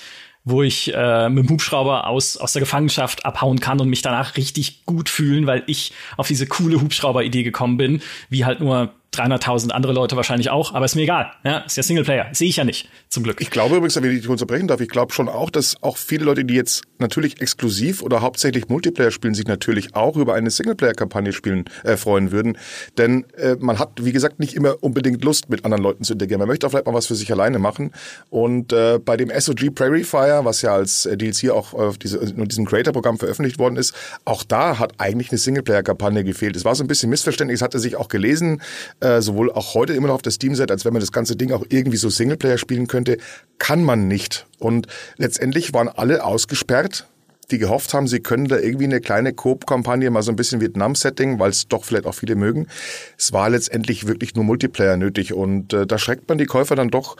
wo 0.43 0.63
ich 0.63 0.93
äh, 0.93 1.29
mit 1.29 1.45
dem 1.45 1.51
Hubschrauber 1.51 2.09
aus, 2.09 2.37
aus 2.37 2.53
der 2.53 2.61
Gefangenschaft 2.61 3.25
abhauen 3.25 3.61
kann 3.61 3.81
und 3.81 3.89
mich 3.89 4.03
danach 4.03 4.37
richtig 4.37 4.87
gut 4.87 5.09
fühlen, 5.09 5.47
weil 5.47 5.63
ich 5.67 5.93
auf 6.17 6.27
diese 6.27 6.47
coole 6.47 6.81
Hubschrauber-Idee 6.81 7.45
gekommen 7.45 7.77
bin, 7.77 8.03
wie 8.29 8.45
halt 8.45 8.61
nur 8.61 8.95
300.000 9.15 9.71
andere 9.71 9.93
Leute 9.93 10.17
wahrscheinlich 10.17 10.51
auch, 10.51 10.75
aber 10.75 10.85
ist 10.85 10.95
mir 10.95 11.03
egal. 11.03 11.33
Ja, 11.45 11.59
ist 11.59 11.77
ja 11.77 11.83
Singleplayer. 11.83 12.29
Sehe 12.33 12.49
ich 12.49 12.57
ja 12.57 12.65
nicht, 12.65 12.89
zum 13.09 13.23
Glück. 13.23 13.41
Ich 13.41 13.51
glaube 13.51 13.77
übrigens, 13.77 13.97
wenn 13.97 14.05
ich 14.05 14.21
dich 14.21 14.29
unterbrechen 14.29 14.69
darf, 14.69 14.81
ich 14.81 14.89
glaube 14.89 15.13
schon 15.13 15.29
auch, 15.29 15.51
dass 15.51 15.83
auch 15.83 15.97
viele 15.97 16.25
Leute, 16.25 16.45
die 16.45 16.55
jetzt 16.55 16.83
natürlich 16.99 17.41
exklusiv 17.41 18.03
oder 18.03 18.21
hauptsächlich 18.21 18.69
Multiplayer 18.69 19.11
spielen, 19.11 19.35
sich 19.35 19.47
natürlich 19.47 19.95
auch 19.95 20.17
über 20.17 20.35
eine 20.35 20.51
Singleplayer-Kampagne 20.51 21.33
spielen 21.33 21.65
äh, 21.85 21.97
freuen 21.97 22.31
würden. 22.31 22.59
Denn 22.99 23.25
äh, 23.37 23.57
man 23.59 23.79
hat, 23.79 23.91
wie 24.05 24.13
gesagt, 24.13 24.39
nicht 24.39 24.55
immer 24.55 24.83
unbedingt 24.83 25.25
Lust, 25.25 25.49
mit 25.49 25.65
anderen 25.65 25.83
Leuten 25.83 26.05
zu 26.05 26.13
interagieren. 26.13 26.41
Man 26.41 26.49
möchte 26.49 26.67
auch 26.67 26.71
vielleicht 26.71 26.87
mal 26.87 26.95
was 26.95 27.07
für 27.07 27.15
sich 27.15 27.31
alleine 27.33 27.59
machen. 27.59 27.93
Und 28.31 28.73
äh, 28.73 28.99
bei 28.99 29.17
dem 29.17 29.31
SOG 29.31 29.75
Prairie 29.75 30.05
Fire, 30.05 30.45
was 30.45 30.63
ja 30.63 30.75
als 30.75 31.07
äh, 31.07 31.17
DLC 31.17 31.51
auch 31.51 31.75
auf 31.75 31.99
diese, 31.99 32.19
in 32.19 32.45
diesem 32.47 32.67
Creator-Programm 32.67 33.19
veröffentlicht 33.19 33.59
worden 33.59 33.77
ist, 33.77 33.95
auch 34.25 34.43
da 34.43 34.79
hat 34.79 34.95
eigentlich 34.99 35.31
eine 35.31 35.39
Singleplayer-Kampagne 35.39 36.25
gefehlt. 36.25 36.57
Es 36.57 36.65
war 36.65 36.75
so 36.75 36.85
ein 36.85 36.87
bisschen 36.87 37.11
missverständlich, 37.11 37.57
es 37.57 37.63
hatte 37.63 37.79
sich 37.79 37.97
auch 37.97 38.09
gelesen, 38.09 38.61
äh, 39.01 39.21
sowohl 39.21 39.53
auch 39.53 39.75
heute 39.75 39.93
immer 39.93 40.09
noch 40.09 40.15
auf 40.15 40.23
der 40.23 40.33
Steam-Seite, 40.33 40.73
als 40.73 40.85
wenn 40.85 40.93
man 40.93 41.01
das 41.01 41.13
ganze 41.13 41.37
Ding 41.37 41.53
auch 41.53 41.65
irgendwie 41.69 41.97
so 41.97 42.09
Singleplayer 42.09 42.59
spielen 42.59 42.87
könnte, 42.87 43.19
kann 43.59 43.85
man 43.85 44.09
nicht. 44.09 44.47
Und 44.59 44.87
letztendlich 45.17 45.75
waren 45.75 45.89
alle 45.89 46.25
ausgesperrt, 46.25 47.07
die 47.51 47.59
gehofft 47.59 47.95
haben, 47.95 48.09
sie 48.09 48.21
können 48.21 48.49
da 48.49 48.59
irgendwie 48.59 48.87
eine 48.87 49.01
kleine 49.01 49.33
Coop-Kampagne, 49.33 50.11
mal 50.11 50.23
so 50.23 50.33
ein 50.33 50.37
bisschen 50.37 50.61
Vietnam-Setting, 50.61 51.39
weil 51.39 51.51
es 51.51 51.69
doch 51.69 51.85
vielleicht 51.85 52.07
auch 52.07 52.15
viele 52.15 52.35
mögen. 52.35 52.67
Es 53.17 53.33
war 53.33 53.51
letztendlich 53.51 54.07
wirklich 54.07 54.35
nur 54.35 54.45
Multiplayer 54.45 54.97
nötig 54.97 55.33
und 55.33 55.73
äh, 55.73 55.87
da 55.87 55.99
schreckt 55.99 56.29
man 56.29 56.39
die 56.39 56.47
Käufer 56.47 56.75
dann 56.75 56.91
doch 56.91 57.17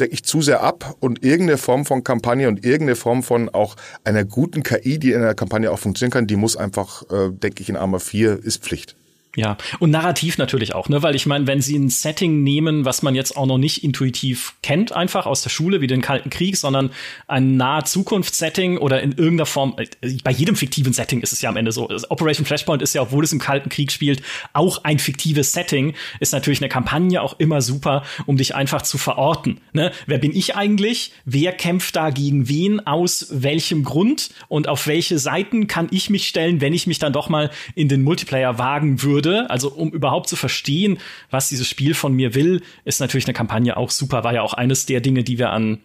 denke 0.00 0.14
ich, 0.14 0.24
zu 0.24 0.40
sehr 0.40 0.62
ab 0.62 0.96
und 1.00 1.22
irgendeine 1.22 1.58
Form 1.58 1.84
von 1.84 2.02
Kampagne 2.02 2.48
und 2.48 2.64
irgendeine 2.64 2.96
Form 2.96 3.22
von 3.22 3.48
auch 3.48 3.76
einer 4.04 4.24
guten 4.24 4.62
KI, 4.62 4.98
die 4.98 5.12
in 5.12 5.20
einer 5.20 5.34
Kampagne 5.34 5.70
auch 5.70 5.78
funktionieren 5.78 6.12
kann, 6.12 6.26
die 6.26 6.36
muss 6.36 6.56
einfach, 6.56 7.02
äh, 7.10 7.30
denke 7.30 7.62
ich, 7.62 7.68
in 7.68 7.76
Arma 7.76 7.98
4 7.98 8.42
ist 8.42 8.62
Pflicht. 8.64 8.96
Ja, 9.34 9.56
und 9.78 9.90
narrativ 9.90 10.36
natürlich 10.36 10.74
auch, 10.74 10.90
ne? 10.90 11.02
Weil 11.02 11.14
ich 11.14 11.24
meine, 11.24 11.46
wenn 11.46 11.62
sie 11.62 11.78
ein 11.78 11.88
Setting 11.88 12.42
nehmen, 12.42 12.84
was 12.84 13.02
man 13.02 13.14
jetzt 13.14 13.34
auch 13.34 13.46
noch 13.46 13.56
nicht 13.56 13.82
intuitiv 13.82 14.56
kennt, 14.62 14.92
einfach 14.92 15.24
aus 15.24 15.42
der 15.42 15.48
Schule, 15.48 15.80
wie 15.80 15.86
den 15.86 16.02
Kalten 16.02 16.28
Krieg, 16.28 16.58
sondern 16.58 16.90
ein 17.28 17.56
nahe 17.56 17.84
Zukunftssetting 17.84 18.76
oder 18.76 19.00
in 19.00 19.12
irgendeiner 19.12 19.46
Form, 19.46 19.74
äh, 19.78 19.86
bei 20.22 20.32
jedem 20.32 20.54
fiktiven 20.54 20.92
Setting 20.92 21.22
ist 21.22 21.32
es 21.32 21.40
ja 21.40 21.48
am 21.48 21.56
Ende 21.56 21.72
so. 21.72 21.88
Operation 22.10 22.44
Flashpoint 22.44 22.82
ist 22.82 22.94
ja, 22.94 23.00
obwohl 23.00 23.24
es 23.24 23.32
im 23.32 23.38
Kalten 23.38 23.70
Krieg 23.70 23.90
spielt, 23.90 24.20
auch 24.52 24.84
ein 24.84 24.98
fiktives 24.98 25.52
Setting, 25.52 25.94
ist 26.20 26.34
natürlich 26.34 26.60
eine 26.60 26.68
Kampagne 26.68 27.22
auch 27.22 27.38
immer 27.38 27.62
super, 27.62 28.02
um 28.26 28.36
dich 28.36 28.54
einfach 28.54 28.82
zu 28.82 28.98
verorten. 28.98 29.62
Ne? 29.72 29.92
Wer 30.06 30.18
bin 30.18 30.36
ich 30.36 30.56
eigentlich? 30.56 31.12
Wer 31.24 31.52
kämpft 31.52 31.96
da 31.96 32.10
gegen 32.10 32.50
wen? 32.50 32.86
Aus 32.86 33.28
welchem 33.30 33.82
Grund? 33.82 34.28
Und 34.48 34.68
auf 34.68 34.86
welche 34.86 35.18
Seiten 35.18 35.68
kann 35.68 35.88
ich 35.90 36.10
mich 36.10 36.28
stellen, 36.28 36.60
wenn 36.60 36.74
ich 36.74 36.86
mich 36.86 36.98
dann 36.98 37.14
doch 37.14 37.30
mal 37.30 37.50
in 37.74 37.88
den 37.88 38.02
Multiplayer 38.02 38.58
wagen 38.58 39.02
würde? 39.02 39.21
Würde. 39.24 39.50
Also 39.50 39.70
um 39.70 39.90
überhaupt 39.90 40.28
zu 40.28 40.36
verstehen, 40.36 40.98
was 41.30 41.48
dieses 41.48 41.68
Spiel 41.68 41.94
von 41.94 42.12
mir 42.12 42.34
will, 42.34 42.62
ist 42.84 43.00
natürlich 43.00 43.26
eine 43.26 43.34
Kampagne 43.34 43.76
auch 43.76 43.90
super. 43.90 44.24
War 44.24 44.34
ja 44.34 44.42
auch 44.42 44.54
eines 44.54 44.86
der 44.86 45.00
Dinge, 45.00 45.22
die 45.22 45.38
wir 45.38 45.50
an 45.50 45.80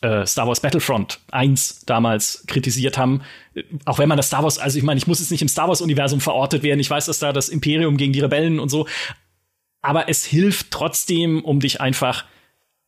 äh, 0.00 0.26
Star 0.26 0.46
Wars 0.46 0.60
Battlefront 0.60 1.20
1 1.30 1.84
damals 1.84 2.44
kritisiert 2.46 2.98
haben. 2.98 3.22
Auch 3.84 3.98
wenn 3.98 4.08
man 4.08 4.16
das 4.16 4.28
Star 4.28 4.42
Wars, 4.42 4.58
also 4.58 4.78
ich 4.78 4.84
meine, 4.84 4.98
ich 4.98 5.06
muss 5.06 5.20
jetzt 5.20 5.30
nicht 5.30 5.42
im 5.42 5.48
Star 5.48 5.68
Wars-Universum 5.68 6.20
verortet 6.20 6.62
werden. 6.62 6.80
Ich 6.80 6.90
weiß, 6.90 7.06
dass 7.06 7.18
da 7.18 7.32
das 7.32 7.48
Imperium 7.48 7.96
gegen 7.96 8.12
die 8.12 8.20
Rebellen 8.20 8.58
und 8.58 8.68
so. 8.68 8.86
Aber 9.80 10.08
es 10.08 10.24
hilft 10.24 10.70
trotzdem, 10.70 11.44
um 11.44 11.60
dich 11.60 11.80
einfach 11.80 12.24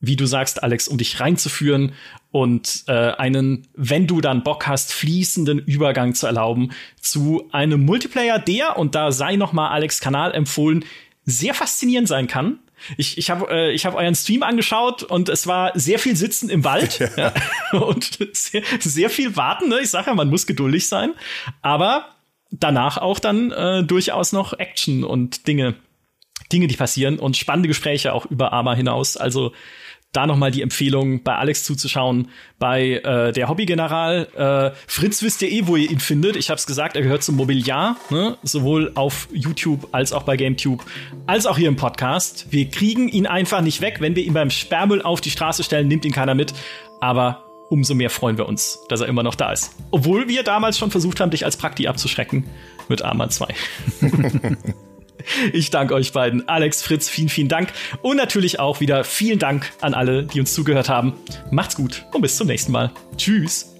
wie 0.06 0.16
du 0.16 0.26
sagst, 0.26 0.62
Alex, 0.62 0.88
um 0.88 0.98
dich 0.98 1.20
reinzuführen 1.20 1.92
und 2.34 2.82
äh, 2.88 3.12
einen, 3.12 3.68
wenn 3.74 4.08
du 4.08 4.20
dann 4.20 4.42
Bock 4.42 4.66
hast, 4.66 4.92
fließenden 4.92 5.60
Übergang 5.60 6.16
zu 6.16 6.26
erlauben 6.26 6.72
zu 7.00 7.48
einem 7.52 7.84
Multiplayer, 7.84 8.40
der, 8.40 8.76
und 8.76 8.96
da 8.96 9.12
sei 9.12 9.36
noch 9.36 9.52
mal 9.52 9.68
Alex 9.68 10.00
Kanal 10.00 10.34
empfohlen, 10.34 10.84
sehr 11.24 11.54
faszinierend 11.54 12.08
sein 12.08 12.26
kann. 12.26 12.58
Ich, 12.96 13.18
ich 13.18 13.30
habe 13.30 13.46
äh, 13.52 13.70
ich 13.70 13.86
hab 13.86 13.94
euren 13.94 14.16
Stream 14.16 14.42
angeschaut 14.42 15.04
und 15.04 15.28
es 15.28 15.46
war 15.46 15.78
sehr 15.78 16.00
viel 16.00 16.16
Sitzen 16.16 16.50
im 16.50 16.64
Wald 16.64 16.98
ja. 16.98 17.08
Ja, 17.72 17.78
und 17.78 18.18
sehr, 18.32 18.62
sehr 18.80 19.10
viel 19.10 19.36
Warten. 19.36 19.68
Ne? 19.68 19.78
Ich 19.82 19.90
sage 19.90 20.08
ja, 20.08 20.14
man 20.14 20.28
muss 20.28 20.48
geduldig 20.48 20.88
sein. 20.88 21.12
Aber 21.62 22.16
danach 22.50 22.98
auch 22.98 23.20
dann 23.20 23.52
äh, 23.52 23.84
durchaus 23.84 24.32
noch 24.32 24.58
Action 24.58 25.04
und 25.04 25.46
Dinge, 25.46 25.76
Dinge, 26.50 26.66
die 26.66 26.76
passieren 26.76 27.20
und 27.20 27.36
spannende 27.36 27.68
Gespräche 27.68 28.12
auch 28.12 28.26
über 28.26 28.52
Arma 28.52 28.74
hinaus. 28.74 29.16
Also 29.16 29.52
da 30.14 30.26
nochmal 30.26 30.50
die 30.50 30.62
Empfehlung, 30.62 31.22
bei 31.22 31.34
Alex 31.34 31.64
zuzuschauen, 31.64 32.28
bei 32.58 33.00
äh, 33.04 33.32
der 33.32 33.48
Hobbygeneral. 33.48 34.72
Äh, 34.74 34.78
Fritz 34.86 35.22
wisst 35.22 35.42
ihr 35.42 35.50
eh, 35.50 35.66
wo 35.66 35.76
ihr 35.76 35.90
ihn 35.90 36.00
findet. 36.00 36.36
Ich 36.36 36.48
habe 36.50 36.58
es 36.58 36.66
gesagt, 36.66 36.96
er 36.96 37.02
gehört 37.02 37.22
zum 37.22 37.36
Mobiliar, 37.36 37.96
ne? 38.10 38.38
sowohl 38.42 38.92
auf 38.94 39.28
YouTube 39.32 39.88
als 39.92 40.12
auch 40.12 40.22
bei 40.22 40.36
GameTube, 40.36 40.84
als 41.26 41.46
auch 41.46 41.58
hier 41.58 41.68
im 41.68 41.76
Podcast. 41.76 42.46
Wir 42.50 42.70
kriegen 42.70 43.08
ihn 43.08 43.26
einfach 43.26 43.60
nicht 43.60 43.80
weg. 43.80 43.96
Wenn 44.00 44.14
wir 44.16 44.24
ihn 44.24 44.32
beim 44.32 44.50
Sperrmüll 44.50 45.02
auf 45.02 45.20
die 45.20 45.30
Straße 45.30 45.64
stellen, 45.64 45.88
nimmt 45.88 46.04
ihn 46.04 46.12
keiner 46.12 46.34
mit. 46.34 46.54
Aber 47.00 47.44
umso 47.68 47.94
mehr 47.94 48.10
freuen 48.10 48.38
wir 48.38 48.46
uns, 48.46 48.78
dass 48.88 49.00
er 49.00 49.08
immer 49.08 49.24
noch 49.24 49.34
da 49.34 49.52
ist. 49.52 49.74
Obwohl 49.90 50.28
wir 50.28 50.44
damals 50.44 50.78
schon 50.78 50.92
versucht 50.92 51.20
haben, 51.20 51.30
dich 51.30 51.44
als 51.44 51.56
Prakti 51.56 51.88
abzuschrecken 51.88 52.44
mit 52.88 53.02
Arma 53.02 53.28
2. 53.28 53.48
Ich 55.52 55.70
danke 55.70 55.94
euch 55.94 56.12
beiden. 56.12 56.48
Alex, 56.48 56.82
Fritz, 56.82 57.08
vielen, 57.08 57.28
vielen 57.28 57.48
Dank. 57.48 57.72
Und 58.02 58.16
natürlich 58.16 58.60
auch 58.60 58.80
wieder 58.80 59.04
vielen 59.04 59.38
Dank 59.38 59.70
an 59.80 59.94
alle, 59.94 60.24
die 60.24 60.40
uns 60.40 60.54
zugehört 60.54 60.88
haben. 60.88 61.14
Macht's 61.50 61.76
gut 61.76 62.04
und 62.12 62.22
bis 62.22 62.36
zum 62.36 62.46
nächsten 62.46 62.72
Mal. 62.72 62.90
Tschüss. 63.16 63.74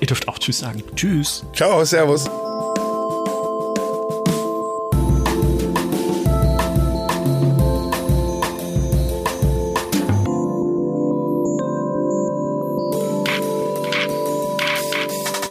Ihr 0.00 0.06
dürft 0.06 0.28
auch 0.28 0.38
Tschüss 0.38 0.58
sagen. 0.58 0.82
Tschüss. 0.96 1.44
Ciao, 1.54 1.84
Servus. 1.84 2.28